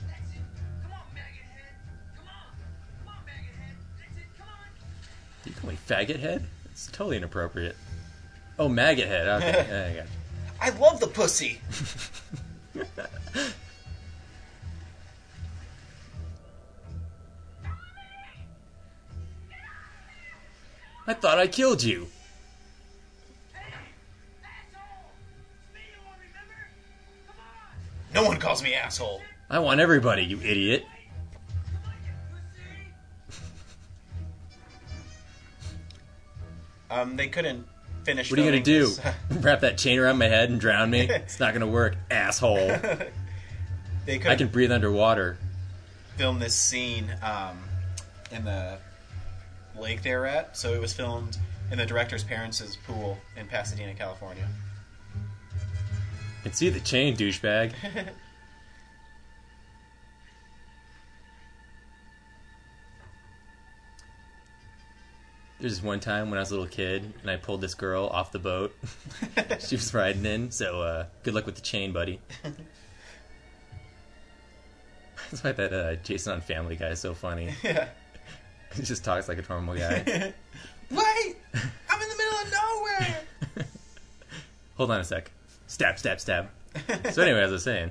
That's 0.00 0.30
it. 0.32 0.40
Come 0.82 0.92
on, 0.92 0.98
maggot 1.14 1.46
head. 1.54 1.74
Come 2.16 2.26
on. 2.26 3.04
Come 3.04 3.14
on, 3.18 3.24
maggot 3.24 3.54
head. 3.56 3.76
That's 3.98 4.16
it. 4.18 4.26
Come 4.36 4.48
on. 4.48 5.46
You 5.46 5.52
call 5.52 5.70
me 5.70 5.78
faggot 5.88 6.18
head? 6.20 6.44
It's 6.72 6.88
totally 6.88 7.18
inappropriate. 7.18 7.76
Oh, 8.58 8.68
maggot 8.68 9.06
head. 9.06 9.28
Okay, 9.28 9.52
yeah, 9.70 9.86
I 9.92 9.94
got 9.94 10.06
you. 10.06 10.10
I 10.60 10.70
love 10.80 10.98
the 10.98 11.06
pussy. 11.06 11.60
I 21.06 21.14
thought 21.14 21.38
I 21.38 21.46
killed 21.46 21.82
you. 21.82 22.06
Asshole. 23.54 25.10
It's 25.64 25.74
me 25.74 25.80
you 25.90 26.06
want, 26.06 26.18
remember? 26.18 26.54
Come 27.26 27.36
on. 27.38 28.22
No 28.22 28.28
one 28.28 28.38
calls 28.38 28.62
me 28.62 28.74
asshole. 28.74 29.20
I 29.48 29.58
want 29.58 29.80
everybody, 29.80 30.22
you 30.24 30.38
idiot. 30.40 30.84
Come 31.72 31.82
on, 31.84 31.92
you 32.04 32.12
pussy. 33.28 33.40
Um, 36.90 37.16
they 37.16 37.28
couldn't 37.28 37.66
finish. 38.04 38.30
What 38.30 38.38
are 38.38 38.42
you 38.42 38.50
gonna 38.50 38.62
do? 38.62 38.86
this. 38.86 39.00
Wrap 39.40 39.60
that 39.60 39.78
chain 39.78 39.98
around 39.98 40.18
my 40.18 40.28
head 40.28 40.50
and 40.50 40.60
drown 40.60 40.90
me? 40.90 41.00
It's 41.10 41.40
not 41.40 41.52
gonna 41.52 41.66
work, 41.66 41.96
asshole. 42.10 42.56
they 44.06 44.14
I 44.14 44.18
couldn't 44.18 44.38
can 44.38 44.48
breathe 44.48 44.70
underwater. 44.72 45.38
film 46.16 46.38
this 46.38 46.54
scene 46.54 47.10
um, 47.22 47.58
in 48.30 48.44
the 48.44 48.78
lake 49.78 50.02
they 50.02 50.14
were 50.14 50.26
at, 50.26 50.56
so 50.56 50.72
it 50.72 50.80
was 50.80 50.92
filmed 50.92 51.38
in 51.70 51.78
the 51.78 51.86
director's 51.86 52.24
parents' 52.24 52.76
pool 52.86 53.18
in 53.36 53.46
Pasadena, 53.46 53.94
California. 53.94 54.48
Can 56.42 56.52
see 56.52 56.70
the 56.70 56.80
chain, 56.80 57.16
douchebag. 57.16 57.72
There's 65.60 65.74
this 65.74 65.84
one 65.84 66.00
time 66.00 66.30
when 66.30 66.38
I 66.38 66.40
was 66.40 66.50
a 66.50 66.54
little 66.54 66.66
kid 66.66 67.12
and 67.20 67.30
I 67.30 67.36
pulled 67.36 67.60
this 67.60 67.74
girl 67.74 68.06
off 68.06 68.32
the 68.32 68.38
boat. 68.38 68.74
she 69.60 69.76
was 69.76 69.92
riding 69.92 70.24
in, 70.24 70.50
so 70.50 70.80
uh, 70.80 71.04
good 71.22 71.34
luck 71.34 71.44
with 71.44 71.56
the 71.56 71.60
chain, 71.60 71.92
buddy. 71.92 72.18
That's 75.30 75.44
why 75.44 75.52
that 75.52 75.72
uh, 75.72 75.96
Jason 75.96 76.32
on 76.32 76.40
Family 76.40 76.76
Guy 76.76 76.88
is 76.88 77.00
so 77.00 77.12
funny. 77.12 77.54
Yeah. 77.62 77.88
He 78.74 78.82
just 78.82 79.04
talks 79.04 79.28
like 79.28 79.38
a 79.38 79.44
normal 79.48 79.74
guy. 79.74 80.02
Wait! 80.90 81.36
I'm 81.90 82.02
in 82.02 82.08
the 82.08 82.16
middle 82.16 82.38
of 82.38 82.52
nowhere! 82.52 83.20
Hold 84.76 84.92
on 84.92 85.00
a 85.00 85.04
sec. 85.04 85.30
Stab, 85.66 85.98
stab, 85.98 86.20
stab. 86.20 86.50
So 87.10 87.22
anyway, 87.22 87.40
as 87.42 87.50
I 87.50 87.52
was 87.52 87.64
saying, 87.64 87.90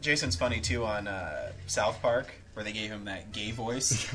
Jason's 0.00 0.36
funny 0.36 0.60
too 0.60 0.84
on 0.84 1.08
uh, 1.08 1.50
South 1.66 2.00
Park, 2.00 2.32
where 2.54 2.64
they 2.64 2.72
gave 2.72 2.90
him 2.90 3.04
that 3.06 3.32
gay 3.32 3.50
voice. 3.50 4.06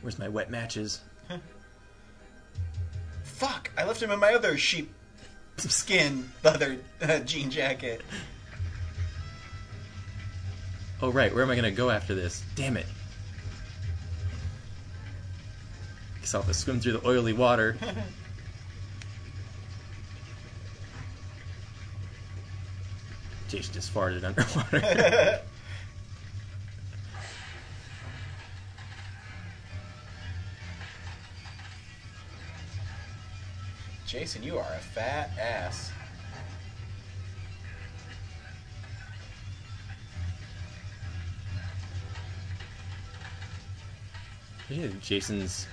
where's 0.00 0.18
my 0.18 0.28
wet 0.28 0.50
matches? 0.50 1.02
Fuck! 3.24 3.70
I 3.76 3.84
left 3.84 4.02
him 4.02 4.10
in 4.10 4.18
my 4.18 4.32
other 4.32 4.56
sheep 4.56 4.90
skin 5.56 6.30
leather 6.42 6.78
uh, 7.02 7.20
jean 7.20 7.50
jacket. 7.50 8.02
Oh 11.00 11.10
right, 11.10 11.34
where 11.34 11.42
am 11.42 11.50
I 11.50 11.56
gonna 11.56 11.70
go 11.70 11.90
after 11.90 12.14
this? 12.14 12.42
Damn 12.54 12.76
it! 12.76 12.86
Guess 16.20 16.34
I'll 16.34 16.42
have 16.42 16.50
to 16.50 16.54
swim 16.58 16.80
through 16.80 16.92
the 16.92 17.06
oily 17.06 17.32
water. 17.32 17.76
Jason 23.48 23.74
just 23.74 23.94
farted 23.94 24.24
underwater. 24.24 25.40
Jason, 34.14 34.42
you 34.44 34.56
are 34.58 34.72
a 34.72 34.78
fat 34.78 35.30
ass. 35.40 35.90
Yeah, 44.70 44.86
Jason's 45.00 45.66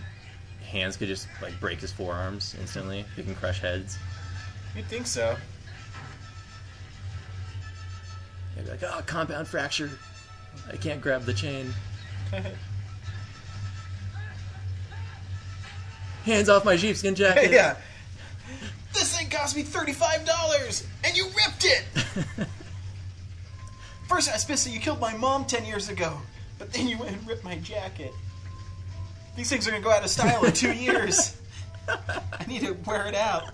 hands 0.67 0.97
could 0.97 1.07
just 1.07 1.27
like 1.39 1.59
break 1.59 1.81
his 1.81 1.91
forearms 1.91 2.55
instantly. 2.59 3.05
He 3.15 3.21
can 3.21 3.35
crush 3.35 3.59
heads. 3.59 3.99
You'd 4.75 4.85
think 4.85 5.05
so. 5.05 5.37
He'd 8.55 8.65
be 8.65 8.71
like, 8.71 8.81
"Oh, 8.81 9.03
compound 9.05 9.47
fracture. 9.47 9.91
I 10.67 10.77
can't 10.77 10.99
grab 10.99 11.25
the 11.25 11.33
chain. 11.35 11.71
Hands 16.25 16.49
off 16.49 16.65
my 16.65 16.75
sheepskin 16.75 17.13
jacket." 17.13 17.51
yeah. 17.51 17.75
This 19.31 19.37
thing 19.37 19.39
cost 19.39 19.55
me 19.55 19.63
thirty-five 19.63 20.25
dollars, 20.25 20.85
and 21.03 21.15
you 21.15 21.25
ripped 21.25 21.63
it. 21.65 21.85
First, 24.09 24.29
I 24.29 24.33
was 24.33 24.43
pissed 24.43 24.65
that 24.65 24.71
you 24.71 24.79
killed 24.79 24.99
my 24.99 25.15
mom 25.15 25.45
ten 25.45 25.65
years 25.65 25.89
ago, 25.89 26.17
but 26.59 26.73
then 26.73 26.87
you 26.87 26.97
went 26.97 27.15
and 27.15 27.27
ripped 27.27 27.43
my 27.43 27.55
jacket. 27.55 28.11
These 29.37 29.49
things 29.49 29.67
are 29.67 29.71
gonna 29.71 29.83
go 29.83 29.91
out 29.91 30.03
of 30.03 30.09
style 30.09 30.43
in 30.43 30.51
two 30.51 30.73
years. 30.73 31.37
I 31.87 32.45
need 32.47 32.61
to 32.61 32.73
wear 32.85 33.07
it 33.07 33.15
out. 33.15 33.53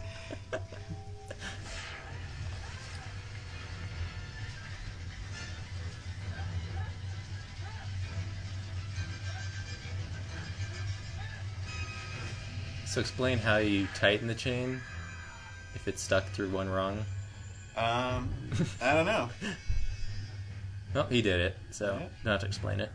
So 12.87 13.01
explain 13.01 13.37
how 13.37 13.57
you 13.57 13.87
tighten 13.93 14.27
the 14.27 14.33
chain 14.33 14.81
if 15.77 15.87
it's 15.87 16.01
stuck 16.01 16.25
through 16.31 16.49
one 16.49 16.67
rung. 16.67 17.05
Um, 17.75 18.29
I 18.81 18.93
don't 18.93 19.05
know. 19.05 19.29
Well, 20.93 21.05
he 21.07 21.21
did 21.21 21.41
it, 21.41 21.57
so 21.69 21.97
Yeah. 21.99 22.07
don't 22.23 22.39
to 22.39 22.45
explain 22.47 22.79
it. 22.79 22.89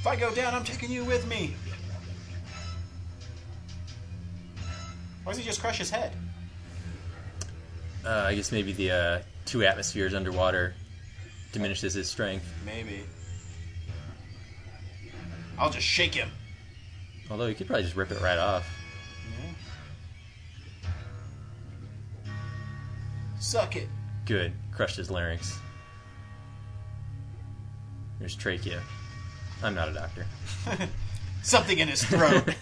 If 0.00 0.06
I 0.06 0.16
go 0.16 0.34
down, 0.34 0.52
I'm 0.54 0.64
taking 0.64 0.90
you 0.90 1.04
with 1.04 1.26
me. 1.28 1.54
Why 5.22 5.32
does 5.32 5.38
he 5.38 5.44
just 5.44 5.60
crush 5.60 5.78
his 5.78 5.90
head? 5.90 6.12
Uh, 8.04 8.24
I 8.26 8.34
guess 8.34 8.50
maybe 8.50 8.72
the 8.72 8.90
uh, 8.90 9.18
two 9.46 9.64
atmospheres 9.64 10.12
underwater 10.12 10.74
diminishes 11.52 11.94
his 11.94 12.08
strength. 12.10 12.44
Maybe. 12.66 13.04
I'll 15.62 15.70
just 15.70 15.86
shake 15.86 16.12
him. 16.12 16.28
Although 17.30 17.46
you 17.46 17.54
could 17.54 17.68
probably 17.68 17.84
just 17.84 17.94
rip 17.94 18.10
it 18.10 18.20
right 18.20 18.36
off. 18.36 18.68
Suck 23.38 23.76
it. 23.76 23.86
Good. 24.26 24.54
Crushed 24.72 24.96
his 24.96 25.08
larynx. 25.08 25.56
There's 28.18 28.34
trachea. 28.34 28.82
I'm 29.62 29.76
not 29.76 29.88
a 29.88 29.92
doctor. 29.92 30.26
Something 31.44 31.78
in 31.78 31.86
his 31.86 32.02
throat. 32.02 32.42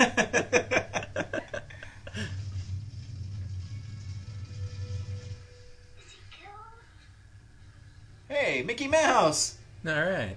hey, 8.29 8.63
Mickey 8.63 8.89
Mouse. 8.89 9.57
All 9.87 9.95
right. 9.95 10.37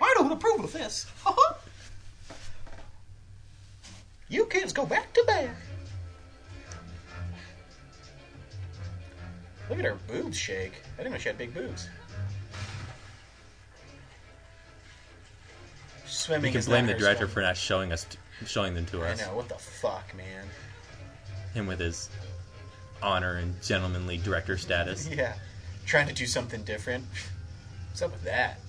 I 0.00 0.14
don't 0.16 0.32
approve 0.32 0.64
of 0.64 0.72
this. 0.72 1.06
you 4.28 4.36
kids 4.48 4.72
go 4.72 4.86
back 4.86 5.12
to 5.14 5.24
bed. 5.26 5.50
Look 9.68 9.78
at 9.78 9.84
her 9.84 9.98
boobs 10.06 10.36
shake. 10.36 10.72
I 10.94 11.02
didn't 11.02 11.12
know 11.12 11.18
she 11.18 11.28
had 11.28 11.38
big 11.38 11.52
boobs. 11.54 11.88
Swimming 16.06 16.52
You 16.52 16.60
can 16.60 16.66
blame 16.66 16.86
the 16.86 16.94
director 16.94 17.26
strong- 17.26 17.30
for 17.30 17.42
not 17.42 17.56
showing 17.56 17.92
us, 17.92 18.06
showing 18.46 18.74
them 18.74 18.86
to 18.86 19.02
us. 19.02 19.20
I 19.20 19.26
know 19.26 19.36
what 19.36 19.48
the 19.48 19.56
fuck, 19.56 20.14
man. 20.16 20.46
Him 21.54 21.66
with 21.66 21.80
his 21.80 22.08
honor 23.02 23.36
and 23.36 23.60
gentlemanly 23.62 24.16
director 24.18 24.56
status. 24.56 25.08
Yeah, 25.12 25.34
trying 25.86 26.08
to 26.08 26.14
do 26.14 26.26
something 26.26 26.62
different. 26.64 27.04
What's 27.90 28.02
up 28.02 28.12
with 28.12 28.24
that? 28.24 28.60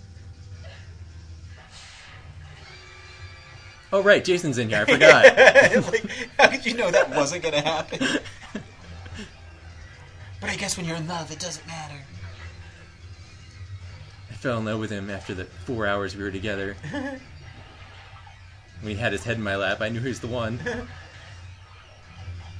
Oh 3.92 4.04
right, 4.04 4.24
Jason's 4.24 4.58
in 4.58 4.70
here. 4.70 4.86
I 4.88 4.92
forgot. 4.92 5.24
like, 5.92 6.06
how 6.38 6.48
could 6.50 6.66
you 6.66 6.76
know 6.76 6.92
that 6.92 7.10
wasn't 7.10 7.44
going 7.44 7.56
to 7.56 7.62
happen? 7.62 8.00
but 10.42 10.50
I 10.50 10.56
guess 10.56 10.78
when 10.78 10.86
you're 10.86 10.98
in 10.98 11.08
love, 11.08 11.32
it 11.32 11.40
doesn't 11.40 11.66
matter. 11.68 12.00
I 14.30 14.34
fell 14.36 14.60
in 14.60 14.66
love 14.66 14.80
with 14.80 14.92
him 14.92 15.10
after 15.10 15.34
the 15.34 15.46
four 15.46 15.88
hours 15.88 16.16
we 16.16 16.24
were 16.24 16.32
together. 16.32 16.76
when 16.92 17.20
he 18.84 18.96
had 18.96 19.12
his 19.12 19.24
head 19.24 19.38
in 19.38 19.44
my 19.44 19.56
lap, 19.56 19.82
I 19.82 19.90
knew 19.90 20.00
he 20.00 20.08
was 20.08 20.20
the 20.20 20.28
one. 20.28 20.60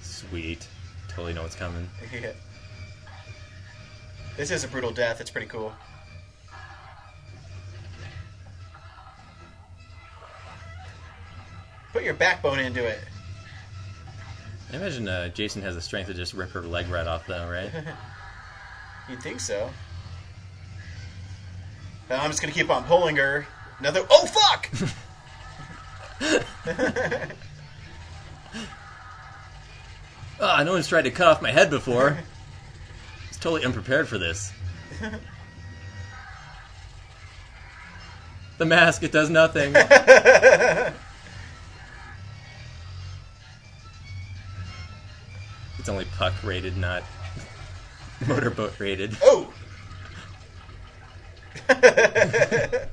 Sweet. 0.02 0.68
Totally 1.08 1.34
know 1.34 1.44
what's 1.44 1.56
coming. 1.56 1.90
Yeah. 2.12 2.32
This 4.36 4.52
is 4.52 4.64
a 4.64 4.68
brutal 4.68 4.92
death. 4.92 5.22
It's 5.22 5.30
pretty 5.30 5.48
cool. 5.48 5.74
Put 11.94 12.04
your 12.04 12.14
backbone 12.14 12.60
into 12.60 12.86
it. 12.86 13.00
I 14.72 14.76
imagine 14.76 15.08
uh, 15.08 15.30
Jason 15.30 15.62
has 15.64 15.76
the 15.76 15.82
strength 15.82 16.08
to 16.08 16.14
just 16.14 16.34
rip 16.34 16.52
her 16.52 16.62
leg 16.62 16.88
right 16.90 17.08
off, 17.08 17.26
though, 17.26 17.50
right? 17.50 17.72
You'd 19.10 19.22
think 19.22 19.40
so. 19.40 19.70
I'm 22.10 22.30
just 22.30 22.42
gonna 22.42 22.54
keep 22.54 22.70
on 22.70 22.84
pulling 22.86 23.16
her. 23.18 23.48
Another. 23.80 24.02
Oh 24.10 24.26
fuck! 24.26 24.70
Ah, 30.42 30.64
no 30.64 30.72
one's 30.72 30.88
tried 30.88 31.02
to 31.02 31.12
cut 31.12 31.28
off 31.28 31.42
my 31.42 31.52
head 31.52 31.70
before. 31.70 32.12
I 32.12 33.28
was 33.28 33.38
totally 33.38 33.66
unprepared 33.66 34.08
for 34.08 34.18
this. 34.18 34.54
The 38.58 38.66
mask, 38.66 39.04
it 39.04 39.12
does 39.12 39.30
nothing. 39.30 39.74
It's 45.90 45.94
only 45.94 46.06
puck 46.20 46.34
rated, 46.44 46.78
not 46.78 47.02
motorboat 48.28 48.76
rated. 48.78 49.18
oh. 49.24 49.52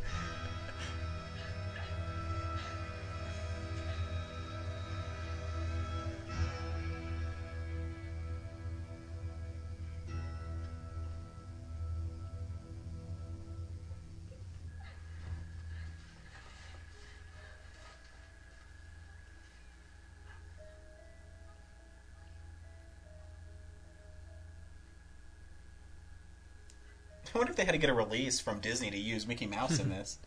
If 27.57 27.61
they 27.61 27.65
had 27.65 27.73
to 27.73 27.79
get 27.79 27.89
a 27.89 27.95
release 27.95 28.39
from 28.39 28.61
Disney 28.61 28.91
to 28.91 28.99
use 28.99 29.27
Mickey 29.27 29.47
Mouse 29.47 29.81
in 29.81 29.89
this. 29.97 30.19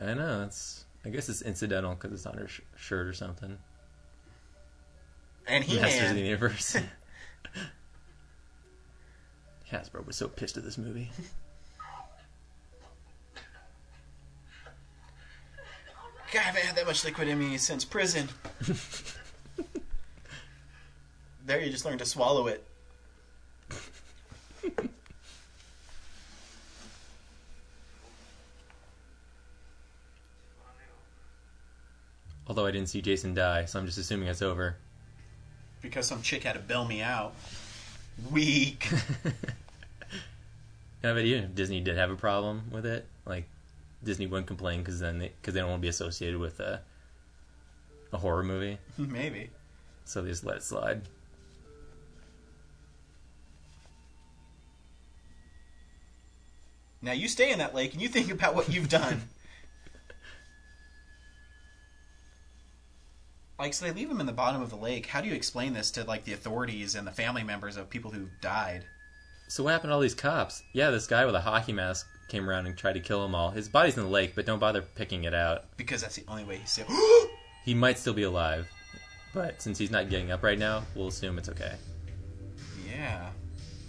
I 0.00 0.14
know, 0.14 0.44
it's. 0.44 0.86
I 1.04 1.10
guess 1.10 1.28
it's 1.28 1.42
incidental 1.42 1.94
because 1.94 2.14
it's 2.14 2.24
on 2.24 2.38
her 2.38 2.48
sh- 2.48 2.62
shirt 2.74 3.06
or 3.06 3.12
something. 3.12 3.58
And 5.46 5.62
He 5.62 5.78
Masters 5.78 6.08
of 6.08 6.16
the 6.16 6.22
Universe. 6.22 6.78
Hasbro 9.70 10.06
was 10.06 10.16
so 10.16 10.26
pissed 10.26 10.56
at 10.56 10.64
this 10.64 10.78
movie. 10.78 11.10
God, 16.32 16.34
I 16.34 16.38
haven't 16.38 16.64
had 16.64 16.76
that 16.76 16.86
much 16.86 17.04
liquid 17.04 17.28
in 17.28 17.38
me 17.38 17.58
since 17.58 17.84
prison. 17.84 18.26
there, 21.44 21.60
you 21.60 21.70
just 21.70 21.84
learn 21.84 21.98
to 21.98 22.06
swallow 22.06 22.46
it. 22.46 22.66
Although 32.48 32.66
I 32.66 32.70
didn't 32.70 32.88
see 32.88 33.02
Jason 33.02 33.34
die, 33.34 33.66
so 33.66 33.78
I'm 33.78 33.86
just 33.86 33.98
assuming 33.98 34.28
it's 34.28 34.42
over. 34.42 34.76
Because 35.82 36.06
some 36.06 36.22
chick 36.22 36.44
had 36.44 36.54
to 36.54 36.60
bail 36.60 36.84
me 36.84 37.02
out. 37.02 37.34
Weak. 38.32 38.88
Even 41.04 41.44
if 41.44 41.54
Disney 41.54 41.80
did 41.80 41.96
have 41.96 42.10
a 42.10 42.16
problem 42.16 42.62
with 42.72 42.84
it, 42.84 43.06
like 43.24 43.44
Disney 44.02 44.26
wouldn't 44.26 44.48
complain 44.48 44.80
because 44.80 44.98
then 44.98 45.18
they 45.18 45.28
because 45.40 45.54
they 45.54 45.60
don't 45.60 45.70
want 45.70 45.80
to 45.80 45.82
be 45.82 45.88
associated 45.88 46.40
with 46.40 46.58
a 46.58 46.80
a 48.12 48.18
horror 48.18 48.42
movie, 48.42 48.78
Maybe. 48.98 49.50
so 50.04 50.22
they 50.22 50.30
just 50.30 50.44
let 50.44 50.56
it 50.56 50.62
slide. 50.64 51.02
Now 57.00 57.12
you 57.12 57.28
stay 57.28 57.52
in 57.52 57.58
that 57.58 57.76
lake 57.76 57.92
and 57.92 58.02
you 58.02 58.08
think 58.08 58.32
about 58.32 58.56
what 58.56 58.68
you've 58.68 58.88
done. 58.88 59.22
like, 63.58 63.74
so 63.74 63.84
they 63.86 63.92
leave 63.92 64.10
him 64.10 64.20
in 64.20 64.26
the 64.26 64.32
bottom 64.32 64.62
of 64.62 64.70
the 64.70 64.76
lake. 64.76 65.06
How 65.06 65.20
do 65.20 65.28
you 65.28 65.34
explain 65.34 65.72
this 65.72 65.90
to 65.92 66.04
like 66.04 66.24
the 66.24 66.32
authorities 66.32 66.94
and 66.94 67.06
the 67.06 67.10
family 67.12 67.42
members 67.42 67.76
of 67.76 67.90
people 67.90 68.10
who 68.10 68.28
died? 68.40 68.84
So 69.48 69.64
what 69.64 69.70
happened 69.72 69.90
to 69.90 69.94
all 69.94 70.00
these 70.00 70.14
cops? 70.14 70.62
Yeah, 70.72 70.90
this 70.90 71.06
guy 71.06 71.24
with 71.24 71.34
a 71.34 71.40
hockey 71.40 71.72
mask 71.72 72.06
came 72.28 72.48
around 72.48 72.66
and 72.66 72.76
tried 72.76 72.92
to 72.94 73.00
kill 73.00 73.22
them 73.22 73.34
all. 73.34 73.50
His 73.50 73.68
body's 73.68 73.96
in 73.96 74.02
the 74.02 74.08
lake, 74.08 74.34
but 74.34 74.44
don't 74.46 74.58
bother 74.58 74.82
picking 74.82 75.24
it 75.24 75.32
out. 75.34 75.64
Because 75.78 76.02
that's 76.02 76.16
the 76.16 76.24
only 76.28 76.44
way 76.44 76.56
he's 76.58 76.70
still. 76.70 76.86
He 77.64 77.74
might 77.74 77.98
still 77.98 78.14
be 78.14 78.22
alive, 78.22 78.66
but 79.34 79.60
since 79.60 79.76
he's 79.76 79.90
not 79.90 80.08
getting 80.08 80.30
up 80.30 80.42
right 80.42 80.58
now, 80.58 80.84
we'll 80.94 81.08
assume 81.08 81.36
it's 81.36 81.50
okay. 81.50 81.74
yeah. 82.90 83.28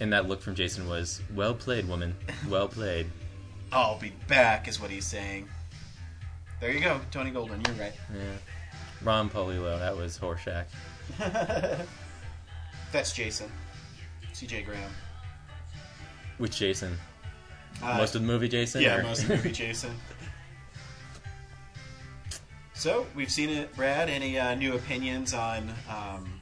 And 0.00 0.12
that 0.12 0.28
look 0.28 0.42
from 0.42 0.54
Jason 0.54 0.86
was 0.86 1.22
well 1.34 1.54
played, 1.54 1.88
woman. 1.88 2.14
Well 2.48 2.68
played. 2.68 3.06
I'll 3.72 3.98
be 3.98 4.12
back, 4.28 4.68
is 4.68 4.80
what 4.80 4.90
he's 4.90 5.06
saying. 5.06 5.48
There 6.60 6.70
you 6.70 6.80
go, 6.80 7.00
Tony 7.10 7.30
Goldwyn. 7.30 7.66
You're 7.66 7.76
right. 7.76 7.92
Yeah. 8.12 8.36
Ron 9.02 9.30
Palillo, 9.30 9.78
that 9.78 9.96
was 9.96 10.18
Horshack. 10.18 10.66
That's 12.92 13.12
Jason. 13.12 13.50
C.J. 14.32 14.62
Graham. 14.62 14.90
Which 16.38 16.58
Jason? 16.58 16.96
Uh, 17.82 17.96
most 17.96 18.14
of 18.14 18.22
the 18.22 18.26
movie 18.26 18.48
Jason? 18.48 18.82
Yeah, 18.82 18.96
or- 18.98 19.02
most 19.02 19.22
of 19.22 19.28
the 19.28 19.36
movie 19.36 19.52
Jason. 19.52 19.94
So 22.74 23.06
we've 23.14 23.30
seen 23.30 23.50
it, 23.50 23.76
Brad. 23.76 24.08
Any 24.08 24.38
uh, 24.38 24.54
new 24.54 24.72
opinions 24.74 25.34
on 25.34 25.68
um, 25.86 26.40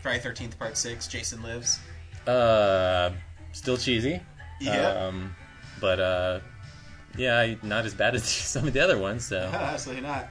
Friday 0.00 0.20
Thirteenth 0.20 0.56
Part 0.56 0.76
Six? 0.76 1.08
Jason 1.08 1.42
Lives. 1.42 1.80
Uh, 2.24 3.10
still 3.50 3.76
cheesy. 3.76 4.20
Yeah. 4.60 4.90
Um, 4.90 5.34
but 5.80 5.98
uh, 5.98 6.38
yeah, 7.16 7.56
not 7.64 7.84
as 7.84 7.94
bad 7.94 8.14
as 8.14 8.22
some 8.28 8.68
of 8.68 8.74
the 8.74 8.78
other 8.78 8.96
ones. 8.96 9.26
So, 9.26 9.38
Absolutely 9.52 10.04
not. 10.06 10.28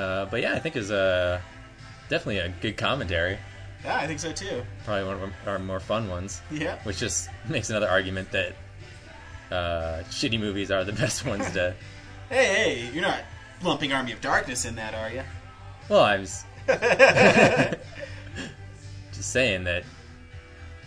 Uh, 0.00 0.26
but 0.26 0.40
yeah, 0.40 0.54
I 0.54 0.58
think 0.58 0.76
is 0.76 0.90
uh, 0.90 1.40
definitely 2.08 2.38
a 2.38 2.48
good 2.48 2.76
commentary. 2.76 3.38
Yeah, 3.84 3.96
I 3.96 4.06
think 4.06 4.20
so 4.20 4.32
too. 4.32 4.62
Probably 4.84 5.04
one 5.04 5.22
of 5.22 5.32
our 5.46 5.58
more 5.58 5.80
fun 5.80 6.08
ones. 6.08 6.40
Yeah. 6.50 6.78
Which 6.84 6.98
just 6.98 7.28
makes 7.48 7.70
another 7.70 7.88
argument 7.88 8.30
that 8.32 8.54
uh, 9.50 10.02
shitty 10.10 10.40
movies 10.40 10.70
are 10.70 10.84
the 10.84 10.92
best 11.04 11.26
ones 11.26 11.50
to. 11.52 11.74
Hey, 12.30 12.44
hey, 12.44 12.90
you're 12.92 13.02
not 13.02 13.22
lumping 13.60 13.92
Army 13.92 14.12
of 14.12 14.20
Darkness 14.20 14.64
in 14.64 14.76
that, 14.76 14.94
are 14.94 15.10
you? 15.10 15.24
Well, 15.88 16.04
I 16.04 16.18
was 16.18 16.44
just 19.12 19.32
saying 19.32 19.64
that. 19.64 19.82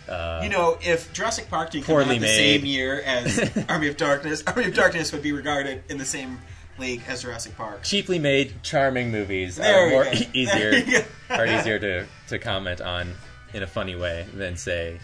Uh, 0.08 0.40
you 0.42 0.48
know, 0.48 0.78
if 0.80 1.12
Jurassic 1.12 1.50
Park 1.50 1.72
didn't 1.72 1.84
come 1.84 1.98
out 1.98 2.08
the 2.08 2.18
made. 2.18 2.34
same 2.34 2.64
year 2.64 3.02
as 3.04 3.66
Army 3.68 3.88
of 3.88 3.98
Darkness, 3.98 4.42
Army 4.46 4.64
of 4.64 4.74
Darkness 4.74 5.12
would 5.12 5.20
be 5.20 5.32
regarded 5.32 5.82
in 5.90 5.98
the 5.98 6.06
same 6.06 6.38
league 6.78 7.02
as 7.08 7.22
Jurassic 7.22 7.56
Park. 7.56 7.82
cheaply 7.82 8.18
made, 8.18 8.62
charming 8.62 9.10
movies 9.10 9.56
There 9.56 9.74
are 9.74 9.86
we 9.86 9.90
more 9.92 10.04
go. 10.04 10.10
e- 10.12 10.14
There 10.44 10.74
easier 10.74 10.82
go. 11.00 11.04
are 11.34 11.46
easier 11.60 11.78
to, 11.78 12.06
to 12.28 12.38
comment 12.38 12.80
on 12.80 13.14
in 13.52 13.62
a 13.62 13.66
funny 13.66 13.94
way 13.96 14.26
than 14.34 14.56
say 14.56 14.98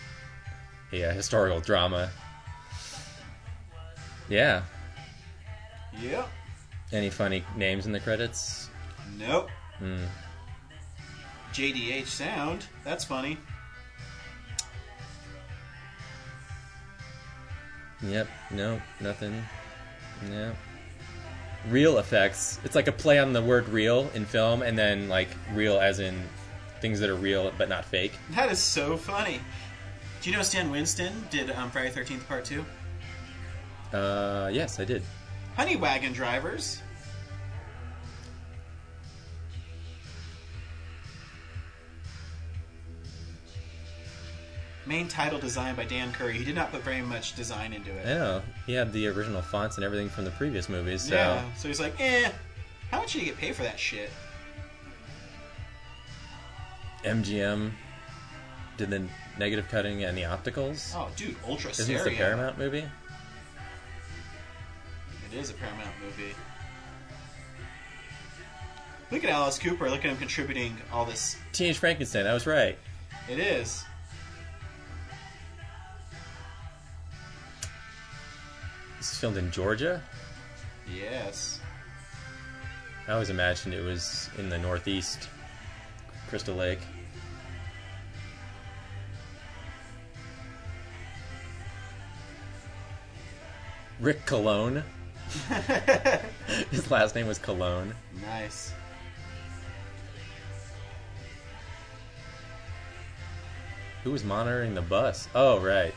a, 0.92 1.04
uh 1.04 1.12
historical 1.12 1.60
drama. 1.60 2.10
Yeah. 4.28 4.62
Yep. 6.00 6.28
Any 6.92 7.10
funny 7.10 7.44
names 7.56 7.86
in 7.86 7.92
the 7.92 8.00
credits? 8.00 8.68
Nope. 9.18 9.48
Hmm. 9.78 10.04
JDH 11.52 12.06
sound. 12.06 12.66
That's 12.84 13.04
funny. 13.04 13.36
Yep. 18.02 18.28
No. 18.52 18.80
Nothing. 19.00 19.44
Yeah. 20.30 20.52
Real 21.68 21.98
effects. 21.98 22.58
It's 22.64 22.74
like 22.74 22.88
a 22.88 22.92
play 22.92 23.18
on 23.18 23.32
the 23.32 23.42
word 23.42 23.68
"real" 23.68 24.10
in 24.14 24.24
film, 24.24 24.62
and 24.62 24.78
then 24.78 25.08
like 25.08 25.28
real 25.52 25.78
as 25.78 26.00
in 26.00 26.22
things 26.80 27.00
that 27.00 27.10
are 27.10 27.16
real 27.16 27.52
but 27.58 27.68
not 27.68 27.84
fake. 27.84 28.12
That 28.30 28.50
is 28.50 28.58
so 28.58 28.96
funny. 28.96 29.40
Do 30.22 30.30
you 30.30 30.36
know 30.36 30.42
Stan 30.42 30.70
Winston 30.70 31.26
did 31.30 31.50
um, 31.50 31.70
Friday 31.70 31.90
Thirteenth 31.90 32.26
Part 32.26 32.44
Two? 32.44 32.64
Uh, 33.92 34.50
yes, 34.52 34.80
I 34.80 34.84
did. 34.84 35.02
Honey 35.56 35.76
Wagon 35.76 36.12
Drivers. 36.12 36.80
Main 44.86 45.08
title 45.08 45.38
design 45.38 45.74
by 45.74 45.84
Dan 45.84 46.12
Curry. 46.12 46.36
He 46.36 46.44
did 46.44 46.54
not 46.54 46.72
put 46.72 46.82
very 46.82 47.02
much 47.02 47.36
design 47.36 47.72
into 47.72 47.90
it. 47.90 48.06
Yeah, 48.06 48.40
he 48.66 48.72
had 48.72 48.92
the 48.92 49.06
original 49.08 49.42
fonts 49.42 49.76
and 49.76 49.84
everything 49.84 50.08
from 50.08 50.24
the 50.24 50.30
previous 50.32 50.68
movies. 50.68 51.02
So 51.02 51.14
Yeah. 51.14 51.44
So 51.56 51.68
he's 51.68 51.80
like, 51.80 52.00
eh, 52.00 52.30
how 52.90 53.00
much 53.00 53.12
did 53.12 53.20
you 53.20 53.26
get 53.26 53.38
paid 53.38 53.54
for 53.54 53.62
that 53.62 53.78
shit? 53.78 54.10
MGM 57.04 57.72
did 58.76 58.90
the 58.90 59.06
negative 59.38 59.68
cutting 59.68 60.04
and 60.04 60.16
the 60.16 60.22
opticals. 60.22 60.92
Oh, 60.94 61.08
dude, 61.16 61.36
Ultra 61.46 61.70
Isn't 61.70 61.94
this 61.94 62.06
a 62.06 62.10
Paramount 62.10 62.58
movie? 62.58 62.84
It 65.30 65.36
is 65.36 65.50
a 65.50 65.54
Paramount 65.54 65.94
movie. 66.04 66.34
Look 69.10 69.24
at 69.24 69.30
Alice 69.30 69.58
Cooper. 69.58 69.90
Look 69.90 70.04
at 70.04 70.10
him 70.10 70.16
contributing 70.16 70.76
all 70.92 71.04
this. 71.04 71.36
Teenage 71.52 71.78
Frankenstein. 71.78 72.26
I 72.26 72.34
was 72.34 72.46
right. 72.46 72.78
It 73.28 73.38
is. 73.38 73.84
This 79.00 79.12
is 79.12 79.18
filmed 79.18 79.38
in 79.38 79.50
Georgia. 79.50 80.02
Yes. 80.86 81.58
I 83.08 83.12
always 83.12 83.30
imagined 83.30 83.72
it 83.72 83.82
was 83.82 84.28
in 84.36 84.50
the 84.50 84.58
Northeast, 84.58 85.26
Crystal 86.28 86.54
Lake. 86.54 86.80
Rick 94.00 94.26
Cologne. 94.26 94.82
His 96.70 96.90
last 96.90 97.14
name 97.14 97.26
was 97.26 97.38
Cologne. 97.38 97.94
Nice. 98.20 98.74
Who 104.04 104.10
was 104.10 104.24
monitoring 104.24 104.74
the 104.74 104.82
bus? 104.82 105.26
Oh, 105.34 105.58
right. 105.58 105.94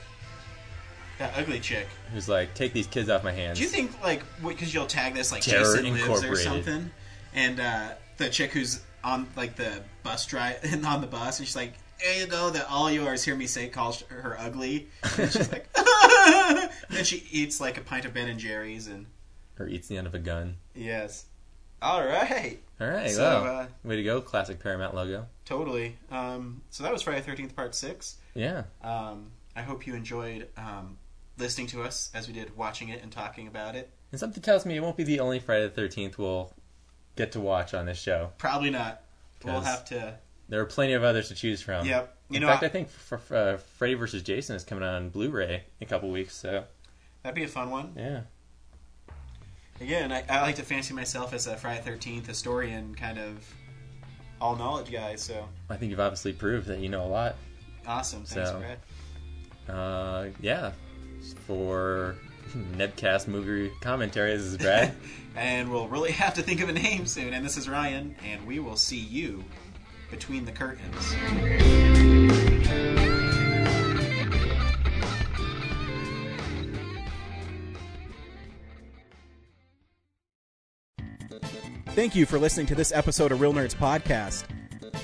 That 1.24 1.38
ugly 1.38 1.60
chick. 1.62 1.88
Who's 2.14 2.28
like, 2.28 2.54
take 2.54 2.74
these 2.74 2.88
kids 2.88 3.10
off 3.10 3.24
my 3.24 3.32
hands. 3.32 3.58
Do 3.58 3.64
you 3.64 3.70
think 3.70 3.91
like 4.04 4.24
because 4.45 4.74
you'll 4.74 4.88
tag 4.88 5.14
this 5.14 5.32
like 5.32 5.41
Terror 5.41 5.64
Jason 5.78 5.86
Lives 5.94 6.02
or 6.02 6.06
Incorporated. 6.16 6.44
something, 6.44 6.91
and 7.34 7.60
uh, 7.62 7.90
the 8.18 8.30
chick 8.30 8.52
who's 8.52 8.82
on 9.06 9.28
like 9.38 9.56
the 9.56 9.82
bus 10.04 10.26
drive 10.26 10.60
and 10.64 10.86
on 10.86 11.00
the 11.00 11.08
bus, 11.08 11.40
and 11.40 11.48
she's 11.48 11.56
like, 11.56 11.76
"There 12.02 12.20
you 12.20 12.28
go." 12.28 12.50
That 12.50 12.68
all 12.70 12.91
yours 12.91 13.24
hear 13.24 13.36
me 13.36 13.48
say 13.48 13.70
calls 13.70 14.02
her 14.10 14.36
ugly, 14.38 14.90
and 15.18 15.32
she's 15.32 15.50
like, 15.50 15.72
then 16.90 17.04
she 17.06 17.24
eats 17.32 17.62
like 17.62 17.78
a 17.78 17.82
pint 17.82 18.04
of 18.06 18.14
Ben 18.14 18.28
and 18.28 18.38
Jerry's, 18.40 18.88
and 18.88 19.06
Or 19.58 19.68
eats 19.68 19.88
the 19.88 19.95
end 19.98 20.08
of 20.08 20.14
a 20.16 20.20
gun. 20.20 20.58
yes, 20.76 21.26
all 21.82 22.06
right, 22.06 22.60
All 22.82 22.88
right, 22.90 23.10
So, 23.12 23.24
uh, 23.24 23.68
way 23.86 23.95
to 23.95 24.04
go, 24.04 24.20
classic 24.20 24.60
Paramount 24.62 24.94
logo. 24.94 25.26
totally. 25.45 25.98
Um, 26.12 26.62
so 26.70 26.84
that 26.84 26.91
was 26.91 27.02
Friday 27.02 27.22
Thirteenth 27.22 27.56
Part 27.56 27.76
Six. 27.76 28.18
Yeah, 28.36 28.64
Um, 28.84 29.32
I 29.56 29.62
hope 29.62 29.86
you 29.88 29.94
enjoyed 29.95 30.48
um, 30.58 30.98
listening 31.38 31.68
to 31.68 31.82
us 31.84 32.10
as 32.14 32.28
we 32.28 32.34
did 32.34 32.56
watching 32.56 32.90
it 32.90 33.02
and 33.02 33.12
talking 33.12 33.48
about 33.48 33.76
it. 33.76 33.90
and 34.12 34.20
something 34.20 34.42
tells 34.44 34.66
me 34.66 34.76
it 34.76 34.82
won't 34.82 34.98
be 34.98 35.04
the 35.04 35.20
only 35.20 35.40
Friday 35.40 35.64
the 35.64 35.70
Thirteenth 35.70 36.18
we'll 36.18 36.54
get 37.16 37.32
to 37.34 37.40
watch 37.40 37.74
on 37.74 37.86
this 37.86 38.00
show. 38.00 38.32
Probably 38.38 38.70
not. 38.70 39.02
We'll 39.44 39.62
have 39.62 39.84
to. 39.86 40.16
There 40.50 40.62
are 40.62 40.66
plenty 40.66 40.94
of 40.94 41.04
others 41.04 41.28
to 41.30 41.36
choose 41.36 41.62
from. 41.62 41.86
Yep. 41.86 42.16
You 42.30 42.36
In 42.38 42.42
know, 42.42 42.48
fact, 42.48 42.64
I- 42.64 42.68
I, 42.68 42.70
think 42.70 42.90
for, 42.90 43.20
uh, 43.32 43.58
Freddy 43.58 43.94
vs. 43.96 44.24
Jason 44.24 44.56
is 44.56 44.64
coming 44.64 44.84
out 44.84 44.96
on 44.96 45.10
Blu-ray 45.10 45.56
in 45.80 45.86
a 45.86 45.86
couple 45.86 46.10
weeks. 46.12 46.36
So 46.36 46.64
That'd 47.24 47.36
be 47.36 47.44
a 47.44 47.48
fun 47.48 47.70
one. 47.70 47.94
yeah, 47.98 48.22
Again, 49.82 50.12
I, 50.12 50.24
I 50.30 50.42
like 50.42 50.56
to 50.56 50.64
fancy 50.64 50.94
myself 50.94 51.34
as 51.34 51.48
a 51.48 51.58
Friday 51.58 51.82
Thirteenth 51.82 52.26
historian, 52.28 52.96
kind 52.96 53.18
of 53.18 53.54
all 54.40 54.56
knowledge 54.56 54.92
guy. 54.92 55.16
So 55.16 55.48
I 55.70 55.76
think 55.78 55.90
you've 55.90 56.00
obviously 56.00 56.32
proved 56.34 56.68
that 56.68 56.80
you 56.80 56.90
know 56.90 57.04
a 57.04 57.08
lot. 57.08 57.36
awesome, 57.88 58.24
thanks, 58.24 58.50
So- 58.50 58.60
Brad. 58.60 58.80
Uh, 59.68 60.26
yeah, 60.42 60.72
for 61.45 62.16
Nebcast 62.78 63.28
movie 63.28 63.72
commentary, 63.82 64.36
this 64.36 64.45
is 64.45 64.58
Brad. 64.58 64.95
And 65.36 65.72
we'll 65.72 65.88
really 65.88 66.12
have 66.12 66.36
to 66.36 66.44
think 66.44 66.62
of 66.62 66.70
a 66.70 66.74
name 66.74 67.08
soon. 67.08 67.34
And 67.34 67.44
this 67.44 67.58
is 67.58 67.68
Ryan, 67.68 68.16
and 68.24 68.45
we 68.45 68.60
will 68.60 68.76
see 68.76 69.00
you 69.00 69.44
between 70.12 70.45
the 70.45 70.52
curtains. 70.52 71.16
Thank 81.95 82.16
you 82.16 82.28
for 82.28 82.38
listening 82.38 82.68
to 82.68 82.76
this 82.76 82.91
episode 82.91 83.32
of 83.32 83.41
Real 83.41 83.54
Nerds 83.54 83.76
Podcast. 83.76 84.45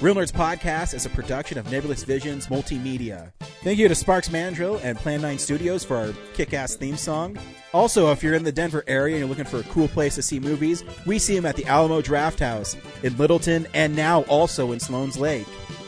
Real 0.01 0.15
Nerds 0.15 0.31
Podcast 0.31 0.93
is 0.93 1.05
a 1.05 1.09
production 1.09 1.57
of 1.57 1.69
Nebulous 1.69 2.05
Visions 2.05 2.47
Multimedia. 2.47 3.33
Thank 3.65 3.79
you 3.79 3.89
to 3.89 3.95
Sparks 3.95 4.31
Mandrill 4.31 4.77
and 4.77 4.97
Plan 4.97 5.19
9 5.19 5.37
Studios 5.37 5.83
for 5.83 5.97
our 5.97 6.13
kick 6.33 6.53
ass 6.53 6.77
theme 6.77 6.95
song. 6.95 7.37
Also, 7.73 8.09
if 8.09 8.23
you're 8.23 8.33
in 8.33 8.43
the 8.43 8.51
Denver 8.51 8.85
area 8.87 9.15
and 9.15 9.19
you're 9.19 9.27
looking 9.27 9.43
for 9.43 9.59
a 9.59 9.73
cool 9.73 9.89
place 9.89 10.15
to 10.15 10.21
see 10.21 10.39
movies, 10.39 10.85
we 11.05 11.19
see 11.19 11.35
them 11.35 11.45
at 11.45 11.57
the 11.57 11.65
Alamo 11.65 12.01
Drafthouse 12.01 12.77
in 13.03 13.17
Littleton 13.17 13.67
and 13.73 13.93
now 13.93 14.21
also 14.23 14.71
in 14.71 14.79
Sloan's 14.79 15.17
Lake. 15.17 15.47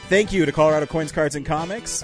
Thank 0.09 0.33
you 0.33 0.45
to 0.45 0.51
Colorado 0.51 0.87
Coins, 0.87 1.13
Cards, 1.13 1.35
and 1.35 1.45
Comics 1.45 2.03